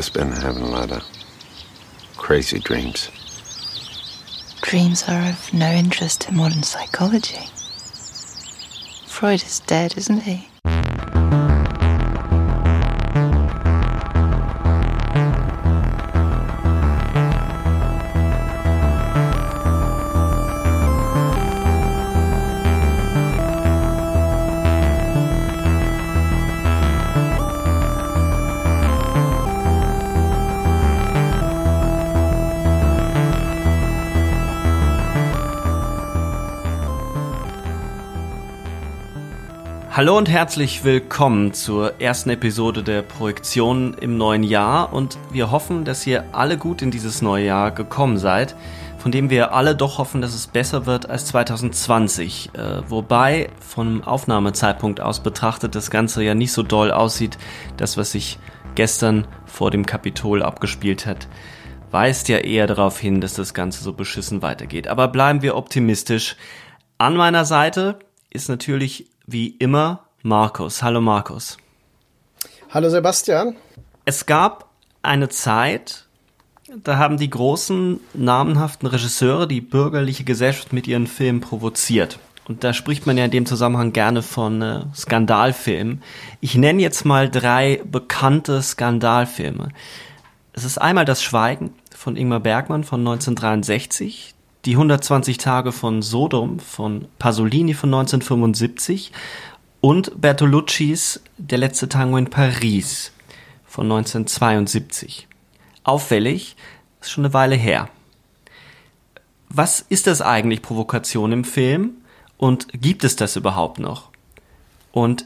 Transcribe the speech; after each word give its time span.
Just 0.00 0.14
been 0.14 0.32
having 0.32 0.62
a 0.62 0.66
lot 0.66 0.90
of 0.90 1.04
crazy 2.16 2.58
dreams. 2.58 3.10
Dreams 4.62 5.04
are 5.06 5.28
of 5.28 5.52
no 5.52 5.70
interest 5.70 6.26
in 6.26 6.38
modern 6.38 6.62
psychology. 6.62 7.44
Freud 9.06 9.42
is 9.42 9.60
dead, 9.60 9.98
isn't 9.98 10.22
he? 10.22 10.49
Hallo 40.00 40.16
und 40.16 40.30
herzlich 40.30 40.82
willkommen 40.82 41.52
zur 41.52 42.00
ersten 42.00 42.30
Episode 42.30 42.82
der 42.82 43.02
Projektion 43.02 43.92
im 44.00 44.16
neuen 44.16 44.42
Jahr 44.42 44.94
und 44.94 45.18
wir 45.30 45.50
hoffen, 45.50 45.84
dass 45.84 46.06
ihr 46.06 46.24
alle 46.32 46.56
gut 46.56 46.80
in 46.80 46.90
dieses 46.90 47.20
neue 47.20 47.44
Jahr 47.44 47.70
gekommen 47.70 48.16
seid, 48.16 48.56
von 48.96 49.12
dem 49.12 49.28
wir 49.28 49.52
alle 49.52 49.76
doch 49.76 49.98
hoffen, 49.98 50.22
dass 50.22 50.34
es 50.34 50.46
besser 50.46 50.86
wird 50.86 51.10
als 51.10 51.26
2020, 51.26 52.52
äh, 52.54 52.80
wobei 52.88 53.50
vom 53.60 54.02
Aufnahmezeitpunkt 54.02 55.02
aus 55.02 55.22
betrachtet 55.22 55.74
das 55.74 55.90
Ganze 55.90 56.24
ja 56.24 56.34
nicht 56.34 56.52
so 56.52 56.62
doll 56.62 56.92
aussieht, 56.92 57.36
das 57.76 57.98
was 57.98 58.12
sich 58.12 58.38
gestern 58.76 59.26
vor 59.44 59.70
dem 59.70 59.84
Kapitol 59.84 60.42
abgespielt 60.42 61.04
hat 61.04 61.28
weist 61.90 62.28
ja 62.28 62.38
eher 62.38 62.68
darauf 62.68 63.00
hin, 63.00 63.20
dass 63.20 63.34
das 63.34 63.52
Ganze 63.52 63.82
so 63.82 63.92
beschissen 63.92 64.42
weitergeht. 64.42 64.86
Aber 64.86 65.08
bleiben 65.08 65.42
wir 65.42 65.56
optimistisch. 65.56 66.36
An 66.98 67.16
meiner 67.16 67.44
Seite 67.44 67.98
ist 68.30 68.48
natürlich 68.48 69.10
wie 69.32 69.48
immer 69.58 70.06
Markus. 70.22 70.82
Hallo 70.82 71.00
Markus. 71.00 71.56
Hallo 72.70 72.88
Sebastian. 72.88 73.56
Es 74.04 74.26
gab 74.26 74.70
eine 75.02 75.28
Zeit, 75.28 76.06
da 76.82 76.98
haben 76.98 77.16
die 77.16 77.30
großen 77.30 78.00
namenhaften 78.14 78.88
Regisseure 78.88 79.46
die 79.46 79.60
bürgerliche 79.60 80.24
Gesellschaft 80.24 80.72
mit 80.72 80.86
ihren 80.86 81.06
Filmen 81.06 81.40
provoziert. 81.40 82.18
Und 82.48 82.64
da 82.64 82.72
spricht 82.72 83.06
man 83.06 83.16
ja 83.16 83.24
in 83.24 83.30
dem 83.30 83.46
Zusammenhang 83.46 83.92
gerne 83.92 84.22
von 84.22 84.60
äh, 84.62 84.82
Skandalfilmen. 84.94 86.02
Ich 86.40 86.56
nenne 86.56 86.82
jetzt 86.82 87.04
mal 87.04 87.30
drei 87.30 87.80
bekannte 87.84 88.60
Skandalfilme. 88.62 89.68
Es 90.52 90.64
ist 90.64 90.78
einmal 90.78 91.04
Das 91.04 91.22
Schweigen 91.22 91.74
von 91.94 92.16
Ingmar 92.16 92.40
Bergmann 92.40 92.82
von 92.82 93.00
1963, 93.00 94.34
die 94.64 94.72
120 94.72 95.38
Tage 95.38 95.72
von 95.72 96.02
Sodom 96.02 96.58
von 96.58 97.06
Pasolini 97.18 97.74
von 97.74 97.88
1975 97.88 99.12
und 99.80 100.20
Bertoluccis 100.20 101.20
Der 101.38 101.58
letzte 101.58 101.88
Tango 101.88 102.16
in 102.16 102.28
Paris 102.28 103.12
von 103.66 103.84
1972. 103.86 105.26
Auffällig, 105.84 106.56
ist 107.00 107.10
schon 107.10 107.24
eine 107.24 107.32
Weile 107.32 107.54
her. 107.54 107.88
Was 109.48 109.80
ist 109.88 110.06
das 110.06 110.20
eigentlich 110.20 110.62
Provokation 110.62 111.32
im 111.32 111.44
Film 111.44 111.92
und 112.36 112.68
gibt 112.72 113.04
es 113.04 113.16
das 113.16 113.36
überhaupt 113.36 113.78
noch? 113.78 114.10
Und 114.92 115.24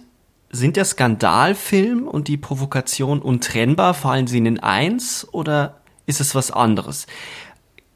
sind 0.50 0.76
der 0.76 0.84
Skandalfilm 0.84 2.06
und 2.06 2.28
die 2.28 2.36
Provokation 2.36 3.20
untrennbar? 3.20 3.92
Fallen 3.94 4.28
sie 4.28 4.38
in 4.38 4.60
eins 4.60 5.26
oder 5.32 5.80
ist 6.06 6.20
es 6.20 6.34
was 6.34 6.50
anderes? 6.50 7.06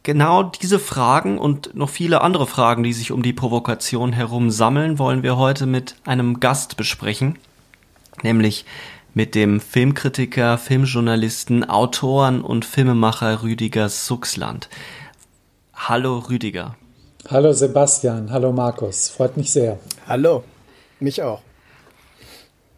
Genau 0.09 0.43
diese 0.43 0.79
Fragen 0.79 1.37
und 1.37 1.75
noch 1.75 1.91
viele 1.91 2.23
andere 2.23 2.47
Fragen, 2.47 2.83
die 2.83 2.95
sich 2.95 3.13
um 3.13 3.23
die 3.23 3.35
Provokation 3.35 4.15
herum 4.15 4.51
sammeln, 4.51 4.99
wollen 4.99 5.23
wir 5.23 5.37
heute 5.37 5.67
mit 5.67 5.97
einem 6.07 6.41
Gast 6.41 6.79
besprechen, 6.79 7.39
nämlich 8.23 8.65
mit 9.13 9.35
dem 9.35 9.61
Filmkritiker, 9.61 10.57
Filmjournalisten, 10.57 11.69
Autoren 11.69 12.41
und 12.41 12.65
Filmemacher 12.65 13.43
Rüdiger 13.43 13.91
Suchsland. 13.91 14.71
Hallo 15.75 16.21
Rüdiger. 16.21 16.77
Hallo 17.31 17.53
Sebastian, 17.53 18.33
hallo 18.33 18.51
Markus, 18.51 19.11
freut 19.11 19.37
mich 19.37 19.53
sehr. 19.53 19.79
Hallo, 20.07 20.43
mich 21.01 21.23
auch. 21.23 21.43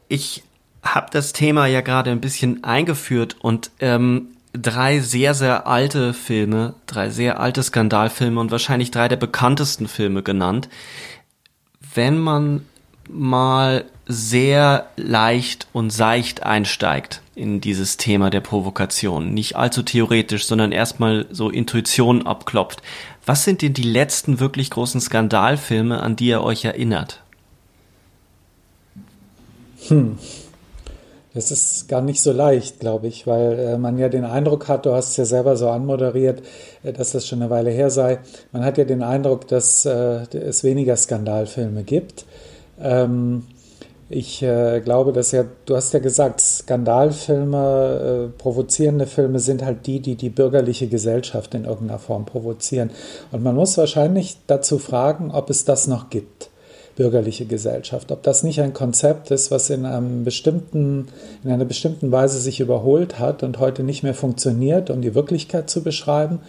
Ich 0.08 0.42
habe 0.82 1.06
das 1.12 1.32
Thema 1.32 1.66
ja 1.66 1.80
gerade 1.80 2.10
ein 2.10 2.20
bisschen 2.20 2.64
eingeführt 2.64 3.36
und 3.38 3.70
ähm, 3.78 4.30
drei 4.52 5.00
sehr, 5.00 5.34
sehr 5.34 5.66
alte 5.66 6.12
Filme, 6.14 6.74
drei 6.86 7.10
sehr 7.10 7.40
alte 7.40 7.62
Skandalfilme 7.62 8.40
und 8.40 8.50
wahrscheinlich 8.50 8.90
drei 8.90 9.08
der 9.08 9.16
bekanntesten 9.16 9.88
Filme 9.88 10.22
genannt. 10.22 10.68
Wenn 11.94 12.18
man 12.18 12.66
mal 13.08 13.84
sehr 14.06 14.88
leicht 14.96 15.68
und 15.72 15.90
seicht 15.90 16.42
einsteigt 16.42 17.22
in 17.34 17.60
dieses 17.60 17.96
Thema 17.96 18.30
der 18.30 18.40
Provokation, 18.40 19.32
nicht 19.32 19.56
allzu 19.56 19.82
theoretisch, 19.82 20.46
sondern 20.46 20.72
erstmal 20.72 21.26
so 21.30 21.48
Intuition 21.48 22.26
abklopft. 22.26 22.82
Was 23.26 23.44
sind 23.44 23.62
denn 23.62 23.74
die 23.74 23.82
letzten 23.82 24.40
wirklich 24.40 24.70
großen 24.70 25.00
Skandalfilme, 25.00 26.02
an 26.02 26.16
die 26.16 26.28
ihr 26.28 26.42
euch 26.42 26.64
erinnert? 26.64 27.22
Hm. 29.88 30.18
Das 31.32 31.52
ist 31.52 31.88
gar 31.88 32.00
nicht 32.00 32.20
so 32.20 32.32
leicht, 32.32 32.80
glaube 32.80 33.06
ich, 33.06 33.26
weil 33.26 33.58
äh, 33.58 33.78
man 33.78 33.98
ja 33.98 34.08
den 34.08 34.24
Eindruck 34.24 34.66
hat, 34.66 34.84
du 34.84 34.92
hast 34.92 35.10
es 35.10 35.16
ja 35.16 35.24
selber 35.24 35.56
so 35.56 35.68
anmoderiert, 35.68 36.42
äh, 36.82 36.92
dass 36.92 37.12
das 37.12 37.26
schon 37.26 37.40
eine 37.40 37.50
Weile 37.50 37.70
her 37.70 37.90
sei. 37.90 38.18
Man 38.50 38.64
hat 38.64 38.78
ja 38.78 38.84
den 38.84 39.02
Eindruck, 39.02 39.46
dass 39.46 39.84
äh, 39.86 40.26
es 40.36 40.64
weniger 40.64 40.96
Skandalfilme 40.96 41.84
gibt. 41.84 42.24
Ähm, 42.80 43.44
ich 44.08 44.42
äh, 44.42 44.80
glaube, 44.80 45.12
dass 45.12 45.30
ja, 45.30 45.44
du 45.66 45.76
hast 45.76 45.94
ja 45.94 46.00
gesagt, 46.00 46.40
Skandalfilme, 46.40 48.30
äh, 48.34 48.38
provozierende 48.42 49.06
Filme 49.06 49.38
sind 49.38 49.64
halt 49.64 49.86
die, 49.86 50.00
die 50.00 50.16
die 50.16 50.30
bürgerliche 50.30 50.88
Gesellschaft 50.88 51.54
in 51.54 51.64
irgendeiner 51.64 52.00
Form 52.00 52.26
provozieren. 52.26 52.90
Und 53.30 53.44
man 53.44 53.54
muss 53.54 53.78
wahrscheinlich 53.78 54.38
dazu 54.48 54.80
fragen, 54.80 55.30
ob 55.30 55.48
es 55.48 55.64
das 55.64 55.86
noch 55.86 56.10
gibt 56.10 56.49
bürgerliche 57.00 57.46
Gesellschaft. 57.46 58.12
Ob 58.12 58.22
das 58.22 58.42
nicht 58.42 58.60
ein 58.60 58.74
Konzept 58.74 59.30
ist, 59.30 59.50
was 59.50 59.70
in, 59.70 59.86
einem 59.86 60.22
bestimmten, 60.22 61.08
in 61.42 61.50
einer 61.50 61.64
bestimmten 61.64 62.12
Weise 62.12 62.38
sich 62.38 62.60
überholt 62.60 63.18
hat 63.18 63.42
und 63.42 63.58
heute 63.58 63.82
nicht 63.84 64.02
mehr 64.02 64.12
funktioniert, 64.12 64.90
um 64.90 65.00
die 65.00 65.14
Wirklichkeit 65.14 65.70
zu 65.70 65.82
beschreiben. 65.82 66.40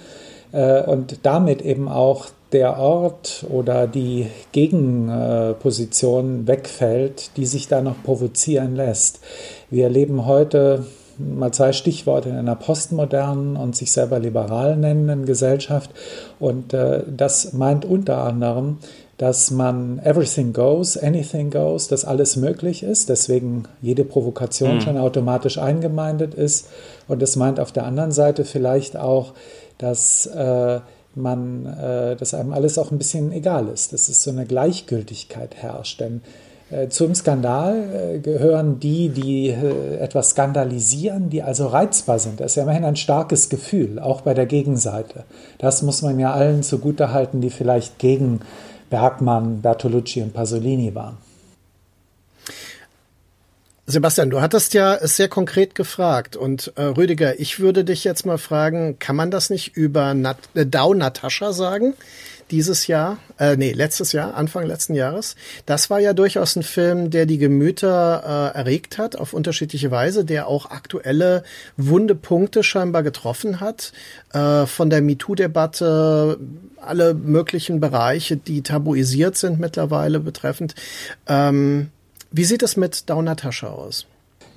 Äh, 0.52 0.84
und 0.84 1.20
damit 1.24 1.62
eben 1.62 1.88
auch 1.88 2.26
der 2.52 2.78
Ort 2.78 3.46
oder 3.50 3.88
die 3.88 4.28
Gegenposition 4.52 6.48
wegfällt, 6.48 7.38
die 7.38 7.46
sich 7.46 7.70
da 7.70 7.82
noch 7.82 8.04
provozieren 8.04 8.76
lässt. 8.76 9.22
Wir 9.70 9.88
leben 9.88 10.26
heute 10.26 10.84
mal 11.18 11.52
zwei 11.54 11.74
Stichworte 11.74 12.30
in 12.30 12.36
einer 12.36 12.56
postmodernen 12.56 13.56
und 13.56 13.76
sich 13.76 13.92
selber 13.92 14.20
liberal 14.20 14.76
nennenden 14.76 15.26
Gesellschaft. 15.26 15.92
Und 16.40 16.74
äh, 16.74 17.04
das 17.08 17.54
meint 17.54 17.86
unter 17.86 18.24
anderem, 18.24 18.80
dass 19.22 19.52
man 19.52 20.00
everything 20.00 20.52
goes, 20.52 20.98
anything 20.98 21.52
goes, 21.52 21.88
dass 21.88 22.06
alles 22.06 22.38
möglich 22.38 22.82
ist, 22.82 23.08
deswegen 23.08 23.66
jede 23.80 24.04
Provokation 24.04 24.78
mhm. 24.78 24.82
schon 24.82 24.98
automatisch 24.98 25.60
eingemeindet 25.60 26.34
ist. 26.34 26.70
Und 27.08 27.22
das 27.22 27.36
meint 27.36 27.60
auf 27.60 27.72
der 27.72 27.86
anderen 27.86 28.12
Seite 28.12 28.46
vielleicht 28.46 28.98
auch, 28.98 29.36
dass 29.78 30.26
äh, 30.26 30.80
man, 31.14 31.68
äh, 31.68 32.16
dass 32.16 32.34
einem 32.34 32.52
alles 32.52 32.80
auch 32.80 32.90
ein 32.90 32.98
bisschen 32.98 33.32
egal 33.32 33.68
ist, 33.68 33.94
dass 33.94 34.10
es 34.10 34.24
so 34.24 34.32
eine 34.32 34.48
Gleichgültigkeit 34.48 35.54
herrscht. 35.54 36.00
Denn 36.00 36.22
Äh, 36.72 36.88
zum 36.88 37.14
Skandal 37.14 38.16
äh, 38.16 38.20
gehören 38.20 38.80
die, 38.80 39.10
die 39.10 39.50
äh, 39.50 39.98
etwas 39.98 40.30
skandalisieren, 40.30 41.30
die 41.30 41.44
also 41.44 41.68
reizbar 41.68 42.18
sind. 42.18 42.40
Das 42.40 42.54
ist 42.54 42.56
ja 42.56 42.64
immerhin 42.64 42.86
ein 42.86 42.96
starkes 42.96 43.50
Gefühl, 43.50 44.00
auch 44.00 44.22
bei 44.22 44.34
der 44.34 44.46
Gegenseite. 44.46 45.26
Das 45.58 45.82
muss 45.82 46.02
man 46.02 46.18
ja 46.18 46.32
allen 46.32 46.64
zugutehalten, 46.64 47.42
die 47.42 47.50
vielleicht 47.50 48.00
gegen 48.00 48.40
Bergmann, 48.92 49.64
Bertolucci 49.64 50.22
und 50.22 50.34
Pasolini 50.34 50.94
waren. 50.94 51.18
Sebastian, 53.88 54.30
du 54.30 54.42
hattest 54.42 54.74
ja 54.76 54.96
es 54.96 55.18
sehr 55.18 55.28
konkret 55.28 55.74
gefragt 55.74 56.36
und 56.36 56.72
äh, 56.76 56.84
Rüdiger, 56.84 57.40
ich 57.40 57.60
würde 57.60 57.84
dich 57.84 58.04
jetzt 58.04 58.26
mal 58.26 58.38
fragen, 58.38 59.00
kann 59.00 59.16
man 59.16 59.32
das 59.32 59.50
nicht 59.50 59.76
über 59.76 60.14
Nat 60.14 60.38
äh, 60.54 60.66
Dau 60.66 60.94
Natascha 60.94 61.52
sagen? 61.52 61.96
Dieses 62.52 62.88
Jahr, 62.88 63.18
äh, 63.40 63.56
nee, 63.56 63.72
letztes 63.72 64.12
Jahr, 64.12 64.36
Anfang 64.36 64.66
letzten 64.66 64.94
Jahres. 64.94 65.36
Das 65.66 65.90
war 65.90 66.00
ja 66.00 66.14
durchaus 66.14 66.58
ein 66.58 66.64
Film, 66.64 67.10
der 67.10 67.26
die 67.26 67.38
Gemüter 67.38 68.52
äh, 68.54 68.58
erregt 68.58 68.98
hat, 68.98 69.16
auf 69.16 69.34
unterschiedliche 69.34 69.90
Weise, 69.90 70.26
der 70.26 70.48
auch 70.48 70.70
aktuelle 70.70 71.44
wunde 71.78 72.14
Punkte 72.14 72.62
scheinbar 72.62 73.04
getroffen 73.04 73.62
hat, 73.62 73.94
äh, 74.34 74.66
von 74.66 74.90
der 74.90 75.02
MeToo-Debatte, 75.02 76.38
alle 76.82 77.14
möglichen 77.14 77.80
Bereiche, 77.80 78.36
die 78.36 78.62
tabuisiert 78.64 79.38
sind 79.38 79.60
mittlerweile 79.60 80.20
betreffend. 80.20 80.76
Ähm, 81.28 81.90
wie 82.32 82.44
sieht 82.44 82.64
es 82.64 82.76
mit 82.76 83.10
Dau 83.10 83.22
Natascha 83.22 83.68
aus? 83.68 84.08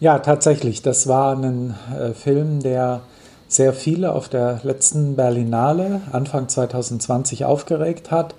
Ja, 0.00 0.18
tatsächlich. 0.18 0.82
Das 0.82 1.06
war 1.06 1.36
ein 1.36 1.74
äh, 1.96 2.12
Film, 2.12 2.60
der 2.60 3.02
sehr 3.54 3.72
viele 3.72 4.12
auf 4.12 4.28
der 4.28 4.60
letzten 4.62 5.16
Berlinale 5.16 6.00
Anfang 6.12 6.48
2020 6.48 7.44
aufgeregt 7.44 8.10
hat. 8.10 8.34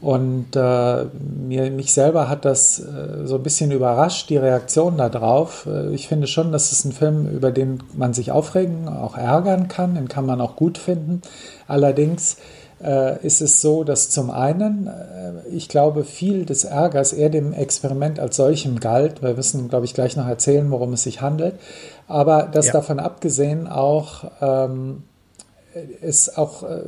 Und 0.00 0.54
äh, 0.54 1.06
mir, 1.46 1.70
mich 1.72 1.92
selber 1.92 2.28
hat 2.28 2.44
das 2.44 2.78
äh, 2.78 3.26
so 3.26 3.34
ein 3.34 3.42
bisschen 3.42 3.72
überrascht, 3.72 4.30
die 4.30 4.36
Reaktion 4.36 4.96
darauf. 4.96 5.66
Äh, 5.66 5.92
ich 5.92 6.06
finde 6.06 6.28
schon, 6.28 6.52
dass 6.52 6.70
es 6.70 6.84
ein 6.84 6.92
Film, 6.92 7.28
über 7.28 7.50
den 7.50 7.82
man 7.96 8.14
sich 8.14 8.30
aufregen, 8.30 8.88
auch 8.88 9.16
ärgern 9.16 9.66
kann, 9.66 9.96
den 9.96 10.06
kann 10.06 10.24
man 10.24 10.40
auch 10.40 10.54
gut 10.54 10.78
finden. 10.78 11.20
Allerdings 11.66 12.36
äh, 12.82 13.24
ist 13.26 13.40
es 13.40 13.60
so, 13.60 13.84
dass 13.84 14.10
zum 14.10 14.30
einen, 14.30 14.86
äh, 14.86 15.48
ich 15.50 15.68
glaube, 15.68 16.04
viel 16.04 16.44
des 16.44 16.64
Ärgers 16.64 17.12
eher 17.12 17.30
dem 17.30 17.52
Experiment 17.52 18.20
als 18.20 18.36
solchem 18.36 18.80
galt. 18.80 19.22
Wir 19.22 19.34
müssen, 19.34 19.68
glaube 19.68 19.84
ich, 19.84 19.94
gleich 19.94 20.16
noch 20.16 20.26
erzählen, 20.26 20.70
worum 20.70 20.92
es 20.92 21.02
sich 21.02 21.20
handelt. 21.20 21.54
Aber 22.06 22.48
das 22.50 22.66
ja. 22.66 22.72
davon 22.72 22.98
abgesehen 22.98 23.66
auch, 23.66 24.24
ähm, 24.40 25.02
ist 26.00 26.38
auch 26.38 26.62
äh, 26.62 26.80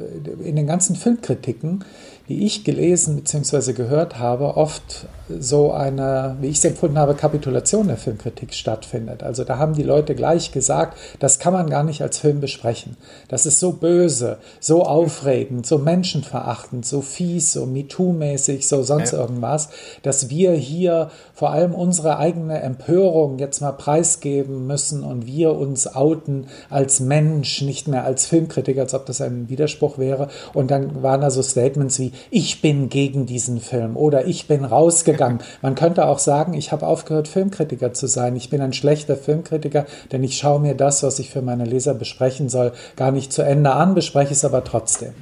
in 0.43 0.57
den 0.57 0.67
ganzen 0.67 0.97
Filmkritiken 0.97 1.85
die 2.31 2.47
ich 2.47 2.63
gelesen 2.63 3.17
bzw. 3.17 3.73
gehört 3.73 4.21
habe, 4.21 4.57
oft 4.57 5.07
so 5.39 5.73
eine, 5.73 6.37
wie 6.41 6.49
ich 6.49 6.59
es 6.59 6.65
empfunden 6.65 6.99
habe, 6.99 7.15
Kapitulation 7.15 7.89
der 7.89 7.97
Filmkritik 7.97 8.55
stattfindet. 8.55 9.23
Also 9.23 9.45
da 9.45 9.59
haben 9.59 9.75
die 9.75 9.83
Leute 9.83 10.15
gleich 10.15 10.53
gesagt, 10.53 10.99
das 11.19 11.39
kann 11.39 11.53
man 11.53 11.71
gar 11.71 11.85
nicht 11.85 12.03
als 12.03 12.19
Film 12.19 12.41
besprechen. 12.41 12.97
Das 13.29 13.47
ist 13.47 13.61
so 13.61 13.73
böse, 13.73 14.39
so 14.59 14.83
aufregend, 14.83 15.67
so 15.67 15.79
menschenverachtend, 15.79 16.85
so 16.85 17.01
fies, 17.01 17.53
so 17.53 17.65
MeToo-mäßig, 17.65 18.67
so 18.67 18.83
sonst 18.83 19.13
irgendwas, 19.13 19.69
dass 20.03 20.31
wir 20.31 20.53
hier 20.53 21.11
vor 21.35 21.51
allem 21.51 21.75
unsere 21.75 22.19
eigene 22.19 22.61
Empörung 22.61 23.39
jetzt 23.39 23.61
mal 23.61 23.73
preisgeben 23.73 24.67
müssen 24.67 25.03
und 25.03 25.27
wir 25.27 25.55
uns 25.55 25.95
outen 25.95 26.47
als 26.69 27.01
Mensch, 27.01 27.63
nicht 27.63 27.89
mehr 27.89 28.05
als 28.05 28.27
Filmkritiker, 28.27 28.83
als 28.83 28.95
ob 28.95 29.07
das 29.07 29.21
ein 29.21 29.49
Widerspruch 29.49 29.99
wäre. 29.99 30.29
Und 30.55 30.71
dann 30.71 31.03
waren 31.03 31.21
da 31.21 31.31
so 31.31 31.43
Statements 31.43 31.99
wie, 31.99 32.13
ich 32.31 32.61
bin 32.61 32.89
gegen 32.89 33.27
diesen 33.27 33.61
Film 33.61 33.97
oder 33.97 34.27
ich 34.27 34.49
bin 34.49 34.65
rausgegangen. 34.65 35.20
Man 35.63 35.75
könnte 35.75 36.07
auch 36.07 36.19
sagen, 36.19 36.55
ich 36.55 36.73
habe 36.73 36.87
aufgehört, 36.87 37.29
Filmkritiker 37.29 37.93
zu 37.93 38.07
sein. 38.07 38.37
Ich 38.37 38.51
bin 38.51 38.61
ein 38.61 38.73
schlechter 38.73 39.17
Filmkritiker, 39.17 39.87
denn 40.13 40.25
ich 40.25 40.37
schaue 40.37 40.61
mir 40.61 40.75
das, 40.75 41.03
was 41.03 41.19
ich 41.19 41.31
für 41.31 41.43
meine 41.43 41.65
Leser 41.65 41.95
besprechen 41.95 42.49
soll, 42.49 42.73
gar 42.97 43.13
nicht 43.13 43.33
zu 43.33 43.43
Ende 43.43 43.73
an, 43.73 43.95
bespreche 43.95 44.33
es 44.33 44.45
aber 44.45 44.65
trotzdem. 44.65 45.13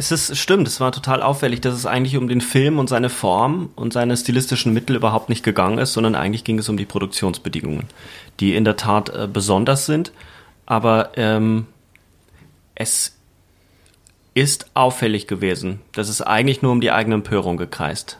Es 0.00 0.10
ist 0.10 0.38
stimmt, 0.38 0.66
es 0.66 0.80
war 0.80 0.92
total 0.92 1.20
auffällig, 1.20 1.60
dass 1.60 1.74
es 1.74 1.84
eigentlich 1.84 2.16
um 2.16 2.26
den 2.26 2.40
Film 2.40 2.78
und 2.78 2.88
seine 2.88 3.10
Form 3.10 3.68
und 3.76 3.92
seine 3.92 4.16
stilistischen 4.16 4.72
Mittel 4.72 4.96
überhaupt 4.96 5.28
nicht 5.28 5.44
gegangen 5.44 5.76
ist, 5.76 5.92
sondern 5.92 6.14
eigentlich 6.14 6.42
ging 6.42 6.58
es 6.58 6.70
um 6.70 6.78
die 6.78 6.86
Produktionsbedingungen, 6.86 7.84
die 8.40 8.54
in 8.54 8.64
der 8.64 8.76
Tat 8.76 9.10
äh, 9.10 9.28
besonders 9.30 9.84
sind. 9.84 10.12
Aber 10.64 11.10
ähm, 11.16 11.66
es 12.74 13.18
ist 14.32 14.70
auffällig 14.72 15.26
gewesen, 15.26 15.80
dass 15.92 16.08
es 16.08 16.22
eigentlich 16.22 16.62
nur 16.62 16.72
um 16.72 16.80
die 16.80 16.92
eigene 16.92 17.16
Empörung 17.16 17.58
gekreist 17.58 18.18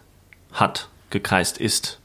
hat, 0.52 0.88
gekreist 1.10 1.58
ist. 1.58 1.99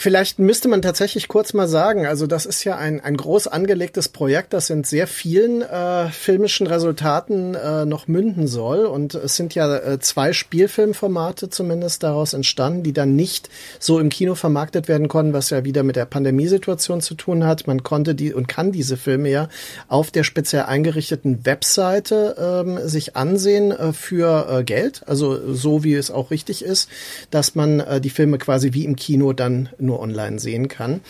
Vielleicht 0.00 0.38
müsste 0.38 0.68
man 0.68 0.80
tatsächlich 0.80 1.26
kurz 1.26 1.54
mal 1.54 1.66
sagen, 1.66 2.06
also 2.06 2.28
das 2.28 2.46
ist 2.46 2.62
ja 2.62 2.76
ein, 2.76 3.00
ein 3.00 3.16
groß 3.16 3.48
angelegtes 3.48 4.08
Projekt, 4.08 4.52
das 4.52 4.70
in 4.70 4.84
sehr 4.84 5.08
vielen 5.08 5.60
äh, 5.60 6.08
filmischen 6.10 6.68
Resultaten 6.68 7.56
äh, 7.56 7.84
noch 7.84 8.06
münden 8.06 8.46
soll. 8.46 8.86
Und 8.86 9.16
es 9.16 9.34
sind 9.34 9.56
ja 9.56 9.76
äh, 9.76 9.98
zwei 9.98 10.32
Spielfilmformate 10.32 11.50
zumindest 11.50 12.04
daraus 12.04 12.32
entstanden, 12.32 12.84
die 12.84 12.92
dann 12.92 13.16
nicht 13.16 13.50
so 13.80 13.98
im 13.98 14.08
Kino 14.08 14.36
vermarktet 14.36 14.86
werden 14.86 15.08
konnten, 15.08 15.32
was 15.32 15.50
ja 15.50 15.64
wieder 15.64 15.82
mit 15.82 15.96
der 15.96 16.04
Pandemiesituation 16.04 17.00
zu 17.00 17.16
tun 17.16 17.44
hat. 17.44 17.66
Man 17.66 17.82
konnte 17.82 18.14
die 18.14 18.32
und 18.32 18.46
kann 18.46 18.70
diese 18.70 18.96
Filme 18.96 19.30
ja 19.30 19.48
auf 19.88 20.12
der 20.12 20.22
speziell 20.22 20.62
eingerichteten 20.62 21.44
Webseite 21.44 22.36
ähm, 22.38 22.88
sich 22.88 23.16
ansehen 23.16 23.72
äh, 23.72 23.92
für 23.92 24.46
äh, 24.48 24.62
Geld, 24.62 25.02
also 25.06 25.52
so 25.52 25.82
wie 25.82 25.94
es 25.94 26.12
auch 26.12 26.30
richtig 26.30 26.64
ist, 26.64 26.88
dass 27.32 27.56
man 27.56 27.80
äh, 27.80 28.00
die 28.00 28.10
Filme 28.10 28.38
quasi 28.38 28.74
wie 28.74 28.84
im 28.84 28.94
Kino 28.94 29.32
dann 29.32 29.70
nur 29.88 30.00
online 30.00 30.38
sehen 30.38 30.68
kann. 30.68 31.00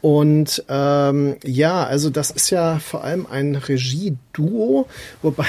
Und 0.00 0.64
ähm, 0.68 1.36
ja, 1.44 1.84
also 1.84 2.08
das 2.08 2.30
ist 2.30 2.50
ja 2.50 2.78
vor 2.78 3.04
allem 3.04 3.26
ein 3.26 3.56
Regieduo, 3.56 4.86
wobei 5.22 5.46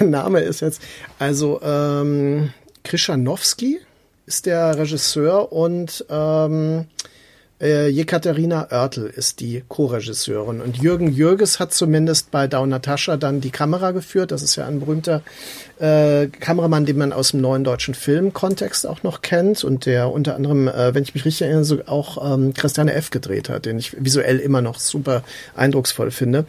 der 0.00 0.06
Name 0.08 0.40
ist 0.40 0.60
jetzt, 0.60 0.82
also 1.18 1.60
ähm, 1.62 2.52
Krischanowski 2.82 3.78
ist 4.26 4.46
der 4.46 4.76
Regisseur 4.78 5.52
und 5.52 6.04
ähm, 6.08 6.86
äh, 7.62 7.86
Jekaterina 7.88 8.68
Oertel 8.70 9.06
ist 9.06 9.40
die 9.40 9.62
Co-Regisseurin. 9.68 10.60
Und 10.60 10.78
Jürgen 10.78 11.12
Jürges 11.12 11.60
hat 11.60 11.72
zumindest 11.72 12.32
bei 12.32 12.48
Dau 12.48 12.66
Natascha 12.66 13.16
dann 13.16 13.40
die 13.40 13.50
Kamera 13.50 13.92
geführt. 13.92 14.32
Das 14.32 14.42
ist 14.42 14.56
ja 14.56 14.66
ein 14.66 14.80
berühmter 14.80 15.22
äh, 15.78 16.26
Kameramann, 16.26 16.86
den 16.86 16.98
man 16.98 17.12
aus 17.12 17.30
dem 17.30 17.40
neuen 17.40 17.62
deutschen 17.62 17.94
Filmkontext 17.94 18.86
auch 18.86 19.04
noch 19.04 19.22
kennt 19.22 19.62
und 19.62 19.86
der 19.86 20.10
unter 20.10 20.34
anderem, 20.34 20.66
äh, 20.66 20.94
wenn 20.94 21.04
ich 21.04 21.14
mich 21.14 21.24
richtig 21.24 21.42
erinnere, 21.42 21.64
so 21.64 21.78
auch 21.86 22.34
ähm, 22.34 22.52
Christiane 22.52 22.94
F. 22.94 23.10
gedreht 23.10 23.48
hat, 23.48 23.64
den 23.64 23.78
ich 23.78 23.96
visuell 24.02 24.40
immer 24.40 24.60
noch 24.60 24.80
super 24.80 25.22
eindrucksvoll 25.54 26.10
finde. 26.10 26.44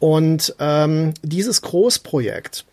Und 0.00 0.56
ähm, 0.58 1.14
dieses 1.22 1.62
Großprojekt 1.62 2.64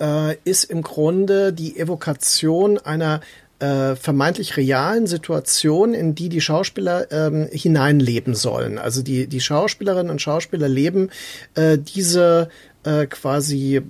äh, 0.00 0.36
ist 0.44 0.64
im 0.64 0.82
Grunde 0.82 1.52
die 1.52 1.78
Evokation 1.78 2.78
einer 2.78 3.20
äh, 3.58 3.96
vermeintlich 3.96 4.56
realen 4.56 5.06
Situation, 5.06 5.94
in 5.94 6.14
die 6.14 6.28
die 6.28 6.40
Schauspieler 6.40 7.10
ähm, 7.10 7.48
hineinleben 7.50 8.34
sollen. 8.34 8.78
Also 8.78 9.02
die, 9.02 9.26
die 9.26 9.40
Schauspielerinnen 9.40 10.10
und 10.10 10.20
Schauspieler 10.20 10.68
leben 10.68 11.10
äh, 11.54 11.78
diese 11.78 12.48
äh, 12.84 13.06
quasi 13.06 13.76
äh, 13.76 13.82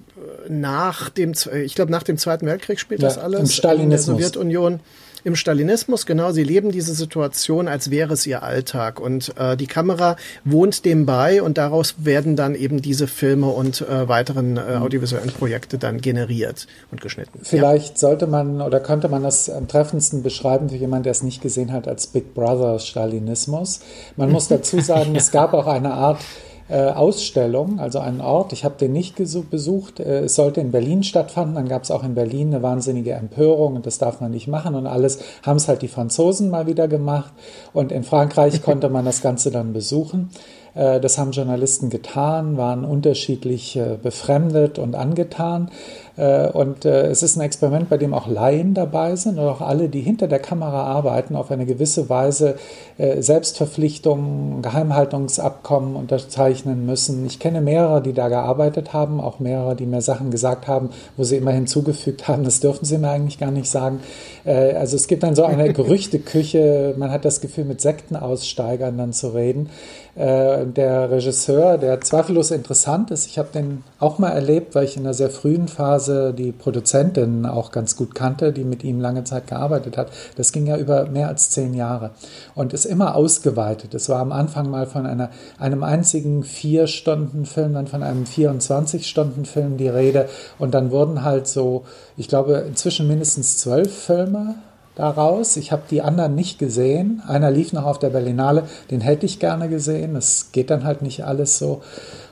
nach 0.49 1.11
dem, 1.11 1.33
ich 1.65 1.75
glaube 1.75 1.91
nach 1.91 2.03
dem 2.03 2.17
Zweiten 2.17 2.47
Weltkrieg 2.47 2.79
spielt 2.81 3.03
ja, 3.03 3.09
das 3.09 3.19
alles 3.19 3.59
in 3.59 3.91
der 3.91 3.99
Sowjetunion 3.99 4.81
im 5.27 5.35
Stalinismus, 5.35 6.07
genau, 6.07 6.31
sie 6.31 6.45
leben 6.45 6.71
diese 6.71 6.95
Situation, 6.95 7.67
als 7.67 7.91
wäre 7.91 8.13
es 8.13 8.29
ihr 8.29 8.45
Alltag. 8.45 9.01
Und 9.01 9.35
äh, 9.37 9.57
die 9.57 9.67
Kamera 9.67 10.15
wohnt 10.45 10.85
dem 10.85 11.05
bei 11.05 11.43
und 11.43 11.59
daraus 11.59 11.97
werden 11.99 12.37
dann 12.37 12.55
eben 12.55 12.81
diese 12.81 13.09
Filme 13.09 13.49
und 13.49 13.81
äh, 13.81 14.09
weiteren 14.09 14.57
äh, 14.57 14.77
audiovisuellen 14.81 15.33
Projekte 15.33 15.79
dann 15.79 16.01
generiert 16.01 16.69
und 16.93 17.01
geschnitten. 17.01 17.41
Vielleicht 17.43 17.95
ja. 17.95 17.97
sollte 17.97 18.29
man 18.29 18.61
oder 18.61 18.79
könnte 18.79 19.09
man 19.09 19.25
das 19.25 19.51
am 19.51 19.67
treffendsten 19.67 20.23
beschreiben 20.23 20.69
für 20.69 20.77
jemanden, 20.77 21.03
der 21.03 21.11
es 21.11 21.25
nicht 21.25 21.43
gesehen 21.43 21.73
hat, 21.73 21.89
als 21.89 22.07
Big 22.07 22.33
Brother 22.33 22.79
Stalinismus. 22.79 23.81
Man 24.17 24.31
muss 24.31 24.47
dazu 24.49 24.79
sagen, 24.79 25.11
ja. 25.15 25.19
es 25.19 25.33
gab 25.33 25.55
auch 25.55 25.67
eine 25.67 25.93
Art 25.93 26.21
äh, 26.69 26.91
Ausstellung, 26.91 27.79
also 27.79 28.01
einen 28.01 28.21
Ort. 28.21 28.53
Ich 28.53 28.65
habe 28.65 28.77
den 28.79 28.93
nicht 28.93 29.17
besucht. 29.17 30.01
Äh, 30.01 30.21
es 30.21 30.35
sollte 30.35 30.61
in 30.61 30.73
Berlin 30.73 31.03
stattfinden. 31.03 31.55
Dann 31.55 31.69
gab 31.69 31.85
es 31.85 31.91
auch 31.91 32.03
in 32.03 32.15
Berlin 32.15 32.49
eine 32.49 32.63
wahnsinnige 32.63 33.13
Empörung 33.13 33.77
und 33.77 33.87
das 33.87 33.99
darf 33.99 34.21
man 34.21 34.33
nicht 34.33 34.49
machen 34.49 34.75
und 34.75 34.87
alles 34.87 35.21
haben 35.43 35.57
es 35.57 35.69
halt 35.69 35.83
die 35.83 35.89
Franzosen 35.89 36.51
mal 36.51 36.67
wieder 36.67 36.89
gemacht. 36.89 37.33
Und 37.73 37.93
in 37.93 38.05
Frankreich 38.05 38.63
konnte 38.65 38.89
man 38.89 39.05
das 39.05 39.23
Ganze 39.23 39.51
dann 39.51 39.73
besuchen. 39.73 40.31
Äh, 40.77 41.01
das 41.01 41.19
haben 41.19 41.33
Journalisten 41.33 41.91
getan, 41.91 42.57
waren 42.57 42.85
unterschiedlich 42.85 43.77
äh, 43.77 43.97
befremdet 44.01 44.79
und 44.79 44.95
angetan. 44.95 45.71
Äh, 46.17 46.49
und 46.49 46.85
es 46.85 47.23
ist 47.23 47.37
ein 47.37 47.43
Experiment, 47.43 47.89
bei 47.89 47.97
dem 47.97 48.15
auch 48.15 48.27
Laien 48.27 48.75
dabei 48.75 49.17
sind 49.17 49.39
und 49.39 49.47
auch 49.47 49.61
alle, 49.61 49.89
die 49.89 50.01
hinter 50.01 50.29
der 50.29 50.39
Kamera 50.39 50.85
arbeiten, 50.85 51.37
auf 51.37 51.51
eine 51.51 51.67
gewisse 51.67 52.09
Weise 52.09 52.57
Selbstverpflichtungen, 52.99 54.63
Geheimhaltungsabkommen 54.63 55.97
unterzeichnen 55.97 56.87
müssen. 56.87 57.27
Ich 57.27 57.39
kenne 57.39 57.61
mehrere, 57.61 58.01
die 58.01 58.15
da 58.15 58.29
gearbeitet 58.29 58.95
haben, 58.95 59.21
auch 59.21 59.39
mehrere, 59.39 59.77
die 59.77 59.85
mir 59.85 60.01
Sachen 60.01 60.31
gesagt 60.31 60.67
haben, 60.67 60.91
wo 61.17 61.25
sie 61.25 61.37
immer 61.37 61.51
hinzugefügt 61.51 62.27
haben, 62.27 62.45
das 62.45 62.61
dürfen 62.61 62.87
sie 62.87 62.97
mir 62.97 63.11
eigentlich 63.11 63.39
gar 63.39 63.51
nicht 63.51 63.71
sagen. 63.71 64.01
Also 64.45 64.97
es 64.97 65.09
gibt 65.09 65.25
dann 65.25 65.35
so 65.35 65.45
eine 65.45 65.73
Gerüchteküche, 65.75 66.95
man 66.97 67.11
hat 67.11 67.27
das 67.27 67.43
Gefühl, 67.43 67.65
mit 67.65 67.83
Sektenaussteigern 67.83 68.97
dann 68.97 69.13
zu 69.13 69.29
reden. 69.29 69.69
Äh, 70.17 70.65
der 70.65 71.11
Regisseur, 71.11 71.77
der 71.77 72.01
zweifellos 72.01 72.51
interessant 72.51 73.11
ist. 73.11 73.27
Ich 73.27 73.39
habe 73.39 73.51
den 73.53 73.85
auch 74.01 74.19
mal 74.19 74.31
erlebt, 74.31 74.75
weil 74.75 74.87
ich 74.87 74.97
in 74.97 75.03
einer 75.03 75.13
sehr 75.13 75.29
frühen 75.29 75.69
Phase 75.69 76.33
die 76.33 76.53
Produzentin 76.53 77.45
auch 77.45 77.71
ganz 77.71 77.97
gut 77.97 78.15
kannte, 78.15 78.55
die 78.55 78.65
mit 78.65 78.83
ihm 78.83 78.99
lange 78.99 79.25
Zeit 79.25 79.47
gearbeitet 79.47 79.99
hat. 79.99 80.09
Das 80.37 80.53
ging 80.53 80.67
ja 80.67 80.79
über 80.79 81.05
mehr 81.05 81.29
als 81.29 81.51
zehn 81.51 81.75
Jahre 81.75 82.13
und 82.55 82.73
ist 82.73 82.87
immer 82.87 83.15
ausgeweitet. 83.15 83.93
Es 83.93 84.09
war 84.09 84.21
am 84.21 84.33
Anfang 84.33 84.71
mal 84.71 84.87
von 84.87 85.05
einer, 85.05 85.29
einem 85.59 85.83
einzigen 85.83 86.45
Vier-Stunden-Film, 86.45 87.75
dann 87.75 87.87
von 87.87 88.03
einem 88.03 88.25
24-Stunden-Film 88.25 89.77
die 89.77 89.89
Rede 89.89 90.31
und 90.59 90.73
dann 90.73 90.93
wurden 90.93 91.25
halt 91.25 91.47
so, 91.47 91.85
ich 92.17 92.29
glaube, 92.29 92.65
inzwischen 92.67 93.07
mindestens 93.07 93.59
zwölf 93.59 93.93
Filme 93.95 94.55
daraus. 94.97 95.57
Ich 95.57 95.71
habe 95.71 95.83
die 95.89 96.03
anderen 96.03 96.35
nicht 96.35 96.59
gesehen. 96.59 97.23
Einer 97.29 97.53
lief 97.53 97.73
noch 97.73 97.85
auf 97.85 98.01
der 98.01 98.11
Berlinale, 98.11 98.65
den 98.91 99.01
hätte 99.01 99.27
ich 99.27 99.39
gerne 99.39 99.69
gesehen. 99.69 100.17
Es 100.17 100.51
geht 100.51 100.71
dann 100.71 100.85
halt 100.85 101.03
nicht 101.03 101.25
alles 101.25 101.59
so. 101.59 101.83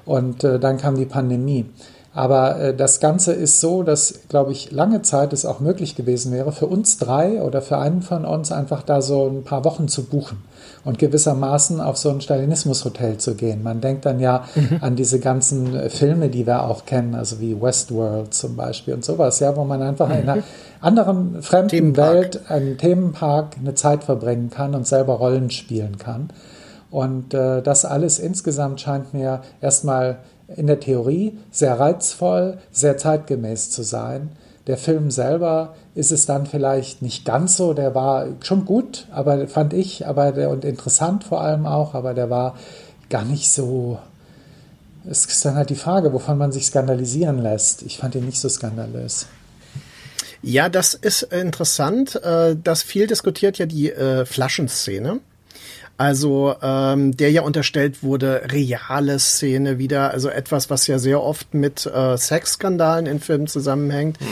Und 0.04 0.42
äh, 0.42 0.58
dann 0.58 0.78
kam 0.78 0.96
die 0.96 1.06
Pandemie. 1.06 1.66
Aber 2.12 2.60
äh, 2.60 2.74
das 2.74 3.00
Ganze 3.00 3.32
ist 3.32 3.60
so, 3.60 3.82
dass, 3.82 4.20
glaube 4.28 4.52
ich, 4.52 4.72
lange 4.72 5.02
Zeit 5.02 5.32
es 5.32 5.46
auch 5.46 5.60
möglich 5.60 5.94
gewesen 5.94 6.32
wäre, 6.32 6.52
für 6.52 6.66
uns 6.66 6.98
drei 6.98 7.42
oder 7.42 7.62
für 7.62 7.78
einen 7.78 8.02
von 8.02 8.24
uns 8.24 8.50
einfach 8.50 8.82
da 8.82 9.00
so 9.02 9.28
ein 9.28 9.44
paar 9.44 9.64
Wochen 9.64 9.88
zu 9.88 10.04
buchen 10.04 10.42
und 10.84 10.98
gewissermaßen 10.98 11.80
auf 11.80 11.96
so 11.96 12.10
ein 12.10 12.20
Stalinismus-Hotel 12.20 13.18
zu 13.18 13.34
gehen. 13.34 13.62
Man 13.62 13.80
denkt 13.80 14.06
dann 14.06 14.20
ja 14.20 14.44
mhm. 14.54 14.78
an 14.80 14.96
diese 14.96 15.20
ganzen 15.20 15.74
äh, 15.74 15.90
Filme, 15.90 16.28
die 16.28 16.46
wir 16.46 16.64
auch 16.64 16.84
kennen, 16.84 17.14
also 17.14 17.40
wie 17.40 17.60
Westworld 17.60 18.34
zum 18.34 18.56
Beispiel 18.56 18.94
und 18.94 19.04
sowas, 19.04 19.40
ja, 19.40 19.56
wo 19.56 19.64
man 19.64 19.82
einfach 19.82 20.08
mhm. 20.08 20.14
in 20.14 20.28
einer 20.28 20.42
anderen 20.80 21.42
fremden 21.42 21.68
Themenpark. 21.68 22.14
Welt, 22.14 22.40
einen 22.48 22.78
Themenpark, 22.78 23.56
eine 23.58 23.74
Zeit 23.74 24.04
verbringen 24.04 24.50
kann 24.50 24.74
und 24.74 24.86
selber 24.86 25.14
Rollen 25.14 25.50
spielen 25.50 25.98
kann. 25.98 26.28
Und 26.90 27.34
äh, 27.34 27.60
das 27.62 27.84
alles 27.84 28.18
insgesamt 28.18 28.80
scheint 28.80 29.14
mir 29.14 29.40
erstmal 29.60 30.18
in 30.48 30.66
der 30.66 30.80
Theorie 30.80 31.38
sehr 31.50 31.80
reizvoll, 31.80 32.58
sehr 32.70 32.96
zeitgemäß 32.96 33.70
zu 33.70 33.82
sein. 33.82 34.30
Der 34.66 34.76
Film 34.76 35.10
selber 35.10 35.74
ist 35.94 36.10
es 36.10 36.26
dann 36.26 36.46
vielleicht 36.46 37.02
nicht 37.02 37.24
ganz 37.24 37.56
so, 37.56 37.72
der 37.72 37.94
war 37.94 38.26
schon 38.42 38.64
gut, 38.64 39.06
aber 39.12 39.46
fand 39.46 39.72
ich, 39.72 40.06
aber 40.06 40.32
der, 40.32 40.50
und 40.50 40.64
interessant 40.64 41.24
vor 41.24 41.40
allem 41.40 41.66
auch, 41.66 41.94
aber 41.94 42.14
der 42.14 42.30
war 42.30 42.56
gar 43.08 43.24
nicht 43.24 43.50
so. 43.50 43.98
Es 45.08 45.26
ist 45.26 45.44
dann 45.44 45.54
halt 45.54 45.70
die 45.70 45.76
Frage, 45.76 46.12
wovon 46.12 46.38
man 46.38 46.50
sich 46.50 46.66
skandalisieren 46.66 47.38
lässt. 47.38 47.82
Ich 47.82 47.98
fand 47.98 48.14
ihn 48.14 48.24
nicht 48.24 48.40
so 48.40 48.48
skandalös. 48.48 49.26
Ja, 50.42 50.68
das 50.68 50.94
ist 50.94 51.22
interessant. 51.22 52.16
Äh, 52.16 52.56
das 52.62 52.82
viel 52.82 53.06
diskutiert 53.06 53.58
ja 53.58 53.66
die 53.66 53.90
äh, 53.90 54.24
Flaschenszene. 54.26 55.20
Also 55.96 56.56
ähm, 56.60 57.16
der 57.16 57.30
ja 57.30 57.42
unterstellt 57.42 58.02
wurde, 58.02 58.42
reale 58.50 59.20
Szene 59.20 59.78
wieder, 59.78 60.10
also 60.10 60.28
etwas, 60.28 60.68
was 60.68 60.88
ja 60.88 60.98
sehr 60.98 61.22
oft 61.22 61.54
mit 61.54 61.86
äh, 61.86 62.16
Sexskandalen 62.16 63.06
in 63.06 63.20
Filmen 63.20 63.46
zusammenhängt. 63.46 64.20
Mhm. 64.20 64.26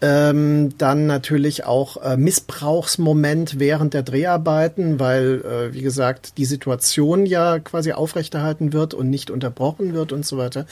Ähm, 0.00 0.78
dann 0.78 1.06
natürlich 1.06 1.64
auch 1.64 1.96
äh, 1.96 2.16
Missbrauchsmoment 2.16 3.58
während 3.58 3.94
der 3.94 4.04
Dreharbeiten, 4.04 5.00
weil, 5.00 5.42
äh, 5.42 5.74
wie 5.74 5.82
gesagt, 5.82 6.38
die 6.38 6.44
Situation 6.44 7.26
ja 7.26 7.58
quasi 7.58 7.92
aufrechterhalten 7.92 8.72
wird 8.72 8.94
und 8.94 9.10
nicht 9.10 9.32
unterbrochen 9.32 9.94
wird 9.94 10.12
und 10.12 10.24
so 10.24 10.38
weiter. 10.38 10.66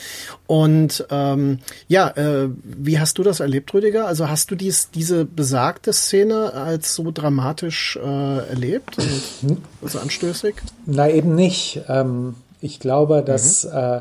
Und 0.47 1.07
ähm, 1.11 1.59
ja, 1.89 2.09
äh, 2.11 2.51
wie 2.63 3.01
hast 3.01 3.19
du 3.19 3.25
das 3.25 3.41
erlebt, 3.41 3.75
Rüdiger? 3.75 4.07
Also 4.07 4.29
hast 4.29 4.53
du 4.53 4.55
dies, 4.55 4.91
diese 4.91 5.25
besagte 5.25 5.93
Szene 5.93 6.53
als 6.53 6.95
so 6.95 7.11
dramatisch 7.11 7.99
äh, 8.01 8.49
erlebt 8.49 8.97
und 9.43 9.91
so 9.91 9.99
anstößend? 9.99 10.36
Schlüssig? 10.39 10.63
Na, 10.87 11.09
eben 11.09 11.35
nicht. 11.35 11.83
Ähm, 11.89 12.37
ich 12.61 12.81
glaube, 12.81 13.23
dass 13.23 13.65
mhm. 13.65 13.71
äh, 13.73 14.01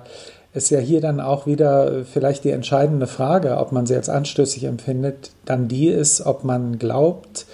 es 0.53 0.69
ja 0.69 0.79
hier 0.79 1.01
dann 1.01 1.19
auch 1.19 1.45
wieder 1.45 2.05
vielleicht 2.05 2.43
die 2.43 2.51
entscheidende 2.51 3.07
Frage, 3.07 3.57
ob 3.57 3.71
man 3.71 3.85
sie 3.85 3.95
als 3.95 4.09
anstößig 4.09 4.63
empfindet, 4.63 5.31
dann 5.45 5.67
die 5.67 5.87
ist, 5.87 6.25
ob 6.25 6.43
man 6.43 6.79
glaubt, 6.79 7.45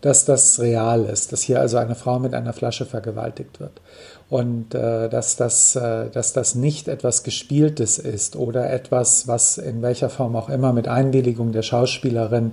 dass 0.00 0.24
das 0.24 0.60
real 0.60 1.04
ist, 1.06 1.32
dass 1.32 1.42
hier 1.42 1.60
also 1.60 1.78
eine 1.78 1.94
Frau 1.94 2.18
mit 2.18 2.34
einer 2.34 2.52
Flasche 2.52 2.84
vergewaltigt 2.84 3.58
wird 3.58 3.80
und 4.28 4.74
äh, 4.74 5.08
dass, 5.08 5.36
das, 5.36 5.76
äh, 5.76 6.10
dass 6.10 6.32
das 6.32 6.54
nicht 6.54 6.88
etwas 6.88 7.22
Gespieltes 7.22 7.98
ist 7.98 8.36
oder 8.36 8.70
etwas, 8.70 9.28
was 9.28 9.58
in 9.58 9.82
welcher 9.82 10.10
Form 10.10 10.36
auch 10.36 10.48
immer 10.48 10.72
mit 10.72 10.88
Einwilligung 10.88 11.52
der 11.52 11.62
Schauspielerin 11.62 12.52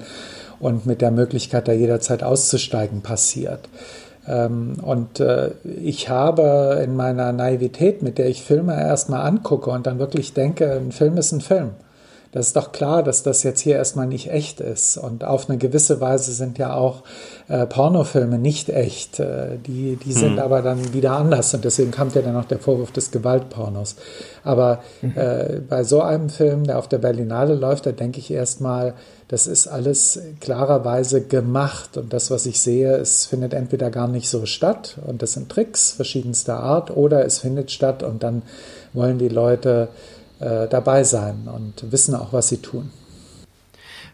und 0.60 0.86
mit 0.86 1.02
der 1.02 1.12
Möglichkeit, 1.12 1.68
da 1.68 1.74
jederzeit 1.74 2.24
auszusteigen, 2.24 3.02
passiert. 3.02 3.68
Ähm, 4.28 4.78
und 4.82 5.20
äh, 5.20 5.52
ich 5.64 6.10
habe 6.10 6.82
in 6.84 6.96
meiner 6.96 7.32
Naivität, 7.32 8.02
mit 8.02 8.18
der 8.18 8.30
ich 8.30 8.44
Filme 8.44 8.80
erstmal 8.80 9.22
angucke 9.22 9.70
und 9.70 9.88
dann 9.88 10.00
wirklich 10.00 10.34
denke, 10.34 10.72
ein 10.74 10.92
Film 10.92 11.18
ist 11.18 11.32
ein 11.32 11.42
Film. 11.42 11.72
Das 12.32 12.48
ist 12.48 12.56
doch 12.56 12.72
klar, 12.72 13.04
dass 13.04 13.24
das 13.24 13.44
jetzt 13.44 13.60
hier 13.60 13.76
erstmal 13.76 14.08
nicht 14.08 14.32
echt 14.32 14.62
ist. 14.62 14.98
Und 14.98 15.26
auf 15.26 15.50
eine 15.50 15.58
gewisse 15.58 16.00
Weise 16.00 16.32
sind 16.32 16.58
ja 16.58 16.74
auch 16.76 17.04
äh, 17.50 17.66
Pornofilme 17.66 18.38
nicht 18.38 18.70
echt. 18.70 19.20
Äh, 19.20 19.58
die, 19.66 19.98
die 19.98 20.14
sind 20.14 20.38
hm. 20.38 20.40
aber 20.40 20.62
dann 20.62 20.94
wieder 20.94 21.12
anders. 21.12 21.54
Und 21.54 21.66
deswegen 21.66 21.92
kommt 21.92 22.16
ja 22.16 22.22
dann 22.22 22.34
noch 22.34 22.46
der 22.46 22.60
Vorwurf 22.60 22.92
des 22.92 23.12
Gewaltpornos. 23.12 23.98
Aber 24.44 24.82
mhm. 25.02 25.14
äh, 25.16 25.60
bei 25.68 25.84
so 25.84 26.02
einem 26.02 26.30
Film, 26.30 26.64
der 26.64 26.80
auf 26.80 26.88
der 26.88 27.00
Berlinale 27.00 27.56
läuft, 27.56 27.86
da 27.86 27.92
denke 27.92 28.20
ich 28.20 28.32
erstmal, 28.32 28.94
das 29.28 29.48
ist 29.48 29.68
alles 29.68 30.20
klarerweise 30.40 31.22
gemacht. 31.22 31.98
Und 31.98 32.14
das, 32.14 32.32
was 32.32 32.46
ich 32.46 32.62
sehe, 32.62 32.96
es 32.96 33.26
findet 33.26 33.54
entweder 33.54 33.90
gar 33.90 34.08
nicht 34.08 34.30
so 34.30 34.46
statt 34.46 34.98
und 35.06 35.22
das 35.22 35.34
sind 35.34 35.50
Tricks 35.50 35.92
verschiedenster 35.92 36.60
Art, 36.60 36.96
oder 36.96 37.26
es 37.26 37.40
findet 37.40 37.72
statt 37.72 38.04
und 38.04 38.24
dann 38.24 38.42
wollen 38.94 39.20
die 39.20 39.30
Leute 39.30 39.90
äh, 40.42 40.68
dabei 40.68 41.04
sein 41.04 41.48
und 41.48 41.92
wissen 41.92 42.16
auch, 42.16 42.34
was 42.34 42.50
sie 42.50 42.58
tun. 42.58 42.92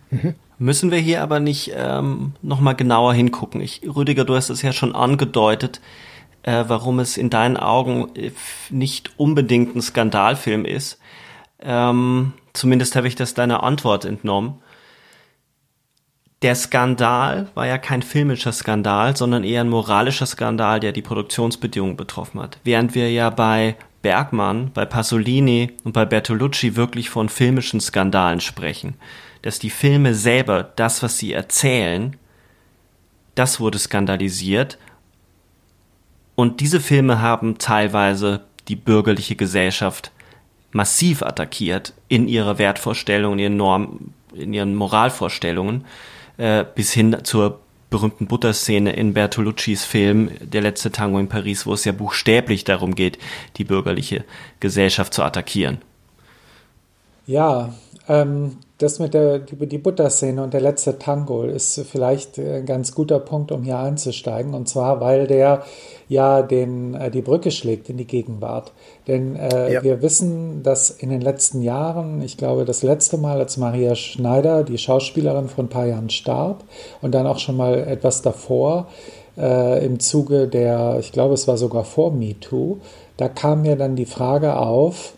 Mhm. 0.10 0.36
Müssen 0.60 0.92
wir 0.92 0.98
hier 0.98 1.22
aber 1.22 1.40
nicht 1.40 1.72
ähm, 1.76 2.34
nochmal 2.42 2.76
genauer 2.76 3.14
hingucken? 3.14 3.62
Ich, 3.62 3.82
Rüdiger, 3.84 4.26
du 4.26 4.36
hast 4.36 4.50
es 4.50 4.62
ja 4.62 4.74
schon 4.74 4.96
angedeutet, 4.96 5.82
äh, 6.44 6.66
warum 6.68 7.00
es 7.00 7.18
in 7.18 7.30
deinen 7.30 7.58
Augen 7.58 8.16
äh, 8.16 8.32
nicht 8.70 9.12
unbedingt 9.18 9.76
ein 9.76 9.82
Skandalfilm 9.82 10.66
ist. 10.66 11.00
Ähm, 11.60 12.34
zumindest 12.54 12.96
habe 12.96 13.08
ich 13.08 13.16
das 13.16 13.34
deiner 13.34 13.64
Antwort 13.64 14.04
entnommen. 14.06 14.62
Der 16.42 16.56
Skandal 16.56 17.48
war 17.56 17.66
ja 17.66 17.78
kein 17.78 18.02
filmischer 18.04 18.52
Skandal, 18.52 19.16
sondern 19.18 19.44
eher 19.44 19.62
ein 19.62 19.70
moralischer 19.70 20.28
Skandal, 20.28 20.80
der 20.80 20.92
die 20.92 21.02
Produktionsbedingungen 21.02 21.98
betroffen 21.98 22.40
hat. 22.40 22.60
Während 22.64 22.94
wir 22.96 23.12
ja 23.12 23.30
bei 23.30 23.76
Bergmann, 24.08 24.72
bei 24.74 24.86
Pasolini 24.86 25.74
und 25.84 25.92
bei 25.92 26.06
Bertolucci 26.06 26.78
wirklich 26.78 27.10
von 27.10 27.28
filmischen 27.28 27.82
Skandalen 27.82 28.40
sprechen. 28.40 28.94
Dass 29.42 29.60
die 29.60 29.70
Filme 29.70 30.14
selber, 30.14 30.64
das, 30.64 31.04
was 31.04 31.18
sie 31.18 31.34
erzählen, 31.34 32.16
das 33.36 33.60
wurde 33.60 33.78
skandalisiert. 33.78 34.78
Und 36.36 36.62
diese 36.62 36.80
Filme 36.80 37.20
haben 37.20 37.58
teilweise 37.58 38.46
die 38.70 38.78
bürgerliche 38.78 39.36
Gesellschaft 39.36 40.14
massiv 40.72 41.22
attackiert 41.22 41.94
in 42.08 42.30
ihrer 42.30 42.60
Wertvorstellung, 42.60 43.34
in 43.34 43.40
ihren 43.40 43.58
Norm, 43.58 44.14
in 44.34 44.54
ihren 44.54 44.74
Moralvorstellungen, 44.74 45.84
äh, 46.38 46.64
bis 46.64 46.94
hin 46.94 47.18
zur 47.24 47.60
berühmten 47.90 48.28
Butterszene 48.28 48.94
in 48.94 49.14
Bertoluccis 49.14 49.86
Film 49.86 50.32
Der 50.42 50.62
letzte 50.62 50.92
Tango 50.92 51.20
in 51.20 51.30
Paris, 51.30 51.66
wo 51.66 51.74
es 51.74 51.86
ja 51.86 51.92
buchstäblich 51.92 52.64
darum 52.64 52.96
geht, 52.96 53.18
die 53.58 53.64
bürgerliche 53.64 54.26
Gesellschaft 54.60 55.14
zu 55.14 55.24
attackieren. 55.24 55.80
Ja, 57.26 57.74
ähm, 58.08 58.58
das 58.78 59.00
mit 59.00 59.14
der 59.14 59.40
die, 59.40 59.56
die 59.68 59.78
Butterszene 59.78 60.44
und 60.44 60.54
der 60.54 60.62
letzte 60.62 61.00
Tango 61.00 61.44
ist 61.44 61.80
vielleicht 61.92 62.38
ein 62.38 62.66
ganz 62.66 62.94
guter 62.94 63.20
Punkt, 63.20 63.52
um 63.52 63.64
hier 63.64 63.80
einzusteigen. 63.80 64.54
Und 64.54 64.70
zwar, 64.70 65.02
weil 65.02 65.26
der 65.26 65.64
ja 66.10 66.42
den, 66.44 66.94
äh, 66.94 67.10
die 67.10 67.22
Brücke 67.22 67.50
schlägt 67.50 67.90
in 67.90 67.98
die 67.98 68.06
Gegenwart. 68.06 68.72
Denn 69.08 69.36
äh, 69.36 69.74
ja. 69.74 69.84
wir 69.84 70.02
wissen, 70.02 70.62
dass 70.62 70.92
in 70.92 71.10
den 71.10 71.22
letzten 71.22 71.62
Jahren, 71.62 72.22
ich 72.22 72.38
glaube, 72.38 72.66
das 72.66 72.84
letzte 72.84 73.18
Mal, 73.18 73.40
als 73.40 73.58
Maria 73.58 73.96
Schneider, 73.96 74.64
die 74.64 74.78
Schauspielerin 74.78 75.50
von 75.50 75.66
ein 75.66 75.70
paar 75.70 75.88
Jahren 75.88 76.10
starb 76.10 76.64
und 77.02 77.16
dann 77.16 77.26
auch 77.26 77.40
schon 77.40 77.58
mal 77.58 77.80
etwas 77.80 78.22
davor, 78.22 78.88
äh, 79.38 79.84
im 79.86 80.00
Zuge 80.00 80.48
der, 80.48 80.98
ich 81.00 81.12
glaube, 81.12 81.34
es 81.34 81.48
war 81.48 81.58
sogar 81.58 81.84
vor 81.84 82.12
MeToo, 82.12 82.78
da 83.18 83.28
kam 83.28 83.64
mir 83.64 83.76
dann 83.76 83.96
die 83.96 84.06
Frage 84.06 84.58
auf, 84.58 85.14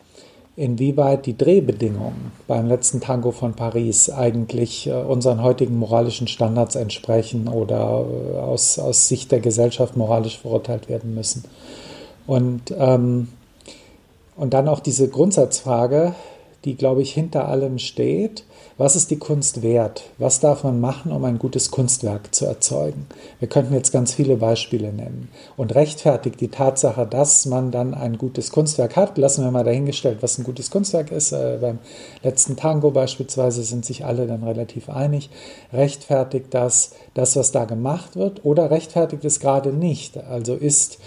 inwieweit 0.60 1.26
die 1.26 1.38
Drehbedingungen 1.38 2.34
beim 2.46 2.68
letzten 2.68 3.00
Tango 3.00 3.32
von 3.32 3.54
Paris 3.54 4.10
eigentlich 4.10 4.88
äh, 4.88 4.92
unseren 4.92 5.42
heutigen 5.42 5.80
moralischen 5.80 6.28
Standards 6.28 6.76
entsprechen 6.76 7.48
oder 7.48 8.06
äh, 8.06 8.38
aus, 8.38 8.78
aus 8.78 9.08
Sicht 9.08 9.32
der 9.32 9.40
Gesellschaft 9.40 9.96
moralisch 9.96 10.38
verurteilt 10.38 10.90
werden 10.90 11.16
müssen. 11.16 11.46
Und, 12.28 12.74
ähm, 12.78 13.30
und 14.36 14.54
dann 14.54 14.68
auch 14.68 14.82
diese 14.82 15.08
Grundsatzfrage, 15.08 16.14
die, 16.66 16.76
glaube 16.76 17.04
ich, 17.04 17.14
hinter 17.14 17.48
allem 17.48 17.80
steht. 17.80 18.44
Was 18.80 18.96
ist 18.96 19.12
die 19.12 19.20
Kunst 19.20 19.62
wert? 19.62 20.06
Was 20.20 20.40
darf 20.40 20.64
man 20.64 20.80
machen, 20.80 21.12
um 21.12 21.26
ein 21.26 21.38
gutes 21.38 21.70
Kunstwerk 21.70 22.34
zu 22.34 22.46
erzeugen? 22.46 23.08
Wir 23.40 23.50
könnten 23.50 23.74
jetzt 23.74 23.92
ganz 23.92 24.14
viele 24.14 24.38
Beispiele 24.38 24.94
nennen. 24.94 25.28
Und 25.58 25.76
rechtfertigt 25.76 26.40
die 26.40 26.48
Tatsache, 26.48 27.06
dass 27.06 27.46
man 27.46 27.72
dann 27.72 27.94
ein 27.94 28.18
gutes 28.18 28.54
Kunstwerk 28.54 28.96
hat, 28.96 29.18
lassen 29.18 29.44
wir 29.44 29.52
mal 29.52 29.66
dahingestellt, 29.66 30.20
was 30.22 30.38
ein 30.38 30.46
gutes 30.46 30.72
Kunstwerk 30.72 31.12
ist. 31.12 31.34
Äh, 31.34 31.58
beim 31.60 31.80
letzten 32.24 32.56
Tango 32.56 32.92
beispielsweise 32.92 33.64
sind 33.64 33.84
sich 33.84 34.06
alle 34.06 34.28
dann 34.28 34.44
relativ 34.46 34.88
einig. 34.88 35.30
Rechtfertigt 35.74 36.46
das, 36.52 36.92
das, 37.16 37.36
was 37.36 37.52
da 37.52 37.66
gemacht 37.66 38.16
wird, 38.16 38.46
oder 38.46 38.72
rechtfertigt 38.72 39.26
es 39.26 39.42
gerade 39.42 39.74
nicht? 39.74 40.16
Also 40.16 40.56
ist 40.56 41.00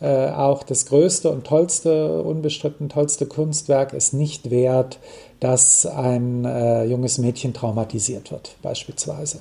äh, 0.00 0.30
auch 0.30 0.62
das 0.62 0.86
größte 0.86 1.28
und 1.30 1.44
tollste, 1.44 2.22
unbestritten 2.22 2.88
tollste 2.88 3.26
Kunstwerk 3.26 3.92
es 3.94 4.12
nicht 4.12 4.48
wert, 4.50 4.98
dass 5.40 5.86
ein 5.86 6.44
äh, 6.44 6.84
junges 6.84 7.18
Mädchen 7.18 7.54
traumatisiert 7.54 8.30
wird, 8.30 8.56
beispielsweise. 8.62 9.38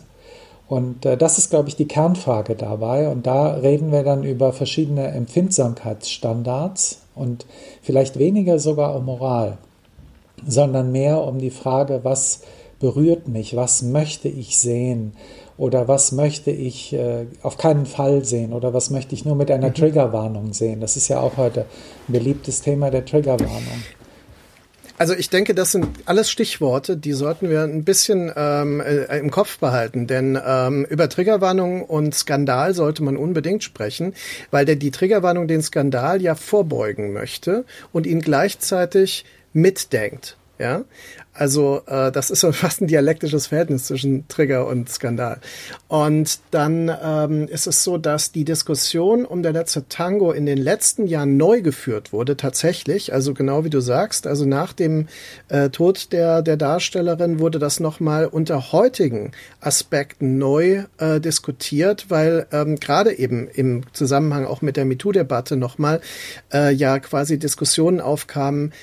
Und 0.68 1.06
äh, 1.06 1.18
das 1.18 1.38
ist, 1.38 1.50
glaube 1.50 1.70
ich, 1.70 1.75
die 1.75 1.88
Kernfrage 1.88 2.56
dabei. 2.56 3.08
Und 3.08 3.25
da 3.25 3.54
reden 3.54 3.92
wir 3.92 4.04
dann 4.04 4.24
über 4.24 4.54
verschiedene 4.54 5.08
Empfindsamkeitsstandards 5.08 7.01
und 7.16 7.46
vielleicht 7.82 8.20
weniger 8.20 8.60
sogar 8.60 8.96
um 8.96 9.06
Moral, 9.06 9.58
sondern 10.46 10.92
mehr 10.92 11.24
um 11.24 11.39
die 11.39 11.51
Frage, 11.51 12.01
was 12.04 12.42
berührt 12.80 13.27
mich, 13.27 13.56
was 13.56 13.82
möchte 13.82 14.27
ich 14.27 14.58
sehen 14.58 15.13
oder 15.58 15.88
was 15.88 16.12
möchte 16.12 16.51
ich 16.51 16.94
äh, 16.94 17.25
auf 17.42 17.58
keinen 17.58 17.88
Fall 17.88 18.24
sehen 18.24 18.54
oder 18.54 18.74
was 18.74 18.92
möchte 18.92 19.16
ich 19.16 19.25
nur 19.25 19.36
mit 19.36 19.50
einer 19.50 19.70
mhm. 19.70 19.74
Triggerwarnung 19.74 20.54
sehen. 20.54 20.80
Das 20.80 20.96
ist 20.96 21.08
ja 21.08 21.20
auch 21.20 21.38
heute 21.38 21.62
ein 22.08 22.13
beliebtes 22.13 22.62
Thema 22.62 22.92
der 22.92 23.06
Triggerwarnung. 23.06 23.82
Also 25.00 25.13
ich 25.13 25.30
denke, 25.30 25.54
das 25.54 25.72
sind 25.72 25.88
alles 26.06 26.32
Stichworte, 26.32 26.98
die 26.98 27.13
sollten 27.13 27.51
wir 27.51 27.62
ein 27.62 27.84
bisschen 27.84 28.32
ähm, 28.36 28.82
äh, 28.82 29.20
im 29.20 29.30
Kopf 29.30 29.60
behalten, 29.60 30.08
denn 30.08 30.39
ähm, 30.44 30.86
über 30.89 31.08
Triggerwarnung 31.08 31.84
und 31.84 32.16
Skandal 32.16 32.74
sollte 32.74 33.04
man 33.04 33.16
unbedingt 33.16 33.63
sprechen, 33.63 34.16
weil 34.50 34.66
der 34.66 34.75
die 34.75 34.89
Triggerwarnung 34.89 35.48
den 35.48 35.62
Skandal 35.62 36.22
ja 36.22 36.34
vorbeugen 36.34 37.13
möchte 37.13 37.63
und 37.92 38.08
ihn 38.08 38.22
gleichzeitig 38.22 39.25
mitdenkt. 39.54 40.37
Ja, 40.60 40.86
also 41.38 41.82
äh, 41.86 42.12
das 42.12 42.32
ist 42.32 42.40
so 42.40 42.52
fast 42.52 42.82
ein 42.82 42.88
dialektisches 42.88 43.48
Verhältnis 43.48 43.86
zwischen 43.86 44.28
Trigger 44.28 44.68
und 44.68 44.90
Skandal. 44.90 45.40
Und 45.88 46.40
dann 46.52 46.92
ähm, 47.04 47.48
ist 47.48 47.68
es 47.68 47.84
so, 47.84 47.98
dass 47.98 48.32
die 48.32 48.44
Diskussion 48.44 49.24
um 49.26 49.44
der 49.44 49.54
letzte 49.54 49.88
Tango 49.88 50.32
in 50.32 50.46
den 50.46 50.58
letzten 50.58 51.06
Jahren 51.06 51.38
neu 51.38 51.62
geführt 51.62 52.12
wurde, 52.12 52.38
tatsächlich. 52.38 53.14
Also 53.14 53.34
genau 53.34 53.64
wie 53.64 53.70
du 53.70 53.82
sagst, 53.82 54.26
also 54.26 54.46
nach 54.46 54.74
dem 54.74 55.08
äh, 55.50 55.70
Tod 55.70 56.12
der, 56.12 56.42
der 56.42 56.58
Darstellerin 56.58 57.40
wurde 57.40 57.60
das 57.60 57.80
nochmal 57.80 58.26
unter 58.26 58.72
heutigen 58.72 59.32
Aspekten 59.62 60.40
neu 60.40 60.86
äh, 60.98 61.20
diskutiert, 61.20 62.08
weil 62.10 62.48
ähm, 62.52 62.78
gerade 62.78 63.18
eben 63.18 63.48
im 63.48 63.84
Zusammenhang 63.94 64.46
auch 64.46 64.64
mit 64.64 64.76
der 64.76 64.86
MeToo-Debatte 64.86 65.56
nochmal 65.56 66.02
äh, 66.52 66.74
ja 66.74 66.98
quasi 67.00 67.38
Diskussionen 67.38 68.02
aufkamen, 68.02 68.74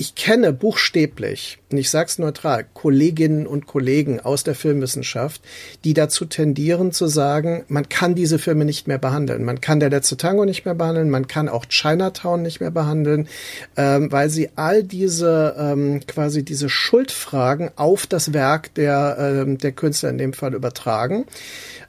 ich, 0.00 0.14
kenne 0.14 0.52
buchstäblich, 0.52 1.58
und 1.70 1.78
ich 1.78 1.90
sage 1.90 2.06
es 2.06 2.18
neutral, 2.18 2.64
Kolleginnen 2.72 3.48
und 3.48 3.66
Kollegen 3.66 4.20
aus 4.20 4.44
der 4.44 4.54
Filmwissenschaft, 4.54 5.42
die 5.82 5.92
dazu 5.92 6.24
tendieren 6.24 6.92
zu 6.92 7.08
sagen, 7.08 7.64
man 7.68 7.88
kann 7.88 8.14
diese 8.14 8.38
Filme 8.38 8.64
nicht 8.64 8.86
mehr 8.86 8.98
behandeln. 8.98 9.44
Man 9.44 9.60
kann 9.60 9.80
Der 9.80 9.90
letzte 9.90 10.16
Tango 10.16 10.44
nicht 10.44 10.64
mehr 10.64 10.76
behandeln, 10.76 11.10
man 11.10 11.26
kann 11.26 11.48
auch 11.48 11.66
Chinatown 11.66 12.42
nicht 12.42 12.60
mehr 12.60 12.70
behandeln, 12.70 13.28
ähm, 13.76 14.10
weil 14.12 14.30
sie 14.30 14.50
all 14.54 14.84
diese 14.84 15.56
ähm, 15.58 16.00
quasi 16.06 16.44
diese 16.44 16.68
Schuldfragen 16.68 17.70
auf 17.74 18.06
das 18.06 18.32
Werk 18.32 18.72
der, 18.74 19.16
ähm, 19.18 19.58
der 19.58 19.72
Künstler 19.72 20.10
in 20.10 20.18
dem 20.18 20.32
Fall 20.32 20.54
übertragen. 20.54 21.26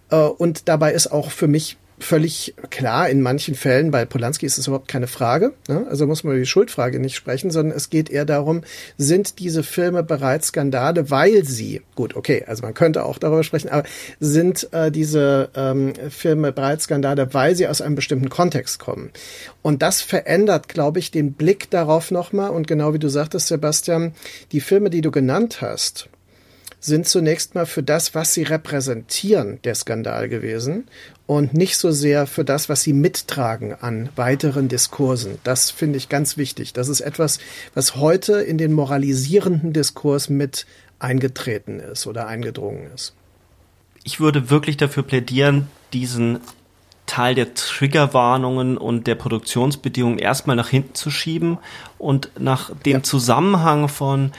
Äh, 0.10 0.18
und 0.18 0.68
dabei 0.68 0.94
ist 0.94 1.12
auch 1.12 1.30
für 1.30 1.48
mich 1.48 1.78
völlig 2.00 2.56
klar, 2.70 3.10
in 3.10 3.22
manchen 3.22 3.56
Fällen, 3.56 3.91
bei 3.91 4.06
Polanski 4.06 4.46
ist 4.46 4.58
es 4.58 4.68
überhaupt 4.68 4.88
keine 4.88 5.08
Frage, 5.08 5.53
ne? 5.68 5.86
also 5.89 6.08
muss 6.08 6.24
man 6.24 6.34
über 6.34 6.39
die 6.39 6.46
Schuldfrage 6.46 7.00
nicht 7.00 7.15
sprechen, 7.15 7.51
sondern 7.51 7.75
es 7.75 7.90
geht 7.90 8.09
eher 8.09 8.25
darum, 8.25 8.62
sind 8.98 9.40
diese 9.40 9.64
Filme 9.64 10.03
bereits 10.03 10.48
Skandale, 10.48 11.09
weil 11.12 11.46
sie, 11.46 11.81
gut, 11.96 12.16
okay, 12.16 12.44
also 12.48 12.64
man 12.64 12.74
könnte 12.74 13.05
auch 13.05 13.18
darüber 13.18 13.44
sprechen, 13.44 13.70
aber 13.70 13.83
sind 14.20 14.72
äh, 14.74 14.92
diese 14.92 15.50
ähm, 15.55 15.94
Filme 16.09 16.51
bereits 16.51 16.85
Skandale, 16.85 17.33
weil 17.33 17.55
sie 17.55 17.68
aus 17.68 17.81
einem 17.81 17.96
bestimmten 17.96 18.29
Kontext 18.29 18.79
kommen. 18.79 19.12
Und 19.62 19.81
das 19.81 20.01
verändert, 20.01 20.70
glaube 20.70 21.00
ich, 21.00 21.12
den 21.12 21.33
Blick 21.33 21.70
darauf 21.70 22.12
nochmal 22.12 22.51
und 22.51 22.68
genau 22.68 22.94
wie 22.94 23.00
du 23.00 23.09
sagtest, 23.09 23.48
Sebastian, 23.48 24.14
die 24.51 24.62
Filme, 24.62 24.90
die 24.90 25.01
du 25.01 25.12
genannt 25.12 25.62
hast, 25.62 26.09
sind 26.79 27.07
zunächst 27.07 27.55
mal 27.55 27.65
für 27.65 27.83
das, 27.83 28.15
was 28.15 28.33
sie 28.33 28.44
repräsentieren, 28.44 29.59
der 29.63 29.75
Skandal 29.75 30.29
gewesen 30.29 30.85
und 31.27 31.53
nicht 31.53 31.77
so 31.77 31.92
sehr 31.92 32.25
für 32.25 32.46
das, 32.46 32.70
was 32.70 32.81
sie 32.81 32.94
mittragen 32.94 33.74
an 33.74 34.09
weiteren 34.15 34.68
Diskursen. 34.68 35.37
Das 35.44 35.72
finde 35.72 35.98
ich 35.98 36.09
ganz 36.09 36.37
wichtig. 36.37 36.74
Das 36.74 36.87
ist 36.87 37.01
etwas, 37.01 37.39
was 37.74 37.96
heute 37.96 38.42
in 38.42 38.57
den 38.57 38.74
moralisierenden 38.74 39.74
Diskurs 39.74 40.29
mit 40.29 40.65
eingetreten 41.00 41.79
ist 41.79 42.07
oder 42.07 42.27
eingedrungen 42.27 42.89
ist. 42.94 43.13
Ich 44.03 44.20
würde 44.20 44.50
wirklich 44.50 44.77
dafür 44.77 45.03
plädieren, 45.03 45.68
diesen 45.94 46.39
Teil 47.05 47.35
der 47.35 47.55
Triggerwarnungen 47.55 48.77
und 48.77 49.07
der 49.07 49.15
Produktionsbedingungen 49.15 50.20
erstmal 50.20 50.55
nach 50.55 50.70
hinten 50.70 50.94
zu 50.94 51.09
schieben 51.09 51.57
und 51.98 52.29
nach 52.39 52.72
dem 52.85 52.94
ja. 52.94 53.03
Zusammenhang 53.03 53.87
von 53.89 54.31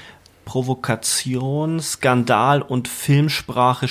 Provokation, 0.51 1.79
Skandal 1.79 2.61
und 2.61 2.89
Filmsprache, 2.89 3.87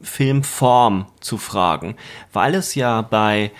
Filmform 0.00 1.06
zu 1.20 1.38
fragen, 1.38 1.94
weil 2.32 2.56
es 2.56 2.74
ja 2.74 3.00
bei 3.02 3.52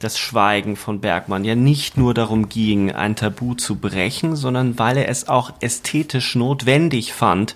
das 0.00 0.18
Schweigen 0.18 0.76
von 0.76 1.00
Bergmann 1.00 1.46
ja 1.46 1.54
nicht 1.54 1.96
nur 1.96 2.12
darum 2.12 2.50
ging, 2.50 2.92
ein 2.92 3.16
Tabu 3.16 3.54
zu 3.54 3.76
brechen, 3.76 4.36
sondern 4.36 4.78
weil 4.78 4.98
er 4.98 5.08
es 5.08 5.28
auch 5.28 5.54
ästhetisch 5.62 6.34
notwendig 6.34 7.14
fand, 7.14 7.54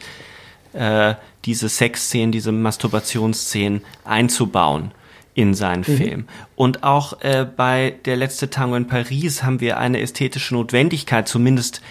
äh, 0.73 1.17
diese 1.45 1.69
Sexszenen, 1.69 2.33
diese 2.33 2.51
Masturbationsszenen 2.51 3.83
einzubauen 4.07 4.93
in 5.35 5.53
seinen 5.53 5.85
mhm. 5.87 5.97
Film. 5.99 6.29
Und 6.57 6.85
auch 6.85 7.21
äh, 7.21 7.47
bei 7.55 7.97
Der 8.07 8.17
letzte 8.17 8.49
Tango 8.49 8.77
in 8.77 8.87
Paris 8.87 9.43
haben 9.43 9.61
wir 9.61 9.77
eine 9.77 10.01
ästhetische 10.01 10.55
Notwendigkeit, 10.55 11.29
zumindest 11.29 11.83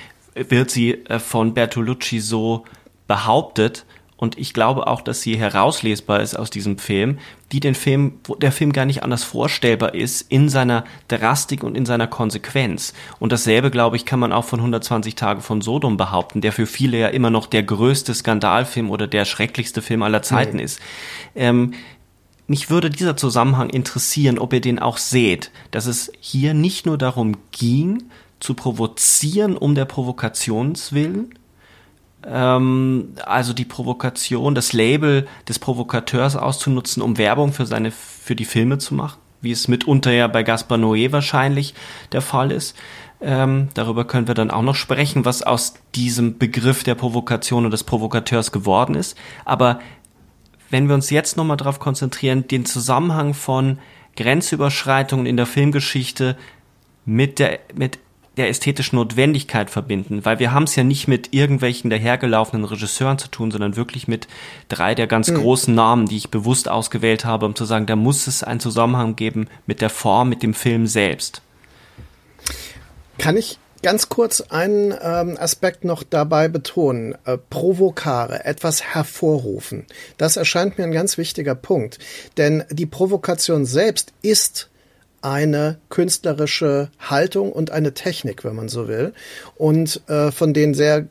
wird 0.50 0.72
sie 0.72 1.06
äh, 1.06 1.20
von 1.20 1.54
Bertolucci 1.54 2.20
so 2.20 2.66
behauptet. 3.08 3.86
Und 4.18 4.40
ich 4.40 4.54
glaube 4.54 4.88
auch, 4.88 5.02
dass 5.02 5.22
sie 5.22 5.38
herauslesbar 5.38 6.22
ist 6.22 6.36
aus 6.36 6.50
diesem 6.50 6.80
Film, 6.80 7.20
die 7.52 7.60
den 7.60 7.76
Film, 7.76 8.14
wo 8.24 8.34
der 8.34 8.52
Film 8.52 8.74
gar 8.74 8.86
nicht 8.86 9.04
anders 9.04 9.24
vorstellbar 9.24 9.94
ist 9.94 10.22
in 10.32 10.50
seiner 10.50 10.86
Drastik 11.08 11.64
und 11.64 11.78
in 11.78 11.86
seiner 11.86 12.08
Konsequenz. 12.08 12.94
Und 13.20 13.32
dasselbe, 13.32 13.70
glaube 13.70 13.96
ich, 13.96 14.06
kann 14.06 14.20
man 14.20 14.34
auch 14.34 14.44
von 14.44 14.60
120 14.60 15.14
Tage 15.14 15.42
von 15.42 15.62
Sodom 15.62 15.98
behaupten, 15.98 16.42
der 16.42 16.52
für 16.52 16.66
viele 16.66 16.98
ja 16.98 17.10
immer 17.10 17.30
noch 17.30 17.46
der 17.46 17.62
größte 17.62 18.14
Skandalfilm 18.16 18.90
oder 18.90 19.06
der 19.06 19.24
schrecklichste 19.24 19.84
Film 19.84 20.02
aller 20.02 20.24
Zeiten 20.24 20.58
mhm. 20.58 20.64
ist. 20.64 20.80
Ähm, 21.36 21.74
mich 22.48 22.70
würde 22.70 22.90
dieser 22.90 23.18
Zusammenhang 23.18 23.70
interessieren, 23.70 24.40
ob 24.40 24.54
ihr 24.54 24.62
den 24.62 24.80
auch 24.80 24.98
seht, 24.98 25.52
dass 25.72 25.86
es 25.86 26.12
hier 26.20 26.54
nicht 26.54 26.86
nur 26.86 26.98
darum 26.98 27.36
ging, 27.52 28.04
zu 28.40 28.54
provozieren 28.54 29.58
um 29.58 29.76
der 29.76 29.86
Provokationswillen. 29.86 31.34
Ähm, 32.26 33.14
also 33.26 33.54
die 33.54 33.66
Provokation, 33.66 34.56
das 34.56 34.74
Label 34.74 35.28
des 35.48 35.60
Provokateurs 35.60 36.36
auszunutzen, 36.36 37.02
um 37.02 37.18
Werbung 37.18 37.54
für 37.54 37.66
seine, 37.66 37.92
für 37.92 38.36
die 38.36 38.46
Filme 38.46 38.78
zu 38.78 38.96
machen, 38.96 39.20
wie 39.42 39.52
es 39.52 39.68
mitunter 39.68 40.12
ja 40.12 40.28
bei 40.28 40.44
Gaspar 40.44 40.78
Noé 40.78 41.12
wahrscheinlich 41.12 41.74
der 42.12 42.22
Fall 42.22 42.52
ist. 42.52 42.76
Ähm, 43.20 43.70
darüber 43.74 44.06
können 44.06 44.28
wir 44.28 44.36
dann 44.36 44.52
auch 44.52 44.62
noch 44.62 44.76
sprechen, 44.76 45.26
was 45.26 45.42
aus 45.42 45.74
diesem 45.96 46.38
Begriff 46.38 46.84
der 46.84 46.96
Provokation 46.96 47.66
und 47.66 47.72
des 47.72 47.84
Provokateurs 47.84 48.52
geworden 48.52 48.94
ist. 48.94 49.18
Aber 49.44 49.80
wenn 50.70 50.88
wir 50.88 50.96
uns 50.96 51.10
jetzt 51.10 51.38
nochmal 51.38 51.58
darauf 51.58 51.80
konzentrieren, 51.80 52.48
den 52.48 52.66
Zusammenhang 52.66 53.34
von 53.34 53.80
Grenzüberschreitungen 54.18 55.26
in 55.26 55.38
der 55.38 55.46
Filmgeschichte 55.46 56.38
mit 57.06 57.40
der, 57.40 57.60
mit 57.74 58.00
der 58.38 58.50
ästhetischen 58.50 58.98
Notwendigkeit 58.98 59.70
verbinden, 59.70 60.24
weil 60.24 60.40
wir 60.40 60.54
haben 60.54 60.64
es 60.64 60.76
ja 60.76 60.84
nicht 60.84 61.08
mit 61.08 61.34
irgendwelchen 61.34 61.90
dahergelaufenen 61.90 62.66
Regisseuren 62.66 63.18
zu 63.18 63.28
tun, 63.28 63.52
sondern 63.52 63.76
wirklich 63.76 64.08
mit 64.08 64.28
drei 64.70 64.96
der 64.96 65.08
ganz 65.08 65.30
mhm. 65.30 65.38
großen 65.38 65.74
Namen, 65.74 66.06
die 66.06 66.18
ich 66.18 66.30
bewusst 66.30 66.70
ausgewählt 66.70 67.26
habe, 67.26 67.46
um 67.46 67.56
zu 67.56 67.66
sagen, 67.66 67.88
da 67.88 67.96
muss 67.96 68.28
es 68.28 68.44
einen 68.44 68.60
Zusammenhang 68.60 69.16
geben 69.16 69.48
mit 69.66 69.82
der 69.82 69.90
Form, 69.90 70.30
mit 70.30 70.44
dem 70.44 70.54
Film 70.54 70.88
selbst. 70.88 71.42
Kann 73.18 73.36
ich 73.36 73.58
ganz 73.82 74.10
kurz 74.10 74.42
einen 74.42 74.94
ähm, 75.02 75.38
Aspekt 75.40 75.84
noch 75.84 76.04
dabei 76.04 76.48
betonen. 76.48 77.16
Äh, 77.26 77.38
provokare, 77.38 78.46
etwas 78.46 78.84
hervorrufen. 78.84 79.86
Das 80.18 80.38
erscheint 80.38 80.78
mir 80.78 80.84
ein 80.84 80.92
ganz 80.92 81.18
wichtiger 81.18 81.56
Punkt. 81.56 82.00
Denn 82.38 82.64
die 82.70 82.86
Provokation 82.86 83.66
selbst 83.66 84.14
ist 84.22 84.70
eine 85.22 85.78
künstlerische 85.90 86.90
Haltung 87.00 87.52
und 87.52 87.72
eine 87.72 87.94
Technik, 87.94 88.44
wenn 88.44 88.56
man 88.56 88.70
so 88.70 88.88
will. 88.88 89.14
Und 89.56 90.02
äh, 90.08 90.32
von 90.32 90.54
den 90.54 90.74
sehr 90.74 91.08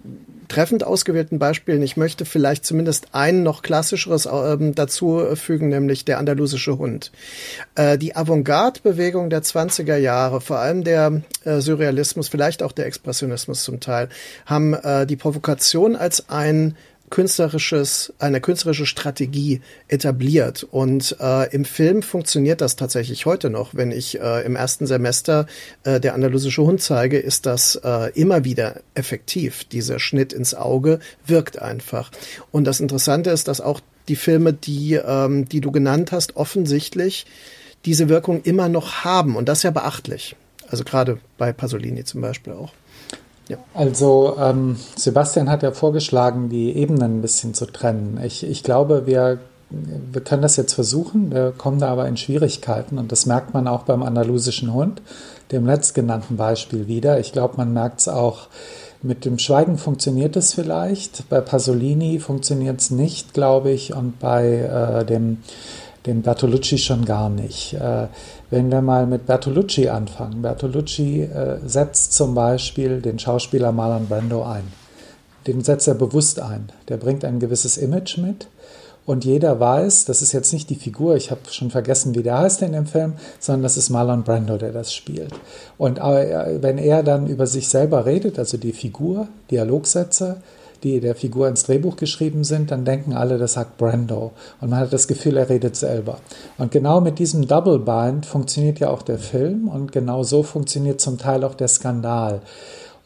treffend 0.48 0.84
ausgewählten 0.84 1.38
Beispielen. 1.38 1.82
Ich 1.82 1.96
möchte 1.96 2.24
vielleicht 2.24 2.64
zumindest 2.64 3.08
ein 3.12 3.42
noch 3.42 3.62
klassischeres 3.62 4.26
äh, 4.26 4.56
dazu 4.72 5.34
fügen, 5.34 5.68
nämlich 5.68 6.04
der 6.04 6.18
andalusische 6.18 6.78
Hund. 6.78 7.12
Äh, 7.74 7.98
die 7.98 8.14
Avantgarde-Bewegung 8.16 9.30
der 9.30 9.42
20er 9.42 9.96
Jahre, 9.96 10.40
vor 10.40 10.58
allem 10.58 10.84
der 10.84 11.22
äh, 11.44 11.60
Surrealismus, 11.60 12.28
vielleicht 12.28 12.62
auch 12.62 12.72
der 12.72 12.86
Expressionismus 12.86 13.64
zum 13.64 13.80
Teil, 13.80 14.08
haben 14.44 14.74
äh, 14.74 15.06
die 15.06 15.16
Provokation 15.16 15.96
als 15.96 16.28
ein 16.28 16.76
künstlerisches, 17.10 18.12
eine 18.18 18.40
künstlerische 18.40 18.86
Strategie 18.86 19.60
etabliert. 19.88 20.66
Und 20.70 21.16
äh, 21.20 21.52
im 21.54 21.64
Film 21.64 22.02
funktioniert 22.02 22.60
das 22.60 22.76
tatsächlich 22.76 23.26
heute 23.26 23.50
noch. 23.50 23.74
Wenn 23.74 23.90
ich 23.90 24.20
äh, 24.20 24.44
im 24.44 24.56
ersten 24.56 24.86
Semester 24.86 25.46
äh, 25.84 26.00
der 26.00 26.14
andalusische 26.14 26.62
Hund 26.62 26.82
zeige, 26.82 27.18
ist 27.18 27.46
das 27.46 27.76
äh, 27.76 28.10
immer 28.14 28.44
wieder 28.44 28.80
effektiv. 28.94 29.64
Dieser 29.64 29.98
Schnitt 29.98 30.32
ins 30.32 30.54
Auge 30.54 31.00
wirkt 31.26 31.60
einfach. 31.60 32.10
Und 32.50 32.64
das 32.64 32.80
Interessante 32.80 33.30
ist, 33.30 33.48
dass 33.48 33.60
auch 33.60 33.80
die 34.08 34.16
Filme, 34.16 34.52
die, 34.52 34.94
ähm, 34.94 35.48
die 35.48 35.60
du 35.60 35.70
genannt 35.70 36.12
hast, 36.12 36.36
offensichtlich 36.36 37.26
diese 37.84 38.08
Wirkung 38.08 38.42
immer 38.42 38.68
noch 38.68 39.04
haben. 39.04 39.36
Und 39.36 39.48
das 39.48 39.58
ist 39.58 39.64
ja 39.64 39.70
beachtlich. 39.70 40.36
Also 40.68 40.84
gerade 40.84 41.18
bei 41.38 41.52
Pasolini 41.52 42.04
zum 42.04 42.20
Beispiel 42.20 42.52
auch. 42.52 42.72
Ja. 43.48 43.58
Also 43.74 44.36
ähm, 44.40 44.76
Sebastian 44.96 45.48
hat 45.48 45.62
ja 45.62 45.70
vorgeschlagen, 45.72 46.48
die 46.48 46.76
Ebenen 46.76 47.18
ein 47.18 47.22
bisschen 47.22 47.54
zu 47.54 47.66
trennen. 47.66 48.20
Ich, 48.24 48.44
ich 48.44 48.62
glaube, 48.62 49.06
wir, 49.06 49.38
wir 49.70 50.20
können 50.20 50.42
das 50.42 50.56
jetzt 50.56 50.72
versuchen, 50.72 51.32
wir 51.32 51.52
kommen 51.56 51.78
da 51.78 51.88
aber 51.88 52.08
in 52.08 52.16
Schwierigkeiten 52.16 52.98
und 52.98 53.12
das 53.12 53.26
merkt 53.26 53.54
man 53.54 53.68
auch 53.68 53.84
beim 53.84 54.02
andalusischen 54.02 54.74
Hund, 54.74 55.00
dem 55.52 55.64
letztgenannten 55.64 56.36
Beispiel 56.36 56.88
wieder. 56.88 57.20
Ich 57.20 57.32
glaube, 57.32 57.54
man 57.56 57.72
merkt 57.72 58.00
es 58.00 58.08
auch 58.08 58.48
mit 59.02 59.24
dem 59.24 59.38
Schweigen 59.38 59.78
funktioniert 59.78 60.36
es 60.36 60.54
vielleicht, 60.54 61.28
bei 61.28 61.40
Pasolini 61.40 62.18
funktioniert 62.18 62.80
es 62.80 62.90
nicht, 62.90 63.34
glaube 63.34 63.70
ich, 63.70 63.94
und 63.94 64.18
bei 64.18 64.46
äh, 64.46 65.04
dem, 65.04 65.38
dem 66.06 66.22
Bertolucci 66.22 66.78
schon 66.78 67.04
gar 67.04 67.28
nicht. 67.28 67.74
Äh, 67.74 68.06
wenn 68.50 68.70
wir 68.70 68.80
mal 68.80 69.06
mit 69.06 69.26
Bertolucci 69.26 69.88
anfangen. 69.88 70.42
Bertolucci 70.42 71.22
äh, 71.22 71.58
setzt 71.66 72.12
zum 72.12 72.34
Beispiel 72.34 73.00
den 73.00 73.18
Schauspieler 73.18 73.72
Marlon 73.72 74.06
Brando 74.06 74.44
ein. 74.44 74.64
Den 75.46 75.62
setzt 75.62 75.88
er 75.88 75.94
bewusst 75.94 76.40
ein. 76.40 76.68
Der 76.88 76.96
bringt 76.96 77.24
ein 77.24 77.40
gewisses 77.40 77.76
Image 77.76 78.18
mit. 78.18 78.48
Und 79.04 79.24
jeder 79.24 79.60
weiß, 79.60 80.04
das 80.06 80.20
ist 80.20 80.32
jetzt 80.32 80.52
nicht 80.52 80.68
die 80.68 80.74
Figur, 80.74 81.14
ich 81.14 81.30
habe 81.30 81.42
schon 81.48 81.70
vergessen, 81.70 82.16
wie 82.16 82.24
der 82.24 82.38
heißt 82.38 82.62
in 82.62 82.72
dem 82.72 82.86
Film, 82.86 83.12
sondern 83.38 83.62
das 83.62 83.76
ist 83.76 83.88
Marlon 83.88 84.24
Brando, 84.24 84.56
der 84.58 84.72
das 84.72 84.92
spielt. 84.92 85.32
Und 85.78 85.98
äh, 85.98 86.60
wenn 86.60 86.76
er 86.76 87.04
dann 87.04 87.28
über 87.28 87.46
sich 87.46 87.68
selber 87.68 88.04
redet, 88.04 88.36
also 88.40 88.56
die 88.56 88.72
Figur, 88.72 89.28
Dialogsätze, 89.52 90.38
die 90.82 91.00
der 91.00 91.14
Figur 91.14 91.48
ins 91.48 91.64
Drehbuch 91.64 91.96
geschrieben 91.96 92.44
sind, 92.44 92.70
dann 92.70 92.84
denken 92.84 93.12
alle, 93.12 93.38
das 93.38 93.54
sagt 93.54 93.78
Brando. 93.78 94.32
Und 94.60 94.70
man 94.70 94.80
hat 94.80 94.92
das 94.92 95.08
Gefühl, 95.08 95.36
er 95.36 95.48
redet 95.48 95.76
selber. 95.76 96.18
Und 96.58 96.70
genau 96.70 97.00
mit 97.00 97.18
diesem 97.18 97.46
Double 97.46 97.78
Bind 97.78 98.26
funktioniert 98.26 98.78
ja 98.78 98.90
auch 98.90 99.02
der 99.02 99.18
Film 99.18 99.68
und 99.68 99.92
genau 99.92 100.22
so 100.22 100.42
funktioniert 100.42 101.00
zum 101.00 101.18
Teil 101.18 101.44
auch 101.44 101.54
der 101.54 101.68
Skandal. 101.68 102.40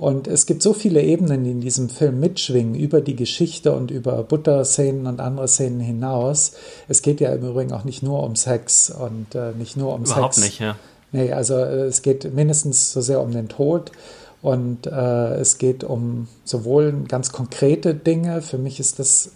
Und 0.01 0.29
es 0.29 0.47
gibt 0.47 0.63
so 0.63 0.73
viele 0.73 1.03
Ebenen, 1.03 1.45
die 1.45 1.51
in 1.51 1.61
diesem 1.61 1.91
Film 1.91 2.21
mitschwingen, 2.21 2.75
über 2.75 3.03
die 3.03 3.17
Geschichte 3.17 3.73
und 3.73 3.91
über 3.91 4.23
Butterszenen 4.23 5.07
und 5.07 5.21
andere 5.21 5.47
Szenen 5.47 5.81
hinaus. 5.81 6.53
Es 6.89 7.03
geht 7.03 7.21
ja 7.21 7.35
im 7.35 7.47
Übrigen 7.47 7.73
auch 7.73 7.85
nicht 7.85 8.03
nur 8.03 8.23
um 8.23 8.35
Sex 8.35 8.91
und 8.91 9.35
äh, 9.35 9.53
nicht 9.59 9.77
nur 9.77 9.93
um 9.93 10.05
Überhaupt 10.05 10.37
Sex. 10.37 10.59
Überhaupt 10.59 10.61
nicht, 10.61 10.61
ja. 10.61 10.77
Nee, 11.13 11.33
also 11.33 11.55
äh, 11.55 11.87
es 11.87 12.01
geht 12.01 12.33
mindestens 12.33 12.93
so 12.93 13.03
sehr 13.03 13.21
um 13.21 13.33
den 13.33 13.49
Tod 13.49 13.93
und 14.43 14.87
äh, 14.87 15.35
es 15.35 15.59
geht 15.59 15.85
um 15.85 16.29
sowohl 16.45 17.05
ganz 17.07 17.33
konkrete 17.33 17.95
Dinge. 17.95 18.41
Für 18.43 18.59
mich 18.59 18.81
ist 18.81 18.99
das 18.99 19.33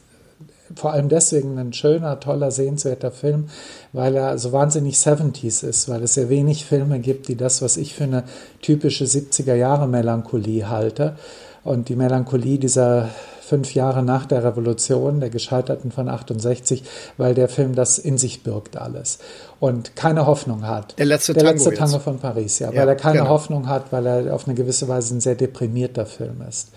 vor 0.75 0.93
allem 0.93 1.09
deswegen 1.09 1.59
ein 1.59 1.73
schöner, 1.73 2.21
toller, 2.21 2.51
sehenswerter 2.51 3.11
Film, 3.11 3.49
weil 3.93 4.17
er 4.17 4.38
so 4.38 4.53
wahnsinnig 4.53 4.97
70s 4.97 5.64
ist, 5.67 5.88
weil 5.88 6.03
es 6.03 6.14
sehr 6.14 6.31
wenig 6.31 6.64
Filme 6.64 7.01
gibt, 7.01 7.29
die 7.29 7.37
das, 7.37 7.61
was 7.61 7.77
ich 7.77 7.95
für 7.95 8.05
eine 8.05 8.25
typische 8.62 9.05
70er 9.05 9.55
Jahre 9.55 9.87
Melancholie 9.87 10.69
halte. 10.69 11.17
Und 11.64 11.88
die 11.88 11.96
Melancholie 11.96 12.59
dieser 12.59 13.09
fünf 13.44 13.74
Jahre 13.74 14.03
nach 14.03 14.27
der 14.27 14.42
Revolution, 14.44 15.20
der 15.20 15.31
Gescheiterten 15.31 15.92
von 15.92 16.09
68, 16.09 16.83
weil 17.16 17.35
der 17.35 17.48
Film 17.48 17.74
das 17.74 17.98
in 17.98 18.18
sich 18.18 18.42
birgt 18.42 18.77
alles 18.77 19.18
und 19.61 19.96
keine 19.96 20.27
Hoffnung 20.27 20.66
hat. 20.66 20.98
Der 20.98 21.07
letzte, 21.07 21.35
der 21.35 21.44
Tango, 21.44 21.64
letzte 21.64 21.74
Tango 21.74 21.98
von 21.98 22.18
Paris, 22.18 22.59
ja, 22.59 22.70
ja 22.70 22.81
weil 22.81 22.88
er 22.88 22.96
keine 22.96 23.18
genau. 23.18 23.31
Hoffnung 23.31 23.68
hat, 23.68 23.92
weil 23.92 24.07
er 24.07 24.35
auf 24.35 24.46
eine 24.46 24.55
gewisse 24.55 24.88
Weise 24.88 25.14
ein 25.14 25.20
sehr 25.20 25.35
deprimierter 25.35 26.07
Film 26.07 26.42
ist. 26.48 26.70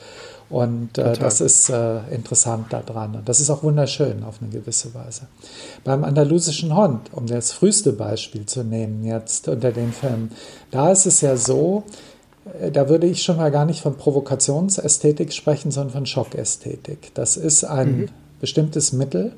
Und 0.50 0.98
äh, 0.98 1.14
das 1.14 1.42
ist 1.42 1.70
äh, 1.70 2.00
interessant 2.10 2.72
daran. 2.72 3.16
Und 3.16 3.28
das 3.28 3.42
ist 3.42 3.50
auch 3.50 3.64
wunderschön 3.64 4.24
auf 4.24 4.36
eine 4.42 4.50
gewisse 4.50 4.94
Weise. 4.94 5.24
Beim 5.84 6.06
andalusischen 6.06 6.76
Hund, 6.76 7.10
um 7.12 7.28
das 7.28 7.52
früheste 7.52 7.92
Beispiel 7.92 8.46
zu 8.46 8.64
nehmen 8.64 9.04
jetzt 9.04 9.50
unter 9.50 9.72
den 9.72 9.92
Filmen, 9.92 10.32
da 10.72 10.92
ist 10.92 11.06
es 11.06 11.20
ja 11.20 11.36
so, 11.36 11.84
da 12.72 12.90
würde 12.90 13.08
ich 13.08 13.24
schon 13.24 13.38
mal 13.38 13.52
gar 13.52 13.66
nicht 13.66 13.82
von 13.82 13.96
Provokationsästhetik 13.96 15.34
sprechen, 15.34 15.72
sondern 15.72 15.94
von 15.94 16.06
Schockästhetik. 16.06 17.12
Das 17.14 17.38
ist 17.38 17.64
ein 17.64 17.98
mhm. 17.98 18.10
bestimmtes 18.40 18.94
Mittel, 18.94 19.34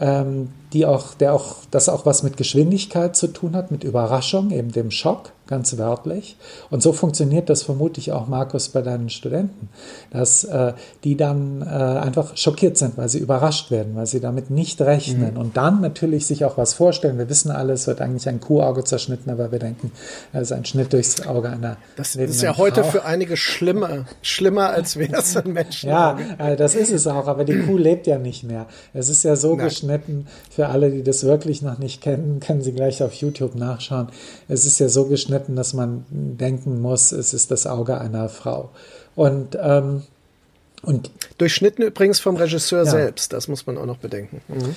ähm, 0.00 0.48
die 0.72 0.86
auch, 0.86 1.14
der 1.14 1.34
auch, 1.34 1.56
das 1.70 1.88
auch 1.88 2.06
was 2.06 2.22
mit 2.22 2.36
Geschwindigkeit 2.36 3.16
zu 3.16 3.28
tun 3.28 3.54
hat, 3.54 3.70
mit 3.70 3.84
Überraschung, 3.84 4.50
eben 4.50 4.72
dem 4.72 4.90
Schock 4.90 5.32
ganz 5.52 5.76
wörtlich. 5.76 6.36
Und 6.70 6.82
so 6.82 6.94
funktioniert 6.94 7.50
das 7.50 7.62
vermutlich 7.62 8.12
auch, 8.12 8.26
Markus, 8.26 8.70
bei 8.70 8.80
deinen 8.80 9.10
Studenten, 9.10 9.68
dass 10.10 10.44
äh, 10.44 10.72
die 11.04 11.16
dann 11.16 11.60
äh, 11.60 11.66
einfach 11.66 12.36
schockiert 12.38 12.78
sind, 12.78 12.96
weil 12.96 13.10
sie 13.10 13.18
überrascht 13.18 13.70
werden, 13.70 13.94
weil 13.94 14.06
sie 14.06 14.20
damit 14.20 14.50
nicht 14.50 14.80
rechnen 14.80 15.34
mhm. 15.34 15.40
und 15.40 15.56
dann 15.58 15.82
natürlich 15.82 16.26
sich 16.26 16.46
auch 16.46 16.56
was 16.56 16.72
vorstellen. 16.72 17.18
Wir 17.18 17.28
wissen 17.28 17.50
alle, 17.50 17.74
es 17.74 17.86
wird 17.86 18.00
eigentlich 18.00 18.28
ein 18.30 18.40
Kuhauge 18.40 18.84
zerschnitten, 18.84 19.30
aber 19.30 19.52
wir 19.52 19.58
denken, 19.58 19.92
es 20.32 20.42
ist 20.42 20.52
ein 20.52 20.64
Schnitt 20.64 20.92
durchs 20.94 21.26
Auge 21.26 21.50
einer. 21.50 21.76
Das 21.96 22.16
ist 22.16 22.40
ja 22.40 22.54
Frau. 22.54 22.62
heute 22.62 22.84
für 22.84 23.04
einige 23.04 23.36
schlimmer, 23.36 24.06
schlimmer 24.22 24.70
als 24.70 24.96
wäre 24.96 25.18
es 25.18 25.36
ein 25.36 25.52
Mensch. 25.52 25.84
Ja, 25.84 26.18
äh, 26.38 26.56
das 26.56 26.74
ist 26.74 26.92
es 26.92 27.06
auch, 27.06 27.26
aber 27.26 27.44
die 27.44 27.58
Kuh 27.58 27.76
lebt 27.76 28.06
ja 28.06 28.16
nicht 28.16 28.44
mehr. 28.44 28.66
Es 28.94 29.10
ist 29.10 29.22
ja 29.22 29.36
so 29.36 29.54
Nein. 29.54 29.66
geschnitten, 29.66 30.26
für 30.50 30.61
alle, 30.68 30.90
die 30.90 31.02
das 31.02 31.24
wirklich 31.24 31.62
noch 31.62 31.78
nicht 31.78 32.00
kennen, 32.00 32.40
können 32.40 32.62
Sie 32.62 32.72
gleich 32.72 33.02
auf 33.02 33.12
YouTube 33.14 33.54
nachschauen. 33.54 34.08
Es 34.48 34.64
ist 34.64 34.78
ja 34.78 34.88
so 34.88 35.06
geschnitten, 35.06 35.22
geschnitten, 35.22 35.56
dass 35.56 35.72
man 35.72 36.04
denken 36.10 36.80
muss, 36.80 37.12
es 37.12 37.34
ist 37.34 37.50
das 37.50 37.66
Auge 37.66 38.00
einer 38.00 38.28
Frau. 38.28 38.70
Und, 39.14 39.56
ähm, 39.60 40.02
und 40.82 41.10
durchschnitten 41.38 41.82
übrigens 41.84 42.20
vom 42.20 42.36
Regisseur 42.36 42.84
ja. 42.84 42.90
selbst, 42.90 43.32
das 43.32 43.48
muss 43.48 43.66
man 43.66 43.78
auch 43.78 43.86
noch 43.86 43.98
bedenken. 43.98 44.40
Mhm. 44.48 44.76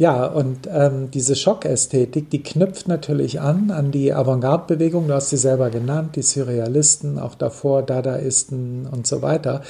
Ja, 0.00 0.24
und 0.24 0.66
ähm, 0.72 1.10
diese 1.10 1.36
Schockästhetik, 1.36 2.30
die 2.30 2.42
knüpft 2.42 2.88
natürlich 2.88 3.42
an 3.42 3.70
an 3.70 3.90
die 3.90 4.14
Avantgarde-Bewegung, 4.14 5.08
du 5.08 5.12
hast 5.12 5.28
sie 5.28 5.36
selber 5.36 5.68
genannt, 5.68 6.16
die 6.16 6.22
Surrealisten, 6.22 7.18
auch 7.18 7.34
davor 7.34 7.82
Dadaisten 7.82 8.88
und 8.90 9.06
so 9.06 9.20
weiter. 9.20 9.60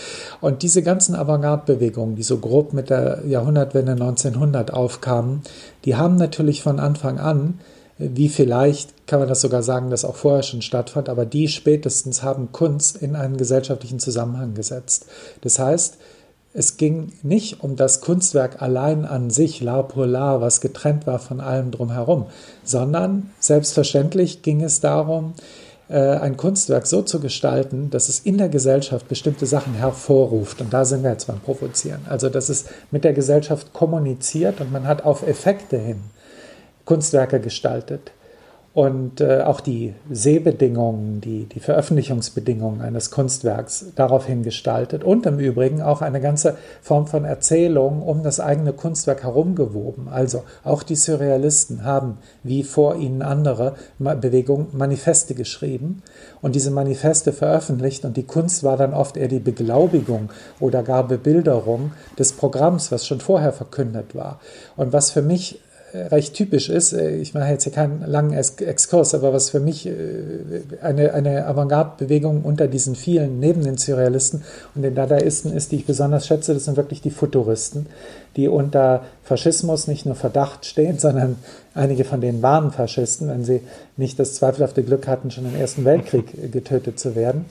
Und 0.41 0.63
diese 0.63 0.85
ganzen 0.85 1.17
Avantgarde-Bewegungen, 1.17 2.15
die 2.15 2.23
so 2.23 2.39
grob 2.39 2.73
mit 2.73 2.91
der 2.91 3.27
Jahrhundertwende 3.27 3.91
1900 3.91 4.73
aufkamen, 4.73 5.43
die 5.85 5.97
haben 5.97 6.15
natürlich 6.15 6.63
von 6.63 6.79
Anfang 6.79 7.19
an 7.19 7.59
wie 8.03 8.31
vielleicht 8.31 9.07
kann 9.07 9.19
man 9.19 9.29
das 9.29 9.43
sogar 9.43 9.63
sagen, 9.63 9.91
dass 9.91 10.07
auch 10.07 10.17
vorher 10.17 10.43
schon 10.43 10.63
stattfand, 10.63 11.11
aber 11.11 11.27
die 11.27 11.49
spätestens 11.49 12.23
haben 12.23 12.51
Kunst 12.51 12.97
in 12.97 13.15
einen 13.15 13.37
gesellschaftlichen 13.37 13.99
Zusammenhang 13.99 14.55
gesetzt. 14.55 15.05
Das 15.43 15.59
heißt, 15.59 15.99
es 16.53 16.77
ging 16.77 17.13
nicht 17.23 17.63
um 17.63 17.77
das 17.77 18.01
Kunstwerk 18.01 18.61
allein 18.61 19.05
an 19.05 19.31
sich, 19.31 19.61
la 19.61 19.83
pour 19.83 20.07
la, 20.07 20.41
was 20.41 20.61
getrennt 20.61 21.07
war 21.07 21.19
von 21.19 21.41
allem 21.41 21.71
drumherum, 21.71 22.27
sondern 22.65 23.31
selbstverständlich 23.39 24.43
ging 24.43 24.63
es 24.63 24.81
darum, 24.81 25.35
äh, 25.89 25.99
ein 25.99 26.37
Kunstwerk 26.37 26.87
so 26.87 27.03
zu 27.03 27.21
gestalten, 27.21 27.91
dass 27.91 28.09
es 28.09 28.21
in 28.21 28.39
der 28.39 28.49
Gesellschaft 28.49 29.09
bestimmte 29.09 29.47
Sachen 29.47 29.75
hervorruft. 29.75 30.61
Und 30.61 30.73
da 30.73 30.85
sind 30.85 31.03
wir 31.03 31.11
jetzt 31.11 31.27
beim 31.27 31.41
Provozieren. 31.41 32.01
Also, 32.09 32.29
dass 32.29 32.49
es 32.49 32.67
mit 32.91 33.05
der 33.05 33.13
Gesellschaft 33.13 33.73
kommuniziert 33.73 34.61
und 34.61 34.73
man 34.73 34.87
hat 34.87 35.05
auf 35.05 35.27
Effekte 35.27 35.79
hin 35.79 36.01
Kunstwerke 36.85 37.41
gestaltet. 37.41 38.13
Und 38.73 39.21
äh, 39.21 39.41
auch 39.41 39.61
die 39.61 39.95
Sehbedingungen, 40.11 41.21
die, 41.21 41.47
die 41.47 41.59
Veröffentlichungsbedingungen 41.59 42.81
eines 42.81 43.11
Kunstwerks 43.11 43.87
daraufhin 43.97 44.45
gestaltet 44.45 45.03
und 45.03 45.27
im 45.27 45.41
Übrigen 45.41 45.83
auch 45.83 46.03
eine 46.03 46.21
ganze 46.21 46.57
Form 46.81 47.09
von 47.09 47.25
Erzählung 47.25 48.01
um 48.01 48.23
das 48.23 48.39
eigene 48.39 48.73
Kunstwerk 48.73 49.25
herumgewoben. 49.25 50.09
Also 50.09 50.45
auch 50.63 50.85
die 50.85 50.95
Surrealisten 50.95 51.85
haben, 51.85 52.19
wie 52.45 52.63
vor 52.63 52.95
ihnen 52.95 53.23
andere 53.23 53.75
Bewegungen, 53.99 54.69
Manifeste 54.73 55.35
geschrieben 55.35 56.05
und 56.41 56.55
diese 56.55 56.71
Manifeste 56.71 57.33
veröffentlicht 57.33 58.05
und 58.05 58.17
die 58.17 58.23
Kunst 58.23 58.63
war 58.63 58.77
dann 58.77 58.95
oft 58.95 59.17
eher 59.17 59.29
die 59.29 59.41
Beglaubigung 59.41 60.31
oder 60.61 60.85
gar 60.85 61.09
Bebilderung 61.09 61.91
des 62.21 62.33
Programms, 62.33 62.93
was 62.93 63.05
schon 63.05 63.21
vorher 63.21 63.53
verkündet 63.53 64.15
war. 64.15 64.39
Und 64.77 64.93
was 64.93 65.11
für 65.11 65.23
mich 65.23 65.61
recht 65.95 66.35
typisch 66.35 66.69
ist. 66.69 66.93
Äh, 66.93 67.17
ich 67.17 67.35
mache 67.35 67.51
jetzt 67.51 67.65
hier 67.65 67.73
keinen 67.73 68.05
langen 68.07 68.33
Exkurs, 68.33 69.15
aber 69.15 69.33
was 69.33 69.51
für 69.51 69.61
mich 69.61 69.87
äh, 69.87 69.93
eine, 70.83 71.15
eine 71.15 71.47
Avantgarde-Bewegung 71.47 72.43
unter 72.43 72.69
diesen 72.69 72.95
vielen, 72.95 73.41
neben 73.41 73.65
den 73.65 73.77
Surrealisten 73.77 74.43
und 74.75 74.83
den 74.83 74.95
Dadaisten 74.95 75.53
ist, 75.53 75.73
die 75.73 75.77
ich 75.77 75.87
besonders 75.87 76.27
schätze, 76.27 76.55
das 76.55 76.65
sind 76.65 76.77
wirklich 76.77 77.01
die 77.01 77.11
Futuristen, 77.11 77.87
die 78.37 78.49
unter 78.49 79.03
Faschismus 79.25 79.89
nicht 79.89 80.07
nur 80.07 80.15
Verdacht 80.15 80.65
stehen, 80.65 80.99
sondern 81.01 81.37
einige 81.75 82.05
von 82.05 82.21
denen 82.21 82.43
waren 82.43 82.73
Faschisten, 82.73 83.29
wenn 83.29 83.45
sie 83.45 83.61
nicht 83.97 84.19
das 84.19 84.35
zweifelhafte 84.35 84.83
Glück 84.83 85.07
hatten, 85.07 85.31
schon 85.31 85.47
im 85.47 85.59
Ersten 85.59 85.85
Weltkrieg 85.85 86.53
getötet 86.53 86.99
zu 86.99 87.15
werden. 87.15 87.47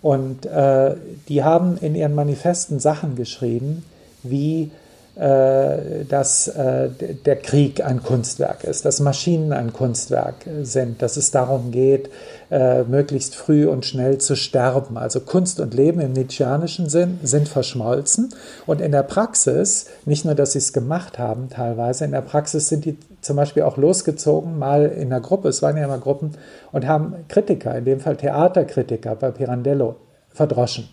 Und 0.00 0.46
äh, 0.46 0.94
die 1.28 1.42
haben 1.42 1.76
in 1.80 1.96
ihren 1.96 2.14
Manifesten 2.14 2.78
Sachen 2.78 3.16
geschrieben, 3.16 3.84
wie 4.22 4.64
äh, 4.64 4.70
dass 5.18 6.46
äh, 6.46 6.90
der 7.26 7.36
Krieg 7.36 7.84
ein 7.84 8.04
Kunstwerk 8.04 8.62
ist, 8.62 8.84
dass 8.84 9.00
Maschinen 9.00 9.52
ein 9.52 9.72
Kunstwerk 9.72 10.36
sind, 10.62 11.02
dass 11.02 11.16
es 11.16 11.32
darum 11.32 11.72
geht, 11.72 12.08
äh, 12.52 12.84
möglichst 12.84 13.34
früh 13.34 13.66
und 13.66 13.84
schnell 13.84 14.18
zu 14.18 14.36
sterben. 14.36 14.96
Also 14.96 15.18
Kunst 15.18 15.58
und 15.58 15.74
Leben 15.74 16.00
im 16.00 16.12
Nietzscheanischen 16.12 16.88
Sinn 16.88 17.18
sind 17.24 17.48
verschmolzen 17.48 18.32
und 18.64 18.80
in 18.80 18.92
der 18.92 19.02
Praxis, 19.02 19.86
nicht 20.04 20.24
nur, 20.24 20.36
dass 20.36 20.52
sie 20.52 20.58
es 20.58 20.72
gemacht 20.72 21.18
haben 21.18 21.48
teilweise, 21.50 22.04
in 22.04 22.12
der 22.12 22.22
Praxis 22.22 22.68
sind 22.68 22.84
die 22.84 22.96
zum 23.20 23.34
Beispiel 23.34 23.64
auch 23.64 23.76
losgezogen, 23.76 24.56
mal 24.56 24.86
in 24.86 25.12
einer 25.12 25.20
Gruppe, 25.20 25.48
es 25.48 25.62
waren 25.62 25.76
ja 25.76 25.84
immer 25.84 25.98
Gruppen, 25.98 26.32
und 26.70 26.86
haben 26.86 27.14
Kritiker, 27.26 27.76
in 27.76 27.84
dem 27.84 27.98
Fall 27.98 28.16
Theaterkritiker 28.16 29.16
bei 29.16 29.32
Pirandello, 29.32 29.96
verdroschen 30.30 30.88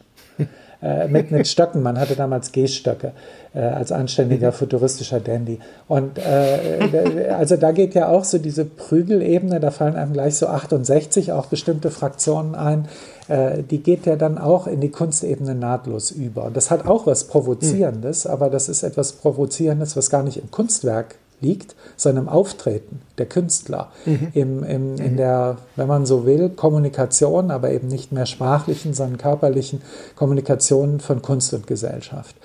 äh, 0.82 1.08
mit, 1.08 1.32
mit 1.32 1.48
Stöcken. 1.48 1.82
Man 1.82 2.00
hatte 2.00 2.16
damals 2.16 2.52
Gehstöcke 2.52 3.14
äh, 3.54 3.60
als 3.60 3.92
anständiger 3.92 4.52
futuristischer 4.52 5.20
Dandy. 5.20 5.60
Und 5.88 6.18
äh, 6.18 7.30
also 7.30 7.58
da 7.58 7.72
geht 7.72 7.96
ja 7.96 8.10
auch 8.10 8.24
so 8.24 8.38
diese 8.38 8.66
Prügelebene, 8.66 9.60
da 9.60 9.72
fallen 9.72 9.96
einem 9.96 10.14
gleich 10.14 10.36
so 10.36 10.48
68 10.48 11.32
auch 11.32 11.48
bestimmte 11.48 11.92
Fraktionen 11.92 12.56
ein. 12.56 12.88
Äh, 13.28 13.64
die 13.64 13.82
geht 13.82 14.06
ja 14.06 14.16
dann 14.16 14.38
auch 14.38 14.68
in 14.68 14.82
die 14.82 14.90
Kunstebene 14.90 15.56
nahtlos 15.56 16.12
über. 16.12 16.46
Und 16.46 16.58
das 16.58 16.72
hat 16.72 16.86
auch 16.86 17.08
was 17.08 17.26
Provozierendes, 17.26 18.28
aber 18.28 18.50
das 18.50 18.70
ist 18.70 18.84
etwas 18.84 19.14
Provozierendes, 19.14 19.96
was 19.96 20.10
gar 20.10 20.24
nicht 20.24 20.38
im 20.38 20.52
Kunstwerk 20.52 21.16
liegt, 21.42 21.76
sondern 21.96 22.26
im 22.26 22.30
Auftreten 22.30 23.02
der 23.18 23.26
Künstler, 23.26 23.92
mhm. 24.06 24.28
im, 24.34 24.64
im, 24.64 24.96
in 24.96 25.14
mhm. 25.14 25.18
der, 25.18 25.58
wenn 25.76 25.88
man 25.88 26.06
so 26.06 26.26
will, 26.26 26.50
Kommunikation, 26.50 27.52
aber 27.52 27.72
eben 27.72 27.88
nicht 27.88 28.12
mehr 28.12 28.26
sprachlichen, 28.26 28.94
sondern 28.94 29.18
körperlichen 29.18 29.82
Kommunikation 30.16 31.00
von 31.00 31.22
Kunst 31.22 31.54
und 31.54 31.68
Gesellschaft. 31.68 32.36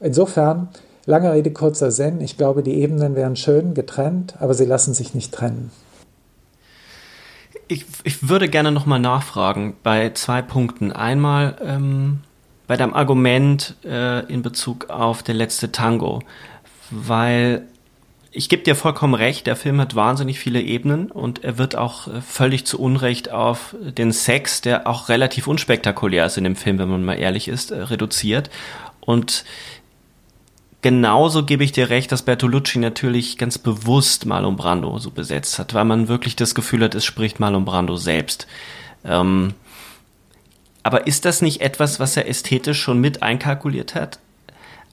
Insofern, 0.00 0.68
lange 1.06 1.32
Rede, 1.32 1.50
kurzer 1.52 1.90
Sinn, 1.90 2.20
ich 2.20 2.36
glaube, 2.36 2.62
die 2.62 2.74
Ebenen 2.74 3.14
wären 3.14 3.36
schön 3.36 3.74
getrennt, 3.74 4.34
aber 4.40 4.54
sie 4.54 4.66
lassen 4.66 4.94
sich 4.94 5.14
nicht 5.14 5.32
trennen. 5.32 5.70
Ich, 7.66 7.84
ich 8.04 8.28
würde 8.28 8.48
gerne 8.48 8.72
nochmal 8.72 9.00
nachfragen 9.00 9.76
bei 9.82 10.10
zwei 10.14 10.40
Punkten. 10.40 10.90
Einmal 10.90 11.56
ähm, 11.62 12.20
bei 12.66 12.76
deinem 12.76 12.94
Argument 12.94 13.76
äh, 13.84 14.24
in 14.32 14.42
Bezug 14.42 14.88
auf 14.90 15.22
der 15.22 15.34
letzte 15.34 15.72
Tango, 15.72 16.20
weil 16.90 17.66
ich 18.30 18.48
gebe 18.48 18.62
dir 18.62 18.74
vollkommen 18.74 19.14
recht, 19.14 19.46
der 19.46 19.56
Film 19.56 19.80
hat 19.80 19.94
wahnsinnig 19.94 20.38
viele 20.38 20.60
Ebenen 20.60 21.10
und 21.10 21.44
er 21.44 21.58
wird 21.58 21.76
auch 21.76 22.08
äh, 22.08 22.20
völlig 22.20 22.66
zu 22.66 22.78
Unrecht 22.78 23.30
auf 23.30 23.74
den 23.80 24.12
Sex, 24.12 24.60
der 24.60 24.86
auch 24.86 25.08
relativ 25.08 25.46
unspektakulär 25.46 26.26
ist 26.26 26.36
in 26.36 26.44
dem 26.44 26.56
Film, 26.56 26.78
wenn 26.78 26.88
man 26.88 27.04
mal 27.04 27.14
ehrlich 27.14 27.48
ist, 27.48 27.70
äh, 27.70 27.80
reduziert. 27.80 28.50
Und 29.00 29.44
genauso 30.82 31.44
gebe 31.44 31.64
ich 31.64 31.72
dir 31.72 31.88
recht, 31.88 32.12
dass 32.12 32.22
Bertolucci 32.22 32.78
natürlich 32.78 33.38
ganz 33.38 33.56
bewusst 33.58 34.26
Marlon 34.26 34.56
Brando 34.56 34.98
so 34.98 35.10
besetzt 35.10 35.58
hat, 35.58 35.72
weil 35.72 35.86
man 35.86 36.08
wirklich 36.08 36.36
das 36.36 36.54
Gefühl 36.54 36.84
hat, 36.84 36.94
es 36.94 37.04
spricht 37.04 37.40
Marlon 37.40 37.64
Brando 37.64 37.96
selbst. 37.96 38.46
Ähm, 39.04 39.54
aber 40.82 41.06
ist 41.06 41.24
das 41.24 41.40
nicht 41.40 41.62
etwas, 41.62 41.98
was 41.98 42.16
er 42.16 42.28
ästhetisch 42.28 42.80
schon 42.80 43.00
mit 43.00 43.22
einkalkuliert 43.22 43.94
hat? 43.94 44.18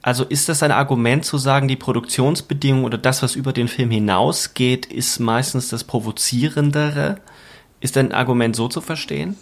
Also 0.06 0.22
ist 0.22 0.48
das 0.48 0.62
ein 0.62 0.70
Argument 0.70 1.24
zu 1.24 1.36
sagen, 1.36 1.66
die 1.66 1.74
Produktionsbedingungen 1.74 2.84
oder 2.84 2.96
das, 2.96 3.24
was 3.24 3.34
über 3.34 3.52
den 3.52 3.66
Film 3.66 3.90
hinausgeht, 3.90 4.86
ist 4.86 5.18
meistens 5.18 5.68
das 5.68 5.82
Provozierendere? 5.82 7.16
Ist 7.80 7.96
ein 7.96 8.12
Argument 8.12 8.54
so 8.54 8.68
zu 8.68 8.80
verstehen? 8.80 9.34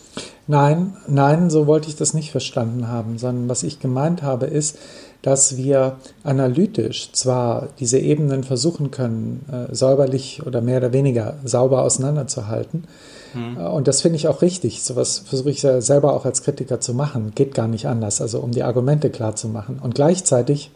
Nein, 0.46 0.96
nein, 1.06 1.50
so 1.50 1.66
wollte 1.66 1.90
ich 1.90 1.96
das 1.96 2.14
nicht 2.14 2.30
verstanden 2.30 2.88
haben, 2.88 3.18
sondern 3.18 3.50
was 3.50 3.62
ich 3.62 3.78
gemeint 3.78 4.22
habe 4.22 4.46
ist, 4.46 4.78
dass 5.20 5.58
wir 5.58 5.96
analytisch 6.22 7.12
zwar 7.12 7.68
diese 7.78 7.98
Ebenen 7.98 8.42
versuchen 8.42 8.90
können, 8.90 9.44
äh, 9.52 9.74
säuberlich 9.74 10.46
oder 10.46 10.62
mehr 10.62 10.78
oder 10.78 10.94
weniger 10.94 11.34
sauber 11.44 11.82
auseinanderzuhalten, 11.82 12.84
Mhm. 13.34 13.56
Und 13.56 13.88
das 13.88 14.02
finde 14.02 14.16
ich 14.16 14.28
auch 14.28 14.42
richtig. 14.42 14.82
Sowas 14.82 15.18
versuche 15.18 15.50
ich 15.50 15.60
selber 15.60 16.14
auch 16.14 16.24
als 16.24 16.42
Kritiker 16.42 16.80
zu 16.80 16.94
machen. 16.94 17.32
Geht 17.34 17.54
gar 17.54 17.68
nicht 17.68 17.86
anders, 17.86 18.20
also 18.20 18.40
um 18.40 18.52
die 18.52 18.62
Argumente 18.62 19.10
klar 19.10 19.36
zu 19.36 19.48
machen. 19.48 19.78
Und 19.82 19.94
gleichzeitig 19.94 20.70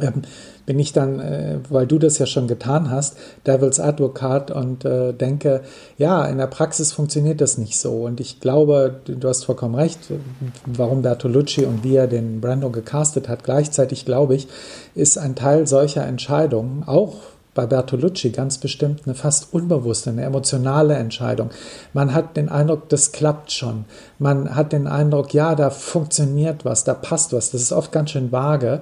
ähm, 0.00 0.22
bin 0.66 0.78
ich 0.78 0.92
dann, 0.92 1.20
äh, 1.20 1.58
weil 1.68 1.86
du 1.86 1.98
das 1.98 2.18
ja 2.18 2.26
schon 2.26 2.48
getan 2.48 2.90
hast, 2.90 3.16
Devils 3.46 3.78
Advocate 3.78 4.50
und 4.50 4.84
äh, 4.84 5.12
denke, 5.12 5.60
ja, 5.98 6.24
in 6.24 6.38
der 6.38 6.46
Praxis 6.46 6.92
funktioniert 6.92 7.40
das 7.40 7.58
nicht 7.58 7.78
so. 7.78 7.92
Und 8.04 8.18
ich 8.18 8.40
glaube, 8.40 9.00
du 9.04 9.28
hast 9.28 9.44
vollkommen 9.44 9.74
recht, 9.74 10.00
warum 10.66 11.02
Bertolucci 11.02 11.64
und 11.64 11.84
wie 11.84 11.96
er 11.96 12.08
den 12.08 12.40
Brando 12.40 12.70
gecastet 12.70 13.28
hat. 13.28 13.44
Gleichzeitig 13.44 14.04
glaube 14.04 14.34
ich, 14.34 14.48
ist 14.94 15.18
ein 15.18 15.36
Teil 15.36 15.66
solcher 15.66 16.04
Entscheidungen 16.04 16.82
auch 16.86 17.14
bei 17.54 17.66
Bertolucci 17.66 18.30
ganz 18.30 18.58
bestimmt 18.58 19.02
eine 19.06 19.14
fast 19.14 19.52
unbewusste, 19.52 20.10
eine 20.10 20.22
emotionale 20.24 20.94
Entscheidung. 20.94 21.50
Man 21.92 22.12
hat 22.12 22.36
den 22.36 22.48
Eindruck, 22.48 22.88
das 22.88 23.12
klappt 23.12 23.52
schon. 23.52 23.84
Man 24.18 24.54
hat 24.54 24.72
den 24.72 24.86
Eindruck, 24.86 25.32
ja, 25.32 25.54
da 25.54 25.70
funktioniert 25.70 26.64
was, 26.64 26.84
da 26.84 26.94
passt 26.94 27.32
was. 27.32 27.52
Das 27.52 27.62
ist 27.62 27.72
oft 27.72 27.92
ganz 27.92 28.10
schön 28.10 28.32
vage. 28.32 28.80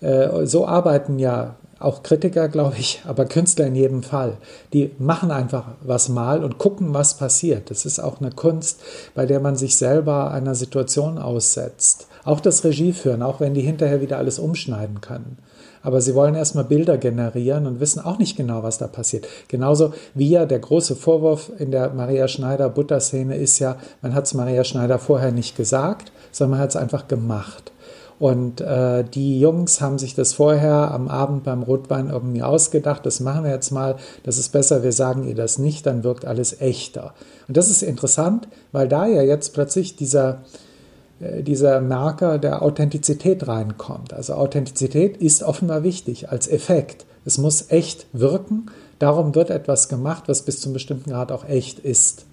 Äh, 0.00 0.46
so 0.46 0.66
arbeiten 0.66 1.18
ja 1.18 1.56
auch 1.80 2.04
Kritiker, 2.04 2.48
glaube 2.48 2.76
ich, 2.78 3.02
aber 3.06 3.24
Künstler 3.24 3.66
in 3.66 3.74
jedem 3.74 4.04
Fall. 4.04 4.36
Die 4.72 4.92
machen 4.98 5.32
einfach 5.32 5.64
was 5.80 6.08
mal 6.08 6.44
und 6.44 6.58
gucken, 6.58 6.94
was 6.94 7.16
passiert. 7.16 7.70
Das 7.70 7.84
ist 7.84 7.98
auch 7.98 8.20
eine 8.20 8.30
Kunst, 8.30 8.80
bei 9.16 9.26
der 9.26 9.40
man 9.40 9.56
sich 9.56 9.76
selber 9.76 10.30
einer 10.30 10.54
Situation 10.54 11.18
aussetzt. 11.18 12.06
Auch 12.24 12.38
das 12.38 12.62
Regie 12.62 12.92
führen, 12.92 13.22
auch 13.22 13.40
wenn 13.40 13.54
die 13.54 13.62
hinterher 13.62 14.00
wieder 14.00 14.18
alles 14.18 14.38
umschneiden 14.38 15.00
können 15.00 15.38
aber 15.82 16.00
sie 16.00 16.14
wollen 16.14 16.34
erstmal 16.34 16.64
Bilder 16.64 16.98
generieren 16.98 17.66
und 17.66 17.80
wissen 17.80 18.00
auch 18.00 18.18
nicht 18.18 18.36
genau, 18.36 18.62
was 18.62 18.78
da 18.78 18.86
passiert. 18.86 19.26
Genauso 19.48 19.92
wie 20.14 20.30
ja 20.30 20.46
der 20.46 20.60
große 20.60 20.96
Vorwurf 20.96 21.50
in 21.58 21.70
der 21.70 21.90
Maria 21.90 22.28
Schneider-Butter-Szene 22.28 23.36
ist 23.36 23.58
ja, 23.58 23.76
man 24.00 24.14
hat 24.14 24.26
es 24.26 24.34
Maria 24.34 24.64
Schneider 24.64 24.98
vorher 24.98 25.32
nicht 25.32 25.56
gesagt, 25.56 26.12
sondern 26.30 26.52
man 26.52 26.60
hat 26.60 26.70
es 26.70 26.76
einfach 26.76 27.08
gemacht. 27.08 27.72
Und 28.22 28.60
äh, 28.60 29.02
die 29.02 29.40
Jungs 29.40 29.80
haben 29.80 29.98
sich 29.98 30.14
das 30.14 30.32
vorher 30.32 30.92
am 30.92 31.08
Abend 31.08 31.42
beim 31.42 31.64
Rotwein 31.64 32.08
irgendwie 32.08 32.44
ausgedacht, 32.44 33.04
das 33.04 33.18
machen 33.18 33.42
wir 33.42 33.50
jetzt 33.50 33.72
mal, 33.72 33.96
das 34.22 34.38
ist 34.38 34.50
besser, 34.50 34.84
wir 34.84 34.92
sagen 34.92 35.24
ihr 35.24 35.34
das 35.34 35.58
nicht, 35.58 35.86
dann 35.86 36.04
wirkt 36.04 36.24
alles 36.24 36.60
echter. 36.60 37.14
Und 37.48 37.56
das 37.56 37.68
ist 37.68 37.82
interessant, 37.82 38.46
weil 38.70 38.86
da 38.86 39.08
ja 39.08 39.22
jetzt 39.22 39.54
plötzlich 39.54 39.96
dieser, 39.96 40.42
dieser 41.42 41.80
Marker 41.80 42.38
der 42.38 42.62
Authentizität 42.62 43.46
reinkommt. 43.46 44.12
Also 44.12 44.34
Authentizität 44.34 45.16
ist 45.16 45.42
offenbar 45.42 45.82
wichtig 45.82 46.30
als 46.30 46.48
Effekt. 46.48 47.06
Es 47.24 47.38
muss 47.38 47.70
echt 47.70 48.06
wirken. 48.12 48.66
Darum 48.98 49.34
wird 49.34 49.50
etwas 49.50 49.88
gemacht, 49.88 50.24
was 50.26 50.42
bis 50.42 50.60
zum 50.60 50.72
bestimmten 50.72 51.10
Grad 51.10 51.32
auch 51.32 51.48
echt 51.48 51.78
ist. 51.78 52.26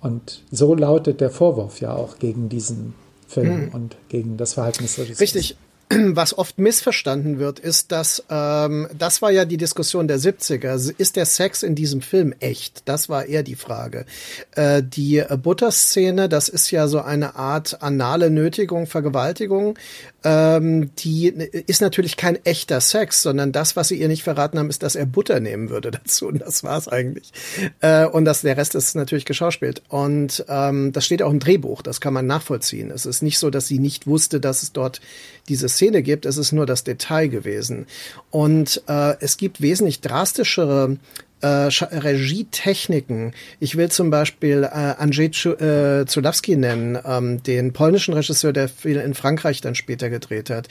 Und 0.00 0.42
so 0.50 0.74
lautet 0.74 1.20
der 1.20 1.30
Vorwurf 1.30 1.80
ja 1.80 1.94
auch 1.94 2.18
gegen 2.18 2.48
diesen 2.48 2.94
Film 3.26 3.66
mhm. 3.66 3.68
und 3.72 3.96
gegen 4.08 4.36
das 4.36 4.54
Verhalten 4.54 4.82
des 4.82 4.98
Regisseurs. 4.98 5.20
Richtig. 5.20 5.56
was 5.90 6.36
oft 6.36 6.58
missverstanden 6.58 7.38
wird, 7.38 7.58
ist, 7.58 7.92
dass 7.92 8.24
ähm, 8.30 8.88
das 8.96 9.22
war 9.22 9.30
ja 9.30 9.44
die 9.44 9.56
Diskussion 9.56 10.08
der 10.08 10.18
70er. 10.18 10.94
Ist 10.96 11.16
der 11.16 11.26
Sex 11.26 11.62
in 11.62 11.74
diesem 11.74 12.00
Film 12.00 12.34
echt? 12.40 12.82
Das 12.86 13.08
war 13.08 13.26
eher 13.26 13.42
die 13.42 13.54
Frage. 13.54 14.06
Äh, 14.52 14.82
die 14.82 15.22
Butterszene, 15.42 16.28
das 16.28 16.48
ist 16.48 16.70
ja 16.70 16.88
so 16.88 17.00
eine 17.00 17.36
Art 17.36 17.82
anale 17.82 18.30
Nötigung, 18.30 18.86
Vergewaltigung. 18.86 19.78
Ähm, 20.24 20.90
die 20.96 21.28
ist 21.28 21.82
natürlich 21.82 22.16
kein 22.16 22.42
echter 22.46 22.80
Sex, 22.80 23.22
sondern 23.22 23.52
das, 23.52 23.76
was 23.76 23.88
sie 23.88 24.00
ihr 24.00 24.08
nicht 24.08 24.22
verraten 24.22 24.58
haben, 24.58 24.70
ist, 24.70 24.82
dass 24.82 24.96
er 24.96 25.04
Butter 25.04 25.38
nehmen 25.38 25.68
würde 25.68 25.90
dazu. 26.04 26.28
Und 26.28 26.40
das 26.40 26.64
war's 26.64 26.88
eigentlich. 26.88 27.32
Äh, 27.80 28.06
und 28.06 28.24
das, 28.24 28.40
der 28.40 28.56
Rest 28.56 28.74
ist 28.74 28.94
natürlich 28.94 29.26
geschauspielt. 29.26 29.82
Und 29.88 30.44
ähm, 30.48 30.92
das 30.92 31.04
steht 31.04 31.22
auch 31.22 31.30
im 31.30 31.40
Drehbuch. 31.40 31.82
Das 31.82 32.00
kann 32.00 32.14
man 32.14 32.26
nachvollziehen. 32.26 32.90
Es 32.90 33.04
ist 33.04 33.22
nicht 33.22 33.38
so, 33.38 33.50
dass 33.50 33.66
sie 33.66 33.78
nicht 33.78 34.06
wusste, 34.06 34.40
dass 34.40 34.62
es 34.62 34.72
dort 34.72 35.00
diese 35.48 35.68
Szene 35.68 36.02
gibt. 36.02 36.26
Es 36.26 36.36
ist 36.36 36.52
nur 36.52 36.66
das 36.66 36.84
Detail 36.84 37.28
gewesen. 37.28 37.86
Und 38.30 38.82
äh, 38.88 39.16
es 39.20 39.36
gibt 39.36 39.60
wesentlich 39.60 40.00
drastischere 40.00 40.96
äh, 41.44 41.68
Regietechniken. 41.98 43.32
Ich 43.60 43.76
will 43.76 43.90
zum 43.90 44.10
Beispiel 44.10 44.64
äh, 44.64 44.68
Andrzej 44.68 45.44
äh, 45.46 46.06
Zulawski 46.06 46.56
nennen, 46.56 46.98
ähm, 47.04 47.42
den 47.42 47.72
polnischen 47.72 48.14
Regisseur, 48.14 48.52
der 48.52 48.68
viel 48.68 48.96
in 48.96 49.14
Frankreich 49.14 49.60
dann 49.60 49.74
später 49.74 50.08
gedreht 50.08 50.48
hat. 50.48 50.68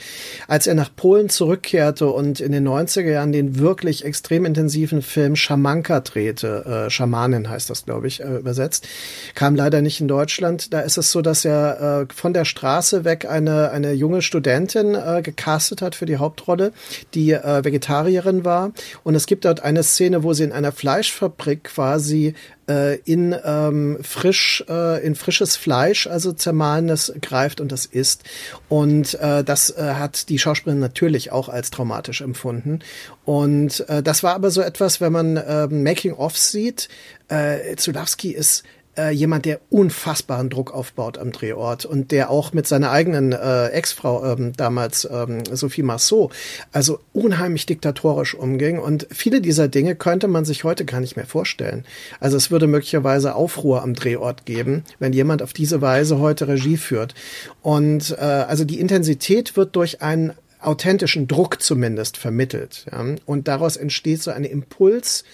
Als 0.48 0.66
er 0.66 0.74
nach 0.74 0.90
Polen 0.94 1.28
zurückkehrte 1.28 2.08
und 2.08 2.40
in 2.40 2.52
den 2.52 2.66
90er 2.66 3.10
Jahren 3.10 3.32
den 3.32 3.58
wirklich 3.58 4.04
extrem 4.04 4.44
intensiven 4.44 5.02
Film 5.02 5.36
Schamanka 5.36 6.00
drehte, 6.00 6.86
äh, 6.86 6.90
Schamanin 6.90 7.48
heißt 7.48 7.70
das, 7.70 7.84
glaube 7.84 8.08
ich, 8.08 8.20
äh, 8.22 8.36
übersetzt, 8.36 8.88
kam 9.34 9.54
leider 9.54 9.80
nicht 9.80 10.00
in 10.00 10.08
Deutschland. 10.08 10.72
Da 10.72 10.80
ist 10.80 10.98
es 10.98 11.12
so, 11.12 11.22
dass 11.22 11.44
er 11.44 12.08
äh, 12.10 12.14
von 12.14 12.32
der 12.32 12.44
Straße 12.44 13.04
weg 13.04 13.26
eine, 13.28 13.70
eine 13.70 13.92
junge 13.92 14.22
Studentin 14.22 14.94
äh, 14.94 15.22
gecastet 15.22 15.82
hat 15.82 15.94
für 15.94 16.06
die 16.06 16.16
Hauptrolle, 16.16 16.72
die 17.14 17.32
äh, 17.32 17.64
Vegetarierin 17.64 18.44
war. 18.44 18.72
Und 19.04 19.14
es 19.14 19.26
gibt 19.26 19.44
dort 19.44 19.62
eine 19.62 19.82
Szene, 19.82 20.22
wo 20.22 20.32
sie 20.32 20.44
in 20.44 20.52
einer 20.52 20.63
Fleischfabrik 20.72 21.64
quasi 21.64 22.34
äh, 22.68 22.98
in 23.00 23.34
ähm, 23.44 23.98
frisch 24.02 24.64
äh, 24.68 25.04
in 25.04 25.14
frisches 25.14 25.56
Fleisch, 25.56 26.06
also 26.06 26.32
zermahlenes 26.32 27.12
greift 27.20 27.60
und 27.60 27.72
das 27.72 27.86
isst. 27.86 28.24
Und 28.68 29.14
äh, 29.14 29.44
das 29.44 29.70
äh, 29.70 29.94
hat 29.94 30.28
die 30.28 30.38
Schauspielerin 30.38 30.80
natürlich 30.80 31.32
auch 31.32 31.48
als 31.48 31.70
traumatisch 31.70 32.20
empfunden. 32.20 32.80
Und 33.24 33.88
äh, 33.88 34.02
das 34.02 34.22
war 34.22 34.34
aber 34.34 34.50
so 34.50 34.60
etwas, 34.60 35.00
wenn 35.00 35.12
man 35.12 35.36
äh, 35.36 35.66
Making 35.66 36.14
of 36.14 36.36
sieht. 36.38 36.88
Äh, 37.28 37.76
Zulawski 37.76 38.30
ist 38.30 38.64
äh, 38.96 39.10
jemand, 39.10 39.44
der 39.44 39.60
unfassbaren 39.70 40.50
Druck 40.50 40.72
aufbaut 40.72 41.18
am 41.18 41.32
Drehort 41.32 41.84
und 41.84 42.10
der 42.10 42.30
auch 42.30 42.52
mit 42.52 42.66
seiner 42.66 42.90
eigenen 42.90 43.32
äh, 43.32 43.68
Ex-Frau 43.68 44.32
ähm, 44.32 44.52
damals, 44.56 45.08
ähm, 45.10 45.42
Sophie 45.50 45.82
Marceau, 45.82 46.30
also 46.72 47.00
unheimlich 47.12 47.66
diktatorisch 47.66 48.34
umging. 48.34 48.78
Und 48.78 49.06
viele 49.10 49.40
dieser 49.40 49.68
Dinge 49.68 49.94
könnte 49.94 50.28
man 50.28 50.44
sich 50.44 50.64
heute 50.64 50.84
gar 50.84 51.00
nicht 51.00 51.16
mehr 51.16 51.26
vorstellen. 51.26 51.84
Also 52.20 52.36
es 52.36 52.50
würde 52.50 52.66
möglicherweise 52.66 53.34
Aufruhr 53.34 53.82
am 53.82 53.94
Drehort 53.94 54.46
geben, 54.46 54.84
wenn 54.98 55.12
jemand 55.12 55.42
auf 55.42 55.52
diese 55.52 55.80
Weise 55.80 56.18
heute 56.18 56.48
Regie 56.48 56.76
führt. 56.76 57.14
Und 57.62 58.16
äh, 58.18 58.22
also 58.22 58.64
die 58.64 58.80
Intensität 58.80 59.56
wird 59.56 59.76
durch 59.76 60.02
einen 60.02 60.32
authentischen 60.60 61.28
Druck 61.28 61.62
zumindest 61.62 62.16
vermittelt. 62.16 62.86
Ja? 62.90 63.04
Und 63.26 63.48
daraus 63.48 63.76
entsteht 63.76 64.22
so 64.22 64.30
ein 64.30 64.44
Impuls, 64.44 65.24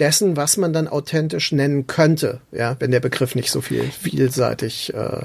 dessen, 0.00 0.36
was 0.36 0.56
man 0.56 0.72
dann 0.72 0.88
authentisch 0.88 1.52
nennen 1.52 1.86
könnte, 1.86 2.40
ja, 2.52 2.76
wenn 2.78 2.90
der 2.90 3.00
Begriff 3.00 3.34
nicht 3.34 3.50
so 3.50 3.60
viel 3.60 3.82
vielseitig 3.84 4.92
äh, 4.94 5.22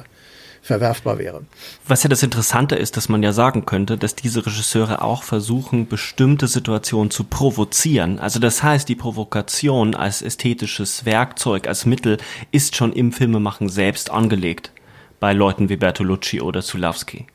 verwerfbar 0.61 1.17
wäre. 1.17 1.41
Was 1.87 2.03
ja 2.03 2.09
das 2.09 2.23
Interessante 2.23 2.75
ist, 2.75 2.97
dass 2.97 3.09
man 3.09 3.23
ja 3.23 3.31
sagen 3.31 3.65
könnte, 3.65 3.97
dass 3.97 4.15
diese 4.15 4.45
Regisseure 4.45 5.01
auch 5.01 5.23
versuchen, 5.23 5.87
bestimmte 5.87 6.47
Situationen 6.47 7.11
zu 7.11 7.23
provozieren. 7.23 8.19
Also 8.19 8.39
das 8.39 8.61
heißt, 8.61 8.87
die 8.87 8.95
Provokation 8.95 9.95
als 9.95 10.21
ästhetisches 10.21 11.05
Werkzeug, 11.05 11.67
als 11.67 11.85
Mittel 11.85 12.17
ist 12.51 12.75
schon 12.75 12.93
im 12.93 13.11
Filmemachen 13.11 13.69
selbst 13.69 14.11
angelegt. 14.11 14.71
Bei 15.19 15.33
Leuten 15.33 15.69
wie 15.69 15.75
Bertolucci 15.75 16.39
oder 16.39 16.61
Zulawski 16.61 17.27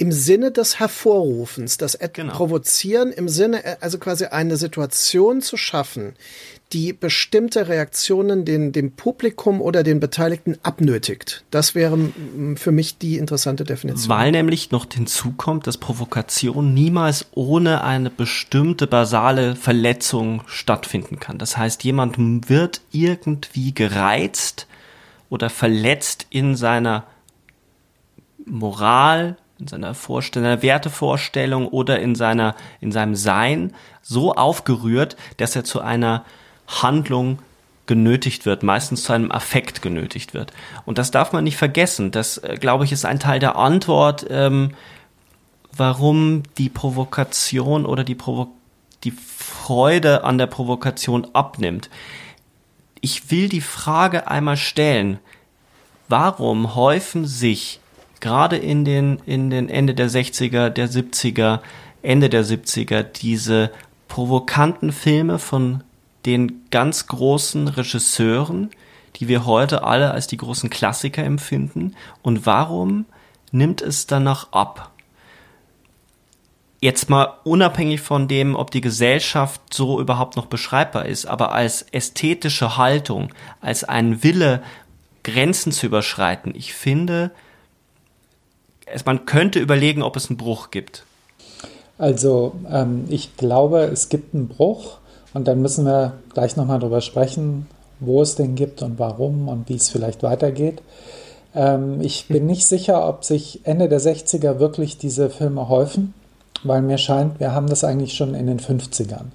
im 0.00 0.12
Sinne 0.12 0.50
des 0.50 0.80
Hervorrufens, 0.80 1.76
das 1.76 1.98
genau. 2.14 2.32
Provozieren 2.32 3.12
im 3.12 3.28
Sinne, 3.28 3.62
äh, 3.62 3.76
also 3.80 3.98
quasi 3.98 4.24
eine 4.24 4.56
Situation 4.56 5.42
zu 5.42 5.58
schaffen, 5.58 6.14
die 6.72 6.94
bestimmte 6.94 7.68
Reaktionen 7.68 8.46
den, 8.46 8.72
dem 8.72 8.92
Publikum 8.92 9.60
oder 9.60 9.82
den 9.82 10.00
Beteiligten 10.00 10.56
abnötigt. 10.62 11.44
Das 11.50 11.74
wäre 11.74 11.98
für 12.56 12.72
mich 12.72 12.96
die 12.96 13.18
interessante 13.18 13.64
Definition. 13.64 14.08
Weil 14.08 14.30
nämlich 14.30 14.70
noch 14.70 14.86
hinzukommt, 14.90 15.66
dass 15.66 15.76
Provokation 15.76 16.72
niemals 16.72 17.26
ohne 17.32 17.84
eine 17.84 18.08
bestimmte 18.08 18.86
basale 18.86 19.54
Verletzung 19.54 20.42
stattfinden 20.46 21.20
kann. 21.20 21.36
Das 21.36 21.58
heißt, 21.58 21.84
jemand 21.84 22.16
wird 22.48 22.80
irgendwie 22.90 23.74
gereizt 23.74 24.66
oder 25.28 25.50
verletzt 25.50 26.26
in 26.30 26.56
seiner 26.56 27.04
Moral, 28.46 29.36
in 29.60 29.68
seiner 29.68 29.94
Vorstellung, 29.94 30.62
Wertevorstellung 30.62 31.68
oder 31.68 32.00
in 32.00 32.14
seiner, 32.14 32.54
in 32.80 32.92
seinem 32.92 33.14
Sein 33.14 33.74
so 34.02 34.34
aufgerührt, 34.34 35.16
dass 35.36 35.54
er 35.54 35.64
zu 35.64 35.80
einer 35.80 36.24
Handlung 36.66 37.40
genötigt 37.86 38.46
wird, 38.46 38.62
meistens 38.62 39.02
zu 39.02 39.12
einem 39.12 39.32
Affekt 39.32 39.82
genötigt 39.82 40.32
wird. 40.32 40.52
Und 40.86 40.98
das 40.98 41.10
darf 41.10 41.32
man 41.32 41.44
nicht 41.44 41.56
vergessen. 41.56 42.12
Das, 42.12 42.38
äh, 42.38 42.56
glaube 42.58 42.84
ich, 42.84 42.92
ist 42.92 43.04
ein 43.04 43.18
Teil 43.18 43.40
der 43.40 43.56
Antwort, 43.56 44.26
ähm, 44.30 44.74
warum 45.76 46.44
die 46.56 46.68
Provokation 46.68 47.84
oder 47.86 48.04
die, 48.04 48.14
Provo 48.14 48.48
die 49.04 49.10
Freude 49.10 50.24
an 50.24 50.38
der 50.38 50.46
Provokation 50.46 51.26
abnimmt. 51.32 51.90
Ich 53.00 53.30
will 53.30 53.48
die 53.48 53.60
Frage 53.60 54.28
einmal 54.28 54.56
stellen, 54.56 55.18
warum 56.08 56.74
häufen 56.74 57.26
sich 57.26 57.79
gerade 58.20 58.56
in 58.56 58.84
den, 58.84 59.20
in 59.26 59.50
den 59.50 59.68
Ende 59.68 59.94
der 59.94 60.08
60er, 60.08 60.68
der 60.68 60.88
70er, 60.88 61.60
Ende 62.02 62.28
der 62.28 62.44
70er 62.44 63.02
diese 63.02 63.70
provokanten 64.08 64.92
Filme 64.92 65.38
von 65.38 65.82
den 66.26 66.62
ganz 66.70 67.06
großen 67.06 67.68
Regisseuren, 67.68 68.70
die 69.16 69.28
wir 69.28 69.46
heute 69.46 69.82
alle 69.84 70.10
als 70.10 70.26
die 70.26 70.36
großen 70.36 70.70
Klassiker 70.70 71.24
empfinden 71.24 71.94
und 72.22 72.46
warum 72.46 73.06
nimmt 73.52 73.82
es 73.82 74.06
danach 74.06 74.52
ab? 74.52 74.90
Jetzt 76.82 77.10
mal 77.10 77.34
unabhängig 77.44 78.00
von 78.00 78.26
dem, 78.26 78.56
ob 78.56 78.70
die 78.70 78.80
Gesellschaft 78.80 79.60
so 79.72 80.00
überhaupt 80.00 80.36
noch 80.36 80.46
beschreibbar 80.46 81.04
ist, 81.04 81.26
aber 81.26 81.52
als 81.52 81.82
ästhetische 81.82 82.78
Haltung, 82.78 83.34
als 83.60 83.84
ein 83.84 84.22
Wille, 84.22 84.62
Grenzen 85.22 85.72
zu 85.72 85.86
überschreiten, 85.86 86.54
ich 86.54 86.72
finde, 86.72 87.32
man 89.04 89.26
könnte 89.26 89.58
überlegen, 89.58 90.02
ob 90.02 90.16
es 90.16 90.28
einen 90.28 90.36
Bruch 90.36 90.70
gibt. 90.70 91.04
Also 91.98 92.54
ähm, 92.70 93.04
ich 93.08 93.36
glaube, 93.36 93.80
es 93.84 94.08
gibt 94.08 94.34
einen 94.34 94.48
Bruch 94.48 94.98
und 95.34 95.46
dann 95.46 95.60
müssen 95.60 95.84
wir 95.84 96.14
gleich 96.32 96.56
nochmal 96.56 96.78
darüber 96.78 97.00
sprechen, 97.00 97.66
wo 98.00 98.22
es 98.22 98.34
den 98.34 98.54
gibt 98.54 98.82
und 98.82 98.98
warum 98.98 99.48
und 99.48 99.68
wie 99.68 99.74
es 99.74 99.90
vielleicht 99.90 100.22
weitergeht. 100.22 100.82
Ähm, 101.54 102.00
ich 102.00 102.28
bin 102.28 102.46
nicht 102.46 102.66
sicher, 102.66 103.06
ob 103.06 103.24
sich 103.24 103.60
Ende 103.64 103.88
der 103.88 104.00
60er 104.00 104.58
wirklich 104.58 104.98
diese 104.98 105.30
Filme 105.30 105.68
häufen, 105.68 106.14
weil 106.62 106.82
mir 106.82 106.98
scheint, 106.98 107.40
wir 107.40 107.52
haben 107.52 107.66
das 107.66 107.84
eigentlich 107.84 108.14
schon 108.14 108.34
in 108.34 108.46
den 108.46 108.60
50ern. 108.60 109.26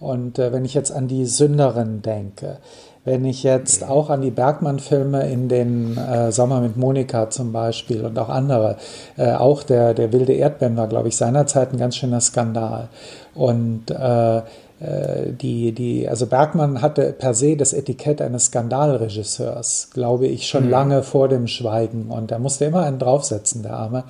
Und 0.00 0.38
äh, 0.38 0.52
wenn 0.52 0.64
ich 0.64 0.74
jetzt 0.74 0.92
an 0.92 1.08
die 1.08 1.24
Sünderin 1.24 2.02
denke, 2.02 2.58
wenn 3.04 3.24
ich 3.24 3.42
jetzt 3.42 3.84
auch 3.84 4.08
an 4.08 4.22
die 4.22 4.30
Bergmann-Filme 4.30 5.28
in 5.30 5.48
den 5.48 5.96
äh, 5.96 6.32
Sommer 6.32 6.60
mit 6.60 6.76
Monika 6.76 7.28
zum 7.30 7.52
Beispiel 7.52 8.04
und 8.04 8.18
auch 8.18 8.30
andere, 8.30 8.76
äh, 9.16 9.32
auch 9.34 9.62
der, 9.62 9.94
der 9.94 10.12
wilde 10.12 10.32
Erdbeeren 10.32 10.76
war, 10.76 10.88
glaube 10.88 11.08
ich, 11.08 11.16
seinerzeit 11.16 11.72
ein 11.72 11.78
ganz 11.78 11.96
schöner 11.96 12.20
Skandal. 12.20 12.88
Und 13.34 13.90
äh, 13.90 14.38
äh, 14.84 15.32
die, 15.32 15.72
die, 15.72 16.08
also 16.08 16.26
Bergmann 16.26 16.82
hatte 16.82 17.12
per 17.12 17.34
se 17.34 17.56
das 17.56 17.72
Etikett 17.72 18.20
eines 18.20 18.46
Skandalregisseurs, 18.46 19.90
glaube 19.92 20.26
ich, 20.26 20.48
schon 20.48 20.64
mhm. 20.64 20.70
lange 20.70 21.02
vor 21.02 21.28
dem 21.28 21.46
Schweigen. 21.46 22.06
Und 22.08 22.30
er 22.30 22.38
musste 22.38 22.64
immer 22.64 22.84
einen 22.84 22.98
draufsetzen, 22.98 23.62
der 23.62 23.74
Arme. 23.74 24.04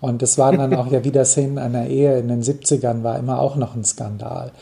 Und 0.00 0.22
das 0.22 0.38
waren 0.38 0.58
dann 0.58 0.74
auch 0.74 0.86
ja 0.88 1.04
wieder 1.04 1.24
Szenen 1.24 1.58
einer 1.58 1.86
Ehe 1.86 2.18
in 2.18 2.28
den 2.28 2.42
70ern, 2.42 3.02
war 3.02 3.18
immer 3.18 3.40
auch 3.40 3.56
noch 3.56 3.74
ein 3.74 3.84
Skandal. 3.84 4.52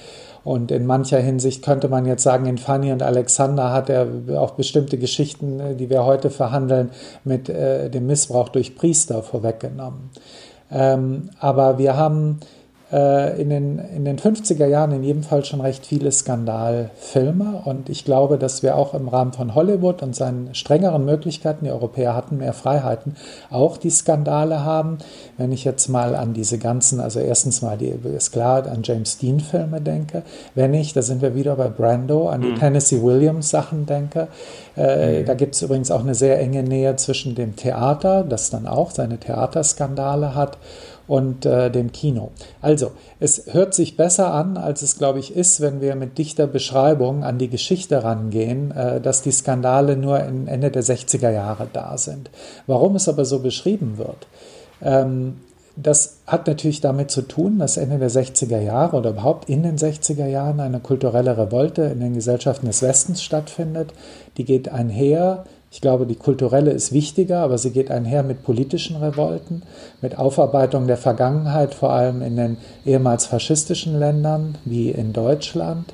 Und 0.47 0.71
in 0.71 0.87
mancher 0.87 1.19
Hinsicht 1.19 1.65
könnte 1.65 1.89
man 1.89 2.07
jetzt 2.07 2.23
sagen, 2.23 2.47
in 2.47 2.57
Fanny 2.57 2.93
und 2.93 3.03
Alexander 3.03 3.73
hat 3.73 3.91
er 3.91 4.07
auch 4.37 4.53
bestimmte 4.53 4.97
Geschichten, 4.97 5.59
äh, 5.59 5.75
die 5.75 5.91
wir 5.91 6.05
heute 6.05 6.31
verhandeln, 6.31 6.91
mit 7.25 7.49
äh, 7.49 7.91
dem 7.91 8.07
Missbrauch 8.07 8.49
durch 8.51 8.77
Priester 8.77 9.25
vorweggenommen. 9.25 10.11
Ähm, 10.71 11.31
aber 11.41 11.79
wir 11.79 11.97
haben 11.97 12.39
in, 12.91 13.51
den, 13.51 13.79
in 13.79 14.05
den 14.05 14.17
50er 14.17 14.67
Jahren 14.67 14.93
in 14.93 15.03
jedem 15.03 15.25
Fall 15.25 15.45
schon 15.45 15.61
recht 15.61 15.85
viele 15.85 16.13
Skandalfilme. 16.13 17.63
Und 17.65 17.89
ich 17.89 18.05
glaube, 18.05 18.39
dass 18.39 18.63
wir 18.63 18.77
auch 18.77 18.95
im 18.95 19.09
Rahmen 19.09 19.33
von 19.33 19.57
Hollywood 19.57 20.03
und 20.03 20.15
seinen 20.15 20.55
strengeren 20.55 21.05
Möglichkeiten, 21.05 21.65
die 21.65 21.73
Europäer 21.73 22.15
hatten 22.15 22.37
mehr 22.37 22.53
Freiheiten, 22.53 23.17
auch 23.51 23.77
die 23.77 23.91
Skandale 23.91 24.65
haben. 24.65 24.99
Wenn 25.37 25.51
ich 25.51 25.65
jetzt 25.65 25.89
mal 25.89 26.15
an 26.15 26.33
diese 26.33 26.59
ganzen, 26.59 27.01
also 27.01 27.19
erstens 27.19 27.61
mal, 27.61 27.77
die, 27.77 27.89
ist 27.89 28.31
klar, 28.31 28.65
an 28.69 28.83
James 28.85 29.19
Dean-Filme 29.19 29.81
denke. 29.81 30.23
Wenn 30.55 30.73
ich, 30.73 30.93
da 30.93 31.03
sind 31.03 31.23
wir 31.23 31.35
wieder 31.35 31.57
bei 31.57 31.69
Brando, 31.69 32.29
an 32.29 32.43
die 32.43 32.51
mhm. 32.51 32.57
Tennessee 32.57 33.03
Williams-Sachen 33.03 33.87
denke. 33.87 34.29
Äh, 34.77 35.23
mhm. 35.23 35.27
Da 35.27 35.35
gibt 35.35 35.57
es 35.57 35.63
übrigens 35.63 35.91
auch 35.91 36.01
eine 36.01 36.15
sehr 36.15 36.39
enge 36.39 36.63
Nähe 36.63 36.95
zwischen 36.95 37.35
dem 37.35 37.57
Theater, 37.57 38.23
das 38.23 38.51
dann 38.51 38.69
auch 38.69 38.93
seine 38.93 39.19
Theaterskandale 39.19 40.37
hat, 40.37 40.59
und 41.09 41.47
äh, 41.47 41.71
dem 41.71 41.93
Kino. 41.93 42.31
Also, 42.61 42.93
es 43.21 43.53
hört 43.53 43.75
sich 43.75 43.97
besser 43.97 44.33
an, 44.33 44.57
als 44.57 44.83
es, 44.83 44.99
glaube 44.99 45.19
ich, 45.19 45.35
ist, 45.35 45.61
wenn 45.61 45.81
wir 45.81 45.95
mit 45.95 46.19
dichter 46.19 46.47
Beschreibung 46.47 47.25
an 47.25 47.39
die 47.39 47.49
Geschichte 47.49 48.03
rangehen, 48.05 48.71
äh, 48.73 49.01
dass 49.01 49.23
die 49.23 49.33
Skandale 49.33 49.97
nur 49.97 50.21
in 50.21 50.49
Ende 50.49 50.71
der 50.71 50.83
60er 50.83 51.31
Jahre 51.31 51.69
da 51.73 51.97
sind. 51.99 52.31
Warum 52.67 52.97
es 52.97 53.09
aber 53.09 53.25
so 53.25 53.39
beschrieben 53.41 53.99
wird, 53.99 54.27
ähm, 54.83 55.37
das 55.77 56.21
hat 56.27 56.47
natürlich 56.47 56.81
damit 56.81 57.11
zu 57.11 57.21
tun, 57.21 57.59
dass 57.59 57.77
Ende 57.77 57.99
der 57.99 58.11
60er 58.11 58.59
Jahre 58.61 58.97
oder 58.97 59.11
überhaupt 59.11 59.51
in 59.51 59.63
den 59.63 59.77
60er 59.77 60.27
Jahren 60.27 60.59
eine 60.59 60.81
kulturelle 60.81 61.37
Revolte 61.37 61.83
in 61.83 62.01
den 62.01 62.15
Gesellschaften 62.15 62.67
des 62.67 62.81
Westens 62.81 63.23
stattfindet. 63.23 63.93
Die 64.39 64.45
geht 64.45 64.71
einher 64.71 65.45
ich 65.77 65.83
glaube, 65.83 66.07
die 66.07 66.15
kulturelle 66.15 66.71
ist 66.71 66.93
wichtiger, 66.93 67.41
aber 67.41 67.59
sie 67.59 67.71
geht 67.71 67.91
einher 67.91 68.23
mit 68.23 68.43
politischen 68.43 68.97
Revolten, 68.97 69.63
mit 70.01 70.19
Aufarbeitung 70.19 70.87
der 70.87 70.97
Vergangenheit, 70.97 71.75
vor 71.75 71.91
allem 71.91 72.23
in 72.23 72.35
den 72.35 72.57
ehemals 72.87 73.27
faschistischen 73.27 73.99
Ländern 73.99 74.57
wie 74.65 74.91
in 74.91 75.13
Deutschland. 75.13 75.93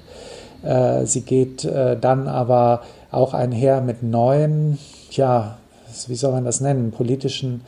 Äh, 0.62 1.04
sie 1.06 1.22
geht 1.22 1.64
äh, 1.64 1.96
dann 2.00 2.28
aber 2.28 2.82
auch 3.10 3.34
einher 3.34 3.80
mit 3.80 4.04
neuen, 4.04 4.78
ja, 5.10 5.58
wie 6.06 6.14
soll 6.14 6.30
man 6.30 6.44
das 6.44 6.60
nennen, 6.60 6.92
politischen 6.92 7.62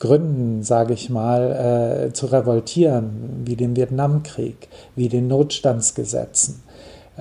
Gründen, 0.00 0.64
sage 0.64 0.94
ich 0.94 1.10
mal, 1.10 2.08
äh, 2.08 2.12
zu 2.12 2.26
revoltieren, 2.26 3.44
wie 3.44 3.54
dem 3.54 3.76
Vietnamkrieg, 3.76 4.66
wie 4.96 5.08
den 5.08 5.28
Notstandsgesetzen 5.28 6.60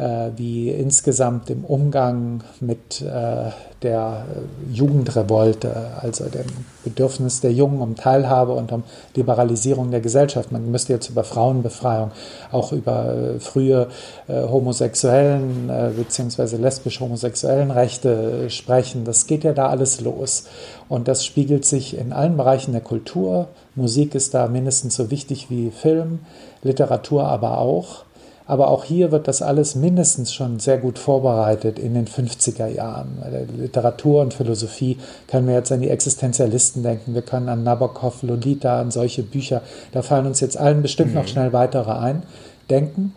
äh, 0.01 0.31
wie 0.35 0.71
insgesamt 0.71 1.51
im 1.51 1.63
Umgang 1.63 2.43
mit 2.59 3.01
äh, 3.01 3.51
der 3.83 4.25
Jugendrevolte, 4.71 5.75
also 6.01 6.25
dem 6.25 6.47
Bedürfnis 6.83 7.41
der 7.41 7.53
Jungen 7.53 7.81
um 7.81 7.95
Teilhabe 7.95 8.53
und 8.53 8.71
um 8.71 8.83
Liberalisierung 9.15 9.91
der 9.91 10.01
Gesellschaft. 10.01 10.51
Man 10.51 10.71
müsste 10.71 10.93
jetzt 10.93 11.09
über 11.09 11.23
Frauenbefreiung, 11.23 12.11
auch 12.51 12.71
über 12.71 13.13
äh, 13.13 13.39
frühe 13.39 13.89
homosexuellen 14.27 15.67
bzw. 15.95 16.55
lesbisch-homosexuellen 16.57 17.69
Rechte 17.71 18.49
sprechen. 18.49 19.03
Das 19.03 19.27
geht 19.27 19.43
ja 19.43 19.53
da 19.53 19.67
alles 19.67 20.01
los. 20.01 20.45
Und 20.89 21.07
das 21.07 21.25
spiegelt 21.25 21.65
sich 21.65 21.97
in 21.97 22.13
allen 22.13 22.37
Bereichen 22.37 22.71
der 22.71 22.81
Kultur. 22.81 23.49
Musik 23.75 24.15
ist 24.15 24.33
da 24.33 24.47
mindestens 24.47 24.95
so 24.95 25.11
wichtig 25.11 25.49
wie 25.49 25.71
Film, 25.71 26.19
Literatur 26.63 27.25
aber 27.25 27.57
auch. 27.57 28.05
Aber 28.51 28.67
auch 28.67 28.83
hier 28.83 29.13
wird 29.13 29.29
das 29.29 29.41
alles 29.41 29.75
mindestens 29.75 30.33
schon 30.33 30.59
sehr 30.59 30.77
gut 30.77 30.99
vorbereitet 30.99 31.79
in 31.79 31.93
den 31.93 32.05
50er 32.05 32.67
Jahren. 32.67 33.23
Literatur 33.57 34.21
und 34.21 34.33
Philosophie 34.33 34.97
können 35.29 35.47
wir 35.47 35.53
jetzt 35.53 35.71
an 35.71 35.79
die 35.79 35.89
Existenzialisten 35.89 36.83
denken, 36.83 37.13
wir 37.13 37.21
können 37.21 37.47
an 37.47 37.63
Nabokov, 37.63 38.23
Lolita, 38.23 38.81
an 38.81 38.91
solche 38.91 39.23
Bücher, 39.23 39.61
da 39.93 40.01
fallen 40.01 40.25
uns 40.25 40.41
jetzt 40.41 40.57
allen 40.57 40.81
bestimmt 40.81 41.11
mhm. 41.11 41.19
noch 41.19 41.27
schnell 41.29 41.53
weitere 41.53 41.91
ein, 41.91 42.23
denken. 42.69 43.13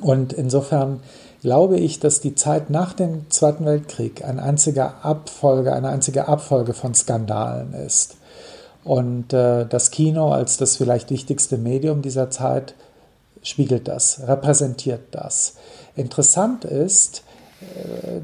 Und 0.00 0.32
insofern 0.32 1.00
glaube 1.42 1.78
ich, 1.78 1.98
dass 1.98 2.20
die 2.20 2.36
Zeit 2.36 2.70
nach 2.70 2.92
dem 2.92 3.28
Zweiten 3.30 3.64
Weltkrieg 3.64 4.24
eine 4.24 4.44
einzige 4.44 5.02
Abfolge, 5.02 5.72
eine 5.72 5.88
einzige 5.88 6.28
Abfolge 6.28 6.72
von 6.72 6.94
Skandalen 6.94 7.74
ist. 7.74 8.14
Und 8.84 9.32
äh, 9.32 9.66
das 9.66 9.90
Kino 9.90 10.30
als 10.30 10.56
das 10.56 10.76
vielleicht 10.76 11.10
wichtigste 11.10 11.58
Medium 11.58 12.00
dieser 12.00 12.30
Zeit 12.30 12.76
spiegelt 13.46 13.88
das, 13.88 14.20
repräsentiert 14.26 15.02
das. 15.12 15.54
Interessant 15.94 16.64
ist, 16.64 17.22
äh, 17.60 18.20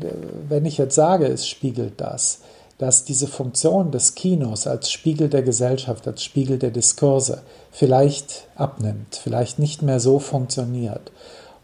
wenn 0.49 0.67
ich 0.67 0.79
jetzt 0.79 0.95
sage, 0.95 1.27
es 1.27 1.47
spiegelt 1.49 2.01
das, 2.01 2.41
dass 2.79 3.05
diese 3.05 3.29
Funktion 3.29 3.93
des 3.93 4.15
Kinos 4.15 4.67
als 4.67 4.91
Spiegel 4.91 5.29
der 5.29 5.43
Gesellschaft, 5.43 6.07
als 6.09 6.25
Spiegel 6.25 6.59
der 6.59 6.71
Diskurse 6.71 7.43
vielleicht 7.71 8.49
abnimmt, 8.57 9.15
vielleicht 9.23 9.59
nicht 9.59 9.83
mehr 9.83 10.01
so 10.01 10.19
funktioniert. 10.19 11.13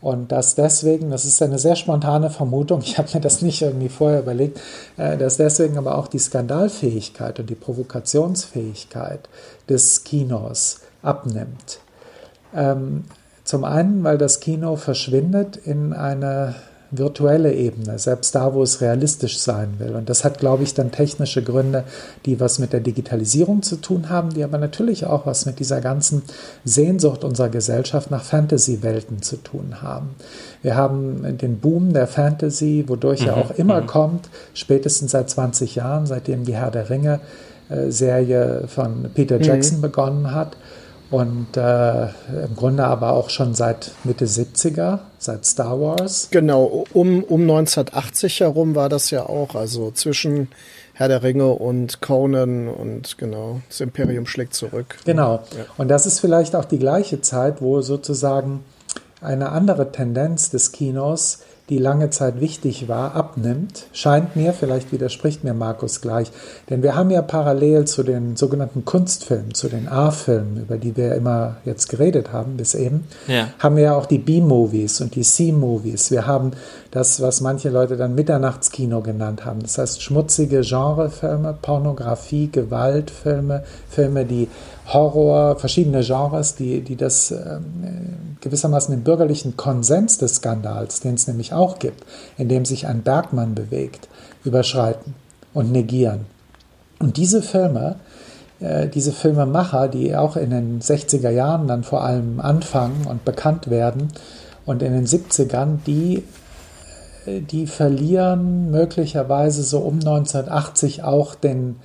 Und 0.01 0.31
dass 0.31 0.55
deswegen, 0.55 1.11
das 1.11 1.25
ist 1.25 1.43
eine 1.43 1.59
sehr 1.59 1.75
spontane 1.75 2.31
Vermutung, 2.31 2.81
ich 2.85 2.99
habe 2.99 3.09
mir 3.15 3.21
das 3.21 3.43
nicht 3.43 3.63
irgendwie 3.63 3.89
vorher 3.89 4.21
überlegt, 4.21 4.61
äh, 4.97 5.19
dass 5.19 5.37
deswegen 5.37 5.77
aber 5.77 5.99
auch 5.99 6.07
die 6.07 6.21
Skandalfähigkeit 6.21 7.41
und 7.41 7.51
die 7.51 7.57
Provokationsfähigkeit 7.57 9.29
des 9.69 10.05
Kinos 10.05 10.83
abnimmt. 11.03 11.81
Zum 13.49 13.65
einen, 13.65 14.05
weil 14.05 14.19
das 14.19 14.41
Kino 14.41 14.77
verschwindet 14.77 15.57
in 15.57 15.95
eine 15.95 16.55
virtuelle 16.91 17.55
Ebene, 17.55 17.99
selbst 17.99 18.35
da, 18.35 18.53
wo 18.53 18.63
es 18.63 18.83
realistisch 18.83 19.39
sein 19.39 19.77
will. 19.79 19.97
Und 19.97 20.11
das 20.11 20.23
hat, 20.23 20.39
glaube 20.39 20.65
ich, 20.65 20.75
dann 20.75 20.91
technische 20.91 21.43
Gründe, 21.43 21.85
die 22.27 22.41
was 22.41 22.59
mit 22.59 22.75
der 22.75 22.81
Digitalisierung 22.81 23.63
zu 23.63 23.77
tun 23.77 24.11
haben, 24.11 24.35
die 24.35 24.45
aber 24.45 24.59
natürlich 24.59 25.07
auch 25.07 25.25
was 25.25 25.47
mit 25.47 25.61
dieser 25.61 25.81
ganzen 25.81 26.25
Sehnsucht 26.67 27.25
unserer 27.25 27.49
Gesellschaft 27.49 28.11
nach 28.11 28.23
Fantasy-Welten 28.23 29.23
zu 29.23 29.37
tun 29.37 29.81
haben. 29.81 30.11
Wir 30.61 30.77
haben 30.77 31.39
den 31.39 31.59
Boom 31.59 31.95
der 31.95 32.07
Fantasy, 32.07 32.85
wodurch 32.87 33.23
mhm. 33.23 33.29
er 33.29 33.37
auch 33.39 33.51
immer 33.53 33.81
mhm. 33.81 33.87
kommt, 33.87 34.29
spätestens 34.53 35.13
seit 35.13 35.31
20 35.31 35.75
Jahren, 35.75 36.05
seitdem 36.05 36.45
die 36.45 36.55
Herr 36.55 36.71
der 36.71 36.91
Ringe 36.91 37.21
äh, 37.71 37.91
Serie 37.91 38.65
von 38.69 39.09
Peter 39.15 39.39
mhm. 39.39 39.45
Jackson 39.45 39.81
begonnen 39.81 40.35
hat 40.35 40.59
und 41.11 41.57
äh, 41.57 42.05
im 42.05 42.55
Grunde 42.57 42.85
aber 42.85 43.13
auch 43.13 43.31
schon 43.31 43.55
seit 43.55 43.93
Mitte 44.05 44.27
70er, 44.27 45.01
seit 45.19 45.47
Star 45.47 45.81
Wars. 45.81 46.29
Genau, 46.31 46.85
um, 46.93 47.25
um 47.25 47.43
1980 47.43 48.41
herum 48.41 48.75
war 48.75 48.89
das 48.89 49.11
ja 49.11 49.25
auch, 49.25 49.55
also 49.55 49.91
zwischen 49.91 50.49
Herr 50.93 51.09
der 51.09 51.23
Ringe 51.23 51.47
und 51.47 52.01
Conan 52.01 52.69
und 52.69 53.19
genau, 53.19 53.61
das 53.69 53.81
Imperium 53.81 54.27
schlägt 54.27 54.55
zurück. 54.55 54.99
Genau, 55.05 55.45
ja. 55.57 55.65
und 55.77 55.89
das 55.89 56.07
ist 56.07 56.21
vielleicht 56.21 56.57
auch 56.57 56.65
die 56.65 56.79
gleiche 56.79 57.21
Zeit, 57.21 57.63
wo 57.63 57.81
sozusagen 57.81 58.65
eine 59.21 59.51
andere 59.51 59.93
Tendenz 59.93 60.51
des 60.51 60.73
Kinos 60.73 61.41
die 61.69 61.79
lange 61.79 62.11
Zeit 62.11 62.41
wichtig 62.41 62.89
war, 62.89 63.15
abnimmt, 63.15 63.87
scheint 63.93 64.37
mir, 64.37 64.53
vielleicht 64.53 64.91
widerspricht 64.93 65.45
mir 65.45 65.55
Markus 65.55 66.01
gleich, 66.01 66.31
denn 66.71 66.83
wir 66.83 66.95
haben 66.97 67.11
ja 67.11 67.21
parallel 67.21 67.87
zu 67.87 68.03
den 68.03 68.37
sogenannten 68.37 68.85
Kunstfilmen, 68.85 69.55
zu 69.55 69.69
den 69.69 69.89
A-Filmen, 69.89 70.63
über 70.63 70.79
die 70.79 70.97
wir 70.97 71.15
immer 71.15 71.57
jetzt 71.65 71.89
geredet 71.89 72.33
haben 72.33 72.57
bis 72.57 72.75
eben, 72.75 73.05
ja. 73.27 73.49
haben 73.59 73.77
wir 73.77 73.85
ja 73.85 73.95
auch 73.95 74.07
die 74.07 74.19
B-Movies 74.19 75.01
und 75.01 75.15
die 75.15 75.23
C-Movies. 75.23 76.11
Wir 76.11 76.27
haben 76.27 76.53
das, 76.91 77.21
was 77.21 77.41
manche 77.41 77.69
Leute 77.69 77.97
dann 77.97 78.15
Mitternachtskino 78.15 79.03
genannt 79.03 79.45
haben. 79.45 79.61
Das 79.61 79.77
heißt 79.77 80.03
schmutzige 80.03 80.63
Genrefilme, 80.63 81.57
Pornografie, 81.61 82.49
Gewaltfilme, 82.51 83.65
Filme, 83.91 84.25
die 84.25 84.49
Horror, 84.93 85.59
verschiedene 85.59 86.03
Genres, 86.03 86.55
die, 86.55 86.81
die 86.81 86.97
das 86.97 87.31
äh, 87.31 87.59
gewissermaßen 88.41 88.95
den 88.95 89.05
bürgerlichen 89.05 89.57
Konsens 89.57 90.19
des 90.19 90.37
Skandals, 90.37 91.01
den 91.01 91.15
es 91.15 91.27
nämlich 91.27 91.53
auch 91.53 91.79
gibt, 91.79 92.05
in 92.37 92.49
dem 92.49 92.65
sich 92.65 92.87
ein 92.87 93.03
Bergmann 93.03 93.55
bewegt, 93.55 94.09
überschreiten 94.45 95.15
und 95.53 95.73
negieren. 95.73 96.27
Und 96.99 97.17
diese 97.17 97.43
Filme, 97.43 97.97
äh, 98.61 98.89
diese 98.89 99.13
Filmemacher, 99.13 99.89
die 99.89 100.17
auch 100.17 100.37
in 100.37 100.51
den 100.51 100.81
60er 100.81 101.31
Jahren 101.31 101.69
dann 101.69 101.85
vor 101.85 102.03
allem 102.03 102.41
anfangen 102.41 103.07
und 103.07 103.25
bekannt 103.25 103.71
werden 103.71 104.09
und 104.65 104.83
in 104.83 104.93
den 104.93 105.07
70ern, 105.07 105.79
die 105.87 106.25
äh, 107.27 107.41
die 107.41 107.67
verlieren 107.67 108.71
möglicherweise 108.71 109.63
so 109.63 109.79
um 109.81 109.95
1980 109.95 111.03
auch 111.05 111.35
den, 111.35 111.77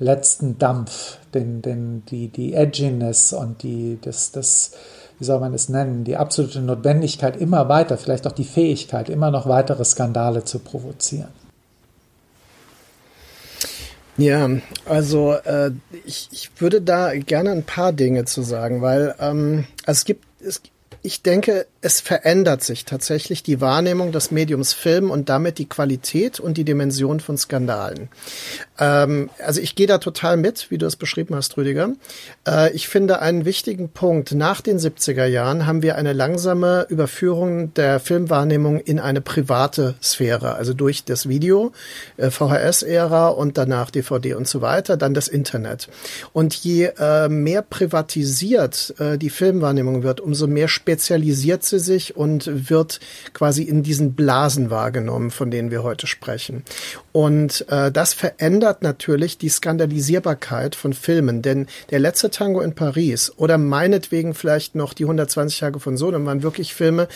letzten 0.00 0.58
Dampf, 0.58 1.18
den, 1.34 1.62
den, 1.62 2.04
die, 2.06 2.28
die 2.28 2.54
Edginess 2.54 3.32
und 3.32 3.62
die, 3.62 3.98
das, 4.02 4.32
das, 4.32 4.72
wie 5.18 5.24
soll 5.24 5.38
man 5.38 5.54
es 5.54 5.68
nennen, 5.68 6.04
die 6.04 6.16
absolute 6.16 6.60
Notwendigkeit, 6.60 7.36
immer 7.36 7.68
weiter, 7.68 7.98
vielleicht 7.98 8.26
auch 8.26 8.32
die 8.32 8.44
Fähigkeit, 8.44 9.08
immer 9.08 9.30
noch 9.30 9.46
weitere 9.46 9.84
Skandale 9.84 10.44
zu 10.44 10.58
provozieren. 10.58 11.28
Ja, 14.16 14.50
also 14.84 15.32
äh, 15.32 15.70
ich, 16.04 16.28
ich 16.30 16.50
würde 16.58 16.82
da 16.82 17.14
gerne 17.14 17.52
ein 17.52 17.64
paar 17.64 17.92
Dinge 17.92 18.24
zu 18.24 18.42
sagen, 18.42 18.82
weil 18.82 19.14
ähm, 19.18 19.66
also 19.86 19.98
es 19.98 20.04
gibt 20.04 20.26
es, 20.40 20.60
Ich 21.02 21.22
denke, 21.22 21.66
es 21.80 22.00
verändert 22.00 22.62
sich 22.62 22.84
tatsächlich 22.84 23.42
die 23.42 23.62
Wahrnehmung 23.62 24.12
des 24.12 24.30
Mediums 24.30 24.74
Film 24.74 25.10
und 25.10 25.30
damit 25.30 25.56
die 25.56 25.66
Qualität 25.66 26.38
und 26.38 26.58
die 26.58 26.64
Dimension 26.64 27.20
von 27.20 27.38
Skandalen. 27.38 28.10
Ähm, 28.78 29.30
also 29.42 29.62
ich 29.62 29.76
gehe 29.76 29.86
da 29.86 29.96
total 29.96 30.36
mit, 30.36 30.70
wie 30.70 30.76
du 30.76 30.84
es 30.84 30.96
beschrieben 30.96 31.34
hast, 31.34 31.56
Rüdiger. 31.56 31.92
Äh, 32.46 32.72
ich 32.74 32.88
finde 32.88 33.20
einen 33.20 33.46
wichtigen 33.46 33.88
Punkt. 33.88 34.32
Nach 34.32 34.60
den 34.60 34.78
70er 34.78 35.24
Jahren 35.24 35.66
haben 35.66 35.82
wir 35.82 35.96
eine 35.96 36.12
langsame 36.12 36.86
Überführung 36.90 37.72
der 37.72 37.98
Filmwahrnehmung 37.98 38.78
in 38.78 38.98
eine 38.98 39.22
private 39.22 39.94
Sphäre, 40.02 40.56
also 40.56 40.74
durch 40.74 41.04
das 41.04 41.30
Video, 41.30 41.72
äh, 42.18 42.30
VHS-Ära 42.30 43.28
und 43.28 43.56
danach 43.56 43.90
DVD 43.90 44.34
und 44.34 44.46
so 44.46 44.60
weiter, 44.60 44.98
dann 44.98 45.14
das 45.14 45.28
Internet. 45.28 45.88
Und 46.34 46.54
je 46.54 46.90
äh, 46.98 47.30
mehr 47.30 47.62
privatisiert 47.62 48.94
äh, 48.98 49.16
die 49.16 49.30
Filmwahrnehmung 49.30 50.02
wird, 50.02 50.20
umso 50.20 50.46
mehr 50.46 50.68
spezialisiert 50.90 51.62
sie 51.62 51.78
sich 51.78 52.16
und 52.16 52.68
wird 52.68 52.98
quasi 53.32 53.62
in 53.62 53.84
diesen 53.84 54.14
Blasen 54.14 54.70
wahrgenommen, 54.70 55.30
von 55.30 55.48
denen 55.48 55.70
wir 55.70 55.84
heute 55.84 56.08
sprechen. 56.08 56.64
Und 57.12 57.64
äh, 57.68 57.92
das 57.92 58.12
verändert 58.12 58.82
natürlich 58.82 59.38
die 59.38 59.50
Skandalisierbarkeit 59.50 60.74
von 60.74 60.92
Filmen, 60.92 61.42
denn 61.42 61.68
der 61.90 62.00
letzte 62.00 62.30
Tango 62.30 62.60
in 62.60 62.74
Paris 62.74 63.32
oder 63.36 63.56
meinetwegen 63.56 64.34
vielleicht 64.34 64.74
noch 64.74 64.92
die 64.92 65.04
120 65.04 65.60
Tage 65.60 65.78
von 65.78 65.96
Sodom 65.96 66.26
waren 66.26 66.42
wirklich 66.42 66.74
Filme, 66.74 67.06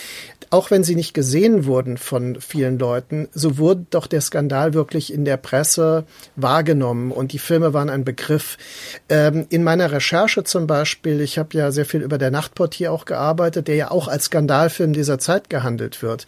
auch 0.50 0.70
wenn 0.70 0.84
sie 0.84 0.94
nicht 0.94 1.14
gesehen 1.14 1.64
wurden 1.64 1.96
von 1.96 2.40
vielen 2.40 2.78
Leuten, 2.78 3.28
so 3.32 3.58
wurde 3.58 3.86
doch 3.90 4.06
der 4.06 4.20
Skandal 4.20 4.72
wirklich 4.72 5.12
in 5.12 5.24
der 5.24 5.36
Presse 5.36 6.04
wahrgenommen 6.36 7.10
und 7.10 7.32
die 7.32 7.40
Filme 7.40 7.72
waren 7.72 7.90
ein 7.90 8.04
Begriff. 8.04 8.56
Ähm, 9.08 9.46
in 9.50 9.64
meiner 9.64 9.90
Recherche 9.90 10.44
zum 10.44 10.68
Beispiel, 10.68 11.20
ich 11.20 11.38
habe 11.38 11.56
ja 11.58 11.72
sehr 11.72 11.84
viel 11.84 12.02
über 12.02 12.18
der 12.18 12.30
Nachtportier 12.30 12.92
auch 12.92 13.04
gearbeitet, 13.04 13.63
der 13.68 13.76
ja 13.76 13.90
auch 13.90 14.08
als 14.08 14.26
Skandalfilm 14.26 14.92
dieser 14.92 15.18
Zeit 15.18 15.50
gehandelt 15.50 16.02
wird. 16.02 16.26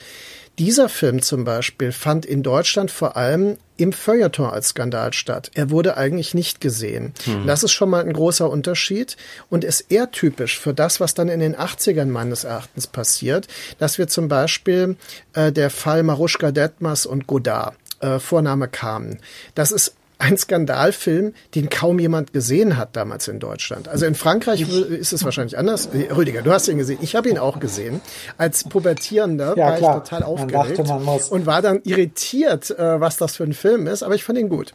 Dieser 0.59 0.89
Film 0.89 1.21
zum 1.21 1.45
Beispiel 1.45 1.93
fand 1.93 2.25
in 2.25 2.43
Deutschland 2.43 2.91
vor 2.91 3.17
allem 3.17 3.59
im 3.77 3.93
Feuilleton 3.93 4.49
als 4.49 4.69
Skandal 4.69 5.13
statt. 5.13 5.51
Er 5.53 5.69
wurde 5.69 5.99
eigentlich 5.99 6.33
nicht 6.33 6.63
gesehen. 6.63 7.13
Hm. 7.25 7.47
Das 7.47 7.63
ist 7.63 7.73
schon 7.73 7.91
mal 7.91 8.03
ein 8.03 8.13
großer 8.15 8.49
Unterschied 8.49 9.19
und 9.51 9.65
ist 9.65 9.93
eher 9.93 10.11
typisch 10.11 10.59
für 10.59 10.73
das, 10.73 10.99
was 10.99 11.13
dann 11.13 11.29
in 11.29 11.41
den 11.41 11.55
80ern 11.55 12.07
meines 12.07 12.45
Erachtens 12.45 12.87
passiert, 12.87 13.49
dass 13.79 13.99
wir 13.99 14.09
zum 14.09 14.29
Beispiel 14.29 14.97
äh, 15.35 15.53
der 15.53 15.69
Fall 15.69 16.03
Maruschka 16.03 16.53
Detmers 16.53 17.05
und 17.05 17.27
Godard 17.27 17.77
äh, 18.01 18.19
Vorname 18.19 18.69
kamen. 18.69 19.19
Das 19.55 19.73
ist 19.73 19.96
ein 20.19 20.37
Skandalfilm, 20.39 21.35
den 21.55 21.69
kaum 21.69 21.99
jemand 21.99 22.33
gesehen 22.33 22.77
hat 22.77 22.97
damals 22.97 23.29
in 23.29 23.39
Deutschland. 23.39 23.89
Also 23.89 24.07
in 24.07 24.15
Frankreich 24.15 24.63
ist 24.63 25.13
es 25.13 25.25
wahrscheinlich 25.25 25.59
anders. 25.59 25.91
Rüdiger, 25.93 26.43
du 26.43 26.53
hast 26.53 26.69
ihn 26.69 26.79
gesehen. 26.79 26.99
Ich 27.03 27.15
habe 27.15 27.29
ihn 27.29 27.39
auch 27.39 27.61
gesehen. 27.61 28.01
Als 28.39 28.65
Pubertierender 28.65 29.57
ja, 29.57 29.67
war 29.67 29.77
klar. 29.77 29.97
ich 29.97 30.09
total 30.09 30.23
aufgeregt 30.23 30.79
dachte, 30.79 31.35
und 31.35 31.47
war 31.47 31.61
dann 31.61 31.81
irritiert, 31.85 32.71
äh, 32.71 33.01
was 33.01 33.19
das 33.19 33.37
für 33.37 33.45
ein 33.45 33.53
Film 33.53 33.87
ist. 33.87 34.03
Aber 34.03 34.15
ich 34.15 34.25
fand 34.25 34.39
ihn 34.39 34.49
gut. 34.49 34.73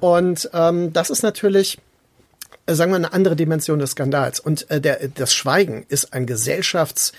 Und 0.00 0.50
ähm, 0.52 0.92
das 0.92 1.10
ist 1.10 1.22
natürlich 1.22 1.78
äh, 2.66 2.74
sagen 2.74 2.90
wir, 2.90 2.96
eine 2.96 3.12
andere 3.12 3.36
Dimension 3.36 3.78
des 3.78 3.92
Skandals. 3.92 4.40
Und 4.40 4.70
äh, 4.70 4.80
der, 4.80 5.08
das 5.14 5.34
Schweigen 5.34 5.84
ist 5.88 6.12
ein 6.12 6.26
Gesellschafts- 6.26 7.12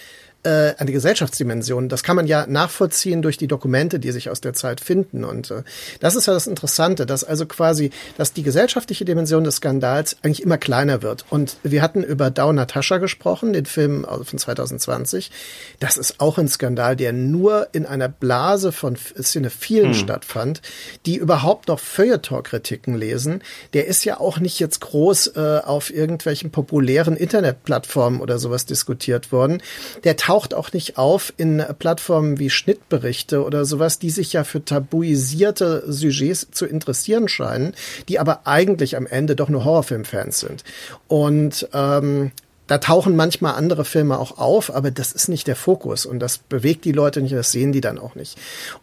äh, 0.44 0.74
eine 0.78 0.92
Gesellschaftsdimension. 0.92 1.90
Das 1.90 2.04
kann 2.04 2.16
man 2.16 2.28
ja 2.28 2.46
nachvollziehen 2.48 3.22
durch 3.22 3.38
die 3.38 3.48
Dokumente, 3.48 4.00
die 4.00 4.12
sich 4.12 4.30
aus 4.30 4.42
der 4.42 4.54
Zeit 4.54 4.82
finden. 4.82 5.24
Und 5.24 5.52
äh, 5.52 5.64
das 6.00 6.16
ist 6.16 6.26
ja 6.26 6.34
das 6.34 6.48
Interessante, 6.48 7.06
dass 7.06 7.24
also 7.24 7.46
quasi, 7.46 7.92
dass 8.18 8.34
die 8.34 8.44
gesellschaftliche 8.44 9.06
Dimension 9.06 9.44
des 9.44 9.58
Skandals 9.58 10.18
eigentlich 10.24 10.42
immer 10.42 10.58
kleiner 10.58 11.02
wird. 11.02 11.26
Und 11.30 11.58
wir 11.64 11.82
hatten 11.82 12.04
über 12.04 12.32
Dau 12.32 12.52
Natascha 12.52 12.98
gesprochen, 12.98 13.54
den 13.54 13.66
Film 13.66 14.06
von 14.24 14.40
2020. 14.40 15.32
Das 15.80 15.98
ist 15.98 16.20
auch 16.20 16.38
ein 16.38 16.48
Skandal, 16.48 16.96
der 16.96 17.14
nur 17.14 17.68
in 17.72 17.86
einer 17.86 18.10
Blase 18.10 18.72
von 18.72 18.96
Cinephilen 18.96 19.94
hm. 19.94 19.94
stattfand, 19.94 20.62
die 21.06 21.18
überhaupt 21.18 21.68
noch 21.68 21.80
Feuilleton-Kritiken 21.80 22.96
lesen. 22.96 23.44
Der 23.74 23.88
ist 23.88 24.06
ja 24.06 24.20
auch 24.20 24.40
nicht 24.40 24.60
jetzt 24.60 24.82
groß 24.82 25.28
äh, 25.36 25.60
auf 25.64 25.94
irgendwelchen 25.94 26.52
populären 26.52 27.16
Internetplattformen 27.16 28.22
oder 28.22 28.40
sowas 28.40 28.66
diskutiert 28.66 29.32
worden. 29.32 29.62
Der 30.04 30.18
taucht 30.32 30.54
auch 30.54 30.72
nicht 30.72 30.98
auf 30.98 31.34
in 31.36 31.62
Plattformen 31.78 32.40
wie 32.40 32.50
Schnittberichte 32.50 33.44
oder 33.44 33.66
sowas, 33.66 34.00
die 34.00 34.10
sich 34.10 34.32
ja 34.32 34.46
für 34.46 34.64
tabuisierte 34.64 35.84
Sujets 35.86 36.48
zu 36.52 36.66
interessieren 36.66 37.28
scheinen, 37.28 37.74
die 38.08 38.18
aber 38.18 38.48
eigentlich 38.48 38.96
am 38.96 39.06
Ende 39.06 39.36
doch 39.36 39.50
nur 39.50 39.66
Horrorfilmfans 39.66 40.40
sind. 40.40 40.64
Und 41.10 41.68
ähm, 41.74 42.32
da 42.68 42.78
tauchen 42.78 43.18
manchmal 43.18 43.56
andere 43.56 43.84
Filme 43.84 44.18
auch 44.18 44.38
auf, 44.38 44.74
aber 44.74 44.90
das 44.90 45.12
ist 45.12 45.28
nicht 45.28 45.48
der 45.48 45.58
Fokus 45.58 46.06
und 46.06 46.20
das 46.20 46.38
bewegt 46.38 46.86
die 46.86 46.94
Leute 46.94 47.22
nicht, 47.22 47.34
das 47.34 47.52
sehen 47.52 47.74
die 47.74 47.82
dann 47.82 48.00
auch 48.00 48.16
nicht. 48.16 48.38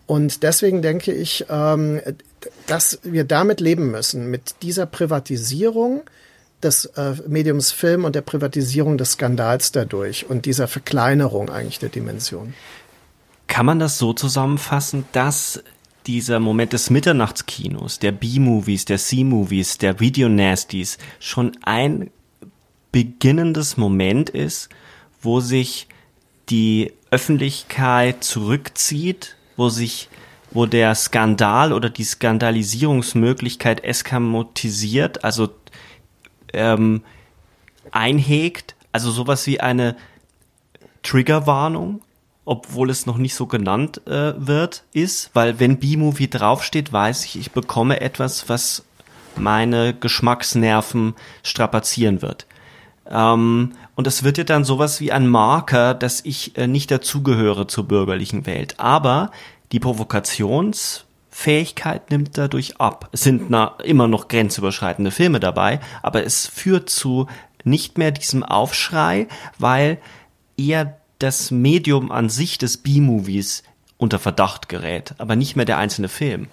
Und 0.04 0.42
deswegen 0.42 0.82
denke 0.82 1.14
ich, 1.14 1.46
ähm, 1.48 2.02
dass 2.66 2.98
wir 3.04 3.24
damit 3.24 3.62
leben 3.62 3.90
müssen, 3.90 4.30
mit 4.30 4.56
dieser 4.60 4.84
Privatisierung 4.84 6.02
des 6.62 6.86
äh, 6.86 7.14
Mediums 7.28 7.70
Film 7.72 8.04
und 8.04 8.14
der 8.14 8.22
Privatisierung 8.22 8.98
des 8.98 9.12
Skandals 9.12 9.72
dadurch 9.72 10.28
und 10.28 10.46
dieser 10.46 10.68
Verkleinerung 10.68 11.50
eigentlich 11.50 11.78
der 11.78 11.88
Dimension. 11.88 12.54
Kann 13.46 13.66
man 13.66 13.78
das 13.78 13.98
so 13.98 14.12
zusammenfassen, 14.12 15.04
dass 15.12 15.62
dieser 16.06 16.40
Moment 16.40 16.72
des 16.72 16.90
Mitternachtskinos, 16.90 17.98
der 17.98 18.12
B-Movies, 18.12 18.86
der 18.86 18.98
C-Movies, 18.98 19.78
der 19.78 20.00
Video-Nasties 20.00 20.98
schon 21.20 21.52
ein 21.62 22.10
beginnendes 22.92 23.76
Moment 23.76 24.30
ist, 24.30 24.70
wo 25.20 25.40
sich 25.40 25.86
die 26.48 26.92
Öffentlichkeit 27.10 28.24
zurückzieht, 28.24 29.36
wo 29.56 29.68
sich 29.68 30.08
wo 30.50 30.66
der 30.66 30.94
Skandal 30.94 31.72
oder 31.72 31.90
die 31.90 32.04
Skandalisierungsmöglichkeit 32.04 33.84
eskamotisiert, 33.84 35.24
also 35.24 35.46
ähm, 36.52 37.02
einhegt, 37.90 38.74
also 38.92 39.10
sowas 39.10 39.46
wie 39.46 39.60
eine 39.60 39.96
Triggerwarnung, 41.02 42.02
obwohl 42.44 42.90
es 42.90 43.06
noch 43.06 43.18
nicht 43.18 43.34
so 43.34 43.46
genannt 43.46 44.06
äh, 44.06 44.34
wird, 44.36 44.84
ist, 44.92 45.30
weil 45.34 45.60
wenn 45.60 45.78
B-Movie 45.78 46.30
draufsteht, 46.30 46.92
weiß 46.92 47.24
ich, 47.26 47.38
ich 47.38 47.52
bekomme 47.52 48.00
etwas, 48.00 48.48
was 48.48 48.84
meine 49.36 49.94
Geschmacksnerven 49.94 51.14
strapazieren 51.42 52.22
wird. 52.22 52.46
Ähm, 53.08 53.72
und 53.94 54.06
es 54.06 54.24
wird 54.24 54.38
ja 54.38 54.44
dann 54.44 54.64
sowas 54.64 55.00
wie 55.00 55.12
ein 55.12 55.28
Marker, 55.28 55.94
dass 55.94 56.24
ich 56.24 56.56
äh, 56.56 56.66
nicht 56.66 56.90
dazugehöre 56.90 57.68
zur 57.68 57.84
bürgerlichen 57.84 58.46
Welt. 58.46 58.78
Aber 58.78 59.30
die 59.72 59.80
Provokations- 59.80 61.04
Fähigkeit 61.38 62.10
nimmt 62.10 62.36
dadurch 62.36 62.80
ab. 62.80 63.10
Es 63.12 63.22
sind 63.22 63.48
na, 63.48 63.76
immer 63.84 64.08
noch 64.08 64.26
grenzüberschreitende 64.26 65.12
Filme 65.12 65.38
dabei, 65.38 65.78
aber 66.02 66.24
es 66.24 66.48
führt 66.48 66.90
zu 66.90 67.28
nicht 67.62 67.96
mehr 67.96 68.10
diesem 68.10 68.42
Aufschrei, 68.42 69.28
weil 69.56 69.98
eher 70.56 70.96
das 71.20 71.52
Medium 71.52 72.10
an 72.10 72.28
sich 72.28 72.58
des 72.58 72.78
B-Movies 72.78 73.62
unter 73.98 74.18
Verdacht 74.18 74.68
gerät, 74.68 75.14
aber 75.18 75.36
nicht 75.36 75.54
mehr 75.54 75.64
der 75.64 75.78
einzelne 75.78 76.08
Film. 76.08 76.48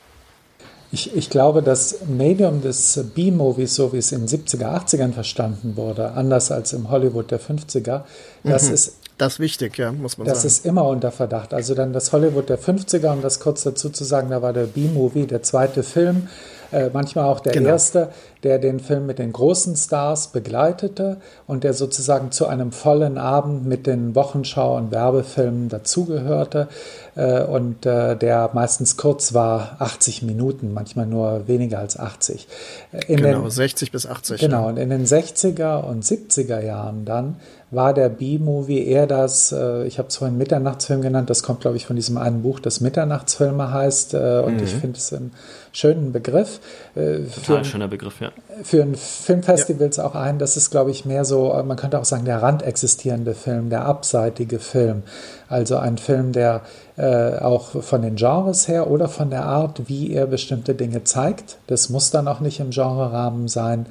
Ich, 0.92 1.16
ich 1.16 1.32
glaube, 1.32 1.64
das 1.64 2.02
Medium 2.08 2.62
des 2.62 3.06
B-Movies, 3.16 3.74
so 3.74 3.92
wie 3.92 3.98
es 3.98 4.12
in 4.12 4.28
den 4.28 4.30
70er, 4.30 4.68
80ern 4.68 5.14
verstanden 5.14 5.78
wurde, 5.78 6.12
anders 6.12 6.52
als 6.52 6.74
im 6.74 6.92
Hollywood 6.92 7.32
der 7.32 7.42
50er, 7.42 8.04
das 8.44 8.68
mhm. 8.68 8.74
ist 8.76 8.98
das 9.18 9.34
ist 9.34 9.40
wichtig, 9.40 9.78
ja, 9.78 9.92
muss 9.92 10.18
man 10.18 10.28
das 10.28 10.40
sagen. 10.40 10.48
Das 10.48 10.54
ist 10.58 10.66
immer 10.66 10.86
unter 10.88 11.12
Verdacht. 11.12 11.54
Also 11.54 11.74
dann 11.74 11.94
das 11.94 12.12
Hollywood 12.12 12.50
der 12.50 12.60
50er, 12.60 13.14
um 13.14 13.22
das 13.22 13.40
kurz 13.40 13.64
dazu 13.64 13.90
zu 13.90 14.04
sagen, 14.04 14.30
da 14.30 14.42
war 14.42 14.54
der 14.54 14.66
B-Movie, 14.66 15.26
der 15.26 15.42
zweite 15.42 15.84
Film, 15.84 16.28
äh, 16.72 16.90
manchmal 16.92 17.26
auch 17.26 17.40
der 17.40 17.54
genau. 17.54 17.70
erste, 17.70 18.10
der 18.46 18.60
den 18.60 18.80
Film 18.80 19.08
mit 19.08 19.18
den 19.18 19.34
großen 19.34 19.76
Stars 19.76 20.28
begleitete 20.28 21.18
und 21.48 21.64
der 21.64 21.74
sozusagen 21.74 22.32
zu 22.32 22.46
einem 22.46 22.72
vollen 22.72 23.18
Abend 23.18 23.66
mit 23.66 23.88
den 23.88 24.14
Wochenschau- 24.14 24.78
und 24.78 24.92
Werbefilmen 24.92 25.68
dazugehörte 25.68 26.68
äh, 27.16 27.42
und 27.42 27.88
äh, 27.88 28.16
der 28.16 28.52
meistens 28.54 28.98
kurz 28.98 29.34
war, 29.34 29.78
80 29.80 30.22
Minuten, 30.22 30.74
manchmal 30.74 31.08
nur 31.08 31.48
weniger 31.48 31.80
als 31.80 31.98
80. 31.98 32.48
Äh, 32.92 33.12
in 33.12 33.18
genau, 33.18 33.42
den, 33.42 33.50
60 33.50 33.92
bis 33.92 34.06
80. 34.06 34.40
Genau, 34.40 34.68
und 34.68 34.78
in 34.78 34.92
den 34.92 35.06
60er 35.06 35.84
und 35.84 36.04
70er 36.04 36.62
Jahren 36.62 37.04
dann 37.04 37.38
war 37.72 37.94
der 37.94 38.10
B-Movie 38.10 38.86
eher 38.86 39.08
das, 39.08 39.52
äh, 39.52 39.86
ich 39.86 39.98
habe 39.98 40.08
es 40.08 40.18
vorhin 40.18 40.38
Mitternachtsfilm 40.38 41.02
genannt, 41.02 41.30
das 41.30 41.44
kommt, 41.44 41.62
glaube 41.62 41.78
ich, 41.78 41.86
von 41.86 41.96
diesem 41.96 42.18
einen 42.18 42.44
Buch, 42.44 42.60
das 42.60 42.80
Mitternachtsfilme 42.80 43.72
heißt. 43.72 44.14
Äh, 44.14 44.42
und 44.46 44.58
mhm. 44.58 44.64
ich 44.64 44.74
finde 44.74 44.98
es 44.98 45.12
einen 45.14 45.34
schönen 45.72 46.12
Begriff. 46.12 46.60
Äh, 46.96 47.24
Total 47.24 47.64
für, 47.64 47.66
schöner 47.66 47.88
Begriff, 47.88 48.22
ja. 48.22 48.32
Für 48.64 48.82
ein 48.84 48.96
Filmfestivals 48.96 49.98
ja. 49.98 50.06
auch 50.06 50.16
ein, 50.16 50.40
das 50.40 50.56
ist, 50.56 50.72
glaube 50.72 50.92
ich, 50.92 51.06
mehr 51.06 51.26
so, 51.26 51.62
man 51.66 51.76
könnte 51.76 52.00
auch 52.00 52.06
sagen, 52.06 52.26
der 52.26 52.42
randexistierende 52.42 53.34
Film, 53.34 53.70
der 53.70 53.86
abseitige 53.86 54.60
Film. 54.60 55.04
Also 55.50 55.78
ein 55.78 55.98
Film, 55.98 56.32
der 56.32 56.62
äh, 56.98 57.38
auch 57.40 57.82
von 57.84 58.02
den 58.02 58.16
Genres 58.16 58.68
her 58.68 58.90
oder 58.90 59.08
von 59.08 59.30
der 59.30 59.46
Art, 59.46 59.90
wie 59.90 60.12
er 60.14 60.28
bestimmte 60.28 60.76
Dinge 60.76 61.04
zeigt. 61.04 61.58
Das 61.68 61.90
muss 61.90 62.12
dann 62.12 62.28
auch 62.28 62.40
nicht 62.40 62.60
im 62.60 62.70
Genrerahmen 62.70 63.48
sein, 63.48 63.86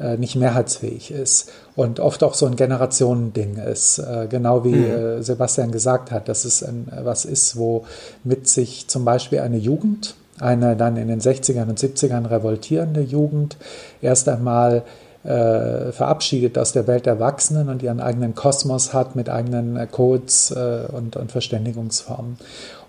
äh, 0.00 0.16
nicht 0.16 0.36
mehrheitsfähig 0.36 1.10
ist 1.10 1.50
und 1.76 2.00
oft 2.00 2.22
auch 2.24 2.34
so 2.34 2.46
ein 2.46 2.56
Generationending 2.56 3.56
ist. 3.56 3.98
Äh, 3.98 4.26
genau 4.28 4.64
wie 4.64 4.74
mhm. 4.74 4.90
Äh, 4.90 5.22
Sebastian 5.22 5.70
gesagt 5.70 6.10
hat, 6.10 6.28
dass 6.28 6.44
es 6.44 6.62
ein, 6.62 6.88
was 7.02 7.24
ist, 7.24 7.56
wo 7.56 7.84
mit 8.24 8.48
sich 8.48 8.88
zum 8.88 9.04
Beispiel 9.04 9.40
eine 9.40 9.58
Jugend, 9.58 10.16
eine 10.40 10.76
dann 10.76 10.96
in 10.96 11.08
den 11.08 11.20
60ern 11.20 11.68
und 11.68 11.78
70ern 11.78 12.30
revoltierende 12.30 13.00
Jugend, 13.00 13.56
erst 14.00 14.28
einmal 14.28 14.82
äh, 15.24 15.92
verabschiedet 15.92 16.56
aus 16.58 16.72
der 16.72 16.86
Welt 16.86 17.06
der 17.06 17.14
Erwachsenen 17.14 17.68
und 17.68 17.82
ihren 17.82 18.00
eigenen 18.00 18.34
Kosmos 18.34 18.94
hat 18.94 19.16
mit 19.16 19.28
eigenen 19.28 19.76
äh, 19.76 19.86
Codes 19.90 20.52
äh, 20.52 20.86
und, 20.92 21.16
und, 21.16 21.32
Verständigungsformen. 21.32 22.38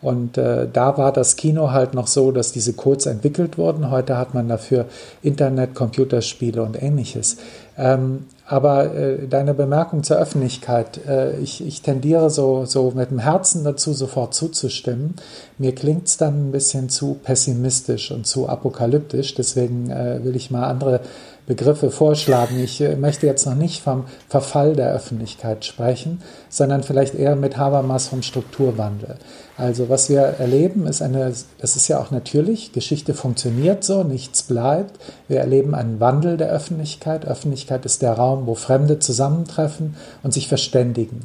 Und 0.02 0.38
äh, 0.38 0.68
da 0.72 0.97
war 0.97 1.12
das 1.12 1.36
Kino 1.36 1.72
halt 1.72 1.93
noch 1.95 2.08
so, 2.08 2.32
dass 2.32 2.52
diese 2.52 2.74
Codes 2.74 3.08
entwickelt 3.08 3.58
wurden. 3.58 3.89
Heute 3.89 4.18
hat 4.18 4.36
man 4.36 4.47
dafür 4.47 4.86
Internet, 5.22 5.74
Computerspiele 5.74 6.62
und 6.62 6.82
ähnliches. 6.82 7.38
Ähm, 7.78 8.26
aber 8.50 8.95
äh, 8.95 9.28
deine 9.28 9.54
Bemerkung 9.54 10.02
zur 10.02 10.18
Öffentlichkeit, 10.18 11.06
äh, 11.06 11.38
ich, 11.38 11.66
ich, 11.66 11.84
tendiere 11.84 12.32
so, 12.32 12.66
so 12.66 12.91
mit 12.95 13.12
dem 13.12 13.20
Herzen 13.20 13.64
dazu, 13.64 13.93
sofort 13.93 14.34
zuzustimmen. 14.34 15.14
Mir 15.60 15.76
klingt 15.76 16.08
es 16.08 16.18
dann 16.18 16.47
ein 16.47 16.52
bisschen 16.52 16.89
zu 16.89 17.20
pessimistisch 17.24 18.10
und 18.10 18.26
zu 18.26 18.50
apokalyptisch. 18.50 19.36
Deswegen 19.36 19.91
äh, 19.91 20.24
will 20.24 20.36
ich 20.36 20.50
mal 20.50 20.64
andere 20.64 21.02
Begriffe 21.50 21.89
vorschlagen. 21.89 22.60
Ich 22.60 22.80
äh, 22.80 22.95
möchte 22.95 23.26
jetzt 23.26 23.47
noch 23.47 23.56
nicht 23.56 23.82
vom 23.82 24.06
Verfall 24.28 24.76
der 24.76 24.93
Öffentlichkeit 24.93 25.66
sprechen, 25.66 26.22
sondern 26.47 26.84
vielleicht 26.84 27.16
eher 27.16 27.36
mit 27.36 27.58
Habermas 27.58 28.08
vom 28.08 28.22
Strukturwandel. 28.22 29.16
Also 29.58 29.89
was 29.89 30.10
wir 30.10 30.22
erleben, 30.22 30.86
ist 30.86 31.02
eine, 31.02 31.34
das 31.58 31.76
ist 31.76 31.88
ja 31.88 32.00
auch 32.00 32.12
natürlich, 32.12 32.72
Geschichte 32.72 33.16
funktioniert 33.16 33.84
so, 33.84 34.04
nichts 34.04 34.43
bleibt. 34.43 35.00
Wir 35.28 35.39
erleben 35.39 35.74
einen 35.74 36.00
Wandel 36.00 36.38
der 36.38 36.52
Öffentlichkeit. 36.52 37.26
Öffentlichkeit 37.26 37.84
ist 37.84 38.04
der 38.04 38.14
Raum, 38.14 38.39
wo 38.46 38.56
Fremde 38.56 39.00
zusammentreffen 39.00 39.96
und 40.24 40.34
sich 40.34 40.48
verständigen. 40.48 41.22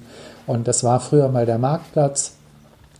Und 0.47 0.69
das 0.69 0.85
war 0.85 1.01
früher 1.01 1.29
mal 1.29 1.47
der 1.47 1.59
Marktplatz. 1.59 2.33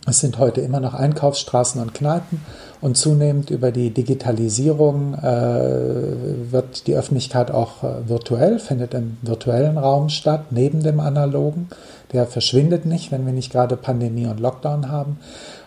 Es 0.07 0.19
sind 0.19 0.37
heute 0.37 0.61
immer 0.61 0.79
noch 0.79 0.93
Einkaufsstraßen 0.93 1.81
und 1.81 1.95
Kneipen 1.95 2.39
und 2.79 2.95
zunehmend 2.95 3.49
über 3.49 3.71
die 3.71 3.89
Digitalisierung 3.89 5.15
äh, 5.15 6.51
wird 6.51 6.85
die 6.85 6.95
Öffentlichkeit 6.95 7.49
auch 7.49 7.83
äh, 7.83 8.07
virtuell, 8.07 8.59
findet 8.59 8.93
im 8.93 9.17
virtuellen 9.23 9.79
Raum 9.79 10.09
statt, 10.09 10.51
neben 10.51 10.83
dem 10.83 10.99
analogen. 10.99 11.69
Der 12.13 12.27
verschwindet 12.27 12.85
nicht, 12.85 13.11
wenn 13.11 13.25
wir 13.25 13.33
nicht 13.33 13.51
gerade 13.51 13.75
Pandemie 13.75 14.27
und 14.27 14.39
Lockdown 14.39 14.91
haben. 14.91 15.17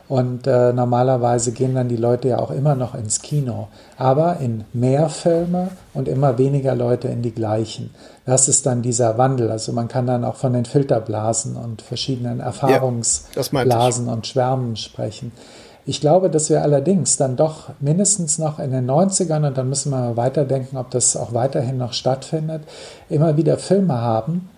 Und 0.08 0.46
äh, 0.46 0.72
normalerweise 0.72 1.52
gehen 1.52 1.74
dann 1.74 1.88
die 1.88 1.96
Leute 1.96 2.28
ja 2.28 2.38
auch 2.38 2.50
immer 2.50 2.74
noch 2.74 2.94
ins 2.94 3.20
Kino, 3.20 3.68
aber 3.98 4.38
in 4.38 4.64
mehr 4.72 5.10
Filme 5.10 5.68
und 5.92 6.08
immer 6.08 6.38
weniger 6.38 6.74
Leute 6.74 7.08
in 7.08 7.20
die 7.20 7.34
gleichen. 7.34 7.90
Das 8.24 8.48
ist 8.48 8.64
dann 8.64 8.80
dieser 8.80 9.18
Wandel. 9.18 9.50
Also 9.50 9.72
man 9.72 9.88
kann 9.88 10.06
dann 10.06 10.24
auch 10.24 10.36
von 10.36 10.54
den 10.54 10.64
Filterblasen 10.64 11.56
und 11.56 11.82
verschiedenen 11.82 12.40
Erfahrungsblasen 12.40 14.06
ja, 14.06 14.12
und 14.12 14.26
Schwärmen 14.26 14.76
sprechen. 14.76 15.32
Ich 15.84 16.00
glaube, 16.00 16.28
dass 16.28 16.50
wir 16.50 16.62
allerdings 16.62 17.16
dann 17.16 17.36
doch 17.36 17.70
mindestens 17.80 18.38
noch 18.38 18.58
in 18.58 18.72
den 18.72 18.90
90ern, 18.90 19.46
und 19.46 19.56
dann 19.56 19.70
müssen 19.70 19.90
wir 19.90 19.98
mal 19.98 20.16
weiterdenken, 20.18 20.76
ob 20.76 20.90
das 20.90 21.16
auch 21.16 21.32
weiterhin 21.32 21.78
noch 21.78 21.94
stattfindet, 21.94 22.62
immer 23.08 23.38
wieder 23.38 23.56
Filme 23.56 23.98
haben, 24.00 24.50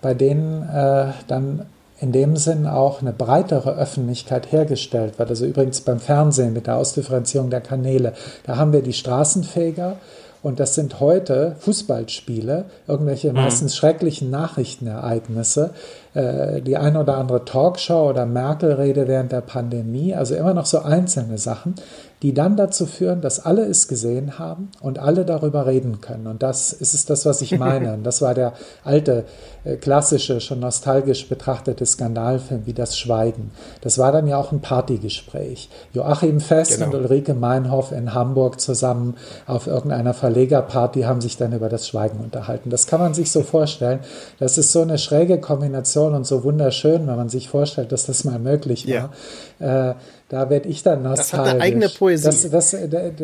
bei 0.00 0.14
denen 0.14 0.62
äh, 0.62 1.12
dann 1.26 1.66
in 2.00 2.12
dem 2.12 2.36
Sinn 2.36 2.66
auch 2.66 3.02
eine 3.02 3.12
breitere 3.12 3.76
Öffentlichkeit 3.76 4.52
hergestellt 4.52 5.18
wird. 5.18 5.28
Also 5.28 5.44
übrigens 5.44 5.82
beim 5.82 6.00
Fernsehen 6.00 6.52
mit 6.52 6.66
der 6.66 6.76
Ausdifferenzierung 6.76 7.50
der 7.50 7.60
Kanäle. 7.60 8.14
Da 8.44 8.56
haben 8.56 8.72
wir 8.72 8.82
die 8.82 8.94
Straßenfeger 8.94 9.96
und 10.42 10.58
das 10.58 10.74
sind 10.74 11.00
heute 11.00 11.56
Fußballspiele, 11.58 12.64
irgendwelche 12.88 13.28
mhm. 13.28 13.34
meistens 13.34 13.76
schrecklichen 13.76 14.30
Nachrichtenereignisse, 14.30 15.70
äh, 16.14 16.62
die 16.62 16.78
ein 16.78 16.96
oder 16.96 17.18
andere 17.18 17.44
Talkshow 17.44 18.08
oder 18.08 18.24
Merkel-Rede 18.24 19.06
während 19.06 19.32
der 19.32 19.42
Pandemie, 19.42 20.14
also 20.14 20.34
immer 20.34 20.54
noch 20.54 20.66
so 20.66 20.78
einzelne 20.78 21.36
Sachen, 21.36 21.74
die 22.22 22.34
dann 22.34 22.56
dazu 22.56 22.84
führen, 22.84 23.22
dass 23.22 23.44
alle 23.44 23.64
es 23.64 23.88
gesehen 23.88 24.38
haben 24.38 24.70
und 24.80 24.98
alle 24.98 25.24
darüber 25.24 25.66
reden 25.66 26.00
können. 26.02 26.26
Und 26.26 26.42
das 26.42 26.72
ist 26.72 26.92
es 26.92 27.06
das, 27.06 27.24
was 27.24 27.40
ich 27.40 27.58
meine. 27.58 27.94
Und 28.00 28.04
das 28.04 28.20
war 28.20 28.34
der 28.34 28.52
alte, 28.84 29.24
äh, 29.64 29.76
klassische, 29.76 30.40
schon 30.40 30.60
nostalgisch 30.60 31.28
betrachtete 31.28 31.84
Skandalfilm 31.86 32.66
wie 32.66 32.74
Das 32.74 32.98
Schweigen. 32.98 33.52
Das 33.80 33.98
war 33.98 34.12
dann 34.12 34.26
ja 34.26 34.36
auch 34.36 34.52
ein 34.52 34.60
Partygespräch. 34.60 35.70
Joachim 35.94 36.40
Fest 36.40 36.78
genau. 36.78 36.86
und 36.86 36.94
Ulrike 36.94 37.32
Meinhoff 37.34 37.92
in 37.92 38.12
Hamburg 38.12 38.60
zusammen 38.60 39.16
auf 39.46 39.66
irgendeiner 39.66 40.12
Verlegerparty 40.12 41.02
haben 41.02 41.20
sich 41.22 41.38
dann 41.38 41.52
über 41.52 41.70
das 41.70 41.88
Schweigen 41.88 42.20
unterhalten. 42.20 42.68
Das 42.68 42.86
kann 42.86 43.00
man 43.00 43.14
sich 43.14 43.30
so 43.30 43.42
vorstellen. 43.42 44.00
Das 44.38 44.58
ist 44.58 44.72
so 44.72 44.82
eine 44.82 44.98
schräge 44.98 45.40
Kombination 45.40 46.14
und 46.14 46.26
so 46.26 46.44
wunderschön, 46.44 47.06
wenn 47.06 47.16
man 47.16 47.30
sich 47.30 47.48
vorstellt, 47.48 47.92
dass 47.92 48.06
das 48.06 48.24
mal 48.24 48.38
möglich 48.38 48.86
war. 48.86 49.10
Ja. 49.58 49.90
Äh, 49.90 49.94
da 50.30 50.48
werde 50.48 50.68
ich 50.68 50.84
dann 50.84 51.02
nostalgisch. 51.02 51.30
Das 51.30 51.38
hat 51.40 51.48
eine 51.48 51.60
eigene 51.60 51.88
Poesie. 51.88 52.24
Das, 52.24 52.50
das, 52.50 52.76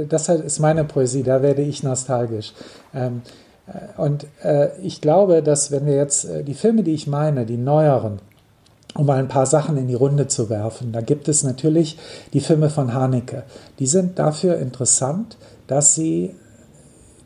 das, 0.09 0.29
ist 0.29 0.59
meine 0.59 0.85
Poesie, 0.85 1.23
da 1.23 1.41
werde 1.41 1.63
ich 1.63 1.85
nostalgisch. 1.85 2.53
Ähm, 2.93 3.23
äh, 3.69 4.01
und 4.01 4.27
äh, 4.43 4.77
ich 4.83 5.01
glaube, 5.01 5.43
dass 5.43 5.71
wenn 5.71 5.87
wir 5.87 5.95
jetzt 5.95 6.25
äh, 6.25 6.43
die 6.43 6.55
Filme, 6.55 6.83
die 6.83 6.95
ich 6.95 7.07
meine, 7.07 7.47
die 7.47 7.59
neueren, 7.59 8.19
um 8.97 9.07
mal 9.07 9.21
ein 9.21 9.29
paar 9.29 9.47
Sachen 9.47 9.77
in 9.77 9.87
die 9.87 9.95
Runde 9.95 10.27
zu 10.27 10.51
werfen, 10.51 10.91
da 10.91 11.01
gibt 11.01 11.29
es 11.29 11.45
natürlich 11.45 11.97
die 12.33 12.41
Filme 12.41 12.71
von 12.71 12.93
Haneke. 12.93 13.45
Die 13.79 13.87
sind 13.87 14.19
dafür 14.19 14.59
interessant, 14.59 15.39
dass 15.69 15.95
sie 15.95 16.35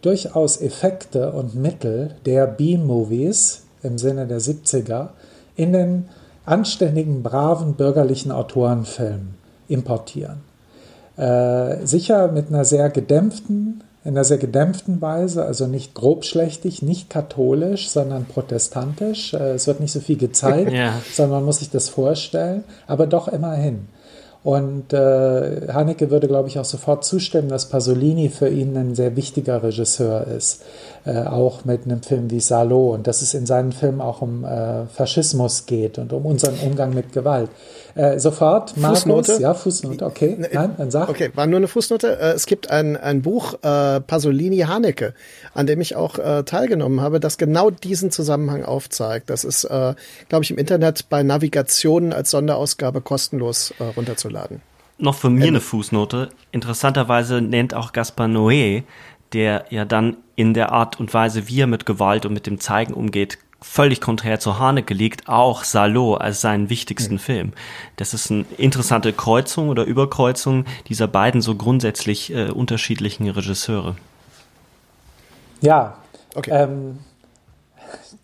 durchaus 0.02 0.60
Effekte 0.60 1.32
und 1.32 1.54
Mittel 1.54 2.16
der 2.26 2.46
B-Movies 2.46 3.62
im 3.82 3.96
Sinne 3.96 4.26
der 4.26 4.42
70er 4.42 5.08
in 5.56 5.72
den 5.72 6.08
anständigen, 6.44 7.22
braven 7.22 7.74
bürgerlichen 7.74 8.30
Autorenfilmen 8.30 9.39
importieren. 9.70 10.42
Äh, 11.16 11.86
sicher 11.86 12.28
mit 12.28 12.48
einer 12.48 12.64
sehr 12.64 12.88
gedämpften, 12.90 13.82
in 14.04 14.12
einer 14.12 14.24
sehr 14.24 14.38
gedämpften 14.38 15.02
Weise, 15.02 15.44
also 15.44 15.66
nicht 15.66 15.94
grobschlächtig, 15.94 16.82
nicht 16.82 17.10
katholisch, 17.10 17.90
sondern 17.90 18.24
protestantisch. 18.24 19.34
Äh, 19.34 19.52
es 19.52 19.66
wird 19.66 19.80
nicht 19.80 19.92
so 19.92 20.00
viel 20.00 20.16
gezeigt, 20.16 20.72
ja. 20.74 20.94
sondern 21.12 21.40
man 21.40 21.44
muss 21.44 21.58
sich 21.58 21.70
das 21.70 21.88
vorstellen, 21.88 22.64
aber 22.86 23.06
doch 23.06 23.28
immerhin. 23.28 23.88
Und 24.42 24.94
äh, 24.94 25.68
Haneke 25.70 26.10
würde, 26.10 26.26
glaube 26.26 26.48
ich, 26.48 26.58
auch 26.58 26.64
sofort 26.64 27.04
zustimmen, 27.04 27.50
dass 27.50 27.68
Pasolini 27.68 28.30
für 28.30 28.48
ihn 28.48 28.74
ein 28.74 28.94
sehr 28.94 29.14
wichtiger 29.14 29.62
Regisseur 29.62 30.26
ist. 30.26 30.62
Äh, 31.04 31.24
auch 31.24 31.66
mit 31.66 31.84
einem 31.84 32.02
Film 32.02 32.30
wie 32.30 32.40
Salo 32.40 32.94
und 32.94 33.06
dass 33.06 33.20
es 33.20 33.34
in 33.34 33.44
seinen 33.44 33.72
Filmen 33.72 34.00
auch 34.00 34.22
um 34.22 34.44
äh, 34.44 34.86
Faschismus 34.86 35.66
geht 35.66 35.98
und 35.98 36.14
um 36.14 36.24
unseren 36.24 36.58
Umgang 36.60 36.94
mit 36.94 37.12
Gewalt. 37.12 37.50
Äh, 37.94 38.18
sofort, 38.18 38.76
Markus, 38.76 39.00
Fußnote? 39.00 39.38
ja, 39.40 39.54
Fußnote, 39.54 40.04
okay, 40.04 40.36
ne, 40.38 40.48
nein, 40.52 40.74
dann 40.76 40.90
sag. 40.90 41.08
Okay, 41.08 41.30
war 41.34 41.46
nur 41.46 41.58
eine 41.58 41.68
Fußnote. 41.68 42.18
Äh, 42.18 42.32
es 42.32 42.46
gibt 42.46 42.70
ein, 42.70 42.96
ein 42.96 43.22
Buch, 43.22 43.54
äh, 43.62 44.00
Pasolini 44.00 44.58
Haneke, 44.58 45.14
an 45.54 45.66
dem 45.66 45.80
ich 45.80 45.96
auch 45.96 46.18
äh, 46.18 46.42
teilgenommen 46.44 47.00
habe, 47.00 47.20
das 47.20 47.38
genau 47.38 47.70
diesen 47.70 48.10
Zusammenhang 48.10 48.64
aufzeigt. 48.64 49.30
Das 49.30 49.44
ist, 49.44 49.64
äh, 49.64 49.94
glaube 50.28 50.44
ich, 50.44 50.50
im 50.50 50.58
Internet 50.58 51.08
bei 51.08 51.22
Navigationen 51.22 52.12
als 52.12 52.30
Sonderausgabe 52.30 53.00
kostenlos 53.00 53.74
äh, 53.78 53.84
runterzuladen. 53.84 54.60
Noch 54.98 55.14
von 55.14 55.34
mir 55.34 55.48
eine 55.48 55.60
Fußnote. 55.60 56.28
Interessanterweise 56.52 57.40
nennt 57.40 57.72
auch 57.74 57.92
Gaspar 57.92 58.26
Noé, 58.26 58.82
der 59.32 59.64
ja 59.70 59.84
dann 59.84 60.18
in 60.36 60.54
der 60.54 60.72
Art 60.72 61.00
und 61.00 61.12
Weise, 61.14 61.48
wie 61.48 61.60
er 61.60 61.66
mit 61.66 61.86
Gewalt 61.86 62.26
und 62.26 62.34
mit 62.34 62.46
dem 62.46 62.60
Zeigen 62.60 62.92
umgeht, 62.92 63.38
völlig 63.62 64.00
konträr 64.00 64.40
zu 64.40 64.58
Haneke 64.58 64.94
liegt, 64.94 65.28
auch 65.28 65.64
Salo 65.64 66.14
als 66.14 66.40
seinen 66.40 66.70
wichtigsten 66.70 67.14
mhm. 67.14 67.18
Film. 67.18 67.52
Das 67.96 68.14
ist 68.14 68.30
eine 68.30 68.44
interessante 68.56 69.12
Kreuzung 69.12 69.68
oder 69.68 69.84
Überkreuzung 69.84 70.64
dieser 70.88 71.06
beiden 71.06 71.42
so 71.42 71.54
grundsätzlich 71.54 72.32
äh, 72.32 72.50
unterschiedlichen 72.50 73.28
Regisseure. 73.28 73.96
Ja, 75.60 75.94
okay. 76.34 76.50
Ähm, 76.52 76.98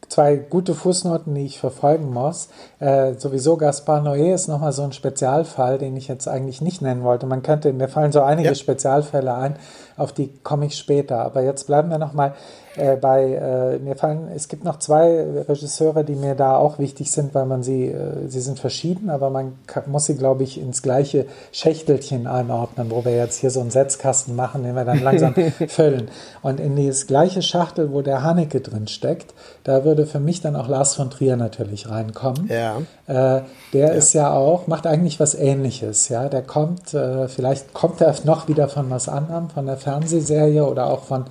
zwei 0.08 0.36
gute 0.36 0.74
Fußnoten, 0.74 1.34
die 1.34 1.44
ich 1.44 1.58
verfolgen 1.58 2.12
muss. 2.12 2.48
Äh, 2.78 3.14
sowieso 3.14 3.56
Gaspar 3.56 4.00
Noé 4.00 4.32
ist 4.32 4.48
nochmal 4.48 4.72
so 4.72 4.82
ein 4.82 4.92
Spezialfall, 4.92 5.78
den 5.78 5.96
ich 5.96 6.08
jetzt 6.08 6.28
eigentlich 6.28 6.60
nicht 6.60 6.80
nennen 6.80 7.02
wollte. 7.02 7.26
Man 7.26 7.42
könnte, 7.42 7.72
mir 7.72 7.88
fallen 7.88 8.12
so 8.12 8.22
einige 8.22 8.48
ja. 8.48 8.54
Spezialfälle 8.54 9.34
ein, 9.34 9.56
auf 9.96 10.12
die 10.12 10.30
komme 10.42 10.66
ich 10.66 10.76
später. 10.76 11.20
Aber 11.20 11.42
jetzt 11.42 11.66
bleiben 11.66 11.90
wir 11.90 11.98
nochmal 11.98 12.34
äh, 12.76 12.96
bei, 12.96 13.32
äh, 13.32 13.78
mir 13.78 13.96
fallen, 13.96 14.28
es 14.34 14.48
gibt 14.48 14.64
noch 14.64 14.78
zwei 14.78 15.24
Regisseure, 15.48 16.04
die 16.04 16.14
mir 16.14 16.34
da 16.34 16.56
auch 16.56 16.78
wichtig 16.78 17.10
sind, 17.10 17.34
weil 17.34 17.46
man 17.46 17.62
sie, 17.62 17.86
äh, 17.86 18.28
sie 18.28 18.40
sind 18.40 18.58
verschieden, 18.60 19.08
aber 19.08 19.30
man 19.30 19.54
kann, 19.66 19.84
muss 19.86 20.06
sie, 20.06 20.16
glaube 20.16 20.42
ich, 20.42 20.60
ins 20.60 20.82
gleiche 20.82 21.26
Schächtelchen 21.52 22.26
einordnen, 22.26 22.90
wo 22.90 23.04
wir 23.04 23.16
jetzt 23.16 23.38
hier 23.38 23.50
so 23.50 23.60
einen 23.60 23.70
Setzkasten 23.70 24.36
machen, 24.36 24.62
den 24.62 24.74
wir 24.74 24.84
dann 24.84 25.02
langsam 25.02 25.34
füllen. 25.68 26.08
Und 26.42 26.60
in 26.60 26.76
dieses 26.76 27.06
gleiche 27.06 27.40
Schachtel, 27.40 27.92
wo 27.92 28.02
der 28.02 28.22
Haneke 28.22 28.60
drin 28.60 28.88
steckt, 28.88 29.32
da 29.64 29.84
würde 29.84 30.06
für 30.06 30.20
mich 30.20 30.42
dann 30.42 30.54
auch 30.54 30.68
Lars 30.68 30.94
von 30.94 31.10
Trier 31.10 31.36
natürlich 31.36 31.88
reinkommen. 31.88 32.48
Ja. 32.48 32.82
Äh, 33.06 33.42
der 33.72 33.88
ja. 33.88 33.94
ist 33.94 34.12
ja 34.12 34.32
auch, 34.32 34.66
macht 34.66 34.86
eigentlich 34.86 35.18
was 35.18 35.34
ähnliches, 35.34 36.08
ja. 36.10 36.28
Der 36.28 36.42
kommt, 36.42 36.92
äh, 36.92 37.28
vielleicht 37.28 37.72
kommt 37.72 38.00
er 38.00 38.14
noch 38.24 38.48
wieder 38.48 38.68
von 38.68 38.90
was 38.90 39.08
anderem, 39.08 39.48
von 39.48 39.64
der 39.66 39.76
Fernsehserie 39.86 40.66
oder 40.66 40.86
auch 40.86 41.04
von 41.04 41.26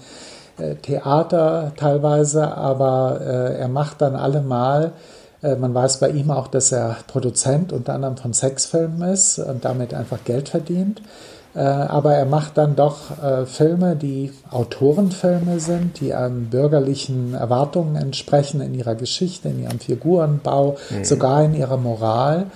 äh, 0.57 0.75
Theater 0.75 1.73
teilweise, 1.75 2.55
aber 2.55 3.19
äh, 3.21 3.59
er 3.59 3.67
macht 3.67 4.01
dann 4.01 4.15
allemal, 4.15 4.93
äh, 5.43 5.55
man 5.55 5.73
weiß 5.73 5.99
bei 5.99 6.09
ihm 6.09 6.31
auch, 6.31 6.47
dass 6.47 6.71
er 6.71 6.95
Produzent 7.07 7.73
unter 7.73 7.93
anderem 7.93 8.15
von 8.15 8.31
Sexfilmen 8.31 9.01
ist 9.09 9.39
und 9.39 9.65
damit 9.65 9.93
einfach 9.93 10.23
Geld 10.23 10.47
verdient. 10.47 11.01
Äh, 11.53 11.59
aber 11.59 12.13
er 12.13 12.25
macht 12.25 12.57
dann 12.57 12.77
doch 12.77 13.21
äh, 13.21 13.45
Filme, 13.45 13.97
die 13.97 14.31
Autorenfilme 14.49 15.59
sind, 15.59 15.99
die 15.99 16.13
einem 16.13 16.49
bürgerlichen 16.49 17.33
Erwartungen 17.33 17.97
entsprechen 17.97 18.61
in 18.61 18.73
ihrer 18.73 18.95
Geschichte, 18.95 19.49
in 19.49 19.63
ihrem 19.63 19.79
Figurenbau, 19.79 20.77
mhm. 20.89 21.03
sogar 21.03 21.43
in 21.43 21.53
ihrer 21.53 21.77
Moral, 21.77 22.47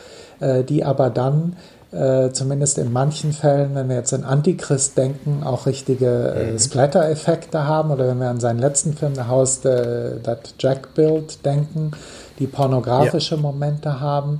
die 0.70 0.86
aber 0.86 1.10
dann 1.10 1.58
äh, 1.92 2.30
zumindest 2.32 2.78
in 2.78 2.94
manchen 2.94 3.34
Fällen, 3.34 3.74
wenn 3.74 3.90
wir 3.90 3.96
jetzt 3.96 4.14
an 4.14 4.24
Antichrist 4.24 4.98
denken, 4.98 5.42
auch 5.44 5.66
richtige 5.66 6.36
äh, 6.36 6.52
mhm. 6.52 6.60
Splatter-Effekte 6.60 7.66
haben. 7.66 7.90
Oder 7.92 8.08
wenn 8.08 8.20
wir 8.20 8.30
an 8.30 8.40
seinen 8.40 8.60
letzten 8.60 8.94
Film, 8.94 9.16
The 9.16 9.24
House 9.24 9.66
äh, 9.66 10.20
That 10.22 10.54
Jack 10.60 10.94
Built, 10.94 11.44
denken, 11.46 11.92
die 12.38 12.48
pornografische 12.48 13.36
ja. 13.36 13.42
Momente 13.42 14.00
haben. 14.00 14.40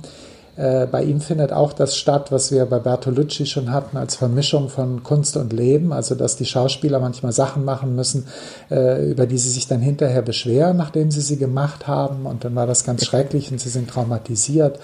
Äh, 0.56 0.86
bei 0.86 1.02
ihm 1.02 1.20
findet 1.20 1.52
auch 1.52 1.72
das 1.72 1.96
statt, 1.96 2.30
was 2.30 2.52
wir 2.52 2.66
bei 2.66 2.78
Bertolucci 2.78 3.46
schon 3.46 3.72
hatten, 3.72 3.96
als 3.96 4.14
Vermischung 4.14 4.68
von 4.68 5.02
Kunst 5.02 5.36
und 5.36 5.52
Leben. 5.52 5.92
Also, 5.92 6.14
dass 6.14 6.36
die 6.36 6.46
Schauspieler 6.46 7.00
manchmal 7.00 7.32
Sachen 7.32 7.64
machen 7.64 7.96
müssen, 7.96 8.26
äh, 8.70 9.10
über 9.10 9.26
die 9.26 9.38
sie 9.38 9.50
sich 9.50 9.66
dann 9.66 9.80
hinterher 9.80 10.22
beschweren, 10.22 10.76
nachdem 10.76 11.10
sie 11.10 11.20
sie 11.20 11.36
gemacht 11.36 11.88
haben. 11.88 12.26
Und 12.26 12.44
dann 12.44 12.54
war 12.54 12.66
das 12.66 12.84
ganz 12.84 13.04
schrecklich 13.06 13.50
und 13.50 13.60
sie 13.60 13.70
sind 13.70 13.90
traumatisiert. 13.90 14.78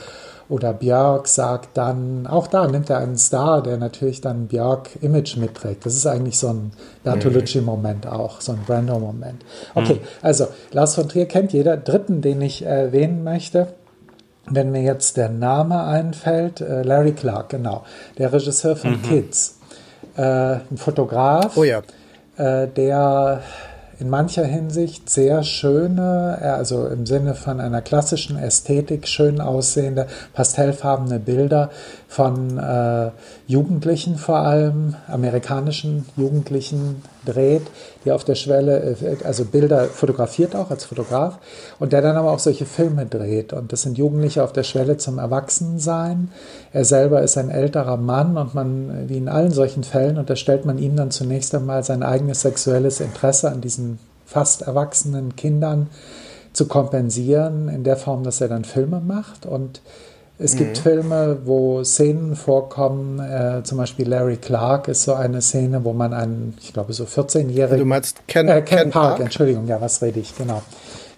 Oder 0.48 0.72
Björk 0.72 1.26
sagt 1.26 1.70
dann, 1.76 2.26
auch 2.26 2.46
da 2.46 2.68
nimmt 2.68 2.88
er 2.88 2.98
einen 2.98 3.16
Star, 3.16 3.62
der 3.62 3.78
natürlich 3.78 4.20
dann 4.20 4.46
Björk-Image 4.46 5.38
mitträgt. 5.38 5.84
Das 5.84 5.94
ist 5.94 6.06
eigentlich 6.06 6.38
so 6.38 6.48
ein 6.48 6.70
Bertolucci-Moment 7.02 8.06
auch, 8.06 8.40
so 8.40 8.52
ein 8.52 8.60
Brando-Moment. 8.64 9.44
Okay, 9.74 9.94
mhm. 9.94 10.00
also 10.22 10.46
Lars 10.70 10.94
von 10.94 11.08
Trier 11.08 11.26
kennt 11.26 11.52
jeder. 11.52 11.76
Dritten, 11.76 12.20
den 12.20 12.40
ich 12.42 12.64
erwähnen 12.64 13.24
möchte, 13.24 13.68
wenn 14.48 14.70
mir 14.70 14.82
jetzt 14.82 15.16
der 15.16 15.28
Name 15.28 15.82
einfällt, 15.84 16.60
äh, 16.60 16.82
Larry 16.82 17.12
Clark, 17.12 17.48
genau, 17.48 17.84
der 18.18 18.32
Regisseur 18.32 18.76
von 18.76 18.92
mhm. 18.92 19.02
Kids, 19.02 19.58
äh, 20.16 20.22
ein 20.22 20.76
Fotograf, 20.76 21.56
oh 21.56 21.64
ja. 21.64 21.82
äh, 22.36 22.68
der 22.68 23.42
in 23.98 24.10
mancher 24.10 24.44
Hinsicht 24.44 25.08
sehr 25.08 25.42
schöne, 25.42 26.38
also 26.42 26.86
im 26.86 27.06
Sinne 27.06 27.34
von 27.34 27.60
einer 27.60 27.80
klassischen 27.80 28.36
Ästhetik 28.36 29.08
schön 29.08 29.40
aussehende, 29.40 30.06
pastellfarbene 30.34 31.18
Bilder 31.18 31.70
von 32.16 32.58
äh, 32.58 33.10
Jugendlichen 33.46 34.16
vor 34.16 34.38
allem, 34.38 34.94
amerikanischen 35.06 36.06
Jugendlichen 36.16 37.02
dreht, 37.26 37.66
die 38.06 38.10
auf 38.10 38.24
der 38.24 38.36
Schwelle, 38.36 38.96
äh, 39.02 39.22
also 39.22 39.44
Bilder 39.44 39.84
fotografiert 39.84 40.56
auch 40.56 40.70
als 40.70 40.86
Fotograf 40.86 41.38
und 41.78 41.92
der 41.92 42.00
dann 42.00 42.16
aber 42.16 42.32
auch 42.32 42.38
solche 42.38 42.64
Filme 42.64 43.04
dreht. 43.04 43.52
Und 43.52 43.70
das 43.70 43.82
sind 43.82 43.98
Jugendliche 43.98 44.42
auf 44.42 44.54
der 44.54 44.62
Schwelle 44.62 44.96
zum 44.96 45.18
Erwachsensein. 45.18 46.30
Er 46.72 46.86
selber 46.86 47.20
ist 47.20 47.36
ein 47.36 47.50
älterer 47.50 47.98
Mann 47.98 48.38
und 48.38 48.54
man, 48.54 49.10
wie 49.10 49.18
in 49.18 49.28
allen 49.28 49.50
solchen 49.50 49.84
Fällen, 49.84 50.16
unterstellt 50.16 50.64
man 50.64 50.78
ihm 50.78 50.96
dann 50.96 51.10
zunächst 51.10 51.54
einmal 51.54 51.84
sein 51.84 52.02
eigenes 52.02 52.40
sexuelles 52.40 53.00
Interesse 53.00 53.52
an 53.52 53.60
diesen 53.60 53.98
fast 54.24 54.62
erwachsenen 54.62 55.36
Kindern 55.36 55.88
zu 56.54 56.66
kompensieren, 56.66 57.68
in 57.68 57.84
der 57.84 57.98
Form, 57.98 58.24
dass 58.24 58.40
er 58.40 58.48
dann 58.48 58.64
Filme 58.64 59.02
macht 59.02 59.44
und 59.44 59.82
es 60.38 60.54
mhm. 60.54 60.58
gibt 60.58 60.78
Filme, 60.78 61.38
wo 61.44 61.82
Szenen 61.82 62.36
vorkommen, 62.36 63.18
äh, 63.20 63.62
zum 63.62 63.78
Beispiel 63.78 64.08
Larry 64.08 64.36
Clark 64.36 64.88
ist 64.88 65.04
so 65.04 65.14
eine 65.14 65.40
Szene, 65.40 65.84
wo 65.84 65.92
man 65.92 66.12
einen, 66.12 66.56
ich 66.60 66.72
glaube, 66.72 66.92
so 66.92 67.04
14-jährigen. 67.04 67.78
Du 67.78 67.84
meinst 67.86 68.26
Ken, 68.28 68.48
äh, 68.48 68.60
Ken, 68.60 68.78
Ken 68.78 68.90
Park, 68.90 69.16
Park, 69.16 69.20
Entschuldigung, 69.20 69.66
ja, 69.66 69.80
was 69.80 70.02
rede 70.02 70.20
ich, 70.20 70.36
genau. 70.36 70.62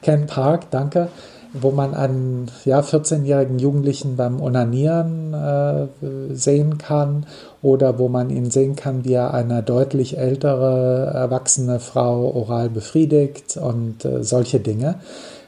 Ken 0.02 0.26
Park, 0.26 0.70
danke, 0.70 1.08
wo 1.52 1.72
man 1.72 1.94
einen 1.94 2.48
ja, 2.64 2.80
14-jährigen 2.80 3.58
Jugendlichen 3.58 4.16
beim 4.16 4.40
Onanieren 4.40 5.34
äh, 5.34 6.34
sehen 6.34 6.78
kann 6.78 7.26
oder 7.60 7.98
wo 7.98 8.08
man 8.08 8.30
ihn 8.30 8.52
sehen 8.52 8.76
kann, 8.76 9.04
wie 9.04 9.14
er 9.14 9.34
eine 9.34 9.64
deutlich 9.64 10.18
ältere, 10.18 11.10
erwachsene 11.12 11.80
Frau 11.80 12.30
oral 12.36 12.70
befriedigt 12.70 13.56
und 13.56 14.04
äh, 14.04 14.22
solche 14.22 14.60
Dinge. 14.60 14.96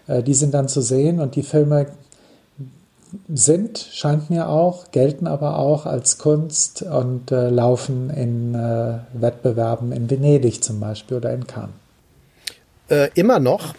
Äh, 0.08 0.24
die 0.24 0.34
sind 0.34 0.54
dann 0.54 0.66
zu 0.66 0.80
sehen 0.80 1.20
und 1.20 1.36
die 1.36 1.44
Filme 1.44 1.86
sind, 3.32 3.78
scheint 3.92 4.30
mir 4.30 4.48
auch, 4.48 4.90
gelten 4.90 5.26
aber 5.26 5.58
auch 5.58 5.86
als 5.86 6.18
Kunst 6.18 6.82
und 6.82 7.32
äh, 7.32 7.48
laufen 7.50 8.11
in 8.11 8.54
äh, 8.54 8.98
Wettbewerben 9.12 9.92
in 9.92 10.11
Venedig 10.11 10.62
zum 10.62 10.80
Beispiel 10.80 11.18
oder 11.18 11.32
in 11.32 11.46
Cannes. 11.46 11.74
Äh, 12.88 13.11
immer 13.14 13.38
noch. 13.38 13.74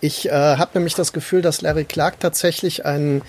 Ich 0.00 0.28
äh, 0.28 0.32
habe 0.32 0.72
nämlich 0.74 0.94
das 0.94 1.12
Gefühl, 1.12 1.42
dass 1.42 1.62
Larry 1.62 1.84
Clark 1.84 2.20
tatsächlich 2.20 2.84
einen, 2.84 3.22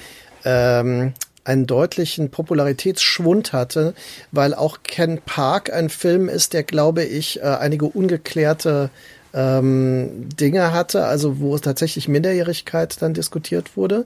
ähm, 0.43 1.14
einen 1.43 1.68
deutlichen 1.68 2.32
Popularitätsschwund 2.32 3.53
hatte, 3.53 3.93
weil 4.32 4.53
auch 4.53 4.80
Ken 4.84 5.22
Park 5.26 5.72
ein 5.72 5.89
Film 5.89 6.28
ist, 6.28 6.53
der, 6.53 6.64
glaube 6.64 7.03
ich, 7.03 7.41
äh, 7.41 7.43
einige 7.43 7.86
ungeklärte 7.86 8.89
ähm, 9.36 10.30
Dinge 10.39 10.72
hatte, 10.72 11.06
also 11.06 11.39
wo 11.39 11.56
es 11.56 11.62
tatsächlich 11.62 12.08
Minderjährigkeit 12.08 13.01
dann 13.01 13.14
diskutiert 13.14 13.76
wurde. 13.76 14.06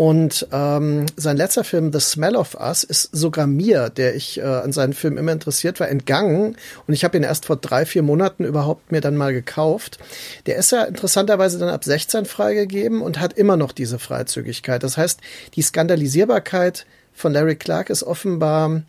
Und 0.00 0.46
ähm, 0.50 1.04
sein 1.16 1.36
letzter 1.36 1.62
Film, 1.62 1.92
The 1.92 2.00
Smell 2.00 2.34
of 2.34 2.54
Us, 2.58 2.84
ist 2.84 3.10
sogar 3.12 3.46
mir, 3.46 3.90
der 3.90 4.14
ich 4.14 4.38
äh, 4.38 4.44
an 4.44 4.72
seinen 4.72 4.94
Film 4.94 5.18
immer 5.18 5.32
interessiert 5.32 5.78
war, 5.78 5.90
entgangen. 5.90 6.56
Und 6.86 6.94
ich 6.94 7.04
habe 7.04 7.18
ihn 7.18 7.22
erst 7.22 7.44
vor 7.44 7.56
drei, 7.56 7.84
vier 7.84 8.00
Monaten 8.00 8.46
überhaupt 8.46 8.92
mir 8.92 9.02
dann 9.02 9.14
mal 9.14 9.34
gekauft. 9.34 9.98
Der 10.46 10.56
ist 10.56 10.72
ja 10.72 10.84
interessanterweise 10.84 11.58
dann 11.58 11.68
ab 11.68 11.84
16 11.84 12.24
freigegeben 12.24 13.02
und 13.02 13.20
hat 13.20 13.34
immer 13.34 13.58
noch 13.58 13.72
diese 13.72 13.98
Freizügigkeit. 13.98 14.82
Das 14.82 14.96
heißt, 14.96 15.20
die 15.54 15.60
Skandalisierbarkeit 15.60 16.86
von 17.12 17.34
Larry 17.34 17.56
Clark 17.56 17.90
ist 17.90 18.02
offenbar 18.02 18.80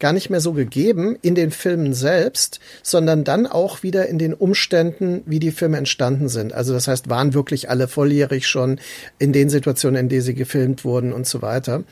gar 0.00 0.12
nicht 0.12 0.30
mehr 0.30 0.40
so 0.40 0.52
gegeben 0.52 1.16
in 1.22 1.34
den 1.34 1.50
Filmen 1.50 1.94
selbst, 1.94 2.58
sondern 2.82 3.24
dann 3.24 3.46
auch 3.46 3.82
wieder 3.82 4.08
in 4.08 4.18
den 4.18 4.34
Umständen, 4.34 5.22
wie 5.26 5.38
die 5.38 5.52
Filme 5.52 5.76
entstanden 5.76 6.28
sind. 6.28 6.52
Also 6.52 6.72
das 6.72 6.88
heißt, 6.88 7.08
waren 7.08 7.34
wirklich 7.34 7.70
alle 7.70 7.86
volljährig 7.86 8.48
schon 8.48 8.80
in 9.18 9.32
den 9.32 9.50
Situationen, 9.50 10.00
in 10.00 10.08
denen 10.08 10.22
sie 10.22 10.34
gefilmt 10.34 10.84
wurden 10.84 11.12
und 11.12 11.26
so 11.26 11.42
weiter. 11.42 11.84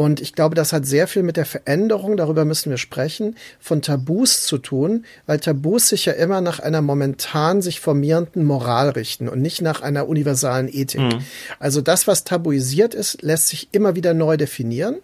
Und 0.00 0.22
ich 0.22 0.32
glaube, 0.32 0.54
das 0.54 0.72
hat 0.72 0.86
sehr 0.86 1.06
viel 1.06 1.22
mit 1.22 1.36
der 1.36 1.44
Veränderung, 1.44 2.16
darüber 2.16 2.46
müssen 2.46 2.70
wir 2.70 2.78
sprechen, 2.78 3.36
von 3.58 3.82
Tabus 3.82 4.46
zu 4.46 4.56
tun, 4.56 5.04
weil 5.26 5.40
Tabus 5.40 5.88
sich 5.88 6.06
ja 6.06 6.14
immer 6.14 6.40
nach 6.40 6.58
einer 6.58 6.80
momentan 6.80 7.60
sich 7.60 7.80
formierenden 7.80 8.46
Moral 8.46 8.88
richten 8.88 9.28
und 9.28 9.42
nicht 9.42 9.60
nach 9.60 9.82
einer 9.82 10.08
universalen 10.08 10.68
Ethik. 10.72 11.02
Mhm. 11.02 11.18
Also 11.58 11.82
das, 11.82 12.06
was 12.06 12.24
tabuisiert 12.24 12.94
ist, 12.94 13.20
lässt 13.20 13.48
sich 13.48 13.68
immer 13.72 13.94
wieder 13.94 14.14
neu 14.14 14.38
definieren. 14.38 14.96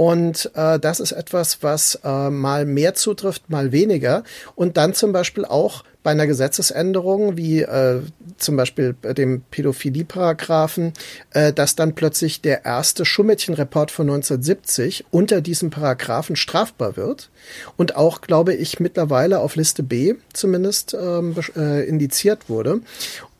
Und 0.00 0.50
äh, 0.54 0.78
das 0.78 0.98
ist 0.98 1.12
etwas, 1.12 1.62
was 1.62 2.00
äh, 2.04 2.30
mal 2.30 2.64
mehr 2.64 2.94
zutrifft, 2.94 3.50
mal 3.50 3.70
weniger. 3.70 4.24
Und 4.54 4.78
dann 4.78 4.94
zum 4.94 5.12
Beispiel 5.12 5.44
auch 5.44 5.84
bei 6.02 6.12
einer 6.12 6.26
Gesetzesänderung, 6.26 7.36
wie 7.36 7.60
äh, 7.60 8.00
zum 8.38 8.56
Beispiel 8.56 8.94
bei 8.94 9.12
dem 9.12 9.42
Pädophilie-Paragraphen, 9.50 10.94
äh, 11.32 11.52
dass 11.52 11.76
dann 11.76 11.94
plötzlich 11.94 12.40
der 12.40 12.64
erste 12.64 13.04
Schummädchen-Report 13.04 13.90
von 13.90 14.06
1970 14.06 15.04
unter 15.10 15.42
diesem 15.42 15.68
Paragraphen 15.68 16.34
strafbar 16.34 16.96
wird 16.96 17.28
und 17.76 17.94
auch, 17.94 18.22
glaube 18.22 18.54
ich, 18.54 18.80
mittlerweile 18.80 19.40
auf 19.40 19.54
Liste 19.54 19.82
B 19.82 20.14
zumindest 20.32 20.96
ähm, 20.98 21.34
äh, 21.54 21.86
indiziert 21.86 22.48
wurde 22.48 22.80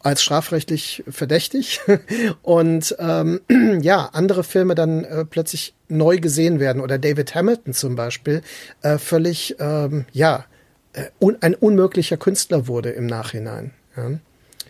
als 0.03 0.23
strafrechtlich 0.23 1.05
verdächtig 1.09 1.81
und 2.43 2.97
ähm, 2.99 3.41
ja, 3.83 4.11
andere 4.13 4.45
Filme 4.45 4.75
dann 4.75 5.05
äh, 5.05 5.25
plötzlich 5.25 5.75
neu 5.89 6.19
gesehen 6.19 6.59
werden 6.59 6.81
oder 6.81 6.99
David 6.99 7.35
Hamilton 7.35 7.75
zum 7.75 7.97
Beispiel 7.97 8.43
äh, 8.83 8.99
völlig, 8.99 9.57
ähm, 9.59 10.07
ja, 10.13 10.47
äh, 10.93 11.05
un 11.19 11.37
ein 11.41 11.55
unmöglicher 11.55 12.17
Künstler 12.17 12.67
wurde 12.67 12.91
im 12.91 13.07
Nachhinein. 13.07 13.73
Ja. 13.97 14.11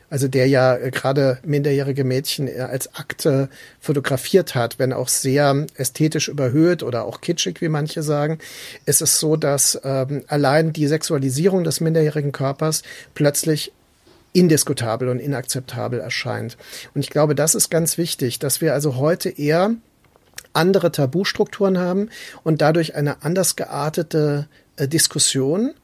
also 0.09 0.29
der 0.29 0.49
ja 0.49 0.77
äh, 0.77 0.91
gerade 0.91 1.39
minderjährige 1.45 2.05
Mädchen 2.05 2.49
äh, 2.49 2.61
als 2.61 2.95
Akte 2.95 3.49
fotografiert 3.81 4.55
hat, 4.55 4.79
wenn 4.79 4.93
auch 4.93 5.09
sehr 5.09 5.67
ästhetisch 5.77 6.29
überhöht 6.29 6.83
oder 6.83 7.05
auch 7.05 7.21
kitschig, 7.21 7.61
wie 7.61 7.69
manche 7.69 8.03
sagen, 8.03 8.39
ist 8.87 9.03
es 9.03 9.21
so, 9.21 9.37
dass 9.37 9.81
ähm, 9.85 10.25
allein 10.27 10.73
die 10.73 10.89
Sexualisierung 10.89 11.63
des 11.63 11.81
minderjährigen 11.81 12.33
Körpers 12.33 12.83
plötzlich 13.15 13.73
indiskutabel 14.33 15.09
und 15.09 15.19
inakzeptabel 15.19 16.01
erscheint. 16.01 16.57
Und 16.95 17.01
ich 17.01 17.11
glaube, 17.11 17.35
das 17.35 17.55
ist 17.55 17.71
ganz 17.71 17.99
wichtig, 17.99 18.39
dass 18.39 18.61
wir 18.61 18.75
also 18.75 18.97
heute 18.97 19.29
eher 19.29 19.75
andere 20.53 20.93
Tabustrukturen 20.93 21.79
haben 21.79 22.09
und 22.43 22.61
dadurch 22.61 22.95
eine 22.95 23.23
anders 23.23 23.57
geartete 23.57 24.49
äh, 24.77 24.89
Diskussion 24.89 25.75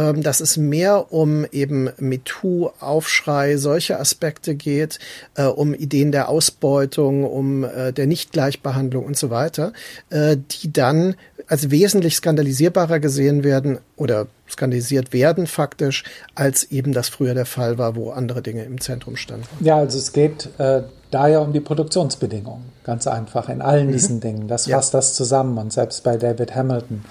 ähm, 0.00 0.22
dass 0.22 0.40
es 0.40 0.56
mehr 0.56 1.12
um 1.12 1.44
eben 1.52 1.90
MeToo, 1.98 2.70
Aufschrei, 2.80 3.56
solche 3.56 3.98
Aspekte 4.00 4.54
geht, 4.54 4.98
äh, 5.34 5.44
um 5.44 5.74
Ideen 5.74 6.12
der 6.12 6.28
Ausbeutung, 6.28 7.24
um 7.24 7.64
äh, 7.64 7.92
der 7.92 8.06
Nichtgleichbehandlung 8.06 9.04
und 9.04 9.16
so 9.16 9.30
weiter, 9.30 9.72
äh, 10.08 10.36
die 10.36 10.72
dann 10.72 11.16
als 11.48 11.70
wesentlich 11.70 12.14
skandalisierbarer 12.16 13.00
gesehen 13.00 13.42
werden 13.44 13.78
oder 13.96 14.28
skandalisiert 14.48 15.12
werden 15.12 15.46
faktisch, 15.46 16.04
als 16.34 16.64
eben 16.64 16.92
das 16.92 17.08
früher 17.08 17.34
der 17.34 17.46
Fall 17.46 17.76
war, 17.76 17.96
wo 17.96 18.10
andere 18.10 18.40
Dinge 18.40 18.64
im 18.64 18.80
Zentrum 18.80 19.16
standen. 19.16 19.46
Ja, 19.60 19.76
also 19.76 19.98
es 19.98 20.12
geht 20.12 20.48
äh, 20.58 20.82
da 21.10 21.28
ja 21.28 21.40
um 21.40 21.52
die 21.52 21.60
Produktionsbedingungen, 21.60 22.64
ganz 22.84 23.06
einfach, 23.06 23.48
in 23.48 23.62
allen 23.62 23.88
mhm. 23.88 23.92
diesen 23.92 24.20
Dingen. 24.20 24.48
Das 24.48 24.66
fasst 24.66 24.92
ja. 24.92 24.98
das 24.98 25.14
zusammen 25.14 25.58
und 25.58 25.72
selbst 25.72 26.04
bei 26.04 26.16
David 26.16 26.54
Hamilton 26.54 27.04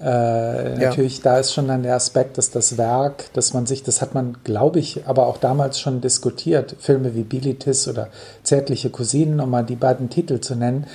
äh, 0.00 0.72
ja. 0.74 0.88
Natürlich, 0.88 1.22
da 1.22 1.38
ist 1.38 1.54
schon 1.54 1.68
dann 1.68 1.82
der 1.82 1.94
Aspekt, 1.94 2.36
dass 2.36 2.50
das 2.50 2.76
Werk, 2.76 3.32
dass 3.32 3.54
man 3.54 3.66
sich, 3.66 3.82
das 3.82 4.02
hat 4.02 4.14
man, 4.14 4.36
glaube 4.44 4.78
ich, 4.78 5.06
aber 5.06 5.26
auch 5.26 5.38
damals 5.38 5.80
schon 5.80 6.00
diskutiert, 6.00 6.76
Filme 6.78 7.14
wie 7.14 7.22
Bilitis 7.22 7.88
oder 7.88 8.08
Zärtliche 8.42 8.90
Cousinen, 8.90 9.40
um 9.40 9.48
mal 9.48 9.64
die 9.64 9.76
beiden 9.76 10.10
Titel 10.10 10.40
zu 10.40 10.54
nennen. 10.54 10.86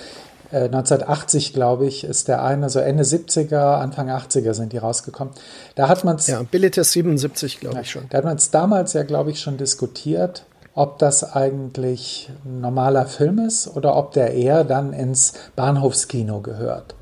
Äh, 0.52 0.66
1980, 0.66 1.54
glaube 1.54 1.88
ich, 1.88 2.04
ist 2.04 2.28
der 2.28 2.44
eine, 2.44 2.70
so 2.70 2.80
Ende 2.80 3.04
70er, 3.04 3.80
Anfang 3.80 4.10
80er 4.10 4.54
sind 4.54 4.72
die 4.72 4.78
rausgekommen. 4.78 5.34
Da 5.74 5.88
hat 5.88 6.04
man 6.04 6.18
es. 6.18 6.28
Ja, 6.28 6.44
Bilitis 6.44 6.92
77, 6.92 7.60
glaube 7.60 7.78
ja, 7.78 7.82
ich 7.82 7.90
schon. 7.90 8.04
Da 8.10 8.20
hat 8.20 8.26
man 8.26 8.38
es 8.38 8.52
damals 8.52 8.94
ja, 8.94 9.02
glaube 9.02 9.32
ich, 9.32 9.40
schon 9.40 9.58
diskutiert, 9.58 10.46
ob 10.76 11.00
das 11.00 11.24
eigentlich 11.24 12.30
ein 12.46 12.62
normaler 12.62 13.08
Film 13.08 13.40
ist 13.40 13.76
oder 13.76 13.96
ob 13.96 14.12
der 14.12 14.36
eher 14.36 14.64
dann 14.64 14.94
ins 14.94 15.34
Bahnhofskino 15.56 16.42
gehört 16.42 16.94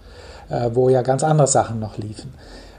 äh, 0.50 0.72
wo 0.74 0.90
ja 0.90 1.02
ganz 1.02 1.24
andere 1.24 1.48
Sachen 1.48 1.80
noch 1.80 1.98
liefen 1.98 2.34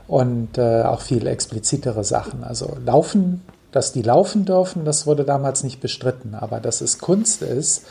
und 0.08 0.58
äh, 0.58 0.82
auch 0.82 1.00
viel 1.00 1.26
explizitere 1.26 2.04
Sachen. 2.04 2.44
Also 2.44 2.76
laufen, 2.84 3.42
dass 3.72 3.92
die 3.92 4.02
laufen 4.02 4.44
dürfen, 4.44 4.84
das 4.84 5.06
wurde 5.06 5.24
damals 5.24 5.62
nicht 5.62 5.80
bestritten, 5.80 6.34
aber 6.34 6.60
dass 6.60 6.80
es 6.80 6.98
Kunst 6.98 7.42
ist, 7.42 7.86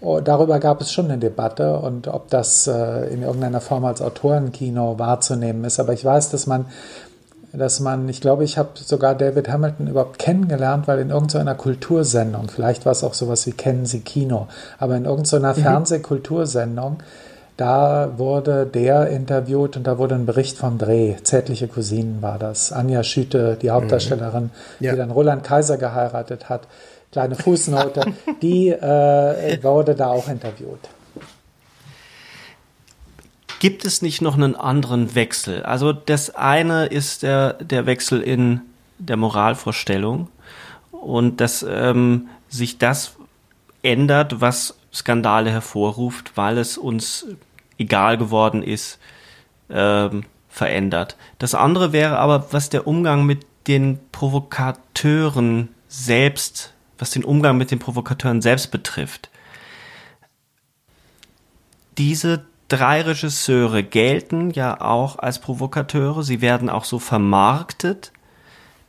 oh, 0.00 0.20
darüber 0.20 0.58
gab 0.58 0.80
es 0.80 0.92
schon 0.92 1.06
eine 1.06 1.18
Debatte 1.18 1.78
und 1.78 2.08
ob 2.08 2.28
das 2.28 2.66
äh, 2.66 3.06
in 3.12 3.22
irgendeiner 3.22 3.60
Form 3.60 3.84
als 3.84 4.02
Autorenkino 4.02 4.98
wahrzunehmen 4.98 5.64
ist. 5.64 5.80
Aber 5.80 5.92
ich 5.92 6.04
weiß, 6.04 6.30
dass 6.30 6.46
man 6.46 6.66
dass 7.54 7.80
man, 7.80 8.08
ich 8.08 8.22
glaube, 8.22 8.44
ich 8.44 8.56
habe 8.56 8.70
sogar 8.74 9.14
David 9.14 9.50
Hamilton 9.50 9.86
überhaupt 9.86 10.18
kennengelernt, 10.18 10.88
weil 10.88 11.00
in 11.00 11.10
irgendeiner 11.10 11.54
Kultursendung, 11.54 12.48
vielleicht 12.48 12.86
war 12.86 12.92
es 12.92 13.04
auch 13.04 13.12
sowas 13.12 13.46
wie 13.46 13.52
Kennen 13.52 13.84
Sie 13.84 14.00
Kino, 14.00 14.48
aber 14.78 14.96
in 14.96 15.04
irgendeiner 15.04 15.54
mhm. 15.54 15.60
Fernsehkultursendung 15.60 17.02
da 17.56 18.14
wurde 18.16 18.66
der 18.66 19.08
interviewt 19.08 19.76
und 19.76 19.86
da 19.86 19.98
wurde 19.98 20.14
ein 20.14 20.26
Bericht 20.26 20.56
vom 20.56 20.78
Dreh. 20.78 21.16
Zärtliche 21.22 21.68
Cousinen 21.68 22.22
war 22.22 22.38
das. 22.38 22.72
Anja 22.72 23.02
Schüte, 23.02 23.58
die 23.60 23.70
Hauptdarstellerin, 23.70 24.44
mhm. 24.44 24.50
ja. 24.80 24.92
die 24.92 24.98
dann 24.98 25.10
Roland 25.10 25.44
Kaiser 25.44 25.76
geheiratet 25.76 26.48
hat. 26.48 26.62
Kleine 27.12 27.34
Fußnote. 27.34 28.06
die 28.42 28.68
äh, 28.70 29.62
wurde 29.62 29.94
da 29.94 30.08
auch 30.08 30.28
interviewt. 30.28 30.80
Gibt 33.60 33.84
es 33.84 34.02
nicht 34.02 34.22
noch 34.22 34.34
einen 34.34 34.56
anderen 34.56 35.14
Wechsel? 35.14 35.62
Also 35.62 35.92
das 35.92 36.34
eine 36.34 36.86
ist 36.86 37.22
der, 37.22 37.52
der 37.54 37.86
Wechsel 37.86 38.20
in 38.20 38.62
der 38.98 39.16
Moralvorstellung 39.16 40.28
und 40.90 41.40
dass 41.40 41.64
ähm, 41.68 42.28
sich 42.48 42.78
das 42.78 43.12
ändert, 43.82 44.40
was 44.40 44.74
Skandale 44.92 45.50
hervorruft, 45.50 46.32
weil 46.36 46.58
es 46.58 46.76
uns 46.76 47.26
egal 47.78 48.18
geworden 48.18 48.62
ist, 48.62 48.98
ähm, 49.70 50.24
verändert. 50.48 51.16
Das 51.38 51.54
andere 51.54 51.92
wäre 51.92 52.18
aber, 52.18 52.52
was 52.52 52.68
der 52.68 52.86
Umgang 52.86 53.24
mit 53.24 53.46
den 53.66 53.98
Provokateuren 54.10 55.68
selbst, 55.88 56.74
was 56.98 57.10
den 57.10 57.24
Umgang 57.24 57.56
mit 57.56 57.70
den 57.70 57.78
Provokateuren 57.78 58.42
selbst 58.42 58.70
betrifft. 58.70 59.30
Diese 61.96 62.44
drei 62.68 63.02
Regisseure 63.02 63.82
gelten 63.82 64.50
ja 64.50 64.80
auch 64.80 65.18
als 65.18 65.38
Provokateure, 65.40 66.22
sie 66.22 66.40
werden 66.40 66.70
auch 66.70 66.84
so 66.84 66.98
vermarktet 66.98 68.12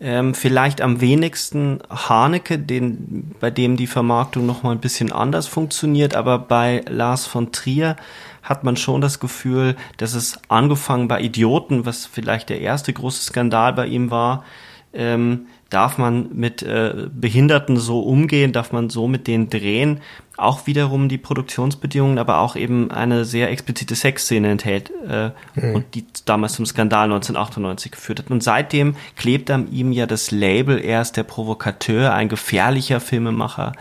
ähm, 0.04 0.34
vielleicht 0.34 0.82
am 0.82 1.00
wenigsten 1.00 1.80
Haneke, 1.90 2.60
den, 2.60 3.32
bei 3.40 3.50
dem 3.50 3.78
die 3.78 3.88
Vermarktung 3.88 4.46
noch 4.46 4.62
mal 4.62 4.72
ein 4.72 4.82
bisschen 4.82 5.14
anders 5.14 5.48
funktioniert, 5.48 6.14
aber 6.14 6.40
bei 6.40 6.84
Lars 6.90 7.26
von 7.26 7.54
Trier 7.54 7.96
hat 8.44 8.66
man 8.66 8.76
schon 8.76 9.00
das 9.00 9.22
Gefühl, 9.22 9.78
dass 9.96 10.14
es 10.14 10.38
angefangen 10.50 11.08
bei 11.08 11.22
Idioten, 11.22 11.86
was 11.86 12.06
vielleicht 12.06 12.50
der 12.50 12.60
erste 12.60 12.92
große 12.92 13.24
Skandal 13.24 13.72
bei 13.72 13.88
ihm 13.88 14.12
war, 14.12 14.44
ähm, 14.92 15.48
darf 15.74 15.98
man 15.98 16.30
mit 16.34 16.62
äh, 16.64 17.08
Behinderten 17.12 17.78
so 17.78 18.02
umgehen, 18.02 18.54
darf 18.54 18.72
man 18.72 18.90
so 18.90 19.08
mit 19.08 19.28
denen 19.28 19.50
drehen, 19.50 20.02
auch 20.38 20.66
wiederum 20.66 21.10
die 21.10 21.18
Produktionsbedingungen, 21.18 22.18
aber 22.18 22.40
auch 22.40 22.56
eben 22.56 22.92
eine 22.92 23.24
sehr 23.26 23.52
explizite 23.52 23.96
Sexszene 23.96 24.50
enthält 24.50 24.92
äh, 25.08 25.32
mhm. 25.56 25.76
und 25.76 25.96
die 25.96 26.06
damals 26.26 26.54
zum 26.54 26.66
Skandal 26.66 27.06
1998 27.06 27.92
geführt 27.92 28.20
hat. 28.20 28.32
Und 28.32 28.44
seitdem 28.44 28.96
klebt 29.16 29.52
an 29.52 29.72
ihm 29.72 29.92
ja 29.92 30.06
das 30.06 30.32
Label, 30.32 30.80
er 30.80 31.02
ist 31.02 31.18
der 31.18 31.24
Provokateur, 31.24 32.14
ein 32.14 32.30
gefährlicher 32.30 33.00
Filmemacher, 33.00 33.74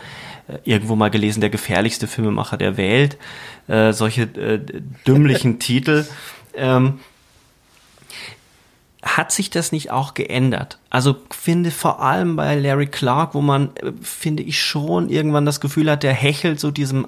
äh, 0.47 0.57
irgendwo 0.63 0.95
mal 0.95 1.09
gelesen, 1.09 1.41
der 1.41 1.49
gefährlichste 1.49 2.07
Filmemacher 2.07 2.57
der 2.57 2.77
Welt, 2.77 3.17
äh, 3.67 3.93
solche 3.93 4.23
äh, 4.23 4.59
dümmlichen 5.07 5.59
Titel. 5.59 6.05
Ähm, 6.55 6.99
hat 9.01 9.31
sich 9.31 9.49
das 9.49 9.71
nicht 9.71 9.91
auch 9.91 10.13
geändert? 10.13 10.79
Also 10.93 11.15
finde 11.31 11.71
vor 11.71 12.01
allem 12.01 12.35
bei 12.35 12.53
Larry 12.53 12.85
Clark, 12.85 13.33
wo 13.33 13.41
man, 13.41 13.75
äh, 13.77 13.91
finde 14.03 14.43
ich, 14.43 14.61
schon 14.61 15.09
irgendwann 15.09 15.43
das 15.43 15.59
Gefühl 15.59 15.89
hat, 15.89 16.03
der 16.03 16.13
hechelt 16.13 16.59
so 16.59 16.69
diesem, 16.69 17.07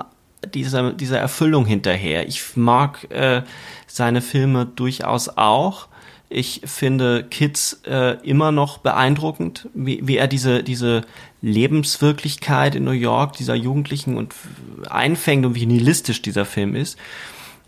dieser, 0.56 0.92
dieser 0.92 1.20
Erfüllung 1.20 1.68
hinterher. 1.68 2.28
Ich 2.28 2.58
mag 2.58 3.06
äh, 3.12 3.44
seine 3.86 4.24
Filme 4.24 4.66
durchaus 4.66 5.30
auch. 5.30 5.88
Ich 6.30 6.62
finde 6.66 7.26
Kids 7.30 7.82
äh, 7.86 8.18
immer 8.24 8.52
noch 8.52 8.80
beeindruckend, 8.80 9.70
wie, 9.76 10.00
wie 10.02 10.18
er 10.18 10.28
diese, 10.28 10.64
diese 10.64 11.04
Lebenswirklichkeit 11.44 12.74
in 12.74 12.86
New 12.86 12.90
York 12.90 13.34
dieser 13.34 13.54
Jugendlichen 13.54 14.18
und 14.18 14.34
einfängt 14.90 15.46
und 15.46 15.54
wie 15.54 15.68
nihilistisch 15.68 16.24
dieser 16.24 16.46
Film 16.46 16.76
ist. 16.76 16.98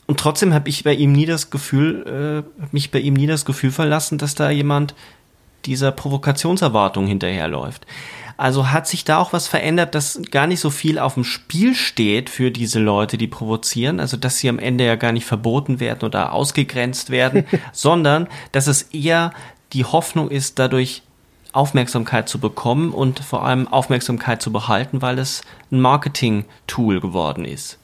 Und 0.08 0.20
trotzdem 0.20 0.52
habe 0.56 0.68
ich 0.68 0.84
bei 0.84 0.96
ihm 0.96 1.12
nie 1.12 1.28
das 1.28 1.52
Gefühl, 1.52 2.44
äh, 2.58 2.66
mich 2.72 2.90
bei 2.90 3.02
ihm 3.02 3.14
nie 3.14 3.28
das 3.28 3.46
Gefühl 3.46 3.72
verlassen, 3.72 4.18
dass 4.18 4.34
da 4.34 4.50
jemand 4.50 4.96
dieser 5.66 5.92
Provokationserwartung 5.92 7.08
hinterherläuft. 7.08 7.86
Also 8.38 8.70
hat 8.72 8.88
sich 8.88 9.04
da 9.04 9.18
auch 9.18 9.34
was 9.34 9.48
verändert, 9.48 9.96
dass 9.96 10.22
gar 10.30 10.46
nicht 10.46 10.60
so 10.60 10.70
viel 10.70 11.00
auf 11.00 11.16
dem 11.16 11.24
Spiel 11.24 11.74
steht 11.74 12.30
für 12.30 12.52
diese 12.52 12.80
Leute, 12.80 13.18
die 13.18 13.28
provozieren, 13.28 14.00
also 14.00 14.16
dass 14.16 14.38
sie 14.38 14.48
am 14.48 14.60
Ende 14.60 14.86
ja 14.86 14.96
gar 14.96 15.12
nicht 15.12 15.26
verboten 15.26 15.80
werden 15.80 16.06
oder 16.06 16.34
ausgegrenzt 16.34 17.10
werden, 17.10 17.46
sondern 17.74 18.28
dass 18.52 18.68
es 18.68 18.84
eher 18.84 19.32
die 19.74 19.86
Hoffnung 19.86 20.30
ist, 20.30 20.60
dadurch 20.60 21.02
Aufmerksamkeit 21.52 22.30
zu 22.30 22.40
bekommen 22.40 22.92
und 22.92 23.20
vor 23.20 23.44
allem 23.44 23.68
Aufmerksamkeit 23.68 24.42
zu 24.44 24.52
behalten, 24.52 25.02
weil 25.02 25.18
es 25.18 25.42
ein 25.72 25.82
Marketing-Tool 25.82 27.02
geworden 27.02 27.44
ist. 27.44 27.80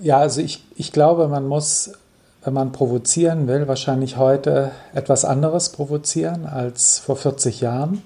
Ja, 0.00 0.18
also 0.18 0.40
ich, 0.40 0.62
ich 0.76 0.92
glaube, 0.92 1.26
man 1.26 1.46
muss, 1.48 1.92
wenn 2.44 2.52
man 2.54 2.72
provozieren 2.72 3.48
will, 3.48 3.66
wahrscheinlich 3.68 4.16
heute 4.18 4.70
etwas 4.92 5.24
anderes 5.24 5.70
provozieren 5.70 6.46
als 6.46 6.98
vor 6.98 7.16
40 7.16 7.60
Jahren. 7.60 8.02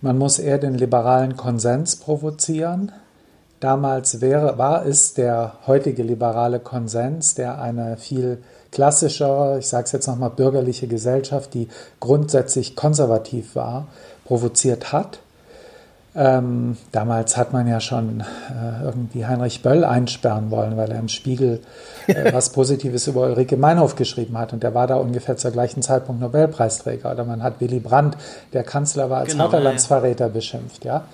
Man 0.00 0.18
muss 0.18 0.38
eher 0.38 0.58
den 0.58 0.74
liberalen 0.74 1.36
Konsens 1.36 1.96
provozieren. 1.96 2.90
Damals 3.60 4.20
wäre, 4.20 4.58
war 4.58 4.86
es 4.86 5.14
der 5.14 5.54
heutige 5.66 6.02
liberale 6.02 6.58
Konsens, 6.58 7.34
der 7.34 7.60
eine 7.60 7.96
viel 7.96 8.38
klassischere, 8.72 9.58
ich 9.58 9.68
sage 9.68 9.84
es 9.84 9.92
jetzt 9.92 10.06
nochmal, 10.06 10.30
bürgerliche 10.30 10.86
Gesellschaft, 10.86 11.54
die 11.54 11.68
grundsätzlich 12.00 12.74
konservativ 12.74 13.54
war, 13.54 13.88
provoziert 14.24 14.92
hat. 14.92 15.20
Ähm, 16.12 16.76
damals 16.90 17.36
hat 17.36 17.52
man 17.52 17.68
ja 17.68 17.78
schon 17.78 18.20
äh, 18.20 18.84
irgendwie 18.84 19.26
Heinrich 19.26 19.62
Böll 19.62 19.84
einsperren 19.84 20.50
wollen, 20.50 20.76
weil 20.76 20.90
er 20.90 20.98
im 20.98 21.08
Spiegel 21.08 21.60
äh, 22.08 22.32
was 22.32 22.50
Positives 22.50 23.06
über 23.06 23.22
Ulrike 23.22 23.56
Meinhof 23.56 23.94
geschrieben 23.94 24.36
hat. 24.36 24.52
Und 24.52 24.64
der 24.64 24.74
war 24.74 24.88
da 24.88 24.96
ungefähr 24.96 25.36
zur 25.36 25.52
gleichen 25.52 25.82
Zeitpunkt 25.82 26.20
Nobelpreisträger. 26.20 27.12
Oder 27.12 27.24
man 27.24 27.44
hat 27.44 27.60
Willy 27.60 27.78
Brandt, 27.78 28.16
der 28.52 28.64
Kanzler 28.64 29.08
war, 29.08 29.18
als 29.18 29.32
genau, 29.32 29.44
Vaterlandsverräter 29.44 30.26
ja. 30.26 30.32
beschimpft. 30.32 30.84
Ja? 30.84 31.04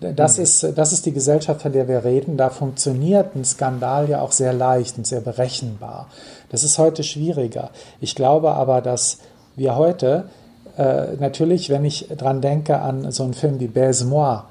Das, 0.00 0.36
mhm. 0.36 0.42
ist, 0.42 0.72
das 0.76 0.92
ist 0.92 1.06
die 1.06 1.12
Gesellschaft, 1.12 1.62
von 1.62 1.72
der 1.72 1.88
wir 1.88 2.04
reden. 2.04 2.36
Da 2.36 2.50
funktioniert 2.50 3.34
ein 3.34 3.46
Skandal 3.46 4.10
ja 4.10 4.20
auch 4.20 4.32
sehr 4.32 4.52
leicht 4.52 4.98
und 4.98 5.06
sehr 5.06 5.22
berechenbar. 5.22 6.08
Das 6.50 6.64
ist 6.64 6.76
heute 6.76 7.02
schwieriger. 7.02 7.70
Ich 8.00 8.14
glaube 8.14 8.52
aber, 8.52 8.82
dass 8.82 9.20
wir 9.56 9.74
heute 9.76 10.28
äh, 10.78 11.16
natürlich, 11.18 11.70
wenn 11.70 11.84
ich 11.84 12.08
dran 12.16 12.40
denke 12.40 12.80
an 12.80 13.10
so 13.10 13.24
einen 13.24 13.34
Film 13.34 13.60
wie 13.60 13.66
Baise-Moi, 13.66 14.42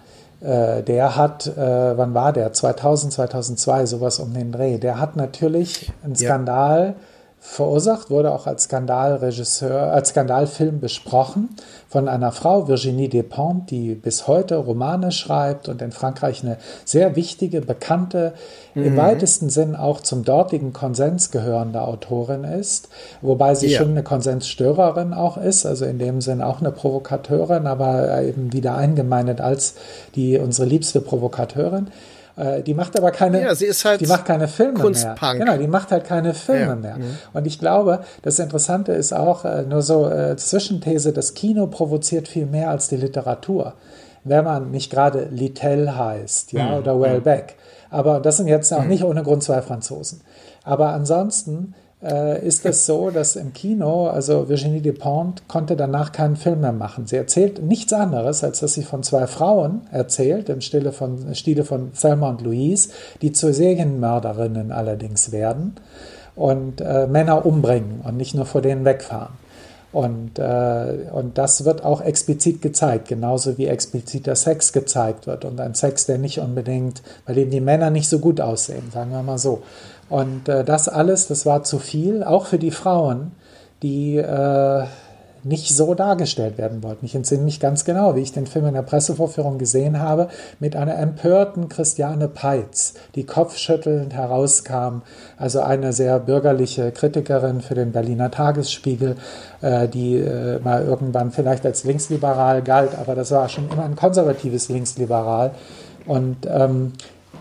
äh, 0.41 0.83
der 0.83 1.15
hat, 1.15 1.47
äh, 1.47 1.97
wann 1.97 2.13
war 2.13 2.33
der? 2.33 2.53
2000, 2.53 3.13
2002, 3.13 3.85
sowas 3.87 4.19
um 4.19 4.33
den 4.33 4.51
Dreh. 4.51 4.77
Der 4.77 4.99
hat 4.99 5.15
natürlich 5.15 5.91
einen 6.03 6.15
Skandal 6.15 6.85
ja 6.87 6.93
verursacht, 7.39 8.09
wurde 8.09 8.31
auch 8.31 8.47
als 8.47 8.63
Skandalregisseur, 8.63 9.91
als 9.91 10.09
Skandalfilm 10.09 10.79
besprochen 10.79 11.49
von 11.87 12.07
einer 12.07 12.31
Frau, 12.31 12.67
Virginie 12.67 13.09
Despentes, 13.09 13.67
die 13.69 13.95
bis 13.95 14.27
heute 14.27 14.57
Romane 14.57 15.11
schreibt 15.11 15.69
und 15.69 15.81
in 15.81 15.91
Frankreich 15.91 16.43
eine 16.43 16.57
sehr 16.83 17.15
wichtige, 17.15 17.61
bekannte, 17.61 18.33
mhm. 18.73 18.83
im 18.83 18.97
weitesten 18.97 19.49
Sinn 19.49 19.75
auch 19.75 20.01
zum 20.01 20.23
dortigen 20.23 20.73
Konsens 20.73 21.31
gehörende 21.31 21.81
Autorin 21.81 22.43
ist, 22.43 22.89
wobei 23.21 23.55
sie 23.55 23.67
ja. 23.67 23.77
schon 23.77 23.91
eine 23.91 24.03
Konsensstörerin 24.03 25.13
auch 25.13 25.37
ist, 25.37 25.65
also 25.65 25.85
in 25.85 25.99
dem 25.99 26.21
Sinn 26.21 26.41
auch 26.41 26.59
eine 26.59 26.71
Provokateurin, 26.71 27.67
aber 27.67 28.21
eben 28.23 28.51
wieder 28.51 28.75
eingemeindet 28.75 29.41
als 29.41 29.75
die 30.15 30.37
unsere 30.37 30.67
liebste 30.67 31.01
Provokateurin. 31.01 31.87
Äh, 32.37 32.61
die 32.61 32.73
macht 32.73 32.97
aber 32.97 33.11
keine, 33.11 33.41
ja, 33.41 33.55
sie 33.55 33.65
ist 33.65 33.83
halt 33.83 33.99
die 33.99 34.07
macht 34.07 34.25
keine 34.25 34.47
Filme 34.47 34.79
Kunstpunk. 34.79 35.21
mehr. 35.21 35.45
Genau, 35.45 35.57
die 35.57 35.67
macht 35.67 35.91
halt 35.91 36.05
keine 36.05 36.33
Filme 36.33 36.67
ja. 36.67 36.75
mehr. 36.75 36.97
Mhm. 36.97 37.17
Und 37.33 37.47
ich 37.47 37.59
glaube, 37.59 38.01
das 38.21 38.39
Interessante 38.39 38.91
ist 38.91 39.11
auch 39.11 39.43
äh, 39.43 39.63
nur 39.63 39.81
so 39.81 40.07
äh, 40.07 40.37
Zwischenthese, 40.37 41.13
das 41.13 41.33
Kino 41.33 41.67
provoziert 41.67 42.27
viel 42.27 42.45
mehr 42.45 42.69
als 42.69 42.87
die 42.87 42.97
Literatur. 42.97 43.73
Wenn 44.23 44.45
man 44.45 44.71
nicht 44.71 44.91
gerade 44.91 45.27
Littell 45.31 45.89
heißt, 45.89 46.51
ja, 46.51 46.65
mhm. 46.65 46.77
oder 46.77 47.01
Wellbeck. 47.01 47.55
Aber 47.89 48.19
das 48.19 48.37
sind 48.37 48.47
jetzt 48.47 48.71
auch 48.71 48.83
mhm. 48.83 48.89
nicht 48.89 49.03
ohne 49.03 49.23
Grund 49.23 49.41
zwei 49.41 49.61
Franzosen. 49.61 50.21
Aber 50.63 50.89
ansonsten 50.89 51.73
äh, 52.07 52.45
ist 52.45 52.65
es 52.65 52.85
so, 52.85 53.09
dass 53.09 53.35
im 53.35 53.53
Kino, 53.53 54.07
also 54.07 54.47
Virginie 54.47 54.81
Despentes 54.81 55.43
konnte 55.47 55.75
danach 55.75 56.11
keinen 56.11 56.35
Film 56.35 56.61
mehr 56.61 56.71
machen. 56.71 57.05
Sie 57.05 57.17
erzählt 57.17 57.61
nichts 57.61 57.91
anderes, 57.91 58.43
als 58.43 58.61
dass 58.61 58.73
sie 58.73 58.83
von 58.83 59.03
zwei 59.03 59.27
Frauen 59.27 59.81
erzählt, 59.91 60.49
im 60.49 60.61
Stile 60.61 60.91
von, 60.91 61.35
Stile 61.35 61.63
von 61.63 61.91
Thelma 61.93 62.29
und 62.29 62.41
Louise, 62.41 62.89
die 63.21 63.33
zu 63.33 63.53
Serienmörderinnen 63.53 64.71
allerdings 64.71 65.31
werden 65.31 65.75
und 66.35 66.81
äh, 66.81 67.07
Männer 67.07 67.45
umbringen 67.45 68.01
und 68.03 68.15
nicht 68.15 68.35
nur 68.35 68.45
vor 68.45 68.61
denen 68.61 68.85
wegfahren. 68.85 69.33
Und, 69.93 70.37
äh, 70.37 71.09
und 71.11 71.37
das 71.37 71.63
wird 71.65 71.83
auch 71.83 72.01
explizit 72.01 72.61
gezeigt, 72.61 73.07
genauso 73.07 73.57
wie 73.57 73.67
expliziter 73.67 74.35
Sex 74.35 74.73
gezeigt 74.73 75.27
wird. 75.27 75.45
Und 75.45 75.59
ein 75.59 75.73
Sex, 75.73 76.05
der 76.05 76.17
nicht 76.17 76.39
unbedingt, 76.39 77.01
bei 77.25 77.33
dem 77.33 77.49
die 77.49 77.61
Männer 77.61 77.89
nicht 77.89 78.09
so 78.09 78.19
gut 78.19 78.41
aussehen, 78.41 78.91
sagen 78.93 79.11
wir 79.11 79.23
mal 79.23 79.37
so. 79.37 79.63
Und 80.09 80.47
äh, 80.49 80.63
das 80.63 80.87
alles, 80.87 81.27
das 81.27 81.45
war 81.45 81.63
zu 81.63 81.79
viel, 81.79 82.23
auch 82.23 82.45
für 82.45 82.59
die 82.59 82.71
Frauen, 82.71 83.31
die 83.83 84.17
äh, 84.17 84.85
nicht 85.43 85.75
so 85.75 85.93
dargestellt 85.93 86.57
werden 86.57 86.83
wollten. 86.83 87.05
Ich 87.05 87.15
entsinne 87.15 87.43
mich 87.43 87.59
ganz 87.59 87.85
genau, 87.85 88.15
wie 88.15 88.21
ich 88.21 88.33
den 88.33 88.47
Film 88.47 88.65
in 88.65 88.73
der 88.73 88.81
Pressevorführung 88.81 89.57
gesehen 89.57 89.99
habe, 89.99 90.29
mit 90.59 90.75
einer 90.75 90.97
empörten 90.97 91.69
Christiane 91.69 92.27
Peitz, 92.27 92.95
die 93.15 93.25
kopfschüttelnd 93.25 94.13
herauskam, 94.13 95.01
also 95.37 95.61
eine 95.61 95.93
sehr 95.93 96.19
bürgerliche 96.19 96.91
Kritikerin 96.91 97.61
für 97.61 97.75
den 97.75 97.91
Berliner 97.91 98.31
Tagesspiegel, 98.31 99.15
äh, 99.61 99.87
die 99.87 100.17
äh, 100.17 100.59
mal 100.59 100.83
irgendwann 100.83 101.31
vielleicht 101.31 101.65
als 101.65 101.83
linksliberal 101.83 102.61
galt, 102.61 102.95
aber 102.95 103.15
das 103.15 103.31
war 103.31 103.47
schon 103.47 103.69
immer 103.69 103.85
ein 103.85 103.95
konservatives 103.95 104.69
Linksliberal. 104.69 105.51
Und 106.05 106.47
ähm, 106.47 106.93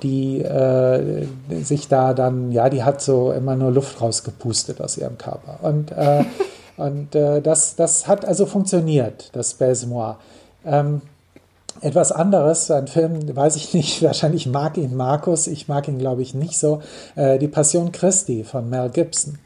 die 0.02 0.40
äh, 0.42 1.26
sich 1.62 1.88
da 1.88 2.14
dann, 2.14 2.52
ja, 2.52 2.68
die 2.68 2.82
hat 2.82 3.00
so 3.00 3.32
immer 3.32 3.56
nur 3.56 3.70
Luft 3.70 4.00
rausgepustet 4.00 4.80
aus 4.80 4.96
ihrem 4.96 5.18
Körper. 5.18 5.58
Und, 5.62 5.92
äh, 5.92 6.24
und 6.76 7.14
äh, 7.14 7.40
das, 7.40 7.76
das 7.76 8.06
hat 8.06 8.24
also 8.24 8.46
funktioniert, 8.46 9.30
das 9.32 9.54
Baise-Moi. 9.54 10.14
Ähm, 10.64 11.02
etwas 11.80 12.10
anderes, 12.12 12.70
ein 12.70 12.88
Film, 12.88 13.34
weiß 13.34 13.56
ich 13.56 13.74
nicht, 13.74 14.02
wahrscheinlich 14.02 14.46
mag 14.46 14.76
ihn 14.76 14.96
Markus, 14.96 15.46
ich 15.46 15.68
mag 15.68 15.88
ihn, 15.88 15.98
glaube 15.98 16.22
ich, 16.22 16.34
nicht 16.34 16.58
so. 16.58 16.82
Äh, 17.14 17.38
die 17.38 17.48
Passion 17.48 17.92
Christi 17.92 18.44
von 18.44 18.68
Mel 18.68 18.90
Gibson. 18.90 19.38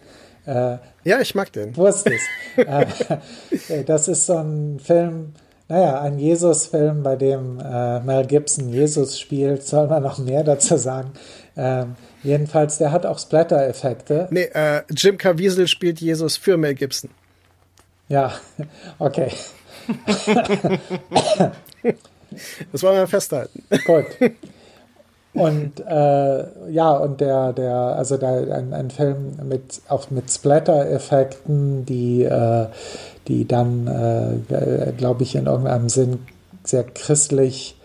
Äh, 0.47 0.79
ja, 1.05 1.21
ich 1.21 1.35
mag 1.35 1.53
den. 1.53 1.77
Wusste 1.77 2.13
es. 2.15 2.23
Äh, 3.69 3.85
das 3.85 4.09
ist 4.09 4.27
so 4.27 4.37
ein 4.37 4.81
Film, 4.81 5.35
naja, 5.71 6.01
ein 6.01 6.19
Jesus-Film, 6.19 7.05
bei 7.05 7.15
dem 7.15 7.61
äh, 7.61 8.01
Mel 8.01 8.27
Gibson 8.27 8.69
Jesus 8.71 9.21
spielt, 9.21 9.63
soll 9.63 9.87
man 9.87 10.03
noch 10.03 10.19
mehr 10.19 10.43
dazu 10.43 10.77
sagen. 10.77 11.13
Ähm, 11.57 11.95
jedenfalls, 12.25 12.79
der 12.79 12.91
hat 12.91 13.07
auch 13.07 13.21
Splatter-Effekte. 13.21 14.27
Nee, 14.33 14.51
äh, 14.53 14.83
Jim 14.91 15.17
Caviezel 15.17 15.69
spielt 15.69 16.01
Jesus 16.01 16.37
für 16.37 16.57
Mel 16.57 16.75
Gibson. 16.75 17.11
Ja, 18.09 18.33
okay. 18.99 19.31
das 22.73 22.83
wollen 22.83 22.97
wir 22.97 23.07
festhalten. 23.07 23.63
Gut. 23.87 24.07
Und 25.33 25.79
äh, 25.87 26.71
ja, 26.73 26.91
und 26.91 27.21
der, 27.21 27.53
der, 27.53 27.73
also 27.73 28.17
da 28.17 28.35
ein, 28.35 28.75
ein 28.75 28.91
Film 28.91 29.37
mit 29.45 29.81
auch 29.89 30.11
mit 30.11 30.29
Splatter-Effekten, 30.29 31.87
die 31.87 32.25
äh, 32.25 32.67
die 33.29 33.47
dann, 33.47 33.87
äh, 33.87 34.93
glaube 34.97 35.23
ich, 35.23 35.35
in 35.37 35.47
irgendeinem 35.47 35.89
Sinn 35.89 36.19
sehr 36.65 36.85
christlich 36.85 37.77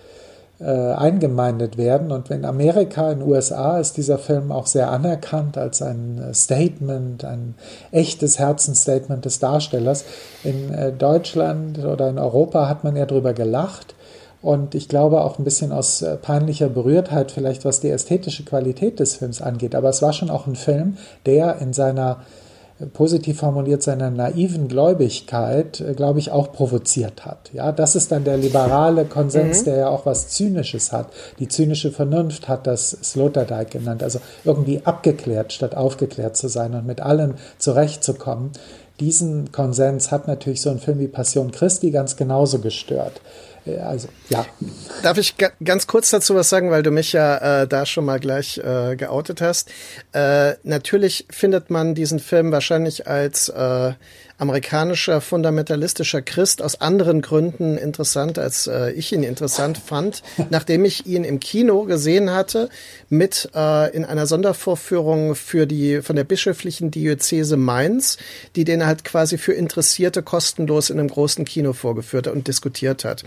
äh, 0.60 0.66
eingemeindet 0.66 1.78
werden. 1.78 2.12
Und 2.12 2.32
in 2.32 2.46
Amerika, 2.46 3.12
in 3.12 3.20
den 3.20 3.28
USA, 3.28 3.78
ist 3.78 3.98
dieser 3.98 4.18
Film 4.18 4.52
auch 4.52 4.68
sehr 4.68 4.90
anerkannt 4.90 5.58
als 5.58 5.82
ein 5.82 6.32
Statement, 6.34 7.26
ein 7.26 7.56
echtes 7.92 8.40
Herzensstatement 8.40 9.26
des 9.26 9.40
Darstellers. 9.40 10.06
In 10.44 10.74
äh, 10.74 10.94
Deutschland 10.94 11.80
oder 11.84 12.10
in 12.10 12.18
Europa 12.18 12.70
hat 12.70 12.84
man 12.84 12.96
ja 12.96 13.06
drüber 13.06 13.34
gelacht. 13.34 13.96
Und 14.42 14.76
ich 14.76 14.88
glaube 14.88 15.22
auch 15.22 15.40
ein 15.40 15.44
bisschen 15.44 15.72
aus 15.72 16.02
äh, 16.02 16.16
peinlicher 16.18 16.70
Berührtheit, 16.70 17.32
vielleicht 17.32 17.66
was 17.66 17.82
die 17.82 17.90
ästhetische 17.90 18.46
Qualität 18.46 19.00
des 19.00 19.16
Films 19.16 19.42
angeht. 19.42 19.76
Aber 19.76 19.90
es 19.90 20.02
war 20.02 20.14
schon 20.14 20.30
auch 20.30 20.48
ein 20.48 20.56
Film, 20.56 20.98
der 21.26 21.58
in 21.60 21.74
seiner 21.74 22.22
positiv 22.94 23.40
formuliert 23.40 23.84
seiner 23.84 24.10
naiven 24.10 24.68
Gläubigkeit, 24.68 25.80
äh, 25.80 25.94
glaube 25.94 26.20
ich, 26.20 26.32
auch 26.32 26.52
provoziert 26.52 27.26
hat. 27.26 27.52
Ja, 27.54 27.72
das 27.72 27.96
ist 27.96 28.12
dann 28.12 28.26
der 28.26 28.38
liberale 28.38 29.06
Konsens, 29.06 29.62
mhm. 29.62 29.66
der 29.66 29.78
ja 29.78 29.90
auch 29.90 30.06
was 30.06 30.30
Zynisches 30.30 30.92
hat. 30.92 31.08
Die 31.40 31.48
zynische 31.48 31.92
Vernunft 31.92 32.50
hat 32.50 32.68
das 32.68 32.92
Sloterdijk 32.92 33.72
genannt, 33.72 34.04
also 34.04 34.20
irgendwie 34.44 34.82
abgeklärt 34.84 35.54
statt 35.54 35.76
aufgeklärt 35.76 36.36
zu 36.36 36.50
sein 36.50 36.74
und 36.74 36.86
mit 36.86 37.00
allen 37.00 37.36
zurechtzukommen. 37.58 38.52
Diesen 39.00 39.52
Konsens 39.52 40.12
hat 40.12 40.28
natürlich 40.28 40.62
so 40.62 40.70
ein 40.70 40.80
Film 40.80 41.00
wie 41.00 41.08
Passion 41.08 41.52
Christi 41.52 41.92
ganz 41.92 42.16
genauso 42.16 42.60
gestört. 42.60 43.22
Also, 43.66 44.10
ja. 44.30 44.46
Darf 45.02 45.18
ich 45.18 45.36
ganz 45.64 45.88
kurz 45.88 46.12
dazu 46.12 46.36
was 46.36 46.50
sagen, 46.50 46.70
weil 46.70 46.84
du 46.84 46.92
mich 46.92 47.14
ja 47.14 47.64
äh, 47.64 47.68
da 47.68 47.86
schon 47.86 48.06
mal 48.06 48.20
gleich 48.20 48.60
äh, 48.60 48.96
geoutet 48.96 49.42
hast. 49.42 49.72
Äh, 50.14 50.54
natürlich 50.64 51.26
findet 51.32 51.70
man 51.70 51.96
diesen 51.96 52.20
Film 52.20 52.52
wahrscheinlich 52.52 53.08
als 53.08 53.50
äh, 53.50 53.94
amerikanischer 54.38 55.22
fundamentalistischer 55.22 56.22
Christ 56.22 56.62
aus 56.62 56.82
anderen 56.82 57.22
Gründen 57.22 57.78
interessant, 57.78 58.38
als 58.38 58.68
äh, 58.68 58.92
ich 58.92 59.14
ihn 59.14 59.24
interessant 59.24 59.78
fand, 59.78 60.24
nachdem 60.50 60.86
ich 60.86 61.06
ihn 61.06 61.24
im 61.24 61.40
Kino 61.40 61.84
gesehen 61.84 62.32
hatte 62.32 62.70
mit 63.10 63.50
äh, 63.56 63.96
in 63.96 64.04
einer 64.06 64.28
Sondervorführung 64.28 65.36
für 65.36 65.66
die 65.66 66.02
von 66.02 66.16
der 66.16 66.24
bischöflichen 66.24 66.92
Diözese 66.92 67.58
Mainz, 67.58 68.18
die 68.56 68.66
den 68.66 68.86
halt 68.86 69.06
quasi 69.06 69.38
für 69.38 69.54
Interessierte 69.54 70.22
kostenlos 70.22 70.90
in 70.90 71.00
einem 71.00 71.10
großen 71.10 71.46
Kino 71.46 71.74
vorgeführt 71.74 72.28
und 72.28 72.48
diskutiert 72.48 73.06
hat. 73.06 73.24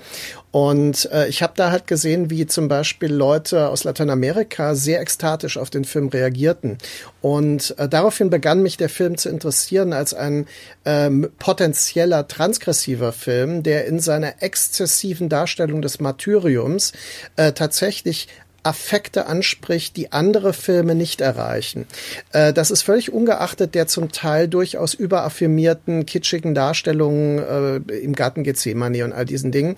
Und 0.51 1.11
äh, 1.13 1.29
ich 1.29 1.43
habe 1.43 1.53
da 1.57 1.71
halt 1.71 1.87
gesehen, 1.87 2.31
wie 2.31 2.47
zum 2.47 2.69
Beispiel 2.69 3.13
Leute 3.13 3.69
aus 3.69 3.85
Lateinamerika 3.85 4.75
sehr 4.75 5.01
ekstatisch 5.01 5.59
auf 5.59 5.69
den 5.69 5.85
Film 5.85 6.09
reagierten. 6.09 6.79
Und 7.21 7.75
äh, 7.79 7.89
daraufhin 7.89 8.31
begann 8.31 8.63
mich 8.63 8.77
der 8.77 8.89
Film 8.89 9.19
zu 9.19 9.29
interessieren 9.29 9.93
als 9.93 10.15
ein 10.15 10.47
ähm, 10.85 11.29
potenzieller 11.39 12.29
transgressiver 12.29 13.13
Film, 13.13 13.63
der 13.63 13.87
in 13.87 14.01
seiner 14.01 14.43
exzessiven 14.43 15.29
Darstellung 15.29 15.83
des 15.83 16.01
Martyriums 16.01 16.93
äh, 17.37 17.53
tatsächlich 17.53 18.29
Affekte 18.69 19.27
anspricht, 19.27 19.97
die 19.97 20.13
andere 20.13 20.53
Filme 20.53 20.95
nicht 20.95 21.23
erreichen. 21.23 21.87
Äh, 22.33 22.53
das 22.53 22.71
ist 22.71 22.83
völlig 22.83 23.13
ungeachtet 23.13 23.75
der 23.75 23.87
zum 23.87 24.13
Teil 24.13 24.47
durchaus 24.47 24.93
überaffirmierten, 24.93 26.05
kitschigen 26.05 26.55
Darstellungen 26.55 27.39
äh, 27.39 27.77
im 27.95 28.15
Garten 28.15 28.45
Gethsemane 28.45 29.05
und 29.05 29.13
all 29.13 29.25
diesen 29.25 29.53
Dingen. 29.53 29.77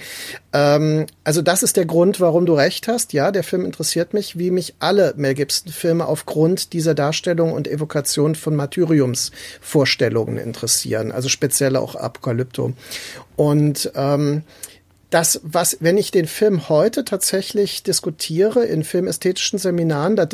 Ähm, 0.53 1.07
also 1.23 1.41
das 1.41 1.63
ist 1.63 1.77
der 1.77 1.87
Grund, 1.87 2.21
warum 2.21 2.47
du 2.47 2.55
recht 2.55 2.89
hast. 2.89 3.13
Ja, 3.13 3.31
der 3.31 3.45
Film 3.45 3.65
interessiert 3.65 4.13
mich, 4.13 4.39
wie 4.39 4.51
mich 4.51 4.75
alle 4.81 5.15
Mel 5.17 5.35
Gibson-Filme 5.35 6.07
aufgrund 6.07 6.73
dieser 6.73 6.95
Darstellung 6.95 7.53
und 7.53 7.69
Evokation 7.69 8.35
von 8.35 8.57
Martyriumsvorstellungen 8.57 10.37
interessieren. 10.37 11.13
Also 11.13 11.29
speziell 11.29 11.77
auch 11.77 11.95
Apokalypto. 11.95 12.73
Und 13.37 13.93
ähm, 13.95 14.43
das, 15.11 15.41
was, 15.43 15.77
wenn 15.81 15.99
ich 15.99 16.11
den 16.11 16.27
Film 16.27 16.69
heute 16.69 17.05
tatsächlich 17.05 17.83
diskutiere 17.83 18.65
in 18.65 18.85
filmästhetischen 18.85 19.59
Seminaren, 19.59 20.17
da 20.17 20.27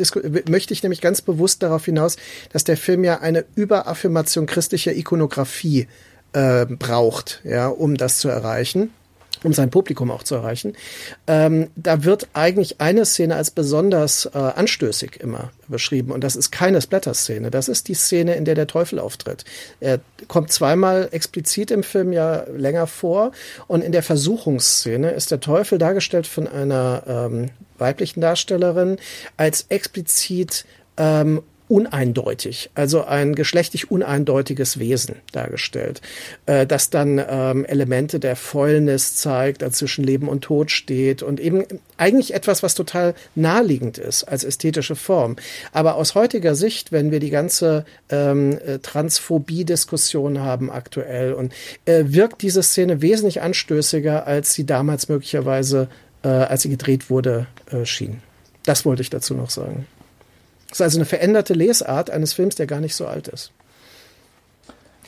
möchte 0.47 0.73
ich 0.73 0.83
nämlich 0.83 1.01
ganz 1.01 1.21
bewusst 1.21 1.63
darauf 1.63 1.85
hinaus, 1.85 2.15
dass 2.53 2.63
der 2.63 2.77
Film 2.77 3.03
ja 3.03 3.19
eine 3.19 3.45
Überaffirmation 3.55 4.45
christlicher 4.45 4.93
Ikonografie 4.93 5.87
äh, 6.33 6.65
braucht, 6.65 7.41
ja, 7.43 7.67
um 7.67 7.95
das 7.95 8.19
zu 8.19 8.29
erreichen 8.29 8.91
um 9.47 9.53
sein 9.53 9.69
Publikum 9.69 10.11
auch 10.11 10.23
zu 10.23 10.35
erreichen. 10.35 10.73
Ähm, 11.25 11.69
da 11.77 12.03
wird 12.03 12.27
eigentlich 12.33 12.81
eine 12.81 13.05
Szene 13.05 13.35
als 13.37 13.49
besonders 13.49 14.25
äh, 14.25 14.37
anstößig 14.37 15.21
immer 15.21 15.51
beschrieben 15.69 16.11
und 16.11 16.21
das 16.21 16.35
ist 16.35 16.51
keine 16.51 16.81
Splatter-Szene. 16.81 17.49
Das 17.49 17.69
ist 17.69 17.87
die 17.87 17.93
Szene, 17.93 18.35
in 18.35 18.43
der 18.43 18.55
der 18.55 18.67
Teufel 18.67 18.99
auftritt. 18.99 19.45
Er 19.79 20.01
kommt 20.27 20.51
zweimal 20.51 21.07
explizit 21.11 21.71
im 21.71 21.83
Film 21.83 22.11
ja 22.11 22.43
länger 22.53 22.87
vor 22.87 23.31
und 23.67 23.83
in 23.83 23.93
der 23.93 24.03
Versuchungsszene 24.03 25.11
ist 25.11 25.31
der 25.31 25.39
Teufel 25.39 25.77
dargestellt 25.77 26.27
von 26.27 26.45
einer 26.47 27.03
ähm, 27.07 27.49
weiblichen 27.77 28.19
Darstellerin 28.19 28.97
als 29.37 29.65
explizit 29.69 30.65
ähm, 30.97 31.41
uneindeutig, 31.67 32.69
also 32.75 33.03
ein 33.03 33.35
geschlechtlich 33.35 33.91
uneindeutiges 33.91 34.79
Wesen 34.79 35.17
dargestellt, 35.33 36.01
äh, 36.45 36.65
das 36.65 36.89
dann 36.89 37.21
ähm, 37.29 37.65
Elemente 37.65 38.19
der 38.19 38.35
Fäulnis 38.35 39.15
zeigt, 39.15 39.63
als 39.63 39.77
zwischen 39.77 40.03
Leben 40.03 40.29
und 40.29 40.41
Tod 40.41 40.71
steht 40.71 41.23
und 41.23 41.39
eben 41.39 41.65
eigentlich 41.97 42.33
etwas, 42.33 42.63
was 42.63 42.73
total 42.73 43.15
naheliegend 43.35 43.97
ist 43.97 44.23
als 44.23 44.43
ästhetische 44.43 44.95
Form. 44.95 45.35
Aber 45.73 45.95
aus 45.95 46.15
heutiger 46.15 46.55
Sicht, 46.55 46.91
wenn 46.91 47.11
wir 47.11 47.19
die 47.19 47.31
ganze 47.31 47.85
ähm, 48.09 48.57
äh, 48.65 48.79
Transphobie-Diskussion 48.79 50.39
haben 50.39 50.71
aktuell 50.71 51.33
und 51.33 51.53
äh, 51.85 52.05
wirkt 52.07 52.41
diese 52.41 52.63
Szene 52.63 53.01
wesentlich 53.01 53.41
anstößiger, 53.41 54.25
als 54.25 54.53
sie 54.53 54.65
damals 54.65 55.09
möglicherweise, 55.09 55.89
äh, 56.23 56.29
als 56.29 56.61
sie 56.61 56.69
gedreht 56.69 57.09
wurde, 57.09 57.47
äh, 57.71 57.85
schien. 57.85 58.21
Das 58.63 58.85
wollte 58.85 59.01
ich 59.01 59.09
dazu 59.09 59.33
noch 59.33 59.49
sagen. 59.49 59.85
Das 60.69 60.79
ist 60.79 60.81
also 60.81 60.97
eine 60.97 61.05
veränderte 61.05 61.53
Lesart 61.53 62.09
eines 62.09 62.33
Films, 62.33 62.55
der 62.55 62.67
gar 62.67 62.79
nicht 62.79 62.95
so 62.95 63.07
alt 63.07 63.27
ist. 63.27 63.51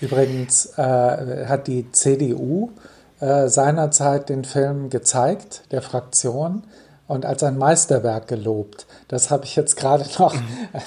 Übrigens 0.01 0.78
äh, 0.78 1.45
hat 1.47 1.68
die 1.68 1.91
CDU 1.91 2.72
äh, 3.20 3.49
seinerzeit 3.49 4.30
den 4.30 4.45
Film 4.45 4.89
gezeigt, 4.89 5.64
der 5.72 5.82
Fraktion, 5.82 6.64
und 7.07 7.26
als 7.26 7.41
ein 7.41 7.57
Meisterwerk 7.57 8.28
gelobt. 8.28 8.86
Das 9.07 9.32
habe 9.32 9.43
ich 9.43 9.55
jetzt 9.55 9.76
gerade 9.76 10.05
noch 10.20 10.36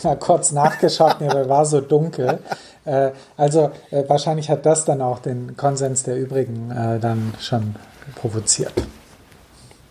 mal 0.05 0.17
kurz 0.17 0.53
nachgeschaut, 0.53 1.21
mir 1.21 1.49
war 1.49 1.67
so 1.67 1.81
dunkel. 1.81 2.39
Äh, 2.85 3.11
also 3.37 3.73
äh, 3.91 4.05
wahrscheinlich 4.09 4.49
hat 4.49 4.65
das 4.65 4.85
dann 4.85 5.03
auch 5.03 5.19
den 5.19 5.57
Konsens 5.57 6.05
der 6.05 6.17
übrigen 6.17 6.71
äh, 6.71 7.01
dann 7.01 7.35
schon 7.41 7.75
provoziert. 8.15 8.73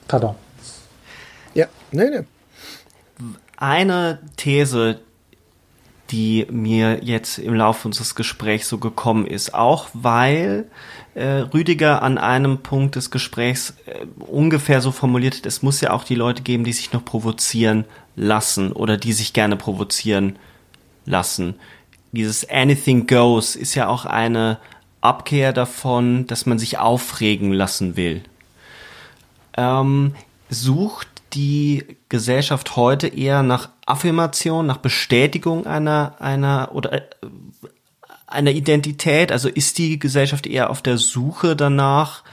Pardon. 0.08 0.36
Ja, 1.54 1.68
nee, 1.92 2.10
nee 2.10 2.26
eine 3.62 4.20
These, 4.38 5.00
die 6.10 6.46
mir 6.50 7.04
jetzt 7.04 7.38
im 7.38 7.54
Laufe 7.54 7.88
unseres 7.88 8.16
Gesprächs 8.16 8.68
so 8.68 8.80
gekommen 8.80 9.26
ist, 9.26 9.54
auch 9.54 9.88
weil 9.94 10.66
äh, 11.14 11.26
Rüdiger 11.54 12.02
an 12.02 12.18
einem 12.18 12.58
Punkt 12.58 12.96
des 12.96 13.12
Gesprächs 13.12 13.76
äh, 13.86 14.06
ungefähr 14.20 14.82
so 14.82 14.92
formuliert 14.92 15.38
hat, 15.38 15.46
es 15.46 15.62
muss 15.62 15.80
ja 15.80 15.92
auch 15.92 16.04
die 16.04 16.16
Leute 16.16 16.42
geben, 16.42 16.64
die 16.64 16.74
sich 16.74 16.92
noch 16.92 17.06
provozieren 17.06 17.86
lassen 18.16 18.72
oder 18.74 18.98
die 18.98 19.14
sich 19.14 19.32
gerne 19.32 19.56
provozieren 19.56 20.38
lassen. 21.06 21.56
Dieses 22.12 22.50
Anything 22.50 23.08
Goes 23.08 23.56
ist 23.56 23.76
ja 23.76 23.88
auch 23.88 24.06
eine 24.06 24.58
Abkehr 25.00 25.54
davon, 25.54 26.28
dass 26.28 26.46
man 26.46 26.60
sich 26.60 26.78
aufregen 26.78 27.54
lassen 27.54 27.96
will. 27.96 28.22
Ähm, 29.56 30.14
sucht 30.50 31.11
die 31.34 31.98
Gesellschaft 32.10 32.76
heute 32.76 33.08
eher 33.08 33.44
nach 33.44 33.70
Affirmation, 33.86 34.66
nach 34.66 34.78
Bestätigung 34.78 35.66
einer, 35.66 36.16
einer 36.20 36.70
oder 36.74 36.94
äh, 36.94 37.02
einer 38.28 38.52
Identität? 38.52 39.32
Also 39.32 39.50
ist 39.50 39.78
die 39.78 40.00
Gesellschaft 40.00 40.48
eher 40.48 40.70
auf 40.70 40.82
der 40.82 40.98
Suche 40.98 41.56
danach, 41.56 42.24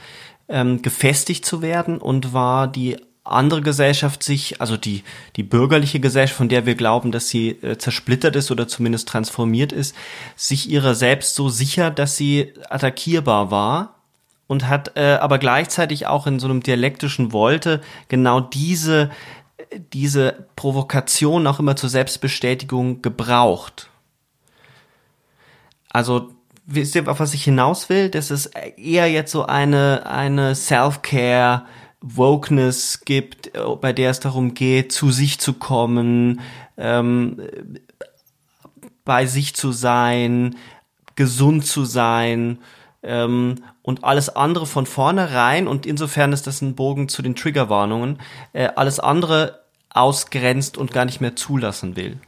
ähm, 0.47 0.81
gefestigt 0.81 1.45
zu 1.45 1.61
werden 1.61 1.99
und 1.99 2.33
war 2.33 2.67
die 2.67 2.97
andere 3.23 3.61
Gesellschaft 3.61 4.23
sich, 4.23 4.59
also 4.59 4.75
die, 4.75 5.03
die 5.35 5.43
bürgerliche 5.43 5.99
Gesellschaft, 5.99 6.37
von 6.37 6.49
der 6.49 6.65
wir 6.65 6.75
glauben, 6.75 7.11
dass 7.11 7.29
sie 7.29 7.49
äh, 7.49 7.77
zersplittert 7.77 8.35
ist 8.35 8.49
oder 8.49 8.67
zumindest 8.67 9.07
transformiert 9.07 9.71
ist, 9.71 9.95
sich 10.35 10.69
ihrer 10.69 10.95
selbst 10.95 11.35
so 11.35 11.49
sicher, 11.49 11.91
dass 11.91 12.17
sie 12.17 12.53
attackierbar 12.69 13.51
war 13.51 13.98
und 14.49 14.67
hat 14.67 14.97
äh, 14.97 15.19
aber 15.21 15.37
gleichzeitig 15.37 16.07
auch 16.07 16.25
in 16.25 16.39
so 16.39 16.47
einem 16.47 16.63
dialektischen 16.63 17.31
Wolte 17.31 17.81
genau 18.09 18.41
diese 18.41 19.11
diese 19.93 20.47
Provokation 20.55 21.45
auch 21.45 21.59
immer 21.59 21.75
zur 21.75 21.89
Selbstbestätigung 21.89 23.03
gebraucht. 23.03 23.91
Also 25.91 26.31
wisst 26.65 26.95
ihr, 26.95 27.07
auf 27.07 27.19
was 27.19 27.35
ich 27.35 27.43
hinaus 27.43 27.89
will? 27.89 28.09
Dass 28.09 28.31
es 28.31 28.47
eher 28.47 29.11
jetzt 29.11 29.31
so 29.31 29.45
eine 29.45 30.07
eine 30.07 30.55
Self-Care 30.55 31.67
Wokeness 32.01 33.01
gibt, 33.05 33.51
bei 33.81 33.93
der 33.93 34.09
es 34.09 34.19
darum 34.19 34.55
geht, 34.55 34.91
zu 34.91 35.11
sich 35.11 35.39
zu 35.39 35.53
kommen, 35.53 36.41
ähm, 36.75 37.39
bei 39.05 39.27
sich 39.27 39.53
zu 39.53 39.71
sein, 39.71 40.55
gesund 41.15 41.67
zu 41.67 41.85
sein 41.85 42.57
ähm, 43.03 43.55
und 43.81 44.03
alles 44.03 44.35
andere 44.35 44.65
von 44.65 44.85
vornherein, 44.85 45.67
und 45.67 45.85
insofern 45.85 46.33
ist 46.33 46.47
das 46.47 46.61
ein 46.61 46.75
Bogen 46.75 47.09
zu 47.09 47.21
den 47.21 47.35
Triggerwarnungen, 47.35 48.19
äh, 48.53 48.69
alles 48.75 48.99
andere 48.99 49.61
ausgrenzt 49.89 50.77
und 50.77 50.91
gar 50.91 51.05
nicht 51.05 51.21
mehr 51.21 51.35
zulassen 51.35 51.95
will. 51.95 52.19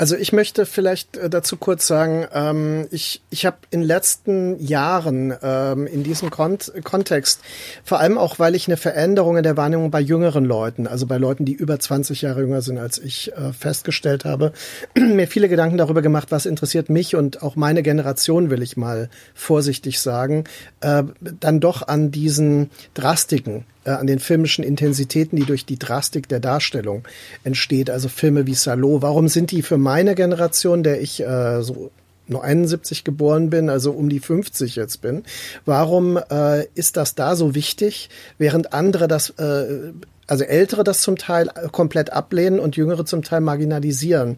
Also 0.00 0.16
ich 0.16 0.32
möchte 0.32 0.64
vielleicht 0.64 1.18
äh, 1.18 1.28
dazu 1.28 1.58
kurz 1.58 1.86
sagen, 1.86 2.26
ähm, 2.32 2.88
ich, 2.90 3.20
ich 3.28 3.44
habe 3.44 3.58
in 3.70 3.82
letzten 3.82 4.58
Jahren 4.58 5.34
ähm, 5.42 5.86
in 5.86 6.04
diesem 6.04 6.30
Kont 6.30 6.72
Kontext, 6.84 7.42
vor 7.84 8.00
allem 8.00 8.16
auch, 8.16 8.38
weil 8.38 8.54
ich 8.54 8.66
eine 8.66 8.78
Veränderung 8.78 9.36
in 9.36 9.42
der 9.42 9.58
Wahrnehmung 9.58 9.90
bei 9.90 10.00
jüngeren 10.00 10.46
Leuten, 10.46 10.86
also 10.86 11.06
bei 11.06 11.18
Leuten, 11.18 11.44
die 11.44 11.52
über 11.52 11.78
20 11.78 12.22
Jahre 12.22 12.40
jünger 12.40 12.62
sind 12.62 12.78
als 12.78 12.96
ich, 12.96 13.34
äh, 13.34 13.52
festgestellt 13.52 14.24
habe, 14.24 14.54
mir 14.98 15.28
viele 15.28 15.50
Gedanken 15.50 15.76
darüber 15.76 16.00
gemacht, 16.00 16.28
was 16.30 16.46
interessiert 16.46 16.88
mich 16.88 17.14
und 17.14 17.42
auch 17.42 17.54
meine 17.54 17.82
Generation, 17.82 18.48
will 18.48 18.62
ich 18.62 18.78
mal 18.78 19.10
vorsichtig 19.34 20.00
sagen, 20.00 20.44
äh, 20.80 21.02
dann 21.20 21.60
doch 21.60 21.86
an 21.86 22.10
diesen 22.10 22.70
Drastiken 22.94 23.66
äh, 23.84 23.90
an 23.90 24.06
den 24.06 24.18
filmischen 24.18 24.64
Intensitäten, 24.64 25.36
die 25.36 25.44
durch 25.44 25.66
die 25.66 25.78
Drastik 25.78 26.28
der 26.28 26.40
Darstellung 26.40 27.04
entsteht. 27.44 27.90
Also 27.90 28.08
Filme 28.08 28.46
wie 28.46 28.54
Salo. 28.54 29.02
Warum 29.02 29.28
sind 29.28 29.50
die 29.50 29.62
für 29.62 29.78
meine 29.78 30.14
Generation, 30.14 30.82
der 30.82 31.00
ich 31.00 31.20
äh, 31.20 31.62
so 31.62 31.90
nur 32.30 32.44
71 32.44 33.04
geboren 33.04 33.50
bin, 33.50 33.68
also 33.68 33.92
um 33.92 34.08
die 34.08 34.20
50 34.20 34.76
jetzt 34.76 35.00
bin, 35.02 35.24
warum 35.64 36.16
äh, 36.16 36.66
ist 36.74 36.96
das 36.96 37.14
da 37.14 37.34
so 37.34 37.54
wichtig, 37.54 38.08
während 38.38 38.72
andere 38.72 39.08
das, 39.08 39.30
äh, 39.30 39.92
also 40.26 40.44
Ältere 40.44 40.84
das 40.84 41.00
zum 41.00 41.16
Teil 41.16 41.48
komplett 41.72 42.12
ablehnen 42.12 42.60
und 42.60 42.76
Jüngere 42.76 43.04
zum 43.04 43.22
Teil 43.22 43.40
marginalisieren? 43.40 44.36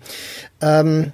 Ähm, 0.61 1.13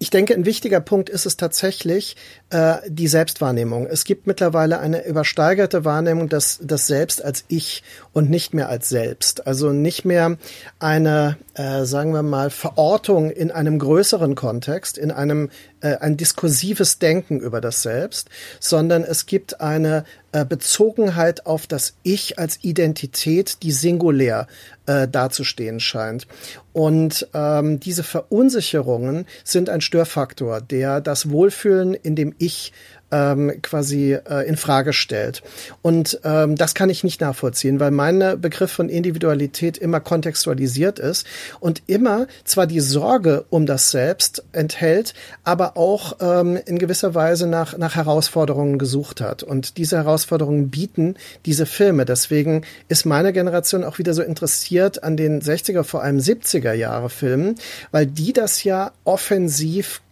ich 0.00 0.10
denke, 0.10 0.34
ein 0.34 0.44
wichtiger 0.44 0.80
Punkt 0.80 1.08
ist 1.08 1.26
es 1.26 1.36
tatsächlich 1.36 2.16
äh, 2.50 2.76
die 2.88 3.08
Selbstwahrnehmung. 3.08 3.86
Es 3.86 4.04
gibt 4.04 4.26
mittlerweile 4.26 4.78
eine 4.80 5.06
übersteigerte 5.06 5.84
Wahrnehmung 5.84 6.28
des, 6.28 6.58
des 6.62 6.86
Selbst 6.86 7.22
als 7.22 7.44
Ich 7.48 7.82
und 8.12 8.30
nicht 8.30 8.54
mehr 8.54 8.68
als 8.68 8.88
Selbst. 8.88 9.46
Also 9.46 9.72
nicht 9.72 10.04
mehr 10.04 10.38
eine, 10.78 11.36
äh, 11.54 11.84
sagen 11.84 12.12
wir 12.12 12.22
mal, 12.22 12.50
Verortung 12.50 13.30
in 13.30 13.50
einem 13.50 13.78
größeren 13.78 14.34
Kontext, 14.34 14.96
in 14.96 15.10
einem 15.10 15.50
äh, 15.80 15.96
ein 15.96 16.16
diskursives 16.16 16.98
Denken 16.98 17.38
über 17.38 17.60
das 17.60 17.82
Selbst, 17.82 18.28
sondern 18.60 19.04
es 19.04 19.26
gibt 19.26 19.60
eine 19.60 20.04
äh, 20.32 20.44
Bezogenheit 20.44 21.46
auf 21.46 21.66
das 21.66 21.94
Ich 22.02 22.38
als 22.38 22.62
Identität, 22.62 23.62
die 23.62 23.72
singulär 23.72 24.46
äh, 24.86 25.06
dazustehen 25.06 25.80
scheint. 25.80 26.26
Und 26.72 27.28
ähm, 27.34 27.80
diese 27.80 28.02
Verunsicherungen 28.02 29.26
sind 29.44 29.70
ein 29.70 29.80
Störfaktor, 29.80 30.60
der 30.60 31.00
das 31.00 31.30
Wohlfühlen 31.30 31.94
in 31.94 32.16
dem 32.16 32.34
Ich 32.38 32.72
ähm, 33.10 33.60
quasi 33.62 34.12
äh, 34.12 34.46
in 34.46 34.56
Frage 34.56 34.92
stellt. 34.92 35.42
Und 35.82 36.20
ähm, 36.24 36.56
das 36.56 36.74
kann 36.74 36.90
ich 36.90 37.04
nicht 37.04 37.20
nachvollziehen, 37.20 37.80
weil 37.80 37.90
mein 37.90 38.40
Begriff 38.40 38.70
von 38.70 38.88
Individualität 38.88 39.78
immer 39.78 40.00
kontextualisiert 40.00 40.98
ist 40.98 41.26
und 41.60 41.82
immer 41.86 42.26
zwar 42.44 42.66
die 42.66 42.80
Sorge 42.80 43.44
um 43.50 43.66
das 43.66 43.90
Selbst 43.90 44.44
enthält, 44.52 45.14
aber 45.44 45.76
auch 45.76 46.16
ähm, 46.20 46.58
in 46.66 46.78
gewisser 46.78 47.14
Weise 47.14 47.46
nach, 47.46 47.76
nach 47.78 47.94
Herausforderungen 47.94 48.78
gesucht 48.78 49.20
hat. 49.20 49.42
Und 49.42 49.78
diese 49.78 49.96
Herausforderungen 49.96 50.70
bieten 50.70 51.14
diese 51.46 51.66
Filme. 51.66 52.04
Deswegen 52.04 52.62
ist 52.88 53.06
meine 53.06 53.32
Generation 53.32 53.84
auch 53.84 53.98
wieder 53.98 54.14
so 54.14 54.22
interessiert 54.22 55.02
an 55.02 55.16
den 55.16 55.40
60er, 55.40 55.82
vor 55.84 56.02
allem 56.02 56.18
70er 56.18 56.72
Jahre 56.72 57.10
Filmen, 57.10 57.54
weil 57.90 58.06
die 58.06 58.32
das 58.32 58.64
ja 58.64 58.92
offensiv 59.04 60.02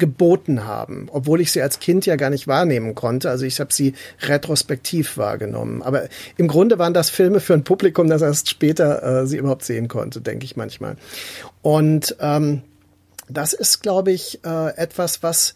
geboten 0.00 0.64
haben, 0.64 1.08
obwohl 1.12 1.40
ich 1.40 1.52
sie 1.52 1.62
als 1.62 1.78
Kind 1.78 2.06
ja 2.06 2.16
gar 2.16 2.30
nicht 2.30 2.48
wahrnehmen 2.48 2.96
konnte. 2.96 3.30
Also 3.30 3.44
ich 3.46 3.60
habe 3.60 3.72
sie 3.72 3.94
retrospektiv 4.22 5.16
wahrgenommen. 5.16 5.82
Aber 5.82 6.08
im 6.36 6.48
Grunde 6.48 6.80
waren 6.80 6.94
das 6.94 7.10
Filme 7.10 7.38
für 7.38 7.54
ein 7.54 7.62
Publikum, 7.62 8.08
das 8.08 8.22
erst 8.22 8.48
später 8.48 9.22
äh, 9.22 9.26
sie 9.28 9.36
überhaupt 9.36 9.64
sehen 9.64 9.86
konnte, 9.86 10.20
denke 10.20 10.44
ich 10.44 10.56
manchmal. 10.56 10.96
Und 11.62 12.16
ähm, 12.18 12.62
das 13.28 13.52
ist, 13.52 13.80
glaube 13.80 14.10
ich, 14.10 14.40
äh, 14.44 14.76
etwas, 14.76 15.22
was 15.22 15.54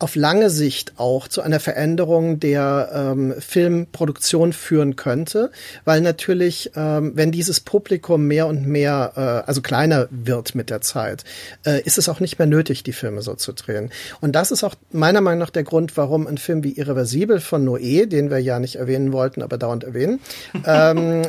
auf 0.00 0.16
lange 0.16 0.48
Sicht 0.48 0.94
auch 0.96 1.28
zu 1.28 1.42
einer 1.42 1.60
Veränderung 1.60 2.40
der 2.40 2.90
ähm, 2.92 3.34
Filmproduktion 3.38 4.54
führen 4.54 4.96
könnte, 4.96 5.52
weil 5.84 6.00
natürlich, 6.00 6.72
ähm, 6.74 7.12
wenn 7.14 7.30
dieses 7.30 7.60
Publikum 7.60 8.26
mehr 8.26 8.46
und 8.46 8.66
mehr, 8.66 9.12
äh, 9.14 9.46
also 9.46 9.60
kleiner 9.60 10.08
wird 10.10 10.54
mit 10.54 10.70
der 10.70 10.80
Zeit, 10.80 11.24
äh, 11.66 11.82
ist 11.82 11.98
es 11.98 12.08
auch 12.08 12.18
nicht 12.18 12.38
mehr 12.38 12.46
nötig, 12.46 12.82
die 12.82 12.94
Filme 12.94 13.20
so 13.20 13.34
zu 13.34 13.52
drehen. 13.52 13.90
Und 14.22 14.34
das 14.34 14.50
ist 14.50 14.64
auch 14.64 14.74
meiner 14.90 15.20
Meinung 15.20 15.40
nach 15.40 15.50
der 15.50 15.64
Grund, 15.64 15.98
warum 15.98 16.26
ein 16.26 16.38
Film 16.38 16.64
wie 16.64 16.72
Irreversibel 16.72 17.38
von 17.38 17.68
Noé, 17.68 18.06
den 18.06 18.30
wir 18.30 18.38
ja 18.38 18.58
nicht 18.58 18.76
erwähnen 18.76 19.12
wollten, 19.12 19.42
aber 19.42 19.58
dauernd 19.58 19.84
erwähnen, 19.84 20.20
ähm, 20.66 21.24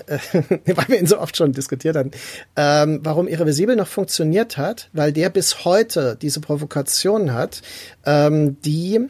weil 0.65 0.88
wir 0.88 0.97
ihn 0.97 1.07
so 1.07 1.19
oft 1.19 1.36
schon 1.36 1.51
diskutiert 1.51 1.97
haben, 1.97 2.11
ähm, 2.55 3.01
warum 3.03 3.28
Irreversibel 3.28 3.76
noch 3.76 3.88
funktioniert 3.88 4.55
hat, 4.57 4.89
weil 4.93 5.11
der 5.11 5.30
bis 5.30 5.65
heute 5.65 6.17
diese 6.22 6.39
Provokation 6.39 7.34
hat, 7.34 7.61
ähm, 8.05 8.61
die 8.66 9.07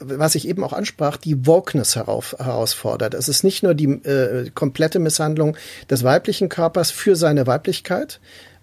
was 0.00 0.34
ich 0.34 0.48
eben 0.48 0.64
auch 0.64 0.72
ansprach, 0.72 1.16
die 1.16 1.46
Wokeness 1.46 1.96
herauf, 1.96 2.34
herausfordert. 2.38 3.14
Es 3.14 3.28
ist 3.28 3.44
nicht 3.44 3.62
nur 3.62 3.74
die 3.74 3.86
äh, 3.86 4.50
komplette 4.54 4.98
Misshandlung 4.98 5.56
des 5.88 6.02
weiblichen 6.04 6.48
Körpers 6.48 6.90
für 6.90 7.16
seine 7.16 7.46
Weiblichkeit, 7.46 8.20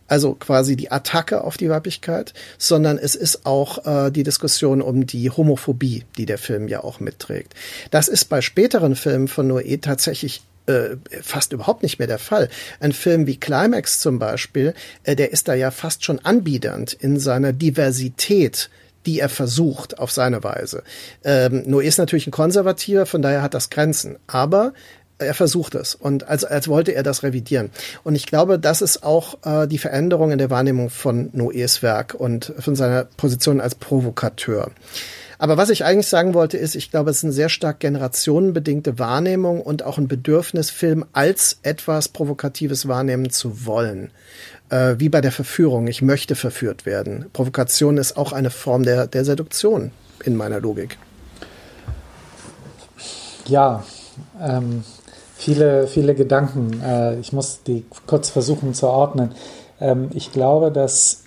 also 0.08 0.34
quasi 0.34 0.76
die 0.76 0.92
Attacke 0.92 1.44
auf 1.44 1.56
die 1.56 1.70
Weiblichkeit, 1.70 2.34
sondern 2.58 2.98
es 2.98 3.16
ist 3.16 3.46
auch 3.46 3.86
äh, 3.86 4.12
die 4.12 4.24
Diskussion 4.24 4.82
um 4.82 5.06
die 5.06 5.30
Homophobie, 5.30 6.04
die 6.18 6.26
der 6.26 6.38
Film 6.38 6.68
ja 6.68 6.84
auch 6.84 7.00
mitträgt. 7.00 7.54
Das 7.92 8.08
ist 8.10 8.26
bei 8.26 8.42
späteren 8.42 8.96
Filmen 8.96 9.30
von 9.30 9.50
Noé 9.50 9.80
tatsächlich 9.82 10.42
äh, 10.66 10.98
fast 11.22 11.54
überhaupt 11.54 11.82
nicht 11.82 11.98
mehr 11.98 12.10
der 12.10 12.20
Fall. 12.20 12.50
Ein 12.82 12.92
Film 12.92 13.26
wie 13.26 13.38
Climax 13.38 14.00
zum 14.00 14.20
Beispiel, 14.20 14.74
äh, 15.04 15.16
der 15.16 15.32
ist 15.32 15.48
da 15.48 15.54
ja 15.54 15.72
fast 15.72 16.04
schon 16.04 16.20
anbiedernd 16.20 16.92
in 16.92 17.18
seiner 17.18 17.54
Diversität 17.54 18.70
die 19.06 19.20
er 19.20 19.30
versucht 19.30 20.00
auf 20.00 20.12
seine 20.12 20.44
Weise. 20.44 20.84
Ähm, 21.24 21.64
Noé 21.68 21.84
ist 21.84 21.98
natürlich 21.98 22.28
ein 22.28 22.32
Konservativer, 22.32 23.06
von 23.06 23.22
daher 23.22 23.42
hat 23.42 23.54
das 23.54 23.70
Grenzen. 23.70 24.18
Aber 24.28 24.74
er 25.22 25.34
versucht 25.34 25.76
es 25.76 25.96
und 25.96 26.28
als, 26.28 26.44
als 26.44 26.68
wollte 26.68 26.94
er 26.94 27.04
das 27.04 27.24
revidieren. 27.24 27.70
Und 28.04 28.16
ich 28.16 28.26
glaube, 28.26 28.60
das 28.60 28.82
ist 28.82 29.04
auch 29.04 29.38
äh, 29.46 29.68
die 29.68 29.78
Veränderung 29.78 30.32
in 30.32 30.38
der 30.38 30.50
Wahrnehmung 30.50 30.90
von 30.90 31.32
Noés 31.32 31.82
Werk 31.82 32.16
und 32.16 32.54
von 32.60 32.76
seiner 32.76 33.06
Position 33.06 33.62
als 33.62 33.76
Provokateur. 33.76 34.72
Aber 35.38 35.58
was 35.58 35.72
ich 35.72 35.86
eigentlich 35.86 36.08
sagen 36.08 36.36
wollte, 36.36 36.58
ist, 36.58 36.76
ich 36.76 36.92
glaube, 36.92 37.10
es 37.10 37.18
ist 37.18 37.24
eine 37.24 37.34
sehr 37.34 37.50
stark 37.50 37.80
generationenbedingte 37.80 39.00
Wahrnehmung 39.00 39.62
und 39.62 39.82
auch 39.82 39.98
ein 39.98 40.08
Bedürfnis, 40.08 40.70
Film 40.70 41.04
als 41.14 41.58
etwas 41.64 42.10
Provokatives 42.10 42.88
wahrnehmen 42.88 43.32
zu 43.32 43.66
wollen 43.66 44.12
äh, 44.72 44.96
wie 44.98 45.10
bei 45.10 45.22
der 45.22 45.32
Verführung. 45.32 45.88
Ich 45.88 46.02
möchte 46.02 46.36
verführt 46.36 46.86
werden. 46.86 47.26
Provokation 47.34 47.98
ist 47.98 48.18
auch 48.18 48.32
eine 48.32 48.50
Form 48.50 48.84
der, 48.84 49.08
der 49.08 49.26
Seduktion 49.26 49.92
in 50.24 50.36
meiner 50.36 50.60
Logik. 50.60 50.98
Ja, 53.48 53.84
ähm, 54.42 54.84
viele, 55.36 55.88
viele 55.88 56.16
Gedanken. 56.16 56.82
Äh, 56.82 57.20
ich 57.20 57.34
muss 57.34 57.64
die 57.64 57.86
kurz 58.08 58.30
versuchen 58.30 58.74
zu 58.74 58.88
ordnen. 58.88 59.34
Ähm, 59.80 60.10
ich 60.14 60.32
glaube, 60.32 60.72
dass 60.72 61.24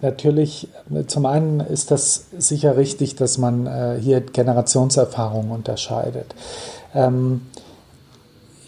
natürlich, 0.00 0.68
zum 1.06 1.26
einen 1.26 1.60
ist 1.60 1.90
das 1.90 2.26
sicher 2.38 2.76
richtig, 2.76 3.16
dass 3.16 3.38
man 3.38 3.66
äh, 3.66 3.98
hier 4.00 4.20
Generationserfahrungen 4.20 5.50
unterscheidet. 5.50 6.34
Ähm, 6.94 7.42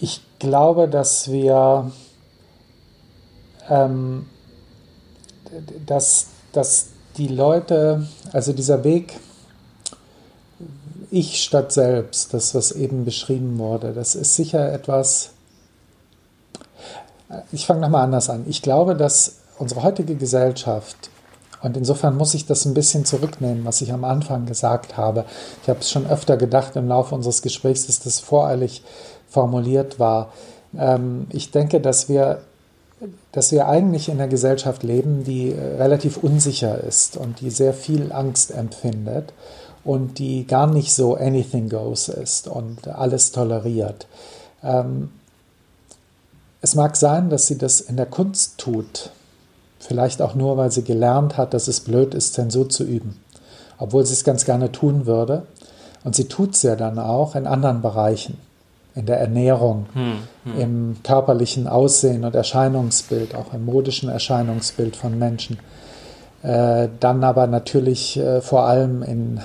ich 0.00 0.20
glaube, 0.38 0.88
dass 0.88 1.30
wir 1.30 1.90
ähm, 3.68 4.26
dass, 5.86 6.26
dass 6.52 6.88
die 7.16 7.28
Leute, 7.28 8.06
also 8.32 8.52
dieser 8.52 8.84
Weg, 8.84 9.18
ich 11.10 11.42
statt 11.42 11.72
selbst, 11.72 12.34
das, 12.34 12.54
was 12.54 12.72
eben 12.72 13.04
beschrieben 13.04 13.58
wurde, 13.58 13.92
das 13.92 14.14
ist 14.14 14.34
sicher 14.34 14.72
etwas, 14.72 15.30
ich 17.52 17.66
fange 17.66 17.80
nochmal 17.80 18.04
anders 18.04 18.30
an. 18.30 18.44
Ich 18.48 18.62
glaube, 18.62 18.94
dass 18.94 19.36
unsere 19.58 19.82
heutige 19.82 20.14
Gesellschaft, 20.16 21.10
und 21.62 21.76
insofern 21.76 22.16
muss 22.16 22.34
ich 22.34 22.46
das 22.46 22.64
ein 22.64 22.74
bisschen 22.74 23.04
zurücknehmen, 23.04 23.64
was 23.64 23.80
ich 23.80 23.92
am 23.92 24.04
Anfang 24.04 24.46
gesagt 24.46 24.96
habe. 24.96 25.24
Ich 25.62 25.68
habe 25.68 25.80
es 25.80 25.90
schon 25.90 26.06
öfter 26.06 26.36
gedacht 26.36 26.76
im 26.76 26.86
Laufe 26.86 27.14
unseres 27.14 27.42
Gesprächs, 27.42 27.86
dass 27.86 27.98
das 28.00 28.20
voreilig 28.20 28.82
formuliert 29.28 29.98
war. 29.98 30.32
Ähm, 30.76 31.26
ich 31.30 31.50
denke, 31.50 31.80
dass 31.80 32.08
wir 32.08 32.42
dass 33.32 33.52
wir 33.52 33.68
eigentlich 33.68 34.08
in 34.08 34.14
einer 34.14 34.28
Gesellschaft 34.28 34.82
leben, 34.82 35.24
die 35.24 35.52
äh, 35.52 35.76
relativ 35.76 36.16
unsicher 36.16 36.82
ist 36.82 37.16
und 37.16 37.40
die 37.40 37.50
sehr 37.50 37.74
viel 37.74 38.12
Angst 38.12 38.50
empfindet 38.50 39.32
und 39.84 40.18
die 40.18 40.46
gar 40.46 40.66
nicht 40.66 40.92
so 40.94 41.14
anything 41.14 41.68
goes 41.68 42.08
ist 42.08 42.48
und 42.48 42.88
alles 42.88 43.32
toleriert. 43.32 44.06
Ähm, 44.62 45.10
es 46.60 46.74
mag 46.74 46.96
sein, 46.96 47.30
dass 47.30 47.46
sie 47.46 47.58
das 47.58 47.80
in 47.80 47.96
der 47.96 48.06
Kunst 48.06 48.58
tut, 48.58 49.10
vielleicht 49.78 50.22
auch 50.22 50.34
nur, 50.34 50.56
weil 50.56 50.72
sie 50.72 50.82
gelernt 50.82 51.36
hat, 51.36 51.54
dass 51.54 51.68
es 51.68 51.80
blöd 51.80 52.14
ist, 52.14 52.34
Zensur 52.34 52.68
zu 52.68 52.82
üben, 52.84 53.20
obwohl 53.78 54.04
sie 54.04 54.14
es 54.14 54.24
ganz 54.24 54.44
gerne 54.44 54.72
tun 54.72 55.06
würde. 55.06 55.46
Und 56.02 56.14
sie 56.14 56.28
tut 56.28 56.54
es 56.54 56.62
ja 56.62 56.76
dann 56.76 56.98
auch 56.98 57.34
in 57.34 57.46
anderen 57.46 57.82
Bereichen 57.82 58.38
in 58.96 59.06
der 59.06 59.20
Ernährung, 59.20 59.86
hm, 59.92 60.18
hm. 60.44 60.60
im 60.60 60.96
körperlichen 61.04 61.68
Aussehen 61.68 62.24
und 62.24 62.34
Erscheinungsbild, 62.34 63.34
auch 63.34 63.52
im 63.52 63.64
modischen 63.64 64.08
Erscheinungsbild 64.08 64.96
von 64.96 65.18
Menschen. 65.18 65.58
Äh, 66.42 66.88
dann 66.98 67.22
aber 67.22 67.46
natürlich 67.46 68.18
äh, 68.18 68.40
vor 68.40 68.64
allem 68.64 69.02
in 69.02 69.40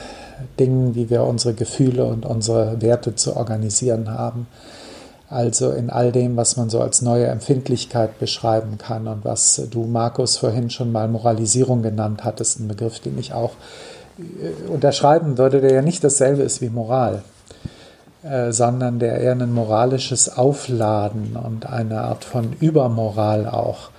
Dingen, 0.60 0.95
wie 0.95 1.10
wir 1.10 1.23
unsere 1.23 1.53
Gefühle 1.53 2.06
und 2.06 2.26
unsere 2.26 2.82
Werte 2.82 3.15
zu 3.15 3.36
organisieren 3.36 4.10
haben. 4.10 4.48
Also 5.30 5.72
in 5.72 5.90
all 5.90 6.11
dem, 6.11 6.36
was 6.36 6.57
man 6.57 6.69
so 6.69 6.82
als 6.82 7.02
neue 7.02 7.28
Empfindlichkeit 7.28 8.19
beschreiben 8.19 8.78
kann 8.78 9.07
und 9.07 9.23
was 9.23 9.61
du, 9.72 9.86
Markus, 9.86 10.38
vorhin 10.38 10.69
schon 10.69 10.91
mal 10.91 11.07
Moralisierung 11.07 11.82
genannt 11.82 12.23
hattest, 12.23 12.60
ein 12.60 12.68
Begriff, 12.68 12.99
den 12.99 13.18
ich 13.18 13.34
auch 13.34 13.52
äh, 14.18 14.69
unterschreiben 14.69 15.38
würde, 15.38 15.61
der 15.61 15.73
ja 15.73 15.82
nicht 15.82 16.03
dasselbe 16.03 16.44
ist 16.44 16.61
wie 16.61 16.69
Moral. 16.69 17.23
Äh, 18.23 18.52
sondern 18.52 18.99
der 18.99 19.18
eher 19.18 19.31
ein 19.31 19.52
moralisches 19.52 20.38
Aufladen 20.38 21.35
und 21.35 21.65
eine 21.65 22.02
Art 22.02 22.23
von 22.23 22.53
Übermoral 22.60 23.48
auch 23.48 23.89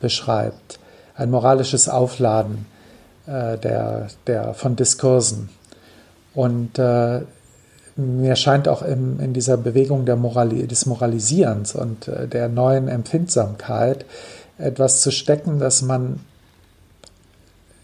beschreibt. 0.00 0.78
Ein 1.14 1.30
moralisches 1.30 1.86
Aufladen 1.86 2.64
äh, 3.26 3.58
der, 3.58 4.06
der, 4.26 4.54
von 4.54 4.74
Diskursen. 4.74 5.50
Und 6.34 6.78
äh, 6.78 7.20
mir 7.96 8.36
scheint 8.36 8.68
auch 8.68 8.80
im, 8.80 9.20
in 9.20 9.34
dieser 9.34 9.58
Bewegung 9.58 10.06
der 10.06 10.16
Morali 10.16 10.66
des 10.66 10.86
Moralisierens 10.86 11.74
und 11.74 12.08
äh, 12.08 12.26
der 12.26 12.48
neuen 12.48 12.88
Empfindsamkeit 12.88 14.06
etwas 14.56 15.02
zu 15.02 15.10
stecken, 15.10 15.58
dass 15.58 15.82
man, 15.82 16.20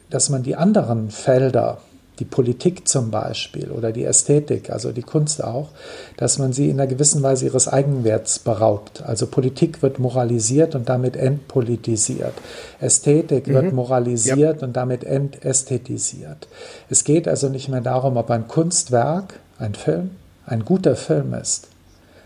dass 0.08 0.30
man 0.30 0.44
die 0.44 0.56
anderen 0.56 1.10
Felder 1.10 1.76
die 2.20 2.24
Politik 2.24 2.86
zum 2.86 3.10
Beispiel 3.10 3.70
oder 3.70 3.90
die 3.90 4.04
Ästhetik, 4.04 4.70
also 4.70 4.92
die 4.92 5.02
Kunst 5.02 5.42
auch, 5.42 5.70
dass 6.16 6.38
man 6.38 6.52
sie 6.52 6.70
in 6.70 6.78
einer 6.78 6.86
gewissen 6.86 7.22
Weise 7.22 7.46
ihres 7.46 7.66
Eigenwerts 7.66 8.38
beraubt. 8.38 9.02
Also 9.02 9.26
Politik 9.26 9.82
wird 9.82 9.98
moralisiert 9.98 10.74
und 10.74 10.88
damit 10.88 11.16
entpolitisiert. 11.16 12.34
Ästhetik 12.80 13.48
mhm. 13.48 13.54
wird 13.54 13.72
moralisiert 13.72 14.60
ja. 14.60 14.66
und 14.66 14.74
damit 14.76 15.02
entästhetisiert. 15.02 16.46
Es 16.88 17.02
geht 17.02 17.26
also 17.26 17.48
nicht 17.48 17.68
mehr 17.68 17.80
darum, 17.80 18.16
ob 18.16 18.30
ein 18.30 18.46
Kunstwerk, 18.46 19.40
ein 19.58 19.74
Film, 19.74 20.10
ein 20.46 20.64
guter 20.64 20.94
Film 20.94 21.34
ist, 21.34 21.68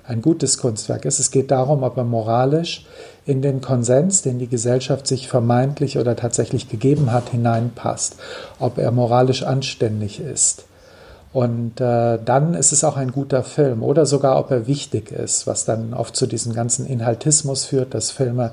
ein 0.04 0.20
gutes 0.20 0.58
Kunstwerk 0.58 1.06
ist. 1.06 1.18
Es 1.18 1.30
geht 1.30 1.50
darum, 1.50 1.82
ob 1.82 1.96
er 1.96 2.04
moralisch 2.04 2.84
in 3.28 3.42
den 3.42 3.60
Konsens, 3.60 4.22
den 4.22 4.38
die 4.38 4.48
Gesellschaft 4.48 5.06
sich 5.06 5.28
vermeintlich 5.28 5.98
oder 5.98 6.16
tatsächlich 6.16 6.70
gegeben 6.70 7.12
hat, 7.12 7.28
hineinpasst, 7.28 8.16
ob 8.58 8.78
er 8.78 8.90
moralisch 8.90 9.42
anständig 9.42 10.18
ist. 10.18 10.64
Und 11.34 11.78
äh, 11.78 12.18
dann 12.24 12.54
ist 12.54 12.72
es 12.72 12.84
auch 12.84 12.96
ein 12.96 13.12
guter 13.12 13.42
Film 13.42 13.82
oder 13.82 14.06
sogar, 14.06 14.38
ob 14.38 14.50
er 14.50 14.66
wichtig 14.66 15.12
ist, 15.12 15.46
was 15.46 15.66
dann 15.66 15.92
oft 15.92 16.16
zu 16.16 16.26
diesem 16.26 16.54
ganzen 16.54 16.86
Inhaltismus 16.86 17.66
führt, 17.66 17.92
dass 17.92 18.10
Filme 18.10 18.52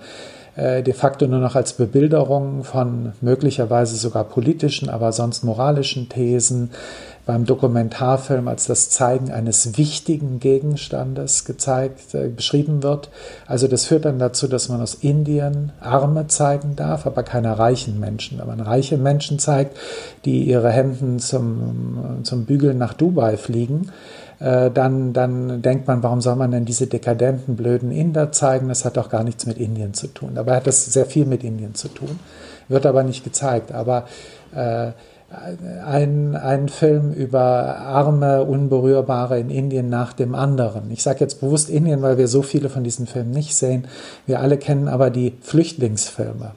äh, 0.58 0.84
de 0.84 0.94
facto 0.94 1.26
nur 1.26 1.40
noch 1.40 1.56
als 1.56 1.72
Bebilderung 1.72 2.66
von 2.66 3.14
möglicherweise 3.22 3.96
sogar 3.96 4.26
politischen, 4.26 4.90
aber 4.90 5.14
sonst 5.14 5.46
moralischen 5.46 6.10
Thesen 6.10 6.72
beim 7.26 7.46
Dokumentarfilm 7.46 8.48
als 8.48 8.68
das 8.68 8.90
Zeigen 8.90 9.32
eines 9.32 9.78
wichtigen 9.78 10.40
Gegenstandes 10.40 11.46
gezeigt, 11.46 12.14
äh, 12.14 12.28
beschrieben 12.28 12.84
wird. 12.84 13.10
Also 13.48 13.68
das 13.68 13.86
führt 13.86 14.06
dann 14.06 14.20
dazu, 14.20 14.48
dass 14.48 14.70
man 14.70 14.82
aus 14.82 14.96
Indien 14.96 15.72
Arme 15.80 16.28
zeigen 16.28 16.76
darf, 16.76 17.08
aber 17.08 17.24
keine 17.24 17.58
reichen 17.58 18.00
Menschen. 18.00 18.38
Wenn 18.38 18.48
man 18.48 18.60
reiche 18.60 18.98
Menschen 18.98 19.40
zeigt, 19.40 19.78
die 20.26 20.44
ihre 20.44 20.72
Hemden 20.72 21.20
zum, 21.20 22.20
zum 22.24 22.46
Bügeln 22.46 22.78
nach 22.78 22.94
Dubai 22.94 23.38
fliegen, 23.38 23.92
äh, 24.40 24.70
dann, 24.70 25.14
dann 25.14 25.62
denkt 25.62 25.88
man, 25.88 26.04
warum 26.04 26.22
soll 26.22 26.36
man 26.36 26.52
denn 26.52 26.66
diese 26.66 26.88
dekadenten, 26.88 27.56
blöden 27.56 27.92
Inder 27.92 28.32
zeigen? 28.32 28.68
Das 28.68 28.86
hat 28.86 28.98
doch 28.98 29.10
gar 29.10 29.24
nichts 29.24 29.46
mit 29.46 29.58
Indien 29.58 29.94
zu 29.94 30.08
tun. 30.08 30.32
Dabei 30.36 30.58
hat 30.58 30.68
das 30.68 30.86
sehr 30.86 31.06
viel 31.06 31.26
mit 31.26 31.44
Indien 31.44 31.74
zu 31.74 31.88
tun, 31.88 32.20
wird 32.68 32.86
aber 32.86 33.04
nicht 33.04 33.24
gezeigt. 33.24 33.72
Aber 33.72 34.06
äh, 34.54 34.92
ein, 35.30 36.36
ein 36.36 36.70
Film 36.70 37.12
über 37.12 37.42
arme, 37.78 38.44
unberührbare 38.44 39.40
in 39.40 39.50
Indien 39.50 39.90
nach 39.90 40.14
dem 40.14 40.36
anderen. 40.36 40.92
Ich 40.92 41.04
sage 41.04 41.20
jetzt 41.22 41.42
bewusst 41.42 41.70
Indien, 41.70 42.02
weil 42.02 42.18
wir 42.18 42.28
so 42.28 42.42
viele 42.42 42.70
von 42.70 42.84
diesen 42.84 43.08
Filmen 43.08 43.32
nicht 43.32 43.56
sehen. 43.56 43.88
Wir 44.28 44.40
alle 44.40 44.58
kennen 44.58 44.88
aber 44.88 45.10
die 45.10 45.34
Flüchtlingsfilme, 45.42 46.52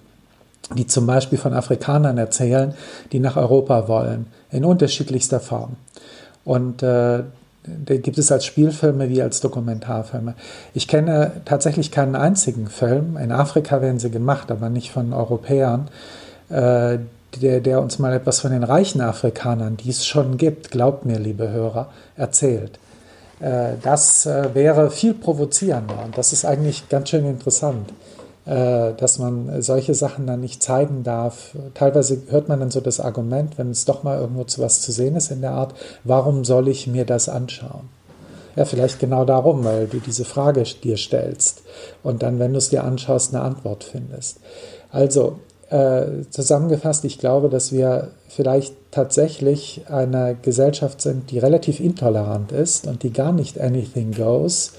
die 0.76 0.86
zum 0.86 1.06
Beispiel 1.06 1.38
von 1.38 1.54
Afrikanern 1.54 2.18
erzählen, 2.18 2.74
die 3.12 3.20
nach 3.20 3.36
Europa 3.36 3.88
wollen, 3.88 4.26
in 4.50 4.64
unterschiedlichster 4.64 5.40
Form. 5.40 5.76
Und 6.44 6.82
äh, 6.82 7.22
den 7.64 8.02
gibt 8.02 8.18
es 8.18 8.32
als 8.32 8.44
Spielfilme 8.44 9.08
wie 9.08 9.22
als 9.22 9.40
Dokumentarfilme. 9.40 10.34
Ich 10.74 10.88
kenne 10.88 11.32
tatsächlich 11.44 11.90
keinen 11.90 12.16
einzigen 12.16 12.68
Film. 12.68 13.16
In 13.16 13.32
Afrika 13.32 13.82
werden 13.82 13.98
sie 13.98 14.10
gemacht, 14.10 14.50
aber 14.50 14.68
nicht 14.68 14.90
von 14.90 15.12
Europäern, 15.12 15.88
äh, 16.48 16.98
der, 17.36 17.60
der 17.60 17.80
uns 17.80 17.98
mal 17.98 18.12
etwas 18.12 18.40
von 18.40 18.50
den 18.50 18.64
reichen 18.64 19.00
Afrikanern, 19.00 19.76
die 19.76 19.90
es 19.90 20.06
schon 20.06 20.36
gibt, 20.36 20.70
glaubt 20.70 21.04
mir, 21.04 21.18
liebe 21.18 21.50
Hörer, 21.50 21.88
erzählt. 22.16 22.78
Äh, 23.40 23.72
das 23.82 24.26
äh, 24.26 24.54
wäre 24.54 24.90
viel 24.90 25.14
provozierender 25.14 26.02
und 26.04 26.18
das 26.18 26.32
ist 26.32 26.44
eigentlich 26.44 26.88
ganz 26.88 27.10
schön 27.10 27.26
interessant, 27.26 27.92
äh, 28.46 28.92
dass 28.94 29.18
man 29.18 29.62
solche 29.62 29.94
Sachen 29.94 30.26
dann 30.26 30.40
nicht 30.40 30.62
zeigen 30.62 31.04
darf. 31.04 31.54
Teilweise 31.74 32.22
hört 32.30 32.48
man 32.48 32.60
dann 32.60 32.70
so 32.70 32.80
das 32.80 33.00
Argument, 33.00 33.58
wenn 33.58 33.70
es 33.70 33.84
doch 33.84 34.02
mal 34.02 34.18
irgendwo 34.18 34.44
zu 34.44 34.60
was 34.60 34.80
zu 34.80 34.90
sehen 34.90 35.16
ist 35.16 35.30
in 35.30 35.40
der 35.40 35.52
Art, 35.52 35.74
warum 36.04 36.44
soll 36.44 36.68
ich 36.68 36.86
mir 36.86 37.04
das 37.04 37.28
anschauen? 37.28 37.88
Ja, 38.56 38.64
vielleicht 38.64 38.98
genau 38.98 39.24
darum, 39.24 39.64
weil 39.64 39.86
du 39.86 40.00
diese 40.00 40.24
Frage 40.24 40.64
dir 40.64 40.96
stellst 40.96 41.62
und 42.02 42.24
dann, 42.24 42.40
wenn 42.40 42.52
du 42.52 42.58
es 42.58 42.70
dir 42.70 42.82
anschaust, 42.82 43.32
eine 43.32 43.44
Antwort 43.44 43.84
findest. 43.84 44.40
Also, 44.90 45.38
äh, 45.70 46.22
zusammengefasst, 46.30 47.04
ich 47.04 47.18
glaube, 47.18 47.48
dass 47.48 47.72
wir 47.72 48.12
vielleicht 48.28 48.74
tatsächlich 48.90 49.82
eine 49.88 50.36
Gesellschaft 50.40 51.00
sind, 51.00 51.30
die 51.30 51.38
relativ 51.38 51.80
intolerant 51.80 52.52
ist 52.52 52.86
und 52.86 53.02
die 53.02 53.12
gar 53.12 53.32
nicht 53.32 53.60
anything 53.60 54.12
goes 54.12 54.72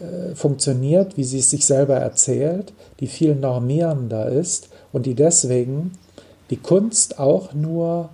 äh, 0.00 0.34
funktioniert, 0.34 1.16
wie 1.16 1.24
sie 1.24 1.40
es 1.40 1.50
sich 1.50 1.66
selber 1.66 1.96
erzählt, 1.96 2.72
die 3.00 3.06
viel 3.06 3.34
normierender 3.34 4.28
ist 4.28 4.68
und 4.92 5.06
die 5.06 5.14
deswegen 5.14 5.92
die 6.50 6.56
Kunst 6.56 7.18
auch 7.18 7.52
nur 7.54 8.10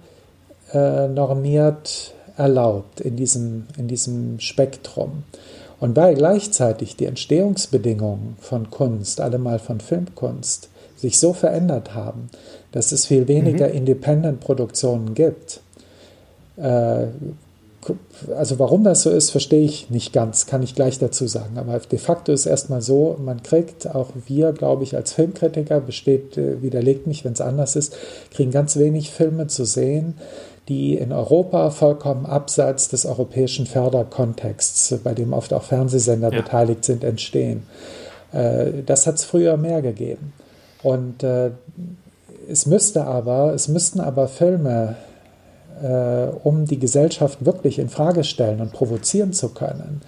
äh, 0.72 1.08
normiert 1.08 2.14
erlaubt 2.36 3.00
in 3.00 3.16
diesem, 3.16 3.66
in 3.76 3.88
diesem 3.88 4.38
Spektrum. 4.40 5.24
Und 5.80 5.96
weil 5.96 6.14
gleichzeitig 6.14 6.96
die 6.96 7.06
Entstehungsbedingungen 7.06 8.36
von 8.40 8.70
Kunst, 8.70 9.20
allemal 9.20 9.58
von 9.58 9.80
Filmkunst, 9.80 10.68
sich 10.98 11.18
so 11.18 11.32
verändert 11.32 11.94
haben, 11.94 12.28
dass 12.72 12.92
es 12.92 13.06
viel 13.06 13.28
weniger 13.28 13.68
mhm. 13.68 13.74
Independent-Produktionen 13.74 15.14
gibt. 15.14 15.60
Äh, 16.56 17.06
also 18.36 18.58
warum 18.58 18.84
das 18.84 19.02
so 19.02 19.10
ist, 19.10 19.30
verstehe 19.30 19.64
ich 19.64 19.88
nicht 19.88 20.12
ganz, 20.12 20.46
kann 20.46 20.62
ich 20.62 20.74
gleich 20.74 20.98
dazu 20.98 21.26
sagen. 21.26 21.56
Aber 21.56 21.78
de 21.78 21.98
facto 21.98 22.32
ist 22.32 22.44
erstmal 22.44 22.82
so, 22.82 23.16
man 23.24 23.42
kriegt, 23.42 23.94
auch 23.94 24.10
wir, 24.26 24.52
glaube 24.52 24.82
ich, 24.82 24.96
als 24.96 25.12
Filmkritiker, 25.12 25.80
besteht, 25.80 26.36
äh, 26.36 26.60
widerlegt 26.62 27.06
mich, 27.06 27.24
wenn 27.24 27.32
es 27.32 27.40
anders 27.40 27.76
ist, 27.76 27.96
kriegen 28.30 28.50
ganz 28.50 28.76
wenig 28.76 29.10
Filme 29.10 29.46
zu 29.46 29.64
sehen, 29.64 30.14
die 30.68 30.96
in 30.96 31.12
Europa 31.12 31.70
vollkommen 31.70 32.26
abseits 32.26 32.88
des 32.88 33.06
europäischen 33.06 33.66
Förderkontexts, 33.66 34.98
bei 35.02 35.14
dem 35.14 35.32
oft 35.32 35.54
auch 35.54 35.62
Fernsehsender 35.62 36.30
ja. 36.30 36.42
beteiligt 36.42 36.84
sind, 36.84 37.04
entstehen. 37.04 37.62
Äh, 38.32 38.82
das 38.84 39.06
hat 39.06 39.14
es 39.14 39.24
früher 39.24 39.56
mehr 39.56 39.80
gegeben. 39.80 40.32
Und 40.82 41.22
äh, 41.22 41.50
es 42.48 42.66
müsste 42.66 43.04
aber, 43.04 43.52
es 43.54 43.68
müssten 43.68 44.00
aber 44.00 44.28
Filme, 44.28 44.96
äh, 45.82 46.28
um 46.44 46.66
die 46.66 46.78
Gesellschaft 46.78 47.44
wirklich 47.44 47.78
in 47.78 47.88
Frage 47.88 48.24
stellen 48.24 48.60
und 48.60 48.72
provozieren 48.72 49.32
zu 49.32 49.50
können 49.50 50.02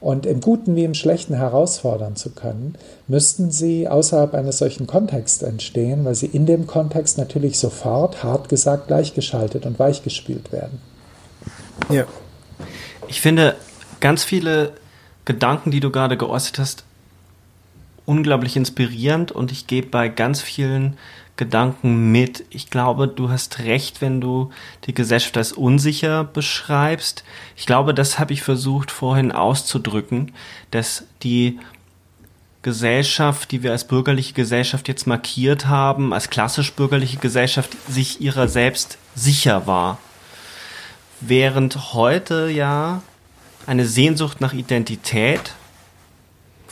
und 0.00 0.26
im 0.26 0.40
Guten 0.40 0.76
wie 0.76 0.84
im 0.84 0.94
Schlechten 0.94 1.34
herausfordern 1.34 2.16
zu 2.16 2.30
können, 2.30 2.76
müssten 3.08 3.50
sie 3.50 3.88
außerhalb 3.88 4.34
eines 4.34 4.58
solchen 4.58 4.86
Kontexts 4.86 5.42
entstehen, 5.42 6.04
weil 6.04 6.14
sie 6.14 6.26
in 6.26 6.46
dem 6.46 6.66
Kontext 6.66 7.18
natürlich 7.18 7.58
sofort, 7.58 8.22
hart 8.22 8.48
gesagt, 8.48 8.88
gleichgeschaltet 8.88 9.66
und 9.66 9.78
weichgespielt 9.78 10.52
werden. 10.52 10.80
Ja. 11.90 12.04
Ich 13.08 13.20
finde 13.20 13.56
ganz 14.00 14.24
viele 14.24 14.72
Gedanken, 15.24 15.70
die 15.70 15.80
du 15.80 15.90
gerade 15.90 16.16
geäußert 16.16 16.58
hast, 16.58 16.84
unglaublich 18.06 18.56
inspirierend 18.56 19.32
und 19.32 19.52
ich 19.52 19.66
gebe 19.66 19.88
bei 19.88 20.08
ganz 20.08 20.40
vielen 20.40 20.96
Gedanken 21.36 22.12
mit. 22.12 22.44
Ich 22.50 22.70
glaube, 22.70 23.08
du 23.08 23.28
hast 23.28 23.58
recht, 23.58 24.00
wenn 24.00 24.20
du 24.20 24.50
die 24.86 24.94
Gesellschaft 24.94 25.36
als 25.36 25.52
unsicher 25.52 26.24
beschreibst. 26.24 27.24
Ich 27.56 27.66
glaube, 27.66 27.92
das 27.92 28.18
habe 28.18 28.32
ich 28.32 28.42
versucht 28.42 28.90
vorhin 28.90 29.32
auszudrücken, 29.32 30.32
dass 30.70 31.04
die 31.22 31.58
Gesellschaft, 32.62 33.52
die 33.52 33.62
wir 33.62 33.72
als 33.72 33.86
bürgerliche 33.86 34.32
Gesellschaft 34.32 34.88
jetzt 34.88 35.06
markiert 35.06 35.66
haben, 35.66 36.12
als 36.12 36.30
klassisch 36.30 36.72
bürgerliche 36.72 37.18
Gesellschaft, 37.18 37.76
sich 37.88 38.20
ihrer 38.20 38.48
selbst 38.48 38.98
sicher 39.14 39.66
war. 39.66 39.98
Während 41.20 41.92
heute 41.92 42.48
ja 42.50 43.02
eine 43.66 43.86
Sehnsucht 43.86 44.40
nach 44.40 44.52
Identität 44.52 45.52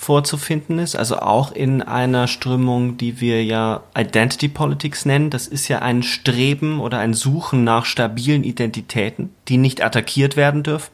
vorzufinden 0.05 0.78
ist, 0.78 0.97
also 0.97 1.18
auch 1.18 1.51
in 1.51 1.81
einer 1.81 2.28
Strömung, 2.28 2.98
die 2.98 3.22
wir 3.22 3.43
ja 3.43 3.82
Identity 3.97 4.48
Politics 4.48 5.06
nennen. 5.06 5.31
Das 5.31 5.47
ist 5.47 5.68
ja 5.68 5.78
ein 5.78 6.02
Streben 6.02 6.78
oder 6.81 6.98
ein 6.98 7.14
Suchen 7.14 7.64
nach 7.64 7.86
stabilen 7.86 8.44
Identitäten, 8.44 9.31
die 9.48 9.56
nicht 9.56 9.82
attackiert 9.82 10.36
werden 10.36 10.62
dürfen. 10.62 10.93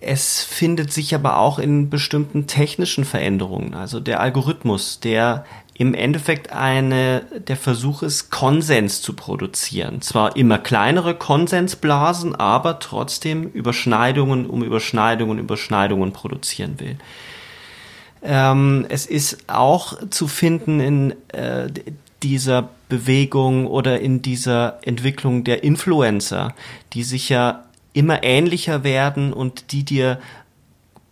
Es 0.00 0.44
findet 0.44 0.92
sich 0.92 1.14
aber 1.14 1.38
auch 1.38 1.58
in 1.58 1.90
bestimmten 1.90 2.46
technischen 2.46 3.04
Veränderungen, 3.04 3.74
also 3.74 4.00
der 4.00 4.20
Algorithmus, 4.20 5.00
der 5.00 5.44
im 5.76 5.92
Endeffekt 5.92 6.52
eine, 6.52 7.22
der 7.48 7.56
Versuch 7.56 8.02
ist, 8.02 8.30
Konsens 8.30 9.02
zu 9.02 9.12
produzieren. 9.12 10.00
Zwar 10.02 10.36
immer 10.36 10.58
kleinere 10.58 11.16
Konsensblasen, 11.16 12.36
aber 12.36 12.78
trotzdem 12.78 13.44
Überschneidungen 13.48 14.46
um 14.46 14.62
Überschneidungen, 14.62 15.38
Überschneidungen 15.38 16.12
produzieren 16.12 16.78
will. 16.78 16.96
Ähm, 18.22 18.86
es 18.88 19.04
ist 19.06 19.48
auch 19.48 19.98
zu 20.10 20.28
finden 20.28 20.80
in 20.80 21.14
äh, 21.28 21.68
dieser 22.22 22.70
Bewegung 22.88 23.66
oder 23.66 24.00
in 24.00 24.22
dieser 24.22 24.78
Entwicklung 24.82 25.42
der 25.42 25.64
Influencer, 25.64 26.54
die 26.92 27.02
sich 27.02 27.28
ja 27.28 27.64
immer 27.92 28.22
ähnlicher 28.22 28.84
werden 28.84 29.32
und 29.32 29.72
die 29.72 29.84
dir 29.84 30.18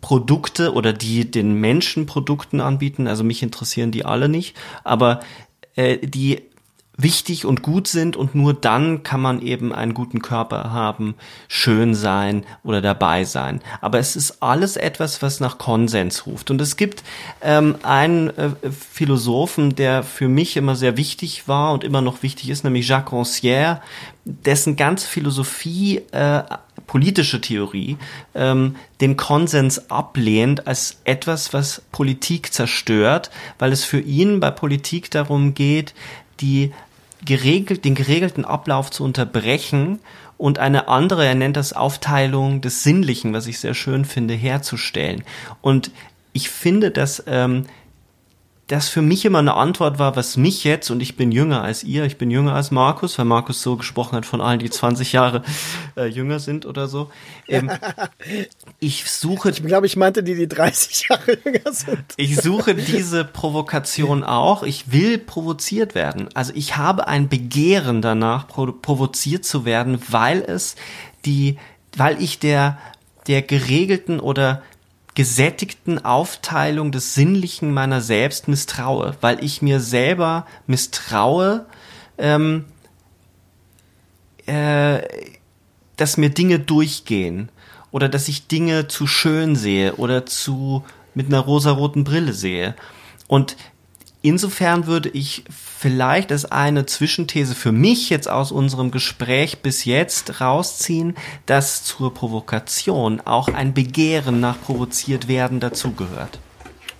Produkte 0.03 0.73
oder 0.73 0.91
die 0.91 1.31
den 1.31 1.53
Menschen 1.53 2.05
Produkten 2.05 2.59
anbieten, 2.59 3.07
also 3.07 3.23
mich 3.23 3.41
interessieren 3.41 3.91
die 3.91 4.03
alle 4.03 4.27
nicht, 4.27 4.55
aber 4.83 5.21
äh, 5.75 5.97
die 5.97 6.41
wichtig 6.95 7.45
und 7.45 7.63
gut 7.63 7.87
sind 7.87 8.15
und 8.15 8.35
nur 8.35 8.53
dann 8.53 9.01
kann 9.01 9.21
man 9.21 9.41
eben 9.41 9.73
einen 9.73 9.93
guten 9.93 10.21
Körper 10.21 10.71
haben, 10.71 11.15
schön 11.47 11.95
sein 11.95 12.45
oder 12.63 12.81
dabei 12.81 13.23
sein. 13.23 13.61
Aber 13.81 13.97
es 13.97 14.15
ist 14.15 14.43
alles 14.43 14.77
etwas, 14.77 15.21
was 15.21 15.39
nach 15.39 15.57
Konsens 15.57 16.27
ruft. 16.27 16.51
Und 16.51 16.61
es 16.61 16.75
gibt 16.75 17.03
ähm, 17.41 17.77
einen 17.81 18.29
äh, 18.37 18.51
Philosophen, 18.69 19.73
der 19.75 20.03
für 20.03 20.27
mich 20.27 20.55
immer 20.55 20.75
sehr 20.75 20.97
wichtig 20.97 21.47
war 21.47 21.73
und 21.73 21.83
immer 21.83 22.01
noch 22.01 22.21
wichtig 22.21 22.49
ist, 22.49 22.63
nämlich 22.63 22.87
Jacques 22.87 23.13
Rancière, 23.13 23.79
dessen 24.25 24.75
ganze 24.75 25.07
Philosophie, 25.07 26.01
äh, 26.11 26.43
politische 26.87 27.41
Theorie, 27.41 27.97
ähm, 28.35 28.75
den 29.01 29.17
Konsens 29.17 29.89
ablehnt 29.89 30.67
als 30.67 30.97
etwas, 31.03 31.53
was 31.53 31.81
Politik 31.91 32.53
zerstört, 32.53 33.31
weil 33.59 33.71
es 33.71 33.83
für 33.83 33.99
ihn 33.99 34.39
bei 34.39 34.51
Politik 34.51 35.11
darum 35.11 35.53
geht, 35.53 35.93
die 36.39 36.71
geregelt, 37.25 37.85
den 37.85 37.95
geregelten 37.95 38.45
Ablauf 38.45 38.91
zu 38.91 39.03
unterbrechen 39.03 39.99
und 40.37 40.59
eine 40.59 40.87
andere, 40.87 41.25
er 41.25 41.35
nennt 41.35 41.57
das 41.57 41.73
Aufteilung 41.73 42.61
des 42.61 42.83
Sinnlichen, 42.83 43.33
was 43.33 43.47
ich 43.47 43.59
sehr 43.59 43.73
schön 43.73 44.03
finde, 44.03 44.33
herzustellen. 44.33 45.23
Und 45.61 45.91
ich 46.33 46.49
finde, 46.49 46.91
dass 46.91 47.23
ähm, 47.27 47.65
das 48.67 48.87
für 48.87 49.01
mich 49.01 49.25
immer 49.25 49.39
eine 49.39 49.55
Antwort 49.55 49.99
war, 49.99 50.15
was 50.15 50.37
mich 50.37 50.63
jetzt, 50.63 50.89
und 50.89 51.01
ich 51.01 51.17
bin 51.17 51.33
jünger 51.33 51.63
als 51.63 51.83
ihr, 51.83 52.05
ich 52.05 52.17
bin 52.17 52.31
jünger 52.31 52.55
als 52.55 52.71
Markus, 52.71 53.17
weil 53.17 53.25
Markus 53.25 53.61
so 53.61 53.75
gesprochen 53.75 54.15
hat 54.15 54.25
von 54.25 54.39
allen, 54.39 54.59
die 54.59 54.69
20 54.69 55.11
Jahre 55.11 55.43
äh, 55.97 56.05
jünger 56.05 56.39
sind 56.39 56.65
oder 56.65 56.87
so. 56.87 57.11
Ähm, 57.47 57.69
ich 58.79 59.11
suche. 59.11 59.49
Ich 59.49 59.61
glaube, 59.63 59.85
ich 59.85 59.97
meinte 59.97 60.23
die, 60.23 60.35
die 60.35 60.47
30 60.47 61.09
Jahre 61.09 61.37
jünger 61.45 61.73
sind. 61.73 62.13
Ich 62.15 62.37
suche 62.37 62.73
diese 62.73 63.25
Provokation 63.25 64.23
auch. 64.23 64.63
Ich 64.63 64.93
will 64.93 65.17
provoziert 65.17 65.93
werden. 65.93 66.29
Also 66.33 66.53
ich 66.55 66.77
habe 66.77 67.07
ein 67.07 67.27
Begehren 67.27 68.01
danach, 68.01 68.47
provoziert 68.47 69.43
zu 69.43 69.65
werden, 69.65 70.01
weil 70.07 70.41
es 70.41 70.77
die, 71.25 71.57
weil 71.97 72.21
ich 72.21 72.39
der, 72.39 72.77
der 73.27 73.41
geregelten 73.41 74.21
oder 74.21 74.61
gesättigten 75.15 76.03
Aufteilung 76.03 76.91
des 76.91 77.13
Sinnlichen 77.13 77.71
meiner 77.71 78.01
selbst 78.01 78.47
misstraue, 78.47 79.15
weil 79.21 79.43
ich 79.43 79.61
mir 79.61 79.79
selber 79.79 80.45
misstraue, 80.65 81.65
ähm, 82.17 82.65
äh, 84.45 85.01
dass 85.97 86.17
mir 86.17 86.29
Dinge 86.29 86.59
durchgehen 86.59 87.49
oder 87.91 88.09
dass 88.09 88.27
ich 88.27 88.47
Dinge 88.47 88.87
zu 88.87 89.05
schön 89.05 89.55
sehe 89.55 89.95
oder 89.95 90.25
zu 90.25 90.83
mit 91.13 91.27
einer 91.27 91.39
rosaroten 91.39 92.03
Brille 92.03 92.33
sehe. 92.33 92.75
Und 93.27 93.55
insofern 94.23 94.87
würde 94.87 95.09
ich 95.09 95.43
vielleicht 95.51 96.31
als 96.31 96.45
eine 96.45 96.87
Zwischenthese 96.87 97.53
für 97.53 97.71
mich 97.71 98.09
jetzt 98.09 98.27
aus 98.27 98.51
unserem 98.51 98.89
Gespräch 98.89 99.59
bis 99.59 99.85
jetzt 99.85 100.41
rausziehen, 100.41 101.15
dass 101.45 101.83
zur 101.83 102.11
Provokation 102.13 103.21
auch 103.21 103.49
ein 103.49 103.75
Begehren 103.75 104.39
nach 104.39 104.59
provoziert 104.59 105.27
werden 105.27 105.59
dazugehört. 105.59 106.39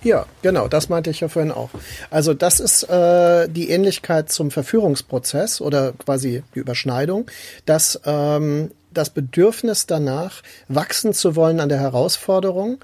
Ja, 0.04 0.26
genau, 0.42 0.68
das 0.68 0.90
meinte 0.90 1.08
ich 1.10 1.20
ja 1.20 1.28
vorhin 1.28 1.50
auch. 1.50 1.70
Also 2.10 2.34
das 2.34 2.60
ist 2.60 2.82
äh, 2.84 3.48
die 3.48 3.70
Ähnlichkeit 3.70 4.30
zum 4.30 4.50
Verführungsprozess 4.50 5.62
oder 5.62 5.92
quasi 5.92 6.42
die 6.54 6.58
Überschneidung, 6.58 7.30
dass 7.64 7.98
ähm, 8.04 8.70
das 8.92 9.10
Bedürfnis 9.10 9.86
danach, 9.86 10.42
wachsen 10.68 11.14
zu 11.14 11.36
wollen 11.36 11.58
an 11.58 11.70
der 11.70 11.80
Herausforderung 11.80 12.78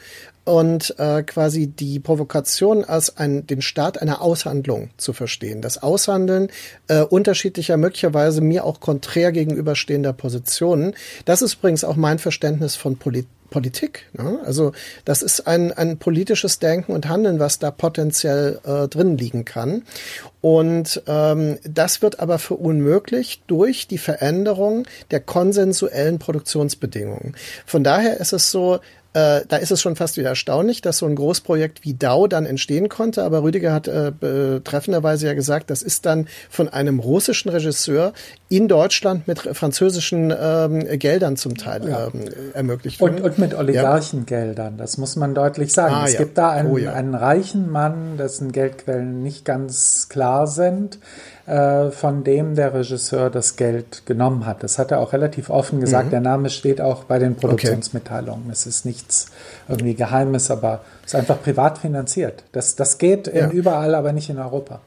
und 0.51 0.99
äh, 0.99 1.23
quasi 1.23 1.69
die 1.69 2.01
Provokation 2.01 2.85
als 2.85 3.17
ein, 3.17 3.47
den 3.47 3.63
Start 3.63 4.03
einer 4.03 4.21
Aushandlung 4.21 4.91
zu 4.97 5.13
verstehen. 5.13 5.63
Das 5.63 5.81
Aushandeln 5.81 6.49
äh, 6.89 7.03
unterschiedlicher, 7.03 7.77
möglicherweise 7.77 8.41
mir 8.41 8.65
auch 8.65 8.81
konträr 8.81 9.31
gegenüberstehender 9.31 10.13
Positionen. 10.13 10.95
Das 11.25 11.41
ist 11.41 11.55
übrigens 11.55 11.85
auch 11.85 11.95
mein 11.95 12.19
Verständnis 12.19 12.75
von 12.75 12.97
Politik. 12.97 13.31
Politik. 13.51 14.07
Ne? 14.13 14.39
Also 14.45 14.73
das 15.05 15.23
ist 15.23 15.47
ein, 15.47 15.73
ein 15.73 15.99
politisches 15.99 16.61
Denken 16.61 16.93
und 16.93 17.09
Handeln, 17.09 17.41
was 17.41 17.59
da 17.59 17.73
potenziell 17.73 18.61
äh, 18.65 18.87
drin 18.89 19.19
liegen 19.19 19.45
kann. 19.45 19.83
Und 20.41 21.03
ähm, 21.07 21.59
das 21.65 22.01
wird 22.01 22.21
aber 22.21 22.39
für 22.39 22.55
unmöglich 22.55 23.43
durch 23.49 23.89
die 23.89 23.99
Veränderung 23.99 24.87
der 25.11 25.19
konsensuellen 25.19 26.19
Produktionsbedingungen. 26.21 27.35
Von 27.67 27.83
daher 27.83 28.21
ist 28.21 28.33
es 28.33 28.53
so, 28.53 28.79
äh, 29.13 29.41
da 29.49 29.57
ist 29.57 29.73
es 29.73 29.81
schon 29.81 29.97
fast 29.97 30.17
wieder 30.17 30.29
erstaunlich, 30.29 30.83
dass 30.83 30.99
so 30.99 31.07
ein 31.07 31.17
Großprojekt 31.17 31.85
wie 31.85 31.95
DAO 31.95 32.29
dann 32.29 32.47
entstehen 32.47 32.89
konnte. 32.89 33.25
Aber 33.25 33.43
Rüdiger 33.43 33.73
hat 33.73 33.89
äh, 33.89 34.13
betreffenderweise 34.19 35.27
ja 35.27 35.35
gesagt, 35.35 35.71
das 35.71 35.83
ist 35.83 36.07
dann 36.07 36.29
von 36.49 36.69
einem 36.69 37.01
russischen 37.01 37.49
Regisseur 37.49 38.13
in 38.49 38.69
Deutschland 38.69 39.27
mit 39.27 39.41
französischen 39.41 40.33
ähm, 40.39 40.87
Geldern 40.99 41.37
zum 41.37 41.57
Teil 41.57 41.89
ja. 41.89 42.07
ähm, 42.07 42.25
ermöglicht 42.55 43.01
worden. 43.01 43.17
Und, 43.17 43.23
und 43.23 43.39
mit 43.39 43.55
Oligarchengeldern, 43.55 44.77
das 44.77 44.97
muss 44.97 45.17
man 45.17 45.35
deutlich 45.35 45.73
sagen. 45.73 45.95
Ah, 45.95 46.05
es 46.07 46.13
ja. 46.13 46.21
gibt 46.21 46.39
da 46.39 46.51
einen, 46.51 46.71
oh, 46.71 46.79
ja. 46.79 46.93
einen 46.93 47.17
reichen 47.17 47.69
Mann, 47.69 48.17
dessen 48.17 48.53
Geldquellen 48.53 49.25
nicht 49.25 49.45
ganz 49.45 50.09
klar 50.09 50.47
sind 50.47 50.99
äh, 51.51 51.91
von 51.91 52.23
dem 52.23 52.55
der 52.55 52.73
Regisseur 52.75 53.29
das 53.29 53.57
Geld 53.57 54.07
genommen 54.07 54.47
hat. 54.47 54.63
Das 54.63 54.79
hat 54.79 54.93
er 54.93 55.01
auch 55.01 55.13
relativ 55.13 55.51
offen 55.51 55.81
gesagt. 55.81 56.07
Mhm. 56.07 56.11
Der 56.11 56.21
Name 56.21 56.49
steht 56.49 56.81
auch 56.81 57.03
bei 57.05 57.19
den 57.19 57.35
Produktionsmitteilungen. 57.35 58.45
Okay. 58.45 58.53
Es 58.53 58.67
ist 58.67 58.87
nichts 58.87 59.27
irgendwie 59.69 59.95
Geheimes, 59.95 60.49
aber 60.53 60.83
es 61.05 61.13
ist 61.13 61.15
einfach 61.17 61.43
privat 61.43 61.79
finanziert. 61.79 62.45
Das, 62.53 62.77
das 62.77 62.99
geht 62.99 63.27
ja. 63.27 63.51
überall, 63.51 63.97
aber 63.97 64.13
nicht 64.13 64.31
in 64.31 64.39
Europa. 64.39 64.81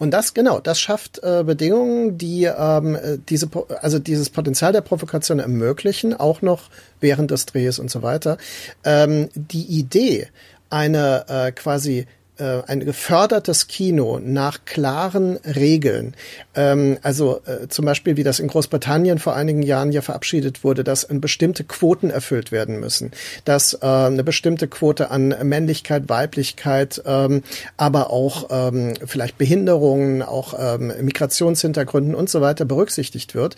Und 0.00 0.10
das 0.10 0.34
genau, 0.34 0.58
das 0.58 0.80
schafft 0.80 1.22
äh, 1.22 1.44
Bedingungen, 1.44 2.18
die 2.18 2.44
ähm, 2.44 2.96
äh, 2.96 3.18
diese, 3.28 3.48
also 3.80 4.00
dieses 4.00 4.30
Potenzial 4.30 4.72
der 4.72 4.80
Provokation 4.80 5.38
ermöglichen, 5.38 6.14
auch 6.14 6.42
noch 6.42 6.68
während 6.98 7.30
des 7.30 7.46
Drehs 7.46 7.78
und 7.78 7.92
so 7.92 8.02
weiter. 8.02 8.38
Ähm, 8.82 9.28
die 9.36 9.66
Idee, 9.66 10.26
eine 10.68 11.26
äh, 11.28 11.52
quasi 11.52 12.06
äh, 12.38 12.62
ein 12.66 12.80
gefördertes 12.80 13.66
Kino 13.66 14.20
nach 14.22 14.64
klaren 14.64 15.36
Regeln, 15.38 16.14
ähm, 16.54 16.98
also 17.02 17.40
äh, 17.46 17.68
zum 17.68 17.84
Beispiel 17.84 18.16
wie 18.16 18.22
das 18.22 18.40
in 18.40 18.48
Großbritannien 18.48 19.18
vor 19.18 19.34
einigen 19.34 19.62
Jahren 19.62 19.92
ja 19.92 20.02
verabschiedet 20.02 20.64
wurde, 20.64 20.84
dass 20.84 21.06
bestimmte 21.10 21.64
Quoten 21.64 22.10
erfüllt 22.10 22.52
werden 22.52 22.80
müssen, 22.80 23.12
dass 23.44 23.74
äh, 23.74 23.86
eine 23.86 24.24
bestimmte 24.24 24.68
Quote 24.68 25.10
an 25.10 25.34
Männlichkeit, 25.42 26.08
Weiblichkeit, 26.08 27.02
ähm, 27.06 27.42
aber 27.76 28.10
auch 28.10 28.48
ähm, 28.50 28.94
vielleicht 29.04 29.38
Behinderungen, 29.38 30.22
auch 30.22 30.54
ähm, 30.58 30.92
Migrationshintergründen 31.00 32.14
und 32.14 32.30
so 32.30 32.40
weiter 32.40 32.64
berücksichtigt 32.64 33.34
wird. 33.34 33.56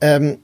Ähm, 0.00 0.38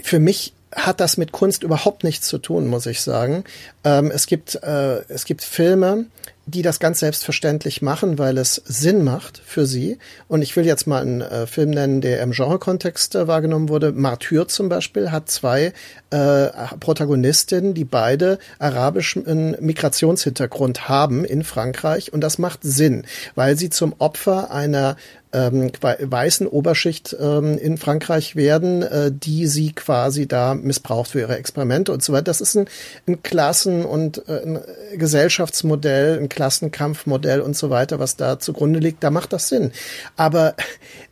für 0.00 0.18
mich 0.20 0.54
hat 0.76 1.00
das 1.00 1.16
mit 1.16 1.32
Kunst 1.32 1.62
überhaupt 1.62 2.04
nichts 2.04 2.28
zu 2.28 2.38
tun, 2.38 2.66
muss 2.66 2.86
ich 2.86 3.00
sagen. 3.00 3.44
Ähm, 3.82 4.10
es 4.10 4.26
gibt 4.26 4.56
äh, 4.62 5.00
es 5.08 5.24
gibt 5.24 5.42
Filme, 5.42 6.06
die 6.46 6.62
das 6.62 6.78
ganz 6.78 7.00
selbstverständlich 7.00 7.82
machen, 7.82 8.18
weil 8.18 8.38
es 8.38 8.62
Sinn 8.64 9.02
macht 9.02 9.42
für 9.44 9.66
sie. 9.66 9.98
Und 10.28 10.42
ich 10.42 10.54
will 10.54 10.64
jetzt 10.64 10.86
mal 10.86 11.02
einen 11.02 11.20
äh, 11.20 11.46
Film 11.46 11.70
nennen, 11.70 12.00
der 12.00 12.22
im 12.22 12.30
Genre-Kontext 12.30 13.16
äh, 13.16 13.26
wahrgenommen 13.26 13.68
wurde. 13.68 13.90
Martyr 13.90 14.46
zum 14.46 14.68
Beispiel 14.68 15.10
hat 15.10 15.28
zwei 15.28 15.72
äh, 16.10 16.48
Protagonistinnen, 16.78 17.74
die 17.74 17.84
beide 17.84 18.38
arabischen 18.60 19.56
Migrationshintergrund 19.60 20.88
haben 20.88 21.24
in 21.24 21.42
Frankreich. 21.42 22.12
Und 22.12 22.20
das 22.20 22.38
macht 22.38 22.60
Sinn, 22.62 23.04
weil 23.34 23.58
sie 23.58 23.68
zum 23.68 23.94
Opfer 23.98 24.52
einer 24.52 24.96
ähm, 25.36 25.70
weißen 25.80 26.46
Oberschicht 26.46 27.14
ähm, 27.20 27.58
in 27.58 27.76
Frankreich 27.76 28.36
werden, 28.36 28.82
äh, 28.82 29.12
die 29.12 29.46
sie 29.46 29.72
quasi 29.72 30.26
da 30.26 30.54
missbraucht 30.54 31.10
für 31.10 31.20
ihre 31.20 31.36
Experimente 31.36 31.92
und 31.92 32.02
so 32.02 32.14
weiter. 32.14 32.24
Das 32.24 32.40
ist 32.40 32.56
ein, 32.56 32.68
ein 33.06 33.22
Klassen- 33.22 33.84
und 33.84 34.26
äh, 34.28 34.42
ein 34.42 34.60
Gesellschaftsmodell, 34.94 36.18
ein 36.18 36.30
Klassenkampfmodell 36.30 37.42
und 37.42 37.54
so 37.54 37.68
weiter, 37.68 37.98
was 37.98 38.16
da 38.16 38.38
zugrunde 38.38 38.78
liegt. 38.78 39.04
Da 39.04 39.10
macht 39.10 39.34
das 39.34 39.48
Sinn. 39.48 39.72
Aber 40.16 40.54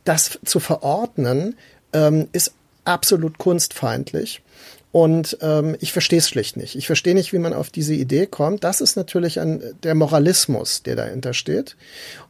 das 0.05 0.39
zu 0.43 0.59
verordnen 0.59 1.55
ähm, 1.93 2.27
ist 2.31 2.53
absolut 2.83 3.37
kunstfeindlich. 3.37 4.41
Und 4.91 5.37
ähm, 5.41 5.75
ich 5.81 5.91
verstehe 5.91 6.19
es 6.19 6.29
schlicht 6.29 6.55
nicht. 6.55 6.75
Ich 6.77 6.87
verstehe 6.87 7.15
nicht, 7.15 7.33
wie 7.33 7.37
man 7.37 7.53
auf 7.53 7.69
diese 7.69 7.93
Idee 7.93 8.27
kommt. 8.27 8.63
Das 8.63 8.79
ist 8.79 8.95
natürlich 8.95 9.41
ein, 9.41 9.61
der 9.83 9.93
Moralismus, 9.93 10.83
der 10.83 10.95
dahinter 10.95 11.33
steht. 11.33 11.75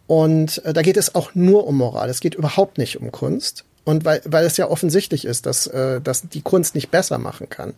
Und 0.08 0.64
äh, 0.66 0.74
da 0.74 0.82
geht 0.82 0.98
es 0.98 1.16
auch 1.16 1.34
nur 1.34 1.68
um 1.68 1.78
Moral. 1.78 2.10
Es 2.10 2.20
geht 2.20 2.36
überhaupt 2.36 2.78
nicht 2.78 3.00
um 3.00 3.12
Kunst. 3.12 3.66
Und 3.84 4.04
weil, 4.04 4.22
weil 4.26 4.46
es 4.46 4.58
ja 4.58 4.70
offensichtlich 4.70 5.26
ist, 5.26 5.46
dass, 5.46 5.68
äh, 5.68 6.02
dass 6.02 6.28
die 6.28 6.42
Kunst 6.42 6.76
nicht 6.76 6.92
besser 6.92 7.18
machen 7.18 7.50
kann. 7.50 7.74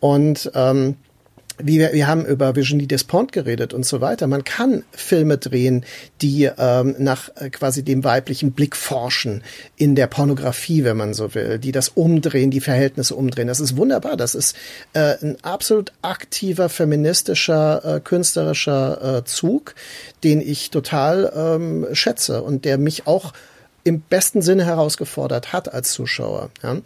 Und 0.00 0.50
ähm, 0.54 0.96
wie 1.58 1.78
wir, 1.78 1.92
wir 1.92 2.06
haben 2.06 2.24
über 2.26 2.54
Virginie 2.54 2.86
Despont 2.86 3.32
geredet 3.32 3.72
und 3.72 3.86
so 3.86 4.00
weiter. 4.00 4.26
Man 4.26 4.44
kann 4.44 4.84
Filme 4.92 5.38
drehen, 5.38 5.84
die 6.22 6.50
ähm, 6.58 6.94
nach 6.98 7.30
äh, 7.36 7.50
quasi 7.50 7.82
dem 7.82 8.04
weiblichen 8.04 8.52
Blick 8.52 8.76
forschen 8.76 9.42
in 9.76 9.94
der 9.94 10.06
Pornografie, 10.06 10.84
wenn 10.84 10.96
man 10.96 11.14
so 11.14 11.34
will, 11.34 11.58
die 11.58 11.72
das 11.72 11.88
umdrehen, 11.88 12.50
die 12.50 12.60
Verhältnisse 12.60 13.14
umdrehen. 13.14 13.48
Das 13.48 13.60
ist 13.60 13.76
wunderbar. 13.76 14.16
Das 14.16 14.34
ist 14.34 14.56
äh, 14.92 15.14
ein 15.22 15.36
absolut 15.42 15.92
aktiver 16.02 16.68
feministischer, 16.68 17.96
äh, 17.96 18.00
künstlerischer 18.00 19.18
äh, 19.18 19.24
Zug, 19.24 19.74
den 20.24 20.40
ich 20.40 20.70
total 20.70 21.32
ähm, 21.34 21.86
schätze 21.92 22.42
und 22.42 22.64
der 22.64 22.78
mich 22.78 23.06
auch 23.06 23.32
im 23.86 24.00
besten 24.00 24.42
Sinne 24.42 24.64
herausgefordert 24.64 25.52
hat 25.52 25.72
als 25.72 25.92
Zuschauer. 25.92 26.50
Ja. 26.62 26.78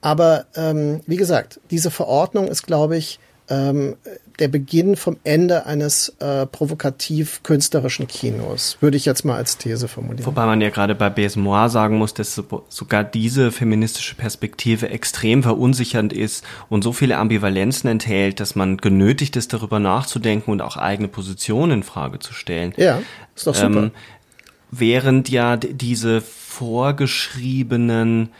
Aber 0.00 0.46
ähm, 0.54 1.00
wie 1.06 1.16
gesagt, 1.16 1.60
diese 1.70 1.90
Verordnung 1.90 2.46
ist, 2.46 2.64
glaube 2.64 2.96
ich, 2.96 3.18
ähm, 3.48 3.96
der 4.38 4.48
Beginn 4.48 4.96
vom 4.96 5.16
Ende 5.22 5.66
eines 5.66 6.14
äh, 6.18 6.46
provokativ-künstlerischen 6.46 8.08
Kinos, 8.08 8.78
würde 8.80 8.96
ich 8.96 9.04
jetzt 9.04 9.24
mal 9.24 9.36
als 9.36 9.58
These 9.58 9.86
formulieren. 9.86 10.26
Wobei 10.26 10.46
man 10.46 10.60
ja 10.60 10.70
gerade 10.70 10.94
bei 10.94 11.10
Besmoir 11.10 11.68
sagen 11.68 11.98
muss, 11.98 12.14
dass 12.14 12.42
sogar 12.68 13.04
diese 13.04 13.52
feministische 13.52 14.16
Perspektive 14.16 14.88
extrem 14.88 15.42
verunsichernd 15.42 16.12
ist 16.12 16.44
und 16.68 16.82
so 16.82 16.92
viele 16.92 17.18
Ambivalenzen 17.18 17.88
enthält, 17.88 18.40
dass 18.40 18.56
man 18.56 18.78
genötigt 18.78 19.36
ist, 19.36 19.52
darüber 19.52 19.78
nachzudenken 19.78 20.50
und 20.50 20.62
auch 20.62 20.76
eigene 20.76 21.08
Positionen 21.08 21.72
in 21.72 21.82
Frage 21.82 22.18
zu 22.18 22.32
stellen. 22.32 22.72
Ja, 22.76 23.02
ist 23.36 23.46
doch 23.46 23.54
super. 23.54 23.84
Ähm, 23.84 23.90
während 24.70 25.28
ja 25.28 25.56
diese 25.56 26.20
vorgeschriebenen 26.20 28.30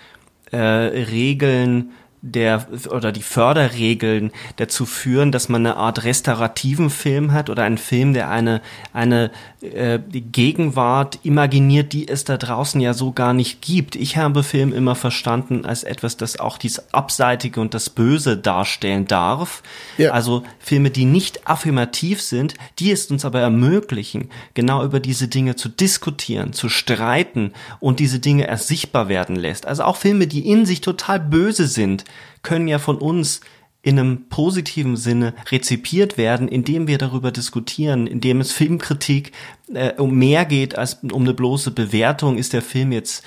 äh, 0.51 0.56
Regeln 0.56 1.93
der 2.26 2.66
oder 2.90 3.12
die 3.12 3.22
Förderregeln 3.22 4.32
dazu 4.56 4.86
führen, 4.86 5.30
dass 5.30 5.51
man 5.51 5.66
eine 5.66 5.76
Art 5.76 6.05
restaurativen 6.05 6.88
Film 6.88 7.32
hat 7.32 7.51
oder 7.51 7.64
einen 7.64 7.76
Film, 7.76 8.14
der 8.14 8.30
eine 8.30 8.62
eine 8.94 9.30
äh, 9.65 10.01
Gegenwart 10.12 11.19
imaginiert, 11.23 11.93
die 11.93 12.09
es 12.09 12.24
da 12.24 12.36
draußen 12.36 12.81
ja 12.81 12.95
so 12.95 13.12
gar 13.12 13.32
nicht 13.32 13.62
gibt. 13.62 13.97
Ich 13.97 14.16
habe 14.16 14.43
Film 14.43 14.73
immer 14.73 14.95
verstanden 14.95 15.65
als 15.65 15.85
etwas, 15.85 16.16
das 16.16 16.39
auch 16.39 16.59
dies 16.59 16.93
Abseitige 16.93 17.61
und 17.61 17.74
das 17.74 17.91
Böse 17.91 18.36
darstellen 18.36 19.07
darf. 19.07 19.62
Ja. 19.99 20.12
Also 20.12 20.43
Filme, 20.59 20.91
die 20.91 21.05
nicht 21.05 21.49
affirmativ 21.49 22.20
sind, 22.20 22.55
die 22.78 22.91
es 22.91 23.11
uns 23.11 23.24
aber 23.24 23.41
ermöglichen, 23.41 24.31
genau 24.55 24.85
über 24.85 25.01
diese 25.01 25.28
Dinge 25.28 25.57
zu 25.57 25.69
diskutieren, 25.69 26.53
zu 26.53 26.69
streiten 26.69 27.53
und 27.81 28.01
diese 28.01 28.20
Dinge 28.20 28.47
erst 28.47 28.69
sichtbar 28.69 29.09
werden 29.09 29.36
lässt. 29.36 29.66
Also 29.66 29.85
auch 29.85 29.97
Filme, 29.97 30.27
die 30.27 30.49
in 30.49 30.66
sich 30.66 30.81
total 30.81 31.20
böse 31.20 31.66
sind, 31.66 32.05
können 32.43 32.69
ja 32.69 32.78
von 32.78 32.99
uns 32.99 33.41
in 33.85 33.98
einem 33.98 34.28
positiven 34.31 34.97
Sinne 34.97 35.35
rezipiert 35.51 36.16
werden, 36.16 36.48
indem 36.48 36.89
wir 36.89 36.97
darüber 36.97 37.31
diskutieren, 37.31 38.06
indem 38.06 38.40
es 38.40 38.51
Filmkritik 38.51 39.32
äh, 39.74 39.93
um 39.98 40.15
mehr 40.15 40.47
geht 40.47 40.77
als 40.78 40.94
um 41.02 41.23
eine 41.23 41.35
bloße 41.35 41.70
Bewertung, 41.70 42.39
ist 42.39 42.55
der 42.55 42.62
Film 42.62 42.93
jetzt 42.93 43.23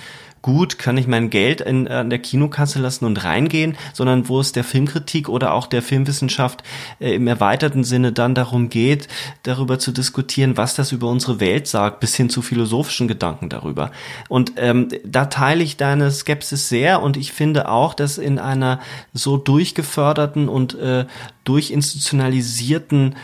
gut, 0.48 0.80
kann 0.80 0.96
ich 0.98 1.08
mein 1.08 1.30
Geld 1.30 1.60
in, 1.60 1.90
an 1.90 2.10
der 2.10 2.20
Kinokasse 2.20 2.80
lassen 2.80 3.04
und 3.04 3.26
reingehen, 3.26 3.76
sondern 3.92 4.30
wo 4.30 4.40
es 4.40 4.54
der 4.54 4.64
Filmkritik 4.64 5.28
oder 5.28 5.54
auch 5.54 5.68
der 5.68 5.82
Filmwissenschaft 5.82 6.64
äh, 7.02 7.16
im 7.16 7.28
erweiterten 7.28 7.84
Sinne 7.84 8.14
dann 8.14 8.34
darum 8.34 8.70
geht, 8.70 9.10
darüber 9.44 9.78
zu 9.78 9.92
diskutieren, 9.92 10.56
was 10.56 10.74
das 10.74 10.94
über 10.94 11.10
unsere 11.10 11.42
Welt 11.42 11.68
sagt, 11.68 12.00
bis 12.00 12.16
hin 12.16 12.30
zu 12.30 12.42
philosophischen 12.42 13.10
Gedanken 13.10 13.50
darüber. 13.50 13.92
Und 14.30 14.54
ähm, 14.56 14.88
da 15.04 15.26
teile 15.26 15.66
ich 15.66 15.76
deine 15.76 16.12
Skepsis 16.12 16.70
sehr 16.70 17.02
und 17.02 17.18
ich 17.18 17.34
finde 17.34 17.68
auch, 17.68 17.94
dass 17.94 18.18
in 18.18 18.40
einer 18.40 18.80
so 19.12 19.36
durchgeförderten 19.36 20.48
und 20.48 20.76
äh, 20.76 21.08
durchinstitutionalisierten 21.44 23.18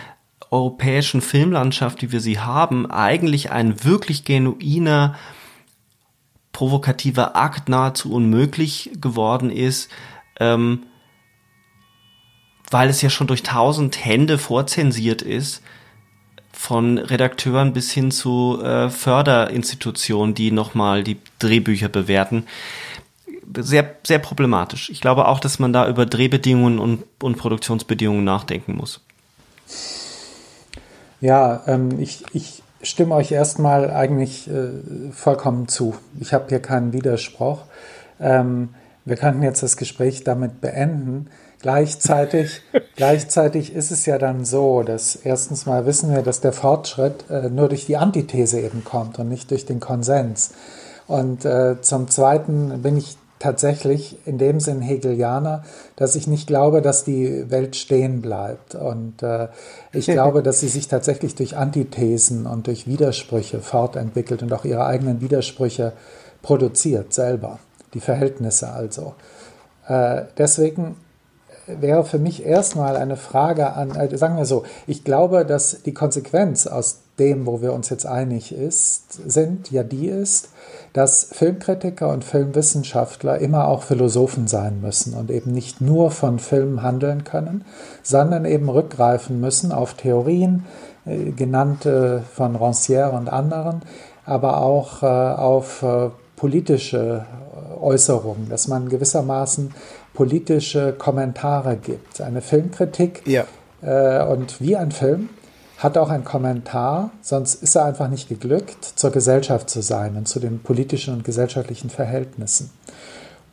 europäischen 0.52 1.22
Filmlandschaft, 1.22 2.02
wie 2.02 2.12
wir 2.12 2.20
sie 2.20 2.40
haben, 2.40 2.92
eigentlich 2.92 3.50
ein 3.50 3.86
wirklich 3.86 4.26
genuiner 4.26 5.16
provokativer 6.54 7.36
Akt 7.36 7.68
nahezu 7.68 8.14
unmöglich 8.14 8.92
geworden 9.02 9.50
ist, 9.50 9.92
ähm, 10.40 10.84
weil 12.72 12.90
es 12.90 13.02
ja 13.02 13.10
schon 13.10 13.28
durch 13.28 13.44
tausend 13.44 14.04
Hände 14.04 14.38
vorzensiert 14.38 15.22
ist, 15.22 15.62
von 16.54 16.98
Redakteuren 16.98 17.74
bis 17.74 17.92
hin 17.92 18.10
zu 18.10 18.62
äh, 18.64 18.90
Förderinstitutionen, 18.90 20.34
die 20.34 20.52
nochmal 20.52 21.04
die 21.04 21.18
Drehbücher 21.40 21.90
bewerten. 21.90 22.46
Sehr, 23.58 23.96
sehr 24.04 24.20
problematisch. 24.20 24.90
Ich 24.90 25.02
glaube 25.02 25.28
auch, 25.28 25.40
dass 25.40 25.60
man 25.60 25.74
da 25.74 25.90
über 25.90 26.06
Drehbedingungen 26.06 26.80
und, 26.80 27.04
und 27.22 27.38
Produktionsbedingungen 27.38 28.24
nachdenken 28.24 28.78
muss. 28.78 29.02
Ja, 31.20 31.64
ähm, 31.68 32.00
ich, 32.00 32.24
ich 32.34 32.63
stimme 32.84 33.16
euch 33.16 33.32
erstmal 33.32 33.90
eigentlich 33.90 34.50
äh, 34.50 35.12
vollkommen 35.12 35.68
zu. 35.68 35.96
Ich 36.20 36.34
habe 36.34 36.46
hier 36.50 36.60
keinen 36.60 36.94
Widerspruch. 36.94 37.62
Ähm, 38.20 38.70
wir 39.06 39.16
könnten 39.16 39.42
jetzt 39.42 39.64
das 39.64 39.78
Gespräch 39.78 40.24
damit 40.24 40.62
beenden. 40.62 41.28
Gleichzeitig, 41.62 42.62
gleichzeitig 42.96 43.74
ist 43.74 43.92
es 43.92 44.06
ja 44.06 44.18
dann 44.18 44.46
so, 44.46 44.84
dass 44.84 45.16
erstens 45.16 45.66
mal 45.66 45.86
wissen 45.86 46.14
wir, 46.14 46.22
dass 46.22 46.42
der 46.42 46.54
Fortschritt 46.54 47.26
äh, 47.30 47.50
nur 47.50 47.70
durch 47.70 47.86
die 47.86 47.98
Antithese 47.98 48.60
eben 48.60 48.84
kommt 48.84 49.18
und 49.20 49.30
nicht 49.30 49.50
durch 49.52 49.66
den 49.66 49.80
Konsens. 49.80 50.52
Und 51.08 51.46
äh, 51.46 51.82
zum 51.82 52.10
Zweiten 52.10 52.82
bin 52.82 52.98
ich 52.98 53.18
tatsächlich 53.44 54.18
in 54.26 54.38
dem 54.38 54.62
Sinn 54.62 54.82
Hegelianer, 54.82 55.64
dass 55.98 56.16
ich 56.16 56.28
nicht 56.28 56.48
glaube, 56.48 56.82
dass 56.82 57.04
die 57.04 57.52
Welt 57.52 57.76
stehen 57.76 58.22
bleibt. 58.22 58.74
Und 58.74 59.22
äh, 59.22 59.50
ich 59.92 60.06
glaube, 60.12 60.42
dass 60.44 60.62
sie 60.62 60.70
sich 60.70 60.88
tatsächlich 60.88 61.36
durch 61.36 61.58
Antithesen 61.58 62.46
und 62.48 62.68
durch 62.68 62.88
Widersprüche 62.88 63.60
fortentwickelt 63.60 64.44
und 64.44 64.54
auch 64.54 64.64
ihre 64.64 64.86
eigenen 64.86 65.20
Widersprüche 65.20 65.92
produziert 66.42 67.14
selber. 67.14 67.60
Die 67.94 68.00
Verhältnisse 68.00 68.72
also. 68.72 69.14
Äh, 69.90 70.24
deswegen 70.38 70.96
wäre 71.68 72.06
für 72.06 72.20
mich 72.20 72.46
erstmal 72.46 72.96
eine 72.96 73.18
Frage 73.18 73.74
an, 73.74 73.94
äh, 73.96 74.18
sagen 74.18 74.38
wir 74.38 74.46
so, 74.46 74.64
ich 74.88 75.04
glaube, 75.04 75.46
dass 75.46 75.84
die 75.84 75.94
Konsequenz 75.94 76.66
aus 76.66 77.03
dem, 77.20 77.46
wo 77.46 77.62
wir 77.62 77.74
uns 77.74 77.90
jetzt 77.90 78.06
einig 78.06 78.52
ist, 78.52 79.14
sind, 79.30 79.72
ja 79.72 79.84
die 79.84 80.08
ist, 80.08 80.50
dass 80.94 81.30
Filmkritiker 81.32 82.10
und 82.10 82.24
Filmwissenschaftler 82.24 83.40
immer 83.40 83.68
auch 83.68 83.84
Philosophen 83.84 84.48
sein 84.48 84.82
müssen 84.82 85.14
und 85.14 85.30
eben 85.30 85.52
nicht 85.52 85.82
nur 85.82 86.12
von 86.12 86.40
Filmen 86.40 86.82
handeln 86.82 87.24
können, 87.24 87.66
sondern 88.02 88.46
eben 88.46 88.70
rückgreifen 88.70 89.40
müssen 89.40 89.72
auf 89.72 89.94
Theorien, 89.94 90.66
äh, 91.06 91.32
genannte 91.32 92.24
von 92.34 92.56
Rancière 92.56 93.10
und 93.10 93.30
anderen, 93.30 93.82
aber 94.26 94.62
auch 94.62 95.04
äh, 95.04 95.06
auf 95.06 95.84
äh, 95.84 96.10
politische 96.36 97.26
Äußerungen, 97.80 98.50
dass 98.50 98.68
man 98.68 98.90
gewissermaßen 98.90 99.74
politische 100.14 100.94
Kommentare 100.94 101.78
gibt. 101.78 102.22
Eine 102.22 102.42
Filmkritik 102.42 103.24
ja. 103.26 103.46
und 104.26 104.60
wie 104.60 104.76
ein 104.76 104.92
Film 104.92 105.30
hat 105.84 105.98
auch 105.98 106.10
einen 106.10 106.24
Kommentar, 106.24 107.12
sonst 107.22 107.62
ist 107.62 107.76
er 107.76 107.86
einfach 107.86 108.08
nicht 108.08 108.30
geglückt, 108.30 108.84
zur 108.96 109.12
Gesellschaft 109.12 109.70
zu 109.70 109.82
sein 109.82 110.16
und 110.16 110.28
zu 110.28 110.40
den 110.40 110.60
politischen 110.60 111.14
und 111.14 111.24
gesellschaftlichen 111.26 111.90
Verhältnissen. 111.90 112.72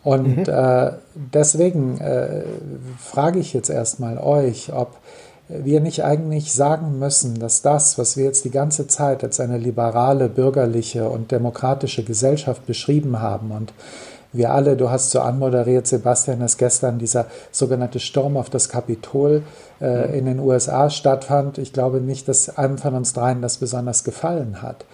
Und 0.02 0.36
mhm. 0.36 0.44
äh, 0.46 0.92
deswegen 1.14 1.98
äh, 1.98 2.44
frage 2.98 3.40
ich 3.40 3.52
jetzt 3.52 3.68
erstmal 3.68 4.18
euch, 4.18 4.72
ob 4.72 4.96
wir 5.48 5.80
nicht 5.80 6.04
eigentlich 6.04 6.52
sagen 6.52 6.98
müssen, 7.00 7.40
dass 7.40 7.60
das, 7.62 7.98
was 7.98 8.16
wir 8.16 8.24
jetzt 8.24 8.44
die 8.44 8.50
ganze 8.50 8.86
Zeit 8.86 9.24
als 9.24 9.40
eine 9.40 9.58
liberale, 9.58 10.28
bürgerliche 10.28 11.08
und 11.08 11.32
demokratische 11.32 12.04
Gesellschaft 12.04 12.66
beschrieben 12.66 13.20
haben 13.20 13.50
und 13.50 13.72
wir 14.32 14.52
alle, 14.52 14.76
du 14.76 14.90
hast 14.90 15.10
so 15.10 15.20
anmoderiert, 15.20 15.86
Sebastian, 15.86 16.40
dass 16.40 16.56
gestern 16.56 16.98
dieser 16.98 17.26
sogenannte 17.50 17.98
Sturm 17.98 18.36
auf 18.36 18.50
das 18.50 18.68
Kapitol 18.68 19.42
äh, 19.80 20.06
mhm. 20.06 20.14
in 20.14 20.24
den 20.26 20.40
USA 20.40 20.90
stattfand. 20.90 21.58
Ich 21.58 21.72
glaube 21.72 22.00
nicht, 22.00 22.28
dass 22.28 22.56
einem 22.56 22.78
von 22.78 22.94
uns 22.94 23.12
dreien 23.12 23.42
das 23.42 23.58
besonders 23.58 24.04
gefallen 24.04 24.62
hat. 24.62 24.84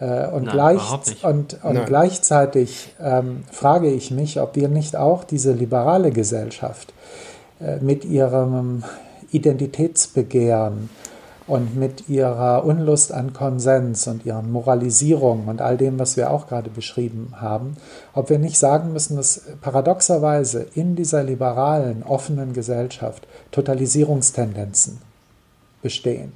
Äh, 0.00 0.28
und, 0.28 0.44
Nein, 0.44 0.54
gleich, 0.54 1.24
und, 1.24 1.64
und 1.64 1.86
gleichzeitig 1.86 2.94
ähm, 3.00 3.44
frage 3.50 3.90
ich 3.90 4.10
mich, 4.10 4.40
ob 4.40 4.56
wir 4.56 4.68
nicht 4.68 4.96
auch 4.96 5.24
diese 5.24 5.52
liberale 5.52 6.10
Gesellschaft 6.10 6.92
äh, 7.60 7.76
mit 7.76 8.04
ihrem 8.04 8.84
Identitätsbegehren, 9.30 10.90
und 11.46 11.76
mit 11.76 12.08
ihrer 12.08 12.64
Unlust 12.64 13.12
an 13.12 13.32
Konsens 13.32 14.06
und 14.06 14.24
ihren 14.24 14.50
Moralisierungen 14.50 15.48
und 15.48 15.60
all 15.60 15.76
dem, 15.76 15.98
was 15.98 16.16
wir 16.16 16.30
auch 16.30 16.48
gerade 16.48 16.70
beschrieben 16.70 17.34
haben, 17.36 17.76
ob 18.14 18.30
wir 18.30 18.38
nicht 18.38 18.58
sagen 18.58 18.92
müssen, 18.92 19.16
dass 19.16 19.42
paradoxerweise 19.60 20.66
in 20.74 20.96
dieser 20.96 21.22
liberalen, 21.22 22.02
offenen 22.02 22.52
Gesellschaft 22.52 23.26
Totalisierungstendenzen 23.50 24.98
bestehen 25.82 26.32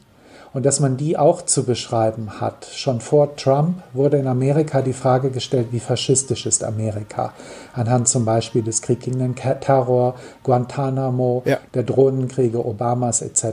und 0.53 0.65
dass 0.67 0.81
man 0.81 0.97
die 0.97 1.17
auch 1.17 1.43
zu 1.43 1.65
beschreiben 1.65 2.41
hat. 2.41 2.67
Schon 2.73 3.01
vor 3.01 3.37
Trump 3.37 3.83
wurde 3.93 4.19
in 4.19 4.27
Amerika 4.27 4.83
die 4.83 4.93
Frage 4.93 5.31
gestellt, 5.31 5.69
wie 5.73 5.81
faschistisch 5.81 6.47
ist 6.47 6.65
Amerika? 6.65 7.33
Anhand 7.75 8.09
zum 8.09 8.25
Beispiel 8.25 8.63
des 8.63 8.83
Krieg 8.83 9.01
gegen 9.01 9.19
den 9.19 9.37
Terror, 9.37 10.15
Guantanamo, 10.43 11.43
ja. 11.45 11.59
der 11.75 11.83
Drohnenkriege 11.83 12.65
Obamas 12.65 13.23
etc. 13.23 13.45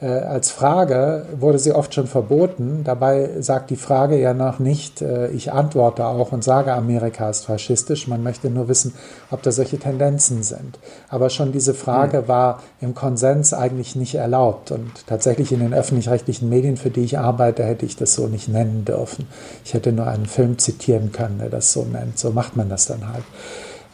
Äh, 0.00 0.06
als 0.06 0.50
Frage 0.50 1.26
wurde 1.38 1.58
sie 1.58 1.72
oft 1.72 1.94
schon 1.94 2.06
verboten. 2.06 2.82
Dabei 2.84 3.40
sagt 3.40 3.68
die 3.68 3.76
Frage 3.76 4.18
ja 4.18 4.32
noch 4.32 4.58
nicht, 4.58 5.02
äh, 5.02 5.28
ich 5.28 5.52
antworte 5.52 6.06
auch 6.06 6.32
und 6.32 6.42
sage, 6.42 6.72
Amerika 6.72 7.28
ist 7.28 7.44
faschistisch. 7.44 8.08
Man 8.08 8.22
möchte 8.22 8.48
nur 8.48 8.68
wissen, 8.68 8.94
ob 9.30 9.42
da 9.42 9.52
solche 9.52 9.78
Tendenzen 9.78 10.42
sind. 10.42 10.78
Aber 11.10 11.28
schon 11.28 11.52
diese 11.52 11.74
Frage 11.74 12.22
mhm. 12.22 12.28
war 12.28 12.62
im 12.80 12.94
Konsens 12.94 13.52
eigentlich 13.52 13.94
nicht 13.94 14.14
erlaubt. 14.14 14.70
Und 14.70 15.06
tatsächlich 15.06 15.52
in 15.52 15.60
den 15.60 15.74
öffentlich-rechtlichen 15.74 16.48
Medien, 16.48 16.78
für 16.78 16.90
die 16.90 17.04
ich 17.04 17.18
arbeite, 17.18 17.64
hätte 17.64 17.84
ich 17.84 17.96
das 17.96 18.14
so 18.14 18.26
nicht 18.26 18.48
nennen 18.48 18.86
dürfen. 18.86 19.28
Ich 19.64 19.74
hätte 19.74 19.92
nur 19.92 20.06
einen 20.06 20.26
Film 20.26 20.56
zitieren 20.56 21.12
können, 21.12 21.38
der 21.38 21.50
das 21.50 21.72
so 21.72 21.84
nennt. 21.84 22.18
So 22.18 22.30
macht 22.30 22.56
man 22.56 22.70
das 22.70 22.86
dann 22.86 23.06
halt. 23.12 23.24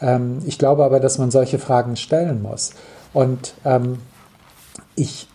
Ähm, 0.01 0.39
ich 0.47 0.57
glaube 0.57 0.85
aber, 0.85 1.01
dass 1.01 1.19
man 1.19 1.33
solche 1.33 1.59
Fragen 1.59 1.97
stellen 1.97 2.43
muss. 2.43 2.71
Und 3.13 3.55
ähm, 3.65 3.99
ich 4.95 5.27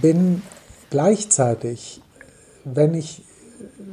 bin 0.00 0.42
gleichzeitig, 0.90 2.00
wenn 2.64 2.94
ich 2.94 3.22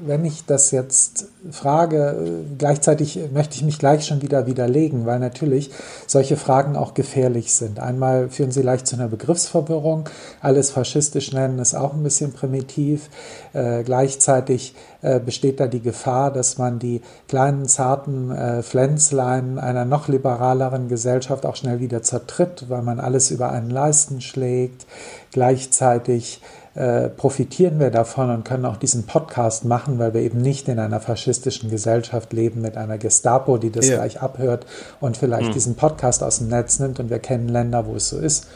wenn 0.05 0.25
ich 0.25 0.45
das 0.45 0.71
jetzt 0.71 1.27
frage, 1.51 2.15
gleichzeitig 2.57 3.19
möchte 3.33 3.55
ich 3.55 3.63
mich 3.63 3.79
gleich 3.79 4.05
schon 4.05 4.21
wieder 4.21 4.45
widerlegen, 4.45 5.05
weil 5.05 5.19
natürlich 5.19 5.71
solche 6.07 6.37
Fragen 6.37 6.75
auch 6.75 6.93
gefährlich 6.93 7.53
sind. 7.53 7.79
Einmal 7.79 8.29
führen 8.29 8.51
sie 8.51 8.61
leicht 8.61 8.87
zu 8.87 8.95
einer 8.95 9.07
Begriffsverwirrung. 9.07 10.09
Alles 10.41 10.71
faschistisch 10.71 11.33
nennen 11.33 11.59
ist 11.59 11.75
auch 11.75 11.93
ein 11.93 12.03
bisschen 12.03 12.33
primitiv. 12.33 13.09
Äh, 13.53 13.83
gleichzeitig 13.83 14.75
äh, 15.01 15.19
besteht 15.19 15.59
da 15.59 15.67
die 15.67 15.81
Gefahr, 15.81 16.31
dass 16.31 16.57
man 16.57 16.79
die 16.79 17.01
kleinen, 17.27 17.65
zarten 17.65 18.31
äh, 18.31 18.63
Pflänzlein 18.63 19.59
einer 19.59 19.85
noch 19.85 20.07
liberaleren 20.07 20.87
Gesellschaft 20.87 21.45
auch 21.45 21.55
schnell 21.55 21.79
wieder 21.79 22.03
zertritt, 22.03 22.65
weil 22.69 22.81
man 22.81 22.99
alles 22.99 23.31
über 23.31 23.51
einen 23.51 23.69
Leisten 23.69 24.21
schlägt. 24.21 24.85
Gleichzeitig 25.31 26.41
äh, 26.79 27.09
profitieren 27.09 27.77
wir 27.77 27.91
davon 27.91 28.29
und 28.29 28.45
können 28.45 28.65
auch 28.65 28.77
diesen 28.77 29.05
Podcast 29.05 29.65
machen, 29.65 29.99
weil 29.99 30.13
wir 30.13 30.21
eben 30.21 30.41
nicht 30.41 30.69
in 30.69 30.79
einer 30.79 31.01
faschistischen 31.01 31.69
Gesellschaft 31.69 32.31
leben 32.31 32.61
mit 32.61 32.77
einer 32.77 32.97
Gestapo, 32.97 33.57
die 33.57 33.69
das 33.69 33.89
ja. 33.89 33.97
gleich 33.97 34.21
abhört 34.21 34.65
und 35.01 35.17
vielleicht 35.17 35.47
hm. 35.47 35.53
diesen 35.53 35.75
Podcast 35.75 36.23
aus 36.23 36.37
dem 36.37 36.47
Netz 36.47 36.79
nimmt 36.79 37.01
und 37.01 37.09
wir 37.09 37.19
kennen 37.19 37.49
Länder, 37.49 37.85
wo 37.85 37.95
es 37.95 38.07
so 38.07 38.17
ist. 38.17 38.47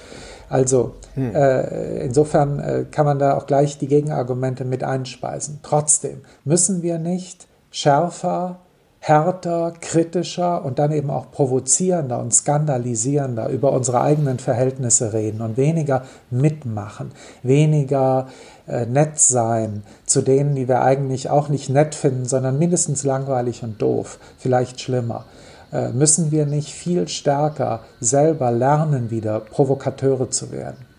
Also 0.47 0.95
hm. 1.15 1.35
äh, 1.35 2.05
insofern 2.05 2.59
äh, 2.59 2.85
kann 2.89 3.05
man 3.05 3.19
da 3.19 3.35
auch 3.35 3.45
gleich 3.45 3.77
die 3.77 3.87
Gegenargumente 3.87 4.63
mit 4.63 4.85
einspeisen. 4.85 5.59
Trotzdem 5.61 6.21
müssen 6.45 6.81
wir 6.81 6.99
nicht 6.99 7.47
schärfer 7.71 8.59
härter, 9.05 9.73
kritischer 9.81 10.63
und 10.63 10.79
dann 10.79 10.93
eben 10.93 11.09
auch 11.09 11.29
provozierender 11.29 12.19
und 12.19 12.33
skandalisierender 12.33 13.49
über 13.49 13.73
unsere 13.73 13.99
eigenen 13.99 14.39
Verhältnisse 14.39 15.11
reden 15.11 15.41
und 15.41 15.57
weniger 15.57 16.03
mitmachen, 16.31 17.11
weniger 17.41 18.29
äh, 18.65 18.85
nett 18.85 19.19
sein 19.19 19.83
zu 20.05 20.21
denen, 20.21 20.55
die 20.55 20.69
wir 20.69 20.83
eigentlich 20.83 21.29
auch 21.29 21.49
nicht 21.49 21.69
nett 21.69 21.95
finden, 21.95 22.23
sondern 22.23 22.57
mindestens 22.57 23.03
langweilig 23.03 23.61
und 23.61 23.81
doof, 23.81 24.19
vielleicht 24.37 24.79
schlimmer. 24.79 25.25
Äh, 25.73 25.89
müssen 25.89 26.31
wir 26.31 26.45
nicht 26.45 26.71
viel 26.71 27.09
stärker 27.09 27.81
selber 27.99 28.51
lernen, 28.51 29.11
wieder 29.11 29.41
Provokateure 29.41 30.29
zu 30.29 30.53
werden? 30.53 30.92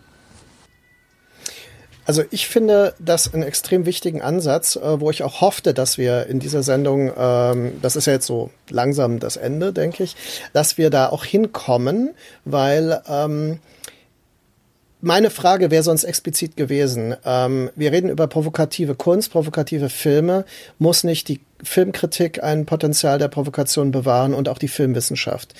Also 2.05 2.23
ich 2.29 2.47
finde 2.47 2.93
das 2.99 3.33
einen 3.33 3.43
extrem 3.43 3.85
wichtigen 3.85 4.21
Ansatz, 4.21 4.75
äh, 4.75 5.01
wo 5.01 5.09
ich 5.09 5.23
auch 5.23 5.41
hoffte, 5.41 5.73
dass 5.73 5.97
wir 5.97 6.27
in 6.27 6.39
dieser 6.39 6.63
Sendung, 6.63 7.11
ähm, 7.17 7.73
das 7.81 7.95
ist 7.95 8.05
ja 8.05 8.13
jetzt 8.13 8.27
so 8.27 8.51
langsam 8.69 9.19
das 9.19 9.37
Ende, 9.37 9.73
denke 9.73 10.03
ich, 10.03 10.15
dass 10.53 10.77
wir 10.77 10.89
da 10.89 11.09
auch 11.09 11.25
hinkommen, 11.25 12.11
weil 12.45 13.01
ähm, 13.09 13.59
meine 15.01 15.29
Frage 15.29 15.69
wäre 15.71 15.83
sonst 15.83 16.03
explizit 16.03 16.57
gewesen. 16.57 17.15
Ähm, 17.25 17.69
wir 17.75 17.91
reden 17.91 18.09
über 18.09 18.27
provokative 18.27 18.95
Kunst, 18.95 19.31
provokative 19.31 19.89
Filme. 19.89 20.45
Muss 20.79 21.03
nicht 21.03 21.27
die 21.27 21.41
Filmkritik 21.63 22.43
ein 22.43 22.65
Potenzial 22.65 23.19
der 23.19 23.27
Provokation 23.27 23.91
bewahren 23.91 24.33
und 24.33 24.49
auch 24.49 24.57
die 24.57 24.67
Filmwissenschaft? 24.67 25.53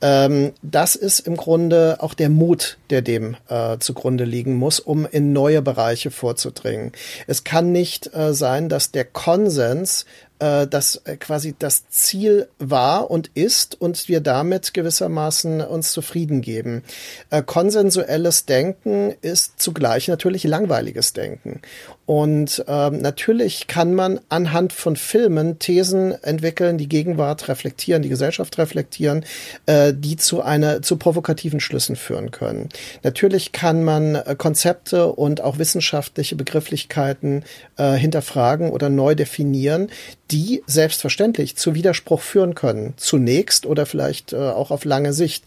Ähm, 0.00 0.52
das 0.62 0.94
ist 0.94 1.20
im 1.20 1.36
Grunde 1.36 1.96
auch 2.00 2.14
der 2.14 2.28
Mut, 2.28 2.78
der 2.90 3.02
dem 3.02 3.36
äh, 3.48 3.78
zugrunde 3.78 4.24
liegen 4.24 4.54
muss, 4.54 4.80
um 4.80 5.06
in 5.06 5.32
neue 5.32 5.62
Bereiche 5.62 6.10
vorzudringen. 6.10 6.92
Es 7.26 7.44
kann 7.44 7.72
nicht 7.72 8.14
äh, 8.14 8.34
sein, 8.34 8.68
dass 8.68 8.90
der 8.90 9.04
Konsens 9.04 10.04
äh, 10.38 10.66
das 10.66 10.96
äh, 11.04 11.16
quasi 11.16 11.54
das 11.58 11.88
Ziel 11.88 12.48
war 12.58 13.10
und 13.10 13.30
ist 13.34 13.80
und 13.80 14.08
wir 14.08 14.20
damit 14.20 14.74
gewissermaßen 14.74 15.60
uns 15.60 15.92
zufrieden 15.92 16.42
geben. 16.42 16.82
Äh, 17.30 17.42
konsensuelles 17.42 18.46
Denken 18.46 19.14
ist 19.20 19.60
zugleich 19.60 20.08
natürlich 20.08 20.44
langweiliges 20.44 21.12
Denken. 21.12 21.60
Und 22.08 22.64
ähm, 22.68 23.02
natürlich 23.02 23.66
kann 23.66 23.92
man 23.92 24.18
anhand 24.30 24.72
von 24.72 24.96
Filmen 24.96 25.58
Thesen 25.58 26.12
entwickeln, 26.24 26.78
die 26.78 26.88
Gegenwart 26.88 27.48
reflektieren, 27.48 28.00
die 28.00 28.08
Gesellschaft 28.08 28.56
reflektieren, 28.56 29.26
äh, 29.66 29.92
die 29.94 30.16
zu 30.16 30.40
einer 30.40 30.80
zu 30.80 30.96
provokativen 30.96 31.60
Schlüssen 31.60 31.96
führen 31.96 32.30
können. 32.30 32.70
Natürlich 33.02 33.52
kann 33.52 33.84
man 33.84 34.14
äh, 34.14 34.34
Konzepte 34.38 35.12
und 35.12 35.42
auch 35.42 35.58
wissenschaftliche 35.58 36.34
Begrifflichkeiten 36.34 37.44
äh, 37.76 37.92
hinterfragen 37.92 38.70
oder 38.70 38.88
neu 38.88 39.14
definieren, 39.14 39.90
die 40.30 40.62
selbstverständlich 40.66 41.56
zu 41.56 41.74
Widerspruch 41.74 42.20
führen 42.20 42.54
können, 42.54 42.94
zunächst 42.96 43.64
oder 43.66 43.86
vielleicht 43.86 44.32
äh, 44.32 44.36
auch 44.36 44.70
auf 44.70 44.84
lange 44.84 45.12
Sicht. 45.12 45.44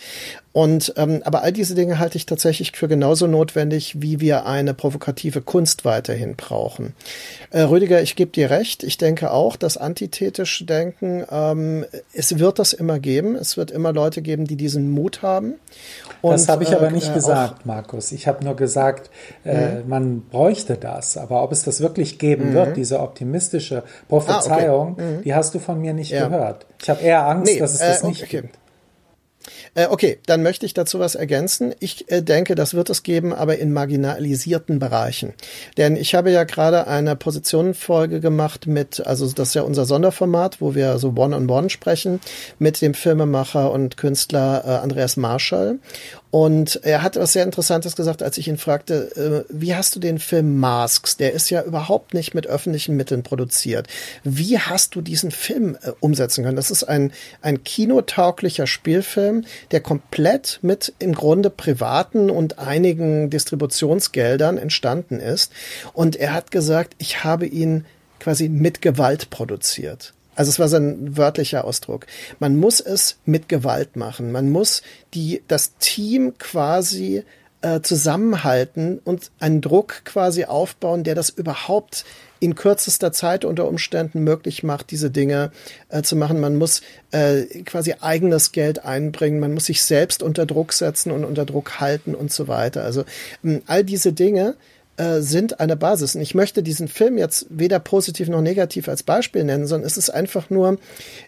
Und 0.53 0.94
ähm, 0.98 1.22
aber 1.24 1.44
all 1.44 1.53
diese 1.53 1.76
Dinge 1.76 1.98
halte 1.98 2.18
ich 2.18 2.26
tatsächlich 2.26 2.74
für 2.74 2.90
genauso 2.90 3.26
notwendig, 3.26 4.02
wie 4.02 4.20
wir 4.20 4.45
eine 4.45 4.74
provokative 4.74 5.41
Kunst 5.41 5.86
weiterhin 5.86 6.36
brauchen. 6.36 6.94
Äh, 7.52 7.62
Rüdiger, 7.62 8.02
ich 8.02 8.18
gebe 8.18 8.32
dir 8.32 8.49
recht. 8.49 8.84
Ich 8.84 8.98
denke 8.98 9.32
auch, 9.32 9.56
dass 9.56 9.78
antithetische 9.78 10.66
Denken, 10.66 11.26
ähm, 11.32 11.86
es 12.12 12.38
wird 12.38 12.60
das 12.60 12.74
immer 12.74 12.99
geben. 12.99 13.36
Es 13.36 13.56
wird 13.56 13.72
immer 13.72 13.94
Leute 13.94 14.22
geben, 14.22 14.45
die 14.45 14.58
diesen 14.58 14.91
Mut 14.91 15.22
haben. 15.22 15.53
Und, 16.22 16.34
das 16.34 16.49
habe 16.49 16.64
ich 16.64 16.76
aber 16.76 16.91
nicht 16.91 17.10
äh, 17.10 17.14
gesagt, 17.14 17.66
Markus. 17.66 18.12
Ich 18.12 18.28
habe 18.28 18.44
nur 18.44 18.56
gesagt, 18.56 19.10
äh, 19.45 19.76
mhm. 19.76 19.90
man 19.90 20.22
bräuchte 20.22 20.76
das. 20.76 21.16
Aber 21.18 21.44
ob 21.44 21.53
es 21.53 21.64
das 21.64 21.80
wirklich 21.80 22.20
geben 22.20 22.49
mhm. 22.49 22.53
wird, 22.53 22.78
diese 22.78 22.99
optimistische 22.99 23.84
Prophezeiung, 24.10 24.52
ah, 24.52 24.64
okay. 24.64 24.70
Mhm. 24.80 25.22
die 25.23 25.34
hast 25.34 25.53
du 25.53 25.60
von 25.60 25.80
mir 25.80 25.93
nicht 25.93 26.11
ja. 26.11 26.27
gehört. 26.27 26.65
Ich 26.81 26.89
habe 26.89 27.02
eher 27.02 27.26
Angst, 27.26 27.53
nee, 27.53 27.60
dass 27.60 27.73
es 27.73 27.80
das 27.80 28.03
äh, 28.03 28.07
nicht 28.07 28.23
okay. 28.23 28.41
gibt. 28.41 28.61
Äh, 29.73 29.88
okay, 29.88 30.19
dann 30.26 30.43
möchte 30.43 30.65
ich 30.65 30.73
dazu 30.73 30.99
was 30.99 31.15
ergänzen. 31.15 31.73
Ich 31.80 32.11
äh, 32.11 32.22
denke, 32.22 32.56
das 32.56 32.73
wird 32.73 32.89
es 32.89 33.03
geben, 33.03 33.34
aber 33.34 33.57
in 33.57 33.73
marginalisierten 33.73 34.80
Bereichen. 34.80 35.34
Denn 35.77 35.95
ich 35.95 36.14
habe 36.14 36.31
ja 36.31 36.43
gerade 36.43 36.88
eine 36.88 37.15
Positionenfolge 37.15 38.19
gemacht 38.19 38.68
mit, 38.68 39.06
also 39.06 39.31
das 39.31 39.49
ist 39.49 39.53
ja 39.53 39.61
unser 39.64 39.85
Sonderformat, 39.85 40.61
wo 40.61 40.76
wir 40.76 40.98
so 40.99 41.10
One-on-One 41.10 41.45
-on 41.45 41.64
-one 41.65 41.69
sprechen, 41.69 42.19
mit 42.60 42.81
dem 42.81 42.93
Filmemacher 42.93 43.72
und 43.72 43.98
Künstler 43.98 44.64
äh, 44.65 44.69
Andreas 44.84 45.18
Marschall. 45.18 45.80
Und 46.32 46.80
er 46.84 47.03
hat 47.03 47.18
was 47.18 47.34
sehr 47.34 47.44
Interessantes 47.44 47.98
gesagt, 47.98 48.24
als 48.24 48.38
ich 48.38 48.48
ihn 48.48 48.58
fragte, 48.58 49.45
äh, 49.49 49.53
wie 49.53 49.76
hast 49.76 49.95
du 49.95 49.99
den 49.99 50.18
Film 50.18 50.58
Masks? 50.60 51.18
Der 51.18 51.34
ist 51.34 51.49
ja 51.49 51.62
überhaupt 51.62 52.14
nicht 52.14 52.34
mit 52.34 52.48
öffentlichen 52.48 52.95
Mitteln 52.95 53.22
produziert. 53.22 53.88
Wie 54.24 54.58
hast 54.58 54.95
du 54.95 55.02
diesen 55.02 55.32
Film 55.32 55.78
äh, 55.82 55.91
umsetzen 55.99 56.45
können? 56.45 56.56
Das 56.56 56.72
ist 56.72 56.86
ein, 56.86 57.12
ein 57.41 57.66
kinotauglicher 57.66 58.66
Spielfilm, 58.66 59.44
der 59.72 59.82
komplett 59.82 60.60
mit 60.62 60.94
im 60.99 61.14
Grunde 61.14 61.49
privaten 61.49 62.30
und 62.30 62.60
einigen 62.60 63.30
Distributionsgeldern 63.30 64.58
entstanden 64.58 65.20
ist. 65.20 65.52
Und 65.91 66.16
er 66.16 66.34
hat 66.34 66.49
gesagt, 66.49 66.95
ich 66.98 67.26
habe 67.26 67.45
ihn 67.45 67.86
quasi 68.22 68.48
mit 68.48 68.82
Gewalt 68.82 69.32
produziert. 69.32 70.14
Also 70.36 70.49
es 70.49 70.60
war 70.60 70.68
sein 70.68 71.18
wörtlicher 71.18 71.66
Ausdruck. 71.66 72.08
Man 72.40 72.56
muss 72.56 72.80
es 72.80 73.18
mit 73.26 73.49
Gewalt 73.49 73.95
machen. 73.95 74.32
Man 74.32 74.49
muss 74.49 74.82
die, 75.14 75.44
das 75.48 75.78
Team 75.78 76.38
quasi 76.38 77.24
äh, 77.62 77.82
zusammenhalten 77.82 78.99
und 79.03 79.32
einen 79.40 79.62
Druck 79.62 80.03
quasi 80.06 80.45
aufbauen, 80.45 81.03
der 81.03 81.16
das 81.16 81.30
überhaupt 81.30 82.06
in 82.40 82.56
kürzester 82.56 83.12
Zeit 83.12 83.45
unter 83.45 83.68
Umständen 83.68 84.24
möglich 84.24 84.64
macht, 84.64 84.90
diese 84.90 85.12
Dinge 85.12 85.52
äh, 85.90 86.02
zu 86.02 86.16
machen. 86.16 86.40
Man 86.40 86.56
muss 86.56 86.82
äh, 87.12 87.44
quasi 87.64 87.94
eigenes 88.02 88.52
Geld 88.52 88.84
einbringen, 88.84 89.40
man 89.40 89.53
muss 89.53 89.66
sich 89.68 89.84
selbst 89.84 90.24
unter 90.24 90.48
Druck 90.48 90.74
setzen 90.74 91.12
und 91.12 91.24
unter 91.24 91.45
Druck 91.45 91.80
halten 91.80 92.16
und 92.16 92.34
so 92.34 92.48
weiter. 92.48 92.84
Also 92.84 93.06
ähm, 93.44 93.62
all 93.68 93.84
diese 93.84 94.12
Dinge 94.12 94.56
äh, 94.97 95.22
sind 95.22 95.59
eine 95.59 95.76
Basis. 95.76 96.15
Und 96.15 96.22
ich 96.22 96.35
möchte 96.35 96.63
diesen 96.63 96.88
Film 96.88 97.18
jetzt 97.18 97.47
weder 97.49 97.80
positiv 97.80 98.27
noch 98.30 98.41
negativ 98.41 98.88
als 98.88 99.03
Beispiel 99.03 99.43
nennen, 99.43 99.68
sondern 99.68 99.88
es 99.88 99.97
ist 99.97 100.09
einfach 100.09 100.49
nur 100.49 100.77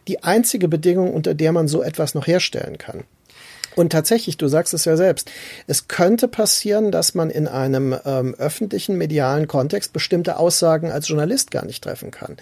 die 0.08 0.24
einzige 0.24 0.68
Bedingung, 0.68 1.14
unter 1.14 1.34
der 1.34 1.52
man 1.52 1.68
so 1.68 1.82
etwas 1.82 2.16
noch 2.16 2.28
herstellen 2.28 2.78
kann. 2.78 3.04
Und 3.76 3.92
tatsächlich, 3.92 4.38
du 4.38 4.48
sagst 4.48 4.74
es 4.74 4.86
ja 4.86 4.98
selbst, 4.98 5.32
es 5.68 5.88
könnte 5.88 6.28
passieren, 6.28 6.92
dass 6.92 7.16
man 7.16 7.30
in 7.30 7.48
einem 7.48 7.96
ähm, 8.06 8.36
öffentlichen 8.36 8.98
medialen 8.98 9.48
Kontext 9.48 9.94
bestimmte 9.94 10.38
Aussagen 10.38 10.92
als 10.92 11.08
Journalist 11.08 11.52
gar 11.52 11.66
nicht 11.66 11.84
treffen 11.84 12.12
kann. 12.12 12.38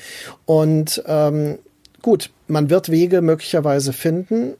Und 0.45 1.03
ähm, 1.05 1.59
gut, 2.01 2.31
man 2.47 2.69
wird 2.69 2.89
Wege 2.89 3.21
möglicherweise 3.21 3.93
finden, 3.93 4.55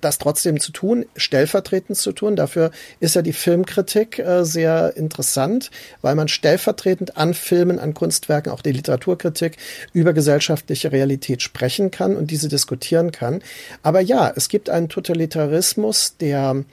das 0.00 0.18
trotzdem 0.18 0.60
zu 0.60 0.72
tun, 0.72 1.06
stellvertretend 1.16 1.96
zu 1.96 2.12
tun. 2.12 2.36
Dafür 2.36 2.70
ist 3.00 3.14
ja 3.14 3.22
die 3.22 3.32
Filmkritik 3.32 4.18
äh, 4.18 4.44
sehr 4.44 4.96
interessant, 4.96 5.70
weil 6.02 6.14
man 6.14 6.28
stellvertretend 6.28 7.16
an 7.16 7.34
Filmen, 7.34 7.78
an 7.78 7.94
Kunstwerken, 7.94 8.52
auch 8.52 8.62
die 8.62 8.72
Literaturkritik 8.72 9.56
über 9.92 10.12
gesellschaftliche 10.12 10.92
Realität 10.92 11.42
sprechen 11.42 11.90
kann 11.90 12.16
und 12.16 12.30
diese 12.30 12.48
diskutieren 12.48 13.12
kann. 13.12 13.42
Aber 13.82 14.00
ja, 14.00 14.32
es 14.34 14.48
gibt 14.48 14.70
einen 14.70 14.88
Totalitarismus, 14.88 16.16
der 16.18 16.64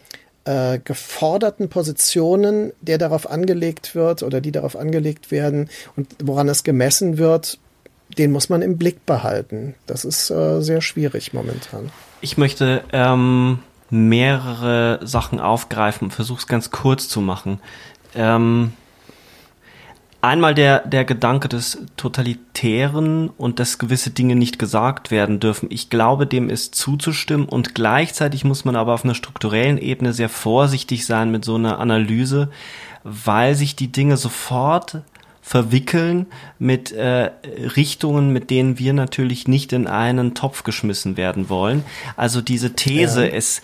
äh, 0.46 0.80
geforderten 0.80 1.70
Positionen, 1.70 2.72
der 2.82 2.98
darauf 2.98 3.30
angelegt 3.30 3.96
wird 3.96 4.24
oder 4.24 4.42
die 4.42 4.52
darauf 4.52 4.76
angelegt 4.76 5.30
werden 5.30 5.70
und 5.96 6.08
woran 6.24 6.48
es 6.48 6.64
gemessen 6.64 7.18
wird, 7.18 7.60
den 8.18 8.32
muss 8.32 8.50
man 8.50 8.62
im 8.62 8.78
Blick 8.78 9.06
behalten. 9.06 9.76
Das 9.86 10.06
ist 10.06 10.30
äh, 10.30 10.62
sehr 10.62 10.82
schwierig 10.82 11.34
momentan. 11.34 11.92
Ich 12.22 12.38
möchte 12.38 12.84
ähm, 12.92 13.60
mehrere 13.90 15.00
Sachen 15.04 15.40
aufgreifen 15.40 16.06
und 16.06 16.12
versuche 16.12 16.40
es 16.40 16.48
ganz 16.48 16.72
kurz 16.72 17.08
zu 17.08 17.22
machen. 17.22 17.60
Ähm, 18.16 18.74
einmal 20.22 20.56
der, 20.56 20.80
der 20.88 21.06
Gedanke 21.06 21.48
des 21.48 21.86
Totalitären 21.96 23.30
und 23.30 23.60
dass 23.60 23.78
gewisse 23.78 24.10
Dinge 24.10 24.36
nicht 24.36 24.60
gesagt 24.60 25.12
werden 25.12 25.40
dürfen. 25.40 25.68
Ich 25.72 25.90
glaube, 25.90 26.26
dem 26.26 26.50
ist 26.50 26.76
zuzustimmen 26.76 27.48
und 27.48 27.76
gleichzeitig 27.76 28.44
muss 28.44 28.66
man 28.66 28.76
aber 28.76 28.94
auf 28.94 29.04
einer 29.04 29.16
strukturellen 29.16 29.78
Ebene 29.78 30.14
sehr 30.14 30.30
vorsichtig 30.30 31.06
sein 31.06 31.32
mit 31.32 31.46
so 31.46 31.56
einer 31.56 31.80
Analyse, 31.80 32.50
weil 33.04 33.56
sich 33.56 33.76
die 33.76 33.92
Dinge 33.92 34.18
sofort 34.18 35.02
verwickeln 35.48 36.26
mit 36.60 36.92
äh, 36.92 37.32
Richtungen, 37.78 38.34
mit 38.34 38.50
denen 38.50 38.80
wir 38.80 38.92
natürlich 38.92 39.48
nicht 39.48 39.72
in 39.72 39.88
einen 39.88 40.34
Topf 40.34 40.64
geschmissen 40.64 41.16
werden 41.16 41.48
wollen. 41.48 41.86
Also 42.18 42.42
diese 42.42 42.74
These, 42.74 43.26
ja. 43.26 43.34
es 43.34 43.62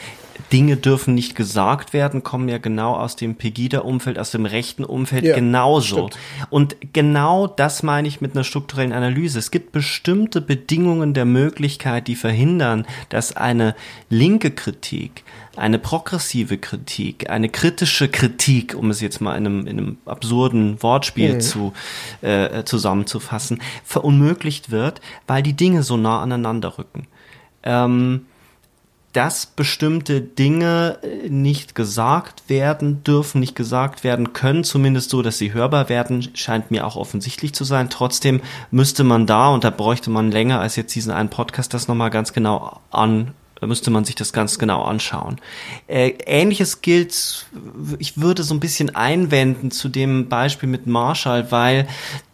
Dinge 0.51 0.77
dürfen 0.77 1.13
nicht 1.13 1.35
gesagt 1.35 1.93
werden, 1.93 2.23
kommen 2.23 2.49
ja 2.49 2.57
genau 2.57 2.95
aus 2.95 3.15
dem 3.15 3.35
Pegida-Umfeld, 3.35 4.17
aus 4.17 4.31
dem 4.31 4.45
rechten 4.45 4.83
Umfeld 4.83 5.25
ja, 5.25 5.35
genauso. 5.35 6.07
Stimmt. 6.07 6.17
Und 6.49 6.75
genau 6.93 7.47
das 7.47 7.83
meine 7.83 8.07
ich 8.07 8.21
mit 8.21 8.33
einer 8.35 8.43
strukturellen 8.43 8.93
Analyse. 8.93 9.39
Es 9.39 9.51
gibt 9.51 9.71
bestimmte 9.71 10.41
Bedingungen 10.41 11.13
der 11.13 11.25
Möglichkeit, 11.25 12.07
die 12.07 12.15
verhindern, 12.15 12.85
dass 13.09 13.35
eine 13.35 13.75
linke 14.09 14.51
Kritik, 14.51 15.23
eine 15.55 15.77
progressive 15.77 16.57
Kritik, 16.57 17.29
eine 17.29 17.49
kritische 17.49 18.09
Kritik, 18.09 18.75
um 18.75 18.89
es 18.89 19.01
jetzt 19.01 19.21
mal 19.21 19.37
in 19.37 19.45
einem, 19.45 19.67
in 19.67 19.77
einem 19.77 19.97
absurden 20.05 20.81
Wortspiel 20.81 21.35
mhm. 21.35 21.41
zu, 21.41 21.73
äh, 22.21 22.63
zusammenzufassen, 22.63 23.61
verunmöglicht 23.83 24.71
wird, 24.71 24.99
weil 25.27 25.43
die 25.43 25.53
Dinge 25.53 25.83
so 25.83 25.95
nah 25.97 26.21
aneinander 26.21 26.77
rücken. 26.77 27.07
Ähm, 27.63 28.25
dass 29.13 29.45
bestimmte 29.45 30.21
Dinge 30.21 30.97
äh, 31.03 31.29
nicht 31.29 31.75
gesagt 31.75 32.43
werden 32.47 33.03
dürfen, 33.03 33.39
nicht 33.39 33.55
gesagt 33.55 34.03
werden 34.03 34.33
können, 34.33 34.63
zumindest 34.63 35.11
so, 35.11 35.21
dass 35.21 35.37
sie 35.37 35.53
hörbar 35.53 35.87
werden, 35.87 36.35
scheint 36.35 36.71
mir 36.71 36.85
auch 36.85 36.95
offensichtlich 36.95 37.53
zu 37.53 37.63
sein. 37.63 37.89
Trotzdem 37.89 38.41
müsste 38.71 39.03
man 39.03 39.27
da, 39.27 39.49
und 39.49 39.63
da 39.63 39.69
bräuchte 39.69 40.09
man 40.09 40.31
länger 40.31 40.59
als 40.59 40.75
jetzt 40.75 40.95
diesen 40.95 41.11
einen 41.11 41.29
Podcast, 41.29 41.73
das 41.73 41.87
nochmal 41.87 42.09
ganz 42.09 42.33
genau 42.33 42.81
an, 42.89 43.33
müsste 43.61 43.91
man 43.91 44.03
sich 44.03 44.15
das 44.15 44.33
ganz 44.33 44.59
genau 44.59 44.81
anschauen. 44.83 45.39
Äh, 45.87 46.13
Ähnliches 46.25 46.81
gilt, 46.81 47.45
ich 47.99 48.19
würde 48.19 48.43
so 48.43 48.53
ein 48.53 48.59
bisschen 48.59 48.95
einwenden 48.95 49.71
zu 49.71 49.89
dem 49.89 50.27
Beispiel 50.27 50.67
mit 50.67 50.87
Marshall, 50.87 51.51
weil 51.51 51.87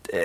äh, 0.10 0.18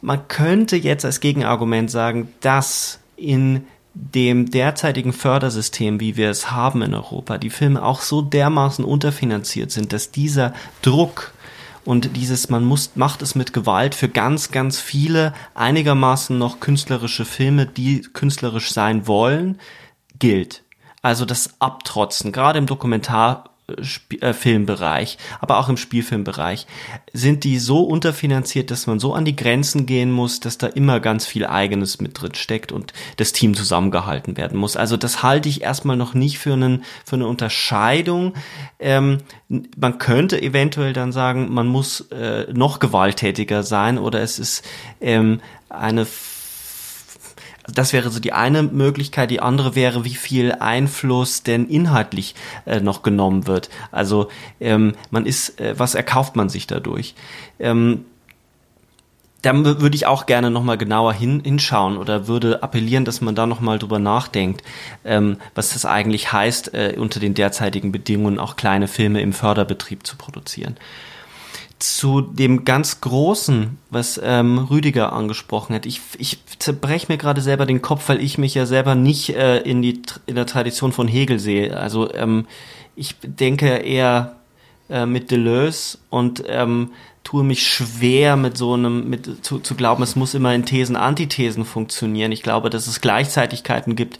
man 0.00 0.26
könnte 0.28 0.76
jetzt 0.76 1.04
als 1.04 1.20
Gegenargument 1.20 1.90
sagen, 1.90 2.32
dass 2.40 2.98
in 3.16 3.66
dem 3.94 4.50
derzeitigen 4.50 5.12
Fördersystem, 5.12 6.00
wie 6.00 6.16
wir 6.16 6.30
es 6.30 6.50
haben 6.50 6.82
in 6.82 6.94
Europa, 6.94 7.38
die 7.38 7.50
Filme 7.50 7.82
auch 7.82 8.00
so 8.00 8.22
dermaßen 8.22 8.84
unterfinanziert 8.84 9.70
sind, 9.70 9.92
dass 9.92 10.10
dieser 10.10 10.54
Druck 10.82 11.32
und 11.84 12.16
dieses 12.16 12.50
man 12.50 12.64
muss 12.64 12.92
macht 12.94 13.22
es 13.22 13.34
mit 13.34 13.52
Gewalt 13.52 13.94
für 13.94 14.08
ganz 14.08 14.50
ganz 14.50 14.78
viele 14.78 15.32
einigermaßen 15.54 16.36
noch 16.36 16.60
künstlerische 16.60 17.24
Filme, 17.24 17.66
die 17.66 18.02
künstlerisch 18.02 18.70
sein 18.72 19.06
wollen, 19.06 19.58
gilt. 20.18 20.62
Also 21.02 21.24
das 21.24 21.54
Abtrotzen, 21.60 22.30
gerade 22.30 22.58
im 22.58 22.66
Dokumentar 22.66 23.50
Filmbereich, 24.32 25.18
aber 25.40 25.58
auch 25.58 25.68
im 25.68 25.76
Spielfilmbereich, 25.76 26.66
sind 27.12 27.44
die 27.44 27.58
so 27.58 27.82
unterfinanziert, 27.82 28.70
dass 28.70 28.86
man 28.86 29.00
so 29.00 29.14
an 29.14 29.24
die 29.24 29.36
Grenzen 29.36 29.86
gehen 29.86 30.10
muss, 30.10 30.40
dass 30.40 30.58
da 30.58 30.66
immer 30.66 31.00
ganz 31.00 31.26
viel 31.26 31.46
Eigenes 31.46 32.00
mit 32.00 32.20
drin 32.20 32.34
steckt 32.34 32.72
und 32.72 32.92
das 33.16 33.32
Team 33.32 33.54
zusammengehalten 33.54 34.36
werden 34.36 34.58
muss. 34.58 34.76
Also 34.76 34.96
das 34.96 35.22
halte 35.22 35.48
ich 35.48 35.62
erstmal 35.62 35.96
noch 35.96 36.14
nicht 36.14 36.38
für, 36.38 36.52
einen, 36.52 36.84
für 37.04 37.16
eine 37.16 37.26
Unterscheidung. 37.26 38.34
Ähm, 38.78 39.18
man 39.48 39.98
könnte 39.98 40.40
eventuell 40.40 40.92
dann 40.92 41.12
sagen, 41.12 41.52
man 41.52 41.66
muss 41.66 42.02
äh, 42.12 42.46
noch 42.52 42.78
gewalttätiger 42.78 43.62
sein 43.62 43.98
oder 43.98 44.20
es 44.20 44.38
ist 44.38 44.64
ähm, 45.00 45.40
eine 45.68 46.06
das 47.66 47.92
wäre 47.92 48.10
so 48.10 48.20
die 48.20 48.32
eine 48.32 48.62
Möglichkeit. 48.62 49.30
Die 49.30 49.40
andere 49.40 49.74
wäre, 49.74 50.04
wie 50.04 50.14
viel 50.14 50.52
Einfluss 50.52 51.42
denn 51.42 51.66
inhaltlich 51.66 52.34
äh, 52.66 52.80
noch 52.80 53.02
genommen 53.02 53.46
wird. 53.46 53.70
Also 53.92 54.28
ähm, 54.60 54.94
man 55.10 55.26
ist, 55.26 55.60
äh, 55.60 55.78
was 55.78 55.94
erkauft 55.94 56.36
man 56.36 56.48
sich 56.48 56.66
dadurch? 56.66 57.14
Ähm, 57.58 58.04
da 59.42 59.54
würde 59.54 59.96
ich 59.96 60.06
auch 60.06 60.26
gerne 60.26 60.50
nochmal 60.50 60.76
genauer 60.76 61.14
hin, 61.14 61.40
hinschauen 61.42 61.96
oder 61.96 62.28
würde 62.28 62.62
appellieren, 62.62 63.06
dass 63.06 63.22
man 63.22 63.34
da 63.34 63.46
nochmal 63.46 63.78
drüber 63.78 63.98
nachdenkt, 63.98 64.62
ähm, 65.04 65.38
was 65.54 65.72
das 65.72 65.86
eigentlich 65.86 66.30
heißt, 66.30 66.74
äh, 66.74 66.94
unter 66.98 67.20
den 67.20 67.32
derzeitigen 67.32 67.90
Bedingungen 67.90 68.38
auch 68.38 68.56
kleine 68.56 68.86
Filme 68.86 69.22
im 69.22 69.32
Förderbetrieb 69.32 70.06
zu 70.06 70.16
produzieren 70.16 70.76
zu 71.80 72.20
dem 72.20 72.64
ganz 72.64 73.00
Großen, 73.00 73.78
was 73.90 74.20
ähm, 74.22 74.58
Rüdiger 74.58 75.12
angesprochen 75.12 75.74
hat. 75.74 75.86
Ich, 75.86 76.00
ich 76.18 76.38
zerbreche 76.58 77.06
mir 77.08 77.18
gerade 77.18 77.40
selber 77.40 77.66
den 77.66 77.82
Kopf, 77.82 78.08
weil 78.08 78.20
ich 78.20 78.38
mich 78.38 78.54
ja 78.54 78.66
selber 78.66 78.94
nicht 78.94 79.30
äh, 79.30 79.58
in, 79.58 79.82
die, 79.82 80.02
in 80.26 80.34
der 80.34 80.46
Tradition 80.46 80.92
von 80.92 81.08
Hegel 81.08 81.38
sehe. 81.38 81.76
Also 81.76 82.12
ähm, 82.14 82.46
ich 82.96 83.16
denke 83.22 83.68
eher 83.68 84.36
äh, 84.90 85.06
mit 85.06 85.30
Deleuze 85.30 85.98
und 86.10 86.44
ähm, 86.46 86.90
tue 87.24 87.44
mich 87.44 87.66
schwer 87.66 88.36
mit 88.36 88.56
so 88.56 88.74
einem, 88.74 89.08
mit 89.08 89.44
zu, 89.44 89.58
zu 89.58 89.74
glauben, 89.74 90.02
es 90.02 90.16
muss 90.16 90.34
immer 90.34 90.54
in 90.54 90.64
Thesen, 90.64 90.96
Antithesen 90.96 91.64
funktionieren. 91.64 92.32
Ich 92.32 92.42
glaube, 92.42 92.70
dass 92.70 92.86
es 92.86 93.00
Gleichzeitigkeiten 93.00 93.94
gibt 93.94 94.18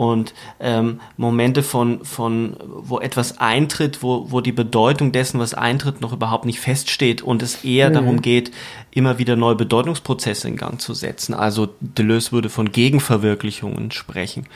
und 0.00 0.32
ähm, 0.60 0.98
Momente 1.18 1.62
von, 1.62 2.06
von, 2.06 2.56
wo 2.64 3.00
etwas 3.00 3.36
eintritt, 3.38 4.02
wo, 4.02 4.30
wo 4.30 4.40
die 4.40 4.50
Bedeutung 4.50 5.12
dessen, 5.12 5.38
was 5.38 5.52
eintritt, 5.52 6.00
noch 6.00 6.14
überhaupt 6.14 6.46
nicht 6.46 6.58
feststeht 6.58 7.20
und 7.20 7.42
es 7.42 7.64
eher 7.64 7.90
mhm. 7.90 7.94
darum 7.94 8.22
geht, 8.22 8.50
immer 8.92 9.18
wieder 9.18 9.36
neue 9.36 9.56
Bedeutungsprozesse 9.56 10.48
in 10.48 10.56
Gang 10.56 10.80
zu 10.80 10.94
setzen. 10.94 11.34
Also 11.34 11.68
Deleuze 11.80 12.32
würde 12.32 12.48
von 12.48 12.72
Gegenverwirklichungen 12.72 13.90
sprechen. 13.90 14.46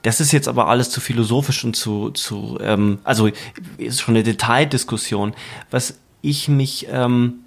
Das 0.00 0.22
ist 0.22 0.32
jetzt 0.32 0.48
aber 0.48 0.68
alles 0.68 0.88
zu 0.88 1.02
philosophisch 1.02 1.62
und 1.62 1.76
zu, 1.76 2.08
zu 2.12 2.56
ähm, 2.62 2.98
also 3.04 3.28
ist 3.76 4.00
schon 4.00 4.14
eine 4.14 4.24
Detaildiskussion. 4.24 5.34
Was 5.70 5.98
ich 6.22 6.48
mich 6.48 6.86
ähm, 6.90 7.40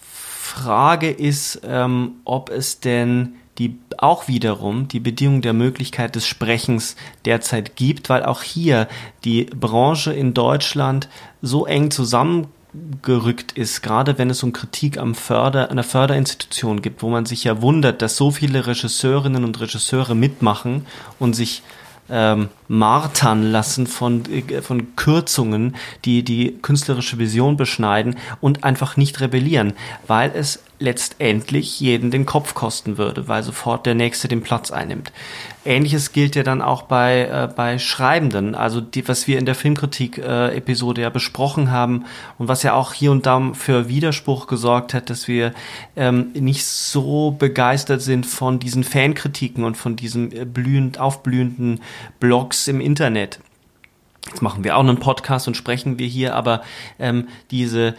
frage, 0.00 1.10
ist, 1.10 1.60
ähm, 1.66 2.12
ob 2.24 2.48
es 2.48 2.80
denn 2.80 3.34
die 3.58 3.78
auch 3.98 4.28
wiederum 4.28 4.88
die 4.88 5.00
Bedingung 5.00 5.42
der 5.42 5.52
Möglichkeit 5.52 6.16
des 6.16 6.26
Sprechens 6.26 6.96
derzeit 7.24 7.76
gibt, 7.76 8.08
weil 8.08 8.24
auch 8.24 8.42
hier 8.42 8.88
die 9.24 9.44
Branche 9.44 10.12
in 10.12 10.34
Deutschland 10.34 11.08
so 11.40 11.66
eng 11.66 11.90
zusammengerückt 11.90 13.52
ist, 13.52 13.82
gerade 13.82 14.18
wenn 14.18 14.30
es 14.30 14.42
um 14.42 14.52
Kritik 14.52 14.98
am 14.98 15.14
Förder, 15.14 15.70
einer 15.70 15.84
Förderinstitution 15.84 16.82
gibt, 16.82 17.02
wo 17.02 17.08
man 17.08 17.26
sich 17.26 17.44
ja 17.44 17.62
wundert, 17.62 18.02
dass 18.02 18.16
so 18.16 18.30
viele 18.30 18.66
Regisseurinnen 18.66 19.44
und 19.44 19.60
Regisseure 19.60 20.14
mitmachen 20.14 20.86
und 21.18 21.34
sich 21.34 21.62
ähm, 22.10 22.50
martern 22.68 23.50
lassen 23.50 23.86
von, 23.86 24.24
äh, 24.30 24.60
von 24.60 24.94
Kürzungen, 24.96 25.76
die 26.04 26.22
die 26.22 26.58
künstlerische 26.60 27.18
Vision 27.18 27.56
beschneiden 27.56 28.16
und 28.40 28.64
einfach 28.64 28.96
nicht 28.96 29.20
rebellieren, 29.20 29.72
weil 30.06 30.30
es 30.34 30.63
letztendlich 30.78 31.80
jeden 31.80 32.10
den 32.10 32.26
Kopf 32.26 32.54
kosten 32.54 32.98
würde, 32.98 33.28
weil 33.28 33.42
sofort 33.42 33.86
der 33.86 33.94
Nächste 33.94 34.28
den 34.28 34.42
Platz 34.42 34.70
einnimmt. 34.70 35.12
Ähnliches 35.64 36.12
gilt 36.12 36.36
ja 36.36 36.42
dann 36.42 36.60
auch 36.60 36.82
bei, 36.82 37.22
äh, 37.22 37.48
bei 37.54 37.78
Schreibenden, 37.78 38.54
also 38.54 38.80
die, 38.80 39.06
was 39.08 39.26
wir 39.26 39.38
in 39.38 39.46
der 39.46 39.54
Filmkritik-Episode 39.54 41.00
äh, 41.00 41.04
ja 41.04 41.10
besprochen 41.10 41.70
haben 41.70 42.04
und 42.38 42.48
was 42.48 42.62
ja 42.62 42.74
auch 42.74 42.92
hier 42.92 43.12
und 43.12 43.26
da 43.26 43.52
für 43.54 43.88
Widerspruch 43.88 44.46
gesorgt 44.46 44.94
hat, 44.94 45.10
dass 45.10 45.26
wir 45.26 45.54
ähm, 45.96 46.32
nicht 46.34 46.64
so 46.66 47.30
begeistert 47.30 48.02
sind 48.02 48.26
von 48.26 48.58
diesen 48.58 48.84
Fankritiken 48.84 49.64
und 49.64 49.76
von 49.76 49.96
diesen 49.96 50.32
äh, 50.32 50.44
blühend 50.44 50.98
aufblühenden 50.98 51.80
Blogs 52.20 52.68
im 52.68 52.80
Internet. 52.80 53.40
Jetzt 54.26 54.40
machen 54.40 54.64
wir 54.64 54.76
auch 54.76 54.80
einen 54.80 54.98
Podcast 54.98 55.48
und 55.48 55.56
sprechen 55.56 55.98
wir 55.98 56.06
hier, 56.06 56.34
aber 56.34 56.62
ähm, 56.98 57.28
diese 57.50 57.94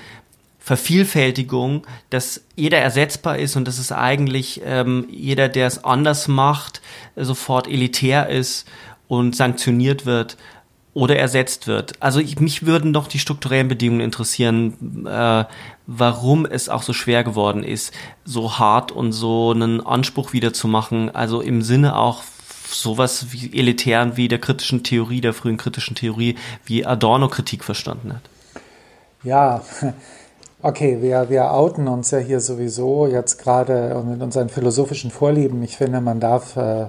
Vervielfältigung, 0.65 1.85
dass 2.09 2.41
jeder 2.55 2.79
ersetzbar 2.79 3.37
ist 3.37 3.55
und 3.55 3.67
dass 3.67 3.77
es 3.77 3.91
eigentlich 3.91 4.63
ähm, 4.65 5.05
jeder, 5.11 5.47
der 5.47 5.67
es 5.67 5.83
anders 5.83 6.27
macht, 6.27 6.81
sofort 7.15 7.67
elitär 7.67 8.29
ist 8.29 8.67
und 9.07 9.35
sanktioniert 9.35 10.07
wird 10.07 10.37
oder 10.95 11.17
ersetzt 11.17 11.67
wird. 11.67 12.01
Also 12.01 12.19
ich, 12.19 12.39
mich 12.39 12.65
würden 12.65 12.93
doch 12.93 13.07
die 13.07 13.19
strukturellen 13.19 13.67
Bedingungen 13.67 14.01
interessieren, 14.01 15.05
äh, 15.05 15.45
warum 15.85 16.47
es 16.47 16.67
auch 16.67 16.81
so 16.81 16.93
schwer 16.93 17.23
geworden 17.23 17.63
ist, 17.63 17.93
so 18.23 18.57
hart 18.57 18.91
und 18.91 19.11
so 19.11 19.51
einen 19.51 19.85
Anspruch 19.85 20.33
wieder 20.33 20.51
zu 20.51 20.67
machen. 20.67 21.13
Also 21.13 21.41
im 21.41 21.61
Sinne 21.61 21.95
auch 21.95 22.23
sowas 22.71 23.27
wie 23.29 23.55
elitären 23.55 24.17
wie 24.17 24.29
der 24.29 24.39
kritischen 24.39 24.81
Theorie, 24.81 25.21
der 25.21 25.35
frühen 25.35 25.57
kritischen 25.57 25.95
Theorie, 25.95 26.37
wie 26.65 26.87
Adorno 26.87 27.27
Kritik 27.27 27.63
verstanden 27.63 28.13
hat. 28.13 28.23
Ja, 29.21 29.61
Okay, 30.65 30.97
wir, 30.99 31.29
wir 31.29 31.51
outen 31.51 31.87
uns 31.87 32.09
ja 32.09 32.17
hier 32.17 32.39
sowieso 32.39 33.05
jetzt 33.05 33.37
gerade 33.37 34.03
mit 34.03 34.19
unseren 34.23 34.49
philosophischen 34.49 35.11
Vorlieben. 35.11 35.61
Ich 35.61 35.77
finde, 35.77 36.01
man 36.01 36.19
darf 36.19 36.57
äh, 36.57 36.85
äh, 36.85 36.87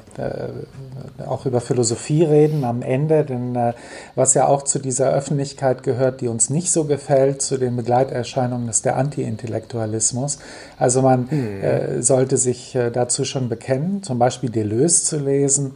auch 1.27 1.45
über 1.45 1.61
Philosophie 1.61 2.25
reden 2.25 2.65
am 2.65 2.81
Ende, 2.81 3.23
denn 3.23 3.55
äh, 3.55 3.75
was 4.15 4.33
ja 4.33 4.47
auch 4.47 4.63
zu 4.63 4.79
dieser 4.79 5.13
Öffentlichkeit 5.13 5.83
gehört, 5.83 6.23
die 6.23 6.29
uns 6.29 6.49
nicht 6.49 6.73
so 6.73 6.85
gefällt, 6.85 7.43
zu 7.43 7.59
den 7.59 7.77
Begleiterscheinungen 7.77 8.71
ist 8.71 8.87
der 8.87 8.97
Anti-Intellektualismus. 8.97 10.39
Also 10.79 11.03
man 11.03 11.29
mhm. 11.31 12.01
sollte 12.01 12.39
sich 12.39 12.75
äh, 12.75 12.91
dazu 12.91 13.27
schon 13.27 13.51
bekennen, 13.51 14.03
zum 14.03 14.19
Beispiel 14.19 14.49
Deleuze 14.49 15.05
zu 15.05 15.19
lesen 15.19 15.75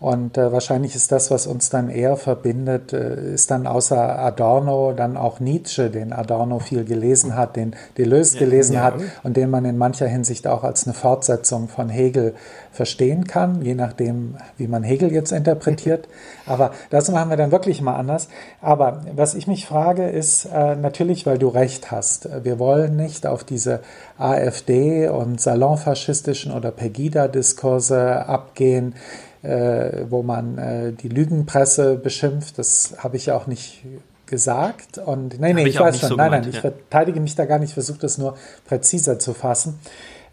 und 0.00 0.38
äh, 0.38 0.50
wahrscheinlich 0.50 0.96
ist 0.96 1.12
das, 1.12 1.30
was 1.30 1.46
uns 1.46 1.68
dann 1.68 1.90
eher 1.90 2.16
verbindet, 2.16 2.94
äh, 2.94 3.34
ist 3.34 3.50
dann 3.50 3.66
außer 3.66 4.18
Adorno 4.18 4.94
dann 4.96 5.18
auch 5.18 5.40
Nietzsche, 5.40 5.90
den 5.90 6.14
Adorno 6.14 6.58
viel 6.58 6.86
gelesen 6.86 7.36
hat, 7.36 7.54
den 7.56 7.76
Deleuze 7.98 8.38
ja, 8.38 8.40
gelesen 8.40 8.72
ja. 8.76 8.82
hat 8.82 8.94
und 9.22 9.36
den 9.36 9.50
man 9.50 9.66
in 9.66 9.76
mancher 9.76 10.06
Hinsicht 10.06 10.46
auch 10.46 10.64
als 10.64 10.86
eine 10.86 10.94
Fortsetzung 10.94 11.68
von 11.68 11.90
Hegel 11.90 12.34
verstehen 12.72 13.26
kann, 13.26 13.60
je 13.60 13.74
nachdem, 13.74 14.36
wie 14.56 14.68
man 14.68 14.84
Hegel 14.84 15.12
jetzt 15.12 15.32
interpretiert. 15.32 16.08
Aber 16.46 16.70
das 16.88 17.10
machen 17.10 17.28
wir 17.28 17.36
dann 17.36 17.52
wirklich 17.52 17.82
mal 17.82 17.96
anders. 17.96 18.28
Aber 18.62 19.02
was 19.14 19.34
ich 19.34 19.46
mich 19.46 19.66
frage, 19.66 20.08
ist 20.08 20.46
äh, 20.46 20.76
natürlich, 20.76 21.26
weil 21.26 21.36
du 21.36 21.48
recht 21.48 21.90
hast. 21.90 22.26
Wir 22.42 22.58
wollen 22.58 22.96
nicht 22.96 23.26
auf 23.26 23.44
diese 23.44 23.80
AfD 24.16 25.08
und 25.08 25.42
salonfaschistischen 25.42 26.52
oder 26.52 26.70
Pegida-Diskurse 26.70 28.26
abgehen 28.26 28.94
wo 29.42 30.22
man 30.22 30.58
äh, 30.58 30.92
die 30.92 31.08
Lügenpresse 31.08 31.96
beschimpft. 31.96 32.58
Das 32.58 32.94
habe 32.98 33.16
ich 33.16 33.26
ja 33.26 33.36
auch 33.36 33.46
nicht 33.46 33.82
gesagt. 34.26 34.98
Und 34.98 35.40
nein, 35.40 35.56
nee, 35.56 35.62
ich, 35.62 35.74
ich 35.74 35.80
weiß 35.80 35.98
schon. 35.98 36.08
So 36.10 36.16
nein, 36.16 36.30
nein, 36.30 36.44
ja. 36.44 36.50
ich 36.50 36.60
verteidige 36.60 37.20
mich 37.20 37.34
da 37.34 37.44
gar 37.44 37.58
nicht, 37.58 37.74
versuche 37.74 37.98
das 37.98 38.18
nur 38.18 38.36
präziser 38.66 39.18
zu 39.18 39.34
fassen. 39.34 39.78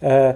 Äh, 0.02 0.36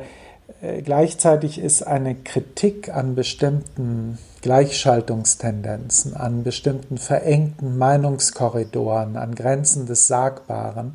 äh, 0.61 0.81
gleichzeitig 0.81 1.59
ist 1.59 1.83
eine 1.83 2.15
Kritik 2.15 2.93
an 2.93 3.15
bestimmten 3.15 4.17
Gleichschaltungstendenzen, 4.41 6.15
an 6.15 6.43
bestimmten 6.43 6.97
verengten 6.97 7.77
Meinungskorridoren, 7.77 9.15
an 9.17 9.35
Grenzen 9.35 9.85
des 9.85 10.07
Sagbaren, 10.07 10.93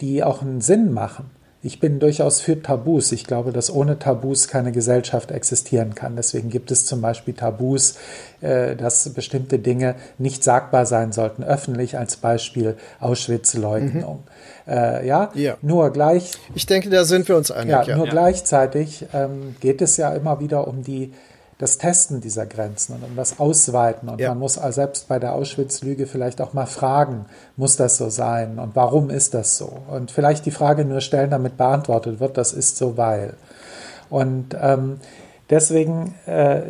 die 0.00 0.22
auch 0.22 0.42
einen 0.42 0.60
Sinn 0.60 0.92
machen 0.92 1.30
ich 1.64 1.78
bin 1.78 2.00
durchaus 2.00 2.40
für 2.40 2.60
Tabus. 2.60 3.12
Ich 3.12 3.24
glaube, 3.24 3.52
dass 3.52 3.72
ohne 3.72 3.98
Tabus 3.98 4.48
keine 4.48 4.72
Gesellschaft 4.72 5.30
existieren 5.30 5.94
kann. 5.94 6.16
Deswegen 6.16 6.50
gibt 6.50 6.72
es 6.72 6.86
zum 6.86 7.00
Beispiel 7.00 7.34
Tabus, 7.34 7.98
äh, 8.40 8.74
dass 8.74 9.08
bestimmte 9.10 9.60
Dinge 9.60 9.94
nicht 10.18 10.42
sagbar 10.42 10.86
sein 10.86 11.12
sollten, 11.12 11.44
öffentlich 11.44 11.96
als 11.96 12.16
Beispiel 12.16 12.76
Auschwitz-Leugnung. 12.98 14.24
Mhm. 14.66 14.72
Äh, 14.72 15.06
ja? 15.06 15.30
ja, 15.34 15.56
nur 15.62 15.90
gleich. 15.90 16.32
Ich 16.56 16.66
denke, 16.66 16.90
da 16.90 17.04
sind 17.04 17.28
wir 17.28 17.36
uns 17.36 17.52
einig. 17.52 17.70
Ja, 17.70 17.82
ja. 17.84 17.96
nur 17.96 18.06
ja. 18.06 18.12
gleichzeitig 18.12 19.06
ähm, 19.12 19.54
geht 19.60 19.82
es 19.82 19.96
ja 19.96 20.12
immer 20.14 20.40
wieder 20.40 20.66
um 20.66 20.82
die 20.82 21.12
das 21.62 21.78
Testen 21.78 22.20
dieser 22.20 22.44
Grenzen 22.44 22.96
und 22.96 23.04
um 23.04 23.14
das 23.14 23.38
Ausweiten. 23.38 24.08
Und 24.08 24.20
ja. 24.20 24.30
man 24.30 24.40
muss 24.40 24.54
selbst 24.54 25.06
bei 25.06 25.20
der 25.20 25.32
Auschwitz-Lüge 25.32 26.08
vielleicht 26.08 26.40
auch 26.40 26.54
mal 26.54 26.66
fragen, 26.66 27.26
muss 27.56 27.76
das 27.76 27.98
so 27.98 28.10
sein 28.10 28.58
und 28.58 28.74
warum 28.74 29.10
ist 29.10 29.32
das 29.32 29.58
so? 29.58 29.72
Und 29.88 30.10
vielleicht 30.10 30.44
die 30.44 30.50
Frage 30.50 30.84
nur 30.84 31.00
stellen, 31.00 31.30
damit 31.30 31.56
beantwortet 31.56 32.18
wird, 32.18 32.36
das 32.36 32.52
ist 32.52 32.78
so, 32.78 32.96
weil. 32.96 33.34
Und 34.10 34.56
ähm, 34.60 34.98
deswegen 35.50 36.16
äh, 36.26 36.62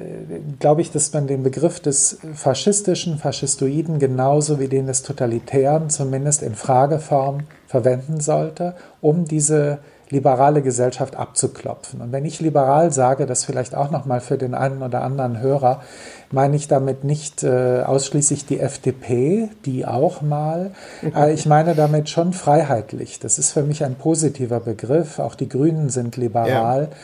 glaube 0.60 0.82
ich, 0.82 0.90
dass 0.90 1.10
man 1.14 1.26
den 1.26 1.42
Begriff 1.42 1.80
des 1.80 2.18
faschistischen, 2.34 3.16
faschistoiden 3.16 3.98
genauso 3.98 4.60
wie 4.60 4.68
den 4.68 4.88
des 4.88 5.02
totalitären 5.02 5.88
zumindest 5.88 6.42
in 6.42 6.54
Frageform 6.54 7.44
verwenden 7.66 8.20
sollte, 8.20 8.74
um 9.00 9.24
diese 9.24 9.78
liberale 10.12 10.60
Gesellschaft 10.60 11.16
abzuklopfen. 11.16 12.02
Und 12.02 12.12
wenn 12.12 12.26
ich 12.26 12.40
liberal 12.40 12.92
sage, 12.92 13.24
das 13.24 13.44
vielleicht 13.44 13.74
auch 13.74 13.90
noch 13.90 14.04
mal 14.04 14.20
für 14.20 14.36
den 14.36 14.54
einen 14.54 14.82
oder 14.82 15.02
anderen 15.02 15.40
Hörer, 15.40 15.82
meine 16.30 16.54
ich 16.54 16.68
damit 16.68 17.02
nicht 17.02 17.42
äh, 17.42 17.82
ausschließlich 17.82 18.44
die 18.46 18.60
FDP, 18.60 19.48
die 19.64 19.86
auch 19.86 20.20
mal. 20.20 20.72
Äh, 21.16 21.32
ich 21.32 21.46
meine 21.46 21.74
damit 21.74 22.10
schon 22.10 22.34
freiheitlich. 22.34 23.20
Das 23.20 23.38
ist 23.38 23.52
für 23.52 23.62
mich 23.62 23.84
ein 23.84 23.94
positiver 23.94 24.60
Begriff. 24.60 25.18
Auch 25.18 25.34
die 25.34 25.48
Grünen 25.48 25.88
sind 25.88 26.16
liberal. 26.16 26.82
Ja. 26.82 26.96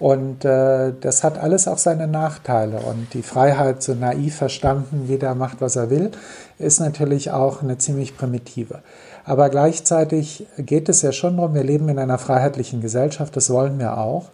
Und 0.00 0.44
äh, 0.44 0.92
das 1.00 1.22
hat 1.22 1.38
alles 1.38 1.68
auch 1.68 1.78
seine 1.78 2.08
Nachteile. 2.08 2.78
Und 2.78 3.14
die 3.14 3.22
Freiheit, 3.22 3.82
so 3.82 3.94
naiv 3.94 4.36
verstanden, 4.36 5.04
jeder 5.06 5.34
macht, 5.34 5.60
was 5.60 5.76
er 5.76 5.90
will, 5.90 6.10
ist 6.58 6.80
natürlich 6.80 7.30
auch 7.30 7.62
eine 7.62 7.78
ziemlich 7.78 8.16
primitive. 8.16 8.80
Aber 9.24 9.48
gleichzeitig 9.48 10.46
geht 10.58 10.88
es 10.88 11.02
ja 11.02 11.12
schon 11.12 11.36
darum, 11.36 11.54
wir 11.54 11.64
leben 11.64 11.88
in 11.88 11.98
einer 11.98 12.18
freiheitlichen 12.18 12.80
Gesellschaft, 12.80 13.36
das 13.36 13.50
wollen 13.50 13.78
wir 13.78 13.98
auch. 13.98 14.26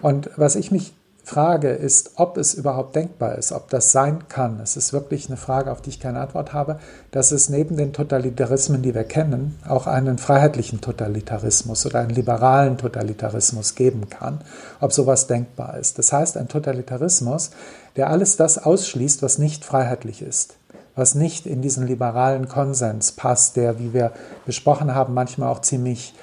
Und 0.00 0.30
was 0.36 0.56
ich 0.56 0.70
mich 0.70 0.94
frage, 1.24 1.68
ist, 1.68 2.12
ob 2.16 2.36
es 2.36 2.54
überhaupt 2.54 2.96
denkbar 2.96 3.36
ist, 3.38 3.52
ob 3.52 3.70
das 3.70 3.92
sein 3.92 4.26
kann. 4.28 4.58
Es 4.60 4.76
ist 4.76 4.92
wirklich 4.92 5.28
eine 5.28 5.36
Frage, 5.36 5.70
auf 5.70 5.80
die 5.80 5.90
ich 5.90 6.00
keine 6.00 6.20
Antwort 6.20 6.52
habe, 6.52 6.80
dass 7.12 7.30
es 7.30 7.48
neben 7.48 7.76
den 7.76 7.92
Totalitarismen, 7.92 8.82
die 8.82 8.94
wir 8.94 9.04
kennen, 9.04 9.58
auch 9.68 9.86
einen 9.86 10.18
freiheitlichen 10.18 10.80
Totalitarismus 10.80 11.86
oder 11.86 12.00
einen 12.00 12.10
liberalen 12.10 12.76
Totalitarismus 12.76 13.76
geben 13.76 14.08
kann, 14.10 14.40
ob 14.80 14.92
sowas 14.92 15.28
denkbar 15.28 15.78
ist. 15.78 15.98
Das 15.98 16.12
heißt, 16.12 16.36
ein 16.36 16.48
Totalitarismus, 16.48 17.50
der 17.94 18.10
alles 18.10 18.36
das 18.36 18.58
ausschließt, 18.58 19.22
was 19.22 19.38
nicht 19.38 19.64
freiheitlich 19.64 20.22
ist 20.22 20.56
was 20.94 21.14
nicht 21.14 21.46
in 21.46 21.62
diesen 21.62 21.86
liberalen 21.86 22.48
Konsens 22.48 23.12
passt, 23.12 23.56
der, 23.56 23.78
wie 23.78 23.94
wir 23.94 24.12
besprochen 24.46 24.94
haben, 24.94 25.14
manchmal 25.14 25.48
auch 25.48 25.60
ziemlich 25.60 26.14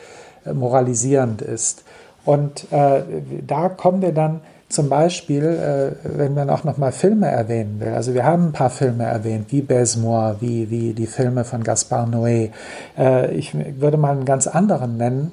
äh, 0.46 0.54
moralisierend 0.54 1.42
ist. 1.42 1.84
Und 2.26 2.72
äh, 2.72 3.02
da 3.46 3.70
kommen 3.70 4.02
wir 4.02 4.12
dann 4.12 4.42
zum 4.70 4.88
Beispiel, 4.88 5.44
äh, 5.44 6.18
wenn 6.18 6.36
man 6.36 6.50
auch 6.50 6.64
nochmal 6.64 6.92
Filme 6.92 7.28
erwähnen 7.28 7.80
will. 7.80 7.90
Also 7.90 8.14
wir 8.14 8.24
haben 8.24 8.48
ein 8.48 8.52
paar 8.52 8.70
Filme 8.70 9.04
erwähnt, 9.04 9.48
wie 9.50 9.62
Besmoor, 9.62 10.36
wie, 10.40 10.70
wie 10.70 10.94
die 10.94 11.08
Filme 11.08 11.44
von 11.44 11.64
Gaspar 11.64 12.06
Noé. 12.06 12.52
Äh, 12.98 13.34
ich 13.34 13.56
würde 13.82 13.98
mal 13.98 14.12
einen 14.12 14.26
ganz 14.26 14.46
anderen 14.46 14.98
nennen, 14.98 15.32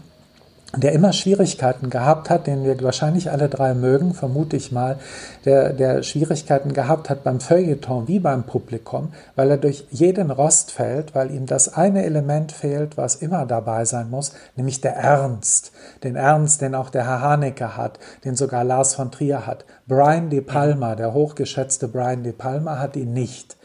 der 0.74 0.93
immer 0.93 1.12
Schwierigkeiten 1.12 1.90
gehabt 1.90 2.28
hat, 2.28 2.47
den 2.47 2.64
wir 2.64 2.80
wahrscheinlich 2.82 3.30
alle 3.30 3.48
drei 3.48 3.72
mögen, 3.72 4.14
vermute 4.14 4.56
ich 4.56 4.72
mal, 4.72 4.98
der, 5.44 5.72
der 5.72 6.02
Schwierigkeiten 6.02 6.72
gehabt 6.72 7.09
hat 7.09 7.22
beim 7.22 7.40
Feuilleton 7.40 8.09
wie 8.09 8.18
beim 8.18 8.44
Publikum, 8.44 9.12
weil 9.36 9.51
er 9.51 9.56
durch 9.59 9.86
jeden 9.90 10.30
Rost 10.30 10.72
fällt, 10.72 11.14
weil 11.14 11.30
ihm 11.30 11.47
das 11.47 11.72
eine 11.74 12.05
Element 12.05 12.52
fehlt, 12.52 12.97
was 12.97 13.16
immer 13.16 13.47
dabei 13.47 13.84
sein 13.84 14.10
muss, 14.10 14.32
nämlich 14.56 14.80
der 14.80 14.97
Ernst. 14.97 15.72
Den 16.02 16.16
Ernst, 16.16 16.60
den 16.60 16.74
auch 16.74 16.90
der 16.90 17.06
Herr 17.06 17.22
Haneke 17.22 17.76
hat, 17.76 17.98
den 18.24 18.34
sogar 18.34 18.64
Lars 18.64 18.94
von 18.94 19.10
Trier 19.10 19.47
hat. 19.47 19.64
Brian 19.86 20.30
De 20.30 20.40
Palma, 20.40 20.94
der 20.94 21.14
hochgeschätzte 21.14 21.88
Brian 21.88 22.24
De 22.24 22.32
Palma, 22.32 22.78
hat 22.78 22.97
ihn 22.97 23.12
nicht. 23.12 23.56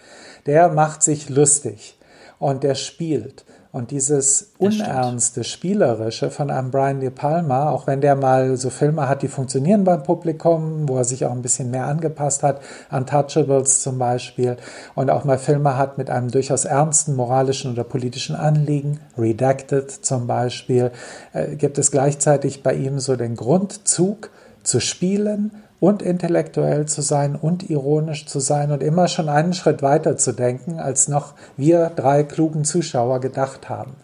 Der 0.45 0.69
macht 0.69 1.03
sich 1.03 1.29
lustig 1.29 1.97
und 2.39 2.63
der 2.63 2.75
spielt. 2.75 3.43
Und 3.71 3.91
dieses 3.91 4.51
unernste, 4.57 5.45
spielerische 5.45 6.29
von 6.29 6.51
einem 6.51 6.71
Brian 6.71 6.99
De 6.99 7.09
Palma, 7.09 7.69
auch 7.69 7.87
wenn 7.87 8.01
der 8.01 8.17
mal 8.17 8.57
so 8.57 8.69
Filme 8.69 9.07
hat, 9.07 9.21
die 9.21 9.29
funktionieren 9.29 9.85
beim 9.85 10.03
Publikum, 10.03 10.89
wo 10.89 10.97
er 10.97 11.05
sich 11.05 11.25
auch 11.25 11.31
ein 11.31 11.41
bisschen 11.41 11.71
mehr 11.71 11.85
angepasst 11.85 12.43
hat, 12.43 12.59
Untouchables 12.91 13.81
zum 13.81 13.97
Beispiel, 13.97 14.57
und 14.93 15.09
auch 15.09 15.23
mal 15.23 15.37
Filme 15.37 15.77
hat 15.77 15.97
mit 15.97 16.09
einem 16.09 16.29
durchaus 16.29 16.65
ernsten 16.65 17.15
moralischen 17.15 17.71
oder 17.71 17.85
politischen 17.85 18.35
Anliegen, 18.35 18.99
Redacted 19.17 19.89
zum 19.89 20.27
Beispiel, 20.27 20.91
äh, 21.31 21.55
gibt 21.55 21.77
es 21.77 21.91
gleichzeitig 21.91 22.63
bei 22.63 22.73
ihm 22.73 22.99
so 22.99 23.15
den 23.15 23.37
Grundzug 23.37 24.31
zu 24.63 24.81
spielen 24.81 25.51
und 25.81 26.03
intellektuell 26.03 26.85
zu 26.85 27.01
sein 27.01 27.35
und 27.35 27.69
ironisch 27.69 28.27
zu 28.27 28.39
sein 28.39 28.71
und 28.71 28.83
immer 28.83 29.07
schon 29.07 29.27
einen 29.27 29.53
Schritt 29.53 29.81
weiter 29.81 30.15
zu 30.15 30.31
denken, 30.31 30.79
als 30.79 31.07
noch 31.07 31.33
wir 31.57 31.91
drei 31.95 32.23
klugen 32.23 32.63
Zuschauer 32.63 33.19
gedacht 33.19 33.67
haben. 33.67 33.95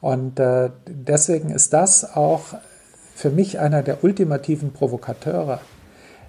Und 0.00 0.40
äh, 0.40 0.70
deswegen 0.88 1.50
ist 1.50 1.74
das 1.74 2.16
auch 2.16 2.54
für 3.14 3.28
mich 3.28 3.60
einer 3.60 3.82
der 3.82 4.02
ultimativen 4.02 4.72
Provokateure, 4.72 5.60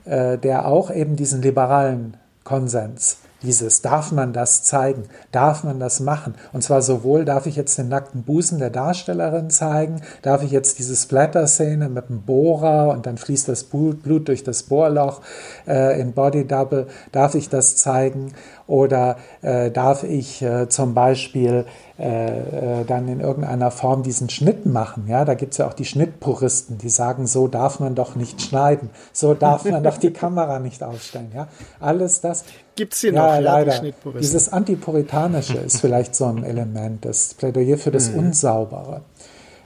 äh, 0.03 0.37
der 0.37 0.67
auch 0.67 0.91
eben 0.91 1.15
diesen 1.15 1.41
liberalen 1.41 2.17
Konsens 2.43 3.17
dieses, 3.43 3.81
darf 3.81 4.11
man 4.11 4.33
das 4.33 4.63
zeigen? 4.63 5.05
Darf 5.31 5.63
man 5.63 5.79
das 5.79 5.99
machen? 5.99 6.35
Und 6.53 6.61
zwar 6.61 6.81
sowohl, 6.81 7.25
darf 7.25 7.45
ich 7.45 7.55
jetzt 7.55 7.77
den 7.77 7.89
nackten 7.89 8.23
Busen 8.23 8.59
der 8.59 8.69
Darstellerin 8.69 9.49
zeigen? 9.49 10.01
Darf 10.21 10.43
ich 10.43 10.51
jetzt 10.51 10.79
diese 10.79 10.95
Splatter-Szene 10.95 11.89
mit 11.89 12.09
dem 12.09 12.21
Bohrer 12.21 12.89
und 12.89 13.05
dann 13.05 13.17
fließt 13.17 13.47
das 13.47 13.63
Blut, 13.63 14.05
durch 14.27 14.43
das 14.43 14.63
Bohrloch 14.63 15.21
äh, 15.67 15.99
in 15.99 16.13
Body 16.13 16.45
Double? 16.45 16.87
Darf 17.11 17.35
ich 17.35 17.49
das 17.49 17.77
zeigen? 17.77 18.33
Oder 18.71 19.17
äh, 19.41 19.69
darf 19.69 20.03
ich 20.03 20.41
äh, 20.41 20.69
zum 20.69 20.93
Beispiel 20.93 21.65
äh, 21.99 22.79
äh, 22.79 22.85
dann 22.85 23.09
in 23.09 23.19
irgendeiner 23.19 23.69
Form 23.69 24.01
diesen 24.01 24.29
Schnitt 24.29 24.65
machen. 24.65 25.07
Ja, 25.09 25.25
da 25.25 25.33
gibt 25.33 25.51
es 25.51 25.57
ja 25.57 25.67
auch 25.67 25.73
die 25.73 25.83
Schnittpuristen, 25.83 26.77
die 26.77 26.87
sagen, 26.87 27.27
so 27.27 27.49
darf 27.49 27.81
man 27.81 27.95
doch 27.95 28.15
nicht 28.15 28.41
schneiden, 28.41 28.89
so 29.11 29.33
darf 29.33 29.65
man 29.65 29.83
doch 29.83 29.97
die 29.97 30.11
Kamera 30.13 30.59
nicht 30.59 30.83
aufstellen. 30.83 31.33
Ja, 31.35 31.49
alles 31.81 32.21
das. 32.21 32.45
Gibt 32.77 32.93
es 32.93 33.01
hier 33.01 33.11
ja, 33.11 33.35
noch, 33.35 33.41
leider. 33.41 33.77
Die 33.79 33.93
Dieses 34.21 34.53
Antipuritanische 34.53 35.57
ist 35.65 35.81
vielleicht 35.81 36.15
so 36.15 36.27
ein 36.27 36.45
Element, 36.45 37.03
das 37.03 37.33
Plädoyer 37.33 37.77
für 37.77 37.91
das 37.91 38.11
mhm. 38.11 38.19
Unsaubere. 38.19 39.01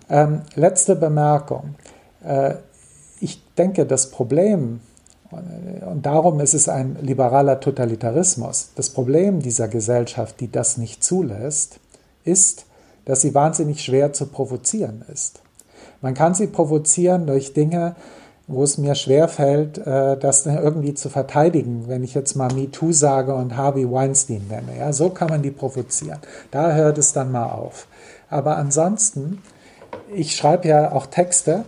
Ähm, 0.10 0.42
letzte 0.56 0.96
Bemerkung. 0.96 1.76
Äh, 2.26 2.56
ich 3.20 3.40
denke, 3.54 3.86
das 3.86 4.10
Problem, 4.10 4.80
und 5.92 6.06
darum 6.06 6.40
ist 6.40 6.54
es 6.54 6.70
ein 6.70 6.98
liberaler 7.02 7.60
Totalitarismus, 7.60 8.70
das 8.76 8.90
Problem 8.90 9.42
dieser 9.42 9.68
Gesellschaft, 9.68 10.40
die 10.40 10.52
das 10.52 10.78
nicht 10.78 11.04
zulässt, 11.04 11.80
ist, 12.24 12.66
dass 13.06 13.22
sie 13.22 13.34
wahnsinnig 13.34 13.82
schwer 13.82 14.14
zu 14.14 14.26
provozieren 14.28 15.04
ist. 15.12 15.42
Man 16.02 16.14
kann 16.14 16.34
sie 16.34 16.48
provozieren 16.48 17.28
durch 17.28 17.54
Dinge, 17.54 17.96
wo 18.48 18.64
es 18.64 18.78
mir 18.78 18.96
schwerfällt, 18.96 19.80
äh, 19.80 20.18
das 20.18 20.46
irgendwie 20.46 20.94
zu 20.94 21.10
verteidigen, 21.10 21.86
wenn 21.88 22.04
ich 22.04 22.14
jetzt 22.14 22.36
mal 22.36 22.54
MeToo 22.54 22.92
sage 22.92 23.34
und 23.34 23.58
Harvey 23.58 23.92
Weinstein 23.92 24.48
nenne. 24.50 24.78
Ja, 24.78 24.94
so 24.94 25.10
kann 25.10 25.30
man 25.30 25.42
die 25.42 25.52
provozieren. 25.52 26.20
Da 26.52 26.74
hört 26.74 26.98
es 26.98 27.14
dann 27.14 27.32
mal 27.32 27.50
auf. 27.50 27.88
Aber 28.30 28.58
ansonsten, 28.58 29.42
ich 30.14 30.36
schreibe 30.36 30.68
ja 30.68 30.92
auch 30.92 31.08
Texte, 31.08 31.64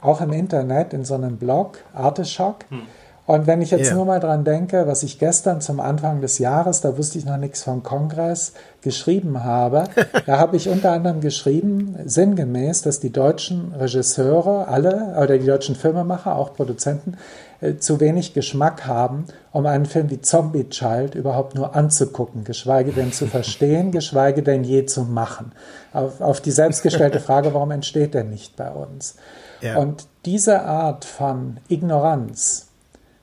auch 0.00 0.20
im 0.20 0.32
Internet, 0.32 0.92
in 0.92 1.04
so 1.04 1.14
einem 1.14 1.36
Blog, 1.36 1.78
Arteschock. 1.94 2.64
Hm. 2.70 2.82
Und 3.26 3.48
wenn 3.48 3.60
ich 3.60 3.72
jetzt 3.72 3.88
yeah. 3.88 3.94
nur 3.96 4.04
mal 4.04 4.20
dran 4.20 4.44
denke, 4.44 4.86
was 4.86 5.02
ich 5.02 5.18
gestern 5.18 5.60
zum 5.60 5.80
Anfang 5.80 6.20
des 6.20 6.38
Jahres, 6.38 6.80
da 6.80 6.96
wusste 6.96 7.18
ich 7.18 7.24
noch 7.24 7.36
nichts 7.36 7.64
vom 7.64 7.82
Kongress, 7.82 8.52
geschrieben 8.82 9.42
habe, 9.42 9.84
da 10.26 10.38
habe 10.38 10.56
ich 10.56 10.68
unter 10.68 10.92
anderem 10.92 11.20
geschrieben, 11.20 11.96
sinngemäß, 12.04 12.82
dass 12.82 13.00
die 13.00 13.10
deutschen 13.10 13.74
Regisseure, 13.74 14.68
alle, 14.68 15.16
oder 15.20 15.38
die 15.38 15.46
deutschen 15.46 15.74
Filmemacher, 15.74 16.36
auch 16.36 16.54
Produzenten, 16.54 17.16
äh, 17.60 17.76
zu 17.76 17.98
wenig 17.98 18.32
Geschmack 18.32 18.86
haben, 18.86 19.24
um 19.50 19.66
einen 19.66 19.86
Film 19.86 20.08
wie 20.10 20.20
Zombie 20.20 20.68
Child 20.68 21.16
überhaupt 21.16 21.56
nur 21.56 21.74
anzugucken, 21.74 22.44
geschweige 22.44 22.92
denn 22.92 23.12
zu 23.12 23.26
verstehen, 23.26 23.90
geschweige 23.92 24.44
denn 24.44 24.62
je 24.62 24.86
zu 24.86 25.02
machen. 25.02 25.52
Auf, 25.92 26.20
auf 26.20 26.40
die 26.40 26.52
selbstgestellte 26.52 27.18
Frage, 27.26 27.54
warum 27.54 27.72
entsteht 27.72 28.14
der 28.14 28.24
nicht 28.24 28.54
bei 28.54 28.70
uns? 28.70 29.16
Ja. 29.62 29.78
Und 29.78 30.06
diese 30.26 30.62
Art 30.62 31.04
von 31.04 31.58
Ignoranz, 31.68 32.65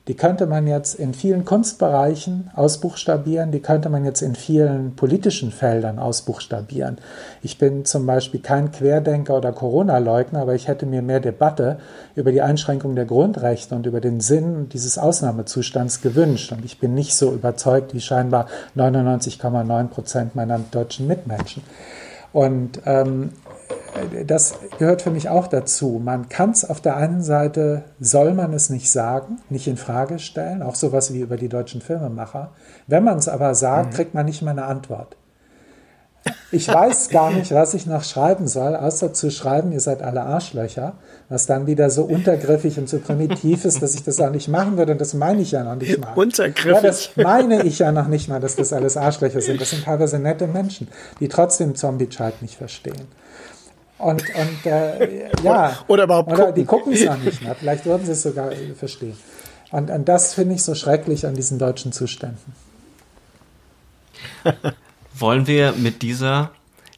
die 0.06 0.14
könnte 0.14 0.46
man 0.46 0.66
jetzt 0.66 0.94
in 0.94 1.14
vielen 1.14 1.46
Kunstbereichen 1.46 2.50
ausbuchstabieren, 2.54 3.52
die 3.52 3.60
könnte 3.60 3.88
man 3.88 4.04
jetzt 4.04 4.20
in 4.20 4.34
vielen 4.34 4.96
politischen 4.96 5.50
Feldern 5.50 5.98
ausbuchstabieren. 5.98 6.98
Ich 7.40 7.56
bin 7.56 7.86
zum 7.86 8.04
Beispiel 8.04 8.40
kein 8.40 8.70
Querdenker 8.70 9.34
oder 9.34 9.52
Corona-Leugner, 9.52 10.42
aber 10.42 10.54
ich 10.54 10.68
hätte 10.68 10.84
mir 10.84 11.00
mehr 11.00 11.20
Debatte 11.20 11.78
über 12.14 12.32
die 12.32 12.42
Einschränkung 12.42 12.94
der 12.96 13.06
Grundrechte 13.06 13.74
und 13.74 13.86
über 13.86 14.02
den 14.02 14.20
Sinn 14.20 14.68
dieses 14.68 14.98
Ausnahmezustands 14.98 16.02
gewünscht. 16.02 16.52
Und 16.52 16.66
ich 16.66 16.78
bin 16.78 16.94
nicht 16.94 17.14
so 17.14 17.32
überzeugt 17.32 17.94
wie 17.94 18.00
scheinbar 18.00 18.46
99,9 18.76 19.88
Prozent 19.88 20.34
meiner 20.34 20.58
deutschen 20.70 21.06
Mitmenschen. 21.06 21.62
Und 22.34 22.82
ähm, 22.84 23.30
das 24.26 24.54
gehört 24.78 25.02
für 25.02 25.10
mich 25.10 25.28
auch 25.28 25.46
dazu. 25.46 26.00
Man 26.02 26.28
kann 26.28 26.50
es 26.50 26.68
auf 26.68 26.80
der 26.80 26.96
einen 26.96 27.22
Seite, 27.22 27.84
soll 28.00 28.34
man 28.34 28.52
es 28.52 28.70
nicht 28.70 28.90
sagen, 28.90 29.38
nicht 29.50 29.66
in 29.66 29.76
Frage 29.76 30.18
stellen, 30.18 30.62
auch 30.62 30.74
sowas 30.74 31.12
wie 31.12 31.20
über 31.20 31.36
die 31.36 31.48
deutschen 31.48 31.80
Filmemacher. 31.80 32.52
Wenn 32.86 33.04
man 33.04 33.18
es 33.18 33.28
aber 33.28 33.54
sagt, 33.54 33.92
mhm. 33.92 33.96
kriegt 33.96 34.14
man 34.14 34.26
nicht 34.26 34.42
mal 34.42 34.50
eine 34.50 34.64
Antwort. 34.64 35.16
Ich 36.50 36.68
weiß 36.68 37.10
gar 37.10 37.32
nicht, 37.32 37.52
was 37.52 37.74
ich 37.74 37.84
noch 37.84 38.02
schreiben 38.02 38.46
soll, 38.48 38.76
außer 38.76 39.12
zu 39.12 39.30
schreiben, 39.30 39.72
ihr 39.72 39.80
seid 39.80 40.02
alle 40.02 40.22
Arschlöcher, 40.22 40.94
was 41.28 41.44
dann 41.46 41.66
wieder 41.66 41.90
so 41.90 42.04
untergriffig 42.04 42.78
und 42.78 42.88
so 42.88 42.98
primitiv 42.98 43.66
ist, 43.66 43.82
dass 43.82 43.94
ich 43.94 44.04
das 44.04 44.20
auch 44.20 44.30
nicht 44.30 44.48
machen 44.48 44.78
würde. 44.78 44.92
Und 44.92 45.00
das 45.00 45.12
meine 45.12 45.42
ich 45.42 45.50
ja 45.50 45.64
noch 45.64 45.74
nicht 45.74 45.98
mal. 46.00 46.14
Untergriffig. 46.14 46.72
Ja, 46.72 46.80
das 46.80 47.10
meine 47.16 47.64
ich 47.64 47.80
ja 47.80 47.92
noch 47.92 48.08
nicht 48.08 48.28
mal, 48.28 48.40
dass 48.40 48.56
das 48.56 48.72
alles 48.72 48.96
Arschlöcher 48.96 49.42
sind. 49.42 49.60
Das 49.60 49.70
sind 49.70 49.84
teilweise 49.84 50.18
nette 50.18 50.46
Menschen, 50.46 50.88
die 51.20 51.28
trotzdem 51.28 51.74
Zombie-Child 51.74 52.40
nicht 52.40 52.56
verstehen. 52.56 53.06
Und, 53.98 54.22
und 54.34 54.66
äh, 54.66 55.30
ja, 55.42 55.78
oder 55.86 56.04
überhaupt 56.04 56.32
oder 56.32 56.46
gucken. 56.46 56.54
die 56.54 56.64
gucken 56.64 56.92
es 56.92 57.04
noch 57.04 57.18
nicht 57.18 57.42
mehr. 57.42 57.54
Vielleicht 57.54 57.86
würden 57.86 58.04
sie 58.04 58.12
es 58.12 58.22
sogar 58.22 58.50
verstehen. 58.76 59.16
Und, 59.70 59.90
und 59.90 60.08
das 60.08 60.34
finde 60.34 60.56
ich 60.56 60.62
so 60.62 60.74
schrecklich 60.74 61.26
an 61.26 61.34
diesen 61.34 61.58
deutschen 61.58 61.92
Zuständen. 61.92 62.54
Wollen 65.14 65.46
wir 65.46 65.72
mit 65.72 66.02
dieser 66.02 66.50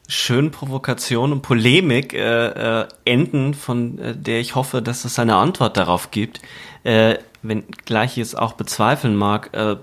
schönen 0.07 0.51
Provokation 0.51 1.31
und 1.31 1.41
Polemik 1.41 2.13
äh, 2.13 2.81
äh, 2.81 2.87
enden, 3.05 3.53
von 3.53 3.99
äh, 3.99 4.15
der 4.15 4.39
ich 4.39 4.55
hoffe, 4.55 4.81
dass 4.81 5.05
es 5.05 5.19
eine 5.19 5.35
Antwort 5.35 5.77
darauf 5.77 6.11
gibt, 6.11 6.41
äh, 6.83 7.15
wenn 7.41 7.65
gleich 7.85 8.17
ich 8.17 8.23
es 8.23 8.35
auch 8.35 8.53
bezweifeln 8.53 9.15
mag, 9.15 9.49
äh, 9.53 9.75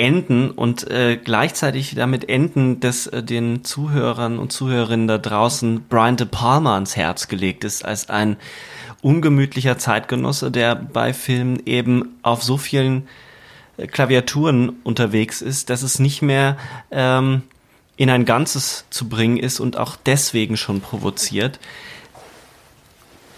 enden 0.00 0.50
und 0.50 0.90
äh, 0.90 1.18
gleichzeitig 1.22 1.94
damit 1.94 2.28
enden, 2.28 2.80
dass 2.80 3.06
äh, 3.06 3.22
den 3.22 3.64
Zuhörern 3.64 4.38
und 4.38 4.50
Zuhörerinnen 4.50 5.06
da 5.06 5.18
draußen 5.18 5.84
Brian 5.88 6.16
De 6.16 6.26
Palma 6.26 6.74
ans 6.74 6.96
Herz 6.96 7.28
gelegt 7.28 7.64
ist 7.64 7.84
als 7.84 8.08
ein 8.08 8.38
ungemütlicher 9.02 9.78
Zeitgenosse, 9.78 10.50
der 10.50 10.74
bei 10.74 11.12
Filmen 11.12 11.62
eben 11.66 12.16
auf 12.22 12.42
so 12.42 12.56
vielen 12.56 13.08
äh, 13.76 13.86
Klaviaturen 13.86 14.70
unterwegs 14.84 15.42
ist, 15.42 15.68
dass 15.68 15.82
es 15.82 15.98
nicht 15.98 16.22
mehr 16.22 16.56
ähm, 16.90 17.42
in 17.96 18.08
ein 18.08 18.24
Ganzes 18.24 18.86
zu 18.88 19.06
bringen 19.06 19.36
ist 19.36 19.60
und 19.60 19.76
auch 19.76 19.96
deswegen 19.96 20.56
schon 20.56 20.80
provoziert. 20.80 21.60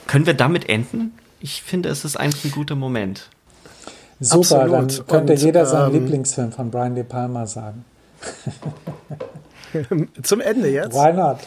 Können 0.07 0.27
wir 0.27 0.35
damit 0.35 0.69
enden? 0.69 1.13
Ich 1.41 1.63
finde, 1.63 1.89
es 1.89 2.05
ist 2.05 2.15
eigentlich 2.17 2.45
ein 2.45 2.51
guter 2.53 2.77
Moment. 2.77 3.31
Super, 4.23 4.63
Absolut. 4.63 4.73
dann 4.99 5.07
könnte 5.09 5.33
Und, 5.33 5.43
jeder 5.43 5.67
seinen 5.67 5.95
ähm, 5.95 6.03
Lieblingsfilm 6.03 6.53
von 6.53 6.71
Brian 6.71 6.95
De 6.95 7.03
Palma 7.03 7.45
sagen. 7.47 7.85
Zum 10.23 10.41
Ende 10.41 10.69
jetzt? 10.69 10.95
Why 10.95 11.13
not? 11.13 11.39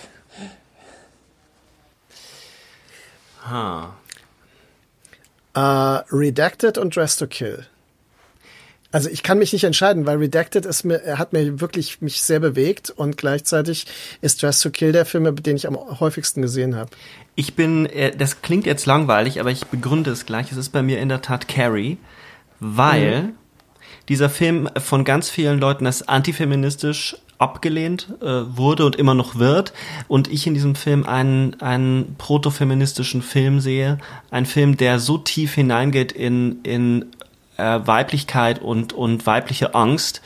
Ha. 3.49 3.95
Uh, 5.55 5.99
Redacted 6.11 6.77
und 6.77 6.95
Dress 6.95 7.15
to 7.15 7.27
Kill. 7.27 7.65
Also 8.91 9.09
ich 9.09 9.23
kann 9.23 9.39
mich 9.39 9.53
nicht 9.53 9.63
entscheiden, 9.63 10.05
weil 10.05 10.17
Redacted 10.17 10.65
ist 10.65 10.83
mir, 10.83 11.17
hat 11.17 11.31
mir 11.31 11.61
wirklich 11.61 12.01
mich 12.01 12.21
sehr 12.21 12.39
bewegt 12.39 12.89
und 12.89 13.17
gleichzeitig 13.17 13.87
ist 14.21 14.41
Dress 14.41 14.59
to 14.61 14.69
Kill 14.69 14.91
der 14.91 15.05
Film, 15.05 15.33
den 15.35 15.55
ich 15.55 15.67
am 15.67 15.77
häufigsten 15.99 16.41
gesehen 16.41 16.75
habe. 16.75 16.91
Ich 17.35 17.55
bin, 17.55 17.85
äh, 17.85 18.15
das 18.15 18.41
klingt 18.41 18.65
jetzt 18.65 18.85
langweilig, 18.85 19.39
aber 19.39 19.51
ich 19.51 19.65
begründe 19.65 20.11
es 20.11 20.25
gleich. 20.25 20.51
Es 20.51 20.57
ist 20.57 20.69
bei 20.69 20.81
mir 20.81 20.99
in 20.99 21.09
der 21.09 21.21
Tat 21.21 21.47
Carrie 21.47 21.97
weil 22.59 23.21
mhm. 23.21 23.29
dieser 24.09 24.29
Film 24.29 24.69
von 24.77 25.03
ganz 25.03 25.29
vielen 25.29 25.59
Leuten 25.59 25.85
als 25.85 26.07
antifeministisch 26.07 27.17
abgelehnt 27.37 28.07
äh, 28.21 28.25
wurde 28.25 28.85
und 28.85 28.95
immer 28.95 29.13
noch 29.13 29.35
wird. 29.35 29.73
Und 30.07 30.27
ich 30.27 30.47
in 30.47 30.53
diesem 30.53 30.75
Film 30.75 31.05
einen, 31.05 31.59
einen 31.61 32.15
protofeministischen 32.17 33.21
Film 33.21 33.59
sehe, 33.59 33.97
ein 34.31 34.45
Film, 34.45 34.77
der 34.77 34.99
so 34.99 35.17
tief 35.17 35.53
hineingeht 35.53 36.11
in, 36.11 36.61
in 36.63 37.05
äh, 37.57 37.79
Weiblichkeit 37.83 38.61
und, 38.61 38.93
und 38.93 39.25
weibliche 39.25 39.75
Angst, 39.75 40.21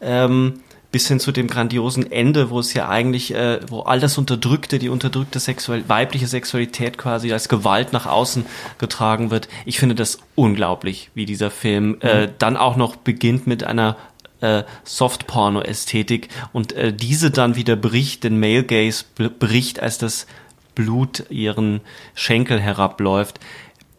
ähm, 0.00 0.60
bis 0.92 1.08
hin 1.08 1.18
zu 1.18 1.32
dem 1.32 1.48
grandiosen 1.48 2.12
Ende, 2.12 2.50
wo 2.50 2.60
es 2.60 2.74
ja 2.74 2.88
eigentlich, 2.88 3.34
äh, 3.34 3.60
wo 3.68 3.80
all 3.80 3.98
das 3.98 4.18
Unterdrückte, 4.18 4.78
die 4.78 4.90
unterdrückte 4.90 5.40
Sexual 5.40 5.88
weibliche 5.88 6.26
Sexualität 6.26 6.98
quasi 6.98 7.32
als 7.32 7.48
Gewalt 7.48 7.94
nach 7.94 8.06
außen 8.06 8.44
getragen 8.78 9.30
wird. 9.30 9.48
Ich 9.64 9.80
finde 9.80 9.94
das 9.94 10.18
unglaublich, 10.34 11.10
wie 11.14 11.24
dieser 11.24 11.50
Film 11.50 11.96
äh, 12.02 12.26
mhm. 12.26 12.30
dann 12.38 12.56
auch 12.58 12.76
noch 12.76 12.96
beginnt 12.96 13.46
mit 13.46 13.64
einer 13.64 13.96
äh, 14.42 14.64
Soft-Porno-Ästhetik 14.84 16.28
und 16.52 16.74
äh, 16.74 16.92
diese 16.92 17.30
dann 17.30 17.56
wieder 17.56 17.74
bricht, 17.76 18.24
den 18.24 18.38
Male 18.38 18.64
Gaze 18.64 19.04
bricht, 19.38 19.80
als 19.80 19.96
das 19.96 20.26
Blut 20.74 21.24
ihren 21.30 21.80
Schenkel 22.14 22.60
herabläuft. 22.60 23.40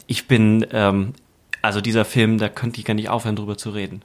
Ich 0.06 0.28
bin, 0.28 0.66
ähm, 0.72 1.14
also 1.62 1.82
dieser 1.82 2.06
Film, 2.06 2.38
da 2.38 2.50
könnte 2.50 2.80
ich 2.80 2.86
gar 2.86 2.94
nicht 2.94 3.10
aufhören, 3.10 3.36
drüber 3.36 3.58
zu 3.58 3.72
reden. 3.72 4.04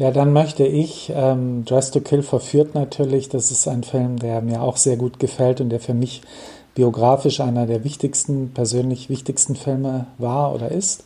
Ja, 0.00 0.10
dann 0.10 0.32
möchte 0.32 0.64
ich, 0.64 1.12
ähm, 1.14 1.66
Dress 1.66 1.90
to 1.90 2.00
Kill 2.00 2.22
verführt 2.22 2.74
natürlich, 2.74 3.28
das 3.28 3.50
ist 3.50 3.68
ein 3.68 3.82
Film, 3.82 4.18
der 4.18 4.40
mir 4.40 4.62
auch 4.62 4.78
sehr 4.78 4.96
gut 4.96 5.18
gefällt 5.18 5.60
und 5.60 5.68
der 5.68 5.78
für 5.78 5.92
mich 5.92 6.22
biografisch 6.74 7.40
einer 7.40 7.66
der 7.66 7.84
wichtigsten, 7.84 8.52
persönlich 8.54 9.10
wichtigsten 9.10 9.56
Filme 9.56 10.06
war 10.16 10.54
oder 10.54 10.70
ist. 10.70 11.04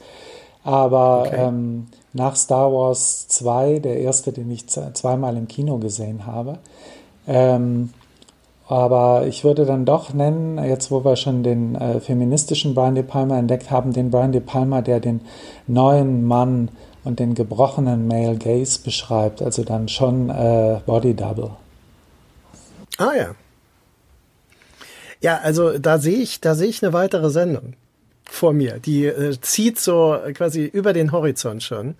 Aber 0.62 1.24
okay. 1.26 1.36
ähm, 1.40 1.88
nach 2.12 2.36
Star 2.36 2.72
Wars 2.72 3.26
2, 3.26 3.80
der 3.80 3.98
erste, 3.98 4.30
den 4.30 4.48
ich 4.52 4.68
zweimal 4.68 5.36
im 5.36 5.48
Kino 5.48 5.78
gesehen 5.78 6.24
habe, 6.24 6.60
ähm, 7.26 7.90
aber 8.68 9.26
ich 9.26 9.42
würde 9.42 9.66
dann 9.66 9.84
doch 9.84 10.14
nennen, 10.14 10.56
jetzt 10.62 10.92
wo 10.92 11.04
wir 11.04 11.16
schon 11.16 11.42
den 11.42 11.74
äh, 11.74 11.98
feministischen 11.98 12.76
Brian 12.76 12.94
De 12.94 13.02
Palma 13.02 13.40
entdeckt 13.40 13.72
haben, 13.72 13.92
den 13.92 14.12
Brian 14.12 14.30
De 14.30 14.40
Palma, 14.40 14.82
der 14.82 15.00
den 15.00 15.20
neuen 15.66 16.24
Mann 16.24 16.68
und 17.04 17.20
den 17.20 17.34
gebrochenen 17.34 18.08
Male 18.08 18.36
Gaze 18.36 18.80
beschreibt, 18.82 19.42
also 19.42 19.62
dann 19.62 19.88
schon 19.88 20.30
äh, 20.30 20.80
Body 20.86 21.14
Double. 21.14 21.50
Ah 22.98 23.12
ja. 23.16 23.34
Ja, 25.20 25.38
also 25.38 25.78
da 25.78 25.98
sehe 25.98 26.18
ich, 26.18 26.40
da 26.40 26.54
sehe 26.54 26.68
ich 26.68 26.82
eine 26.82 26.92
weitere 26.92 27.30
Sendung 27.30 27.74
vor 28.24 28.52
mir. 28.52 28.78
Die 28.78 29.06
äh, 29.06 29.38
zieht 29.40 29.78
so 29.78 30.18
quasi 30.34 30.64
über 30.64 30.92
den 30.92 31.12
Horizont 31.12 31.62
schon. 31.62 31.94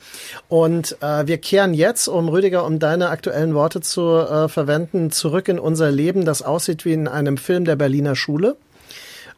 Und 0.49 0.97
äh, 1.01 1.27
wir 1.27 1.39
kehren 1.39 1.75
jetzt, 1.75 2.09
um 2.09 2.29
Rüdiger, 2.29 2.65
um 2.67 2.79
deine 2.79 3.09
aktuellen 3.09 3.55
Worte 3.55 3.81
zu 3.81 4.03
äh, 4.03 4.49
verwenden, 4.49 5.11
zurück 5.11 5.49
in 5.49 5.59
unser 5.59 5.91
Leben, 5.91 6.25
das 6.25 6.43
aussieht 6.43 6.85
wie 6.85 6.93
in 6.93 7.09
einem 7.09 7.37
Film 7.37 7.65
der 7.65 7.77
Berliner 7.77 8.17
Schule. 8.17 8.57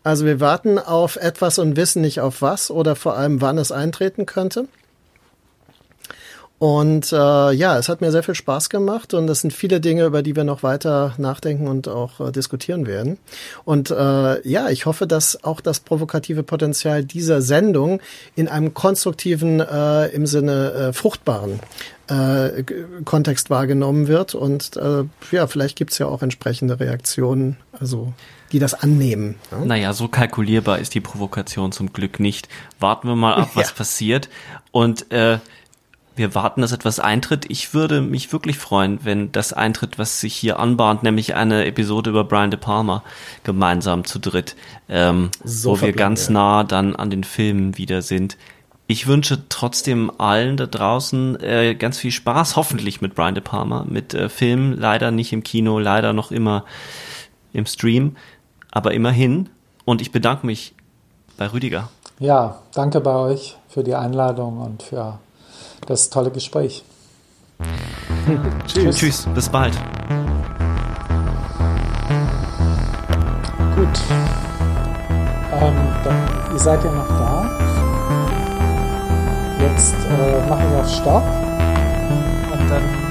Also 0.02 0.24
wir 0.24 0.40
warten 0.40 0.78
auf 0.78 1.16
etwas 1.16 1.58
und 1.58 1.76
wissen 1.76 2.00
nicht 2.00 2.20
auf 2.20 2.40
was 2.40 2.70
oder 2.70 2.94
vor 2.94 3.16
allem 3.16 3.40
wann 3.40 3.58
es 3.58 3.72
eintreten 3.72 4.24
könnte. 4.24 4.68
Und 6.58 7.12
äh, 7.12 7.52
ja, 7.52 7.78
es 7.78 7.90
hat 7.90 8.00
mir 8.00 8.10
sehr 8.10 8.22
viel 8.22 8.34
Spaß 8.34 8.70
gemacht 8.70 9.12
und 9.12 9.28
es 9.28 9.42
sind 9.42 9.52
viele 9.52 9.78
Dinge, 9.78 10.06
über 10.06 10.22
die 10.22 10.34
wir 10.36 10.44
noch 10.44 10.62
weiter 10.62 11.14
nachdenken 11.18 11.68
und 11.68 11.86
auch 11.86 12.18
äh, 12.20 12.32
diskutieren 12.32 12.86
werden. 12.86 13.18
Und 13.64 13.90
äh, 13.90 14.48
ja, 14.48 14.70
ich 14.70 14.86
hoffe, 14.86 15.06
dass 15.06 15.44
auch 15.44 15.60
das 15.60 15.80
provokative 15.80 16.42
Potenzial 16.42 17.04
dieser 17.04 17.42
Sendung 17.42 18.00
in 18.36 18.48
einem 18.48 18.72
konstruktiven, 18.72 19.60
äh, 19.60 20.06
im 20.08 20.26
Sinne 20.26 20.72
äh, 20.72 20.92
fruchtbaren 20.94 21.60
äh, 22.08 22.62
Kontext 23.04 23.50
wahrgenommen 23.50 24.08
wird. 24.08 24.34
Und 24.34 24.76
äh, 24.76 25.04
ja, 25.32 25.46
vielleicht 25.48 25.76
gibt's 25.76 25.98
ja 25.98 26.06
auch 26.06 26.22
entsprechende 26.22 26.80
Reaktionen, 26.80 27.58
also 27.78 28.14
die 28.52 28.60
das 28.60 28.74
annehmen. 28.74 29.34
Ja? 29.50 29.64
Naja, 29.64 29.92
so 29.92 30.08
kalkulierbar 30.08 30.78
ist 30.78 30.94
die 30.94 31.00
Provokation 31.00 31.72
zum 31.72 31.92
Glück 31.92 32.20
nicht. 32.20 32.48
Warten 32.78 33.08
wir 33.08 33.16
mal 33.16 33.34
ab, 33.34 33.50
was 33.54 33.68
ja. 33.68 33.74
passiert. 33.74 34.28
Und 34.70 35.10
äh, 35.12 35.38
wir 36.16 36.34
warten, 36.34 36.62
dass 36.62 36.72
etwas 36.72 36.98
eintritt. 36.98 37.44
Ich 37.48 37.74
würde 37.74 38.00
mich 38.00 38.32
wirklich 38.32 38.58
freuen, 38.58 39.00
wenn 39.04 39.30
das 39.32 39.52
eintritt, 39.52 39.98
was 39.98 40.20
sich 40.20 40.34
hier 40.34 40.58
anbahnt, 40.58 41.02
nämlich 41.02 41.34
eine 41.34 41.66
Episode 41.66 42.10
über 42.10 42.24
Brian 42.24 42.50
De 42.50 42.58
Palma 42.58 43.02
gemeinsam 43.44 44.04
zu 44.04 44.18
dritt, 44.18 44.56
ähm, 44.88 45.30
so 45.44 45.72
wo 45.72 45.80
wir 45.82 45.92
ganz 45.92 46.28
ja. 46.28 46.32
nah 46.32 46.64
dann 46.64 46.96
an 46.96 47.10
den 47.10 47.22
Filmen 47.22 47.76
wieder 47.76 48.02
sind. 48.02 48.36
Ich 48.88 49.06
wünsche 49.06 49.48
trotzdem 49.48 50.12
allen 50.18 50.56
da 50.56 50.66
draußen 50.66 51.40
äh, 51.40 51.74
ganz 51.74 51.98
viel 51.98 52.12
Spaß, 52.12 52.56
hoffentlich 52.56 53.00
mit 53.00 53.14
Brian 53.14 53.34
De 53.34 53.42
Palma, 53.42 53.84
mit 53.86 54.14
äh, 54.14 54.28
Filmen, 54.28 54.76
leider 54.76 55.10
nicht 55.10 55.32
im 55.32 55.42
Kino, 55.42 55.78
leider 55.78 56.12
noch 56.12 56.30
immer 56.30 56.64
im 57.52 57.66
Stream, 57.66 58.16
aber 58.70 58.94
immerhin. 58.94 59.48
Und 59.84 60.00
ich 60.00 60.12
bedanke 60.12 60.46
mich 60.46 60.74
bei 61.36 61.48
Rüdiger. 61.48 61.90
Ja, 62.18 62.60
danke 62.74 63.00
bei 63.00 63.14
euch 63.14 63.56
für 63.68 63.84
die 63.84 63.94
Einladung 63.94 64.58
und 64.58 64.82
für 64.82 65.18
das 65.86 66.10
tolle 66.10 66.30
Gespräch. 66.30 66.84
Tschüss. 68.66 68.96
Tschüss, 68.96 69.28
bis 69.34 69.48
bald. 69.48 69.74
Gut. 73.74 74.00
Ähm, 75.52 75.74
dann, 76.04 76.52
ihr 76.52 76.58
seid 76.58 76.84
ja 76.84 76.92
noch 76.92 77.08
da. 77.08 77.50
Jetzt 79.60 79.94
äh, 79.94 80.48
machen 80.48 80.70
wir 80.70 80.80
auf 80.80 80.88
Stopp 80.88 81.24
und 82.52 82.70
dann 82.70 83.05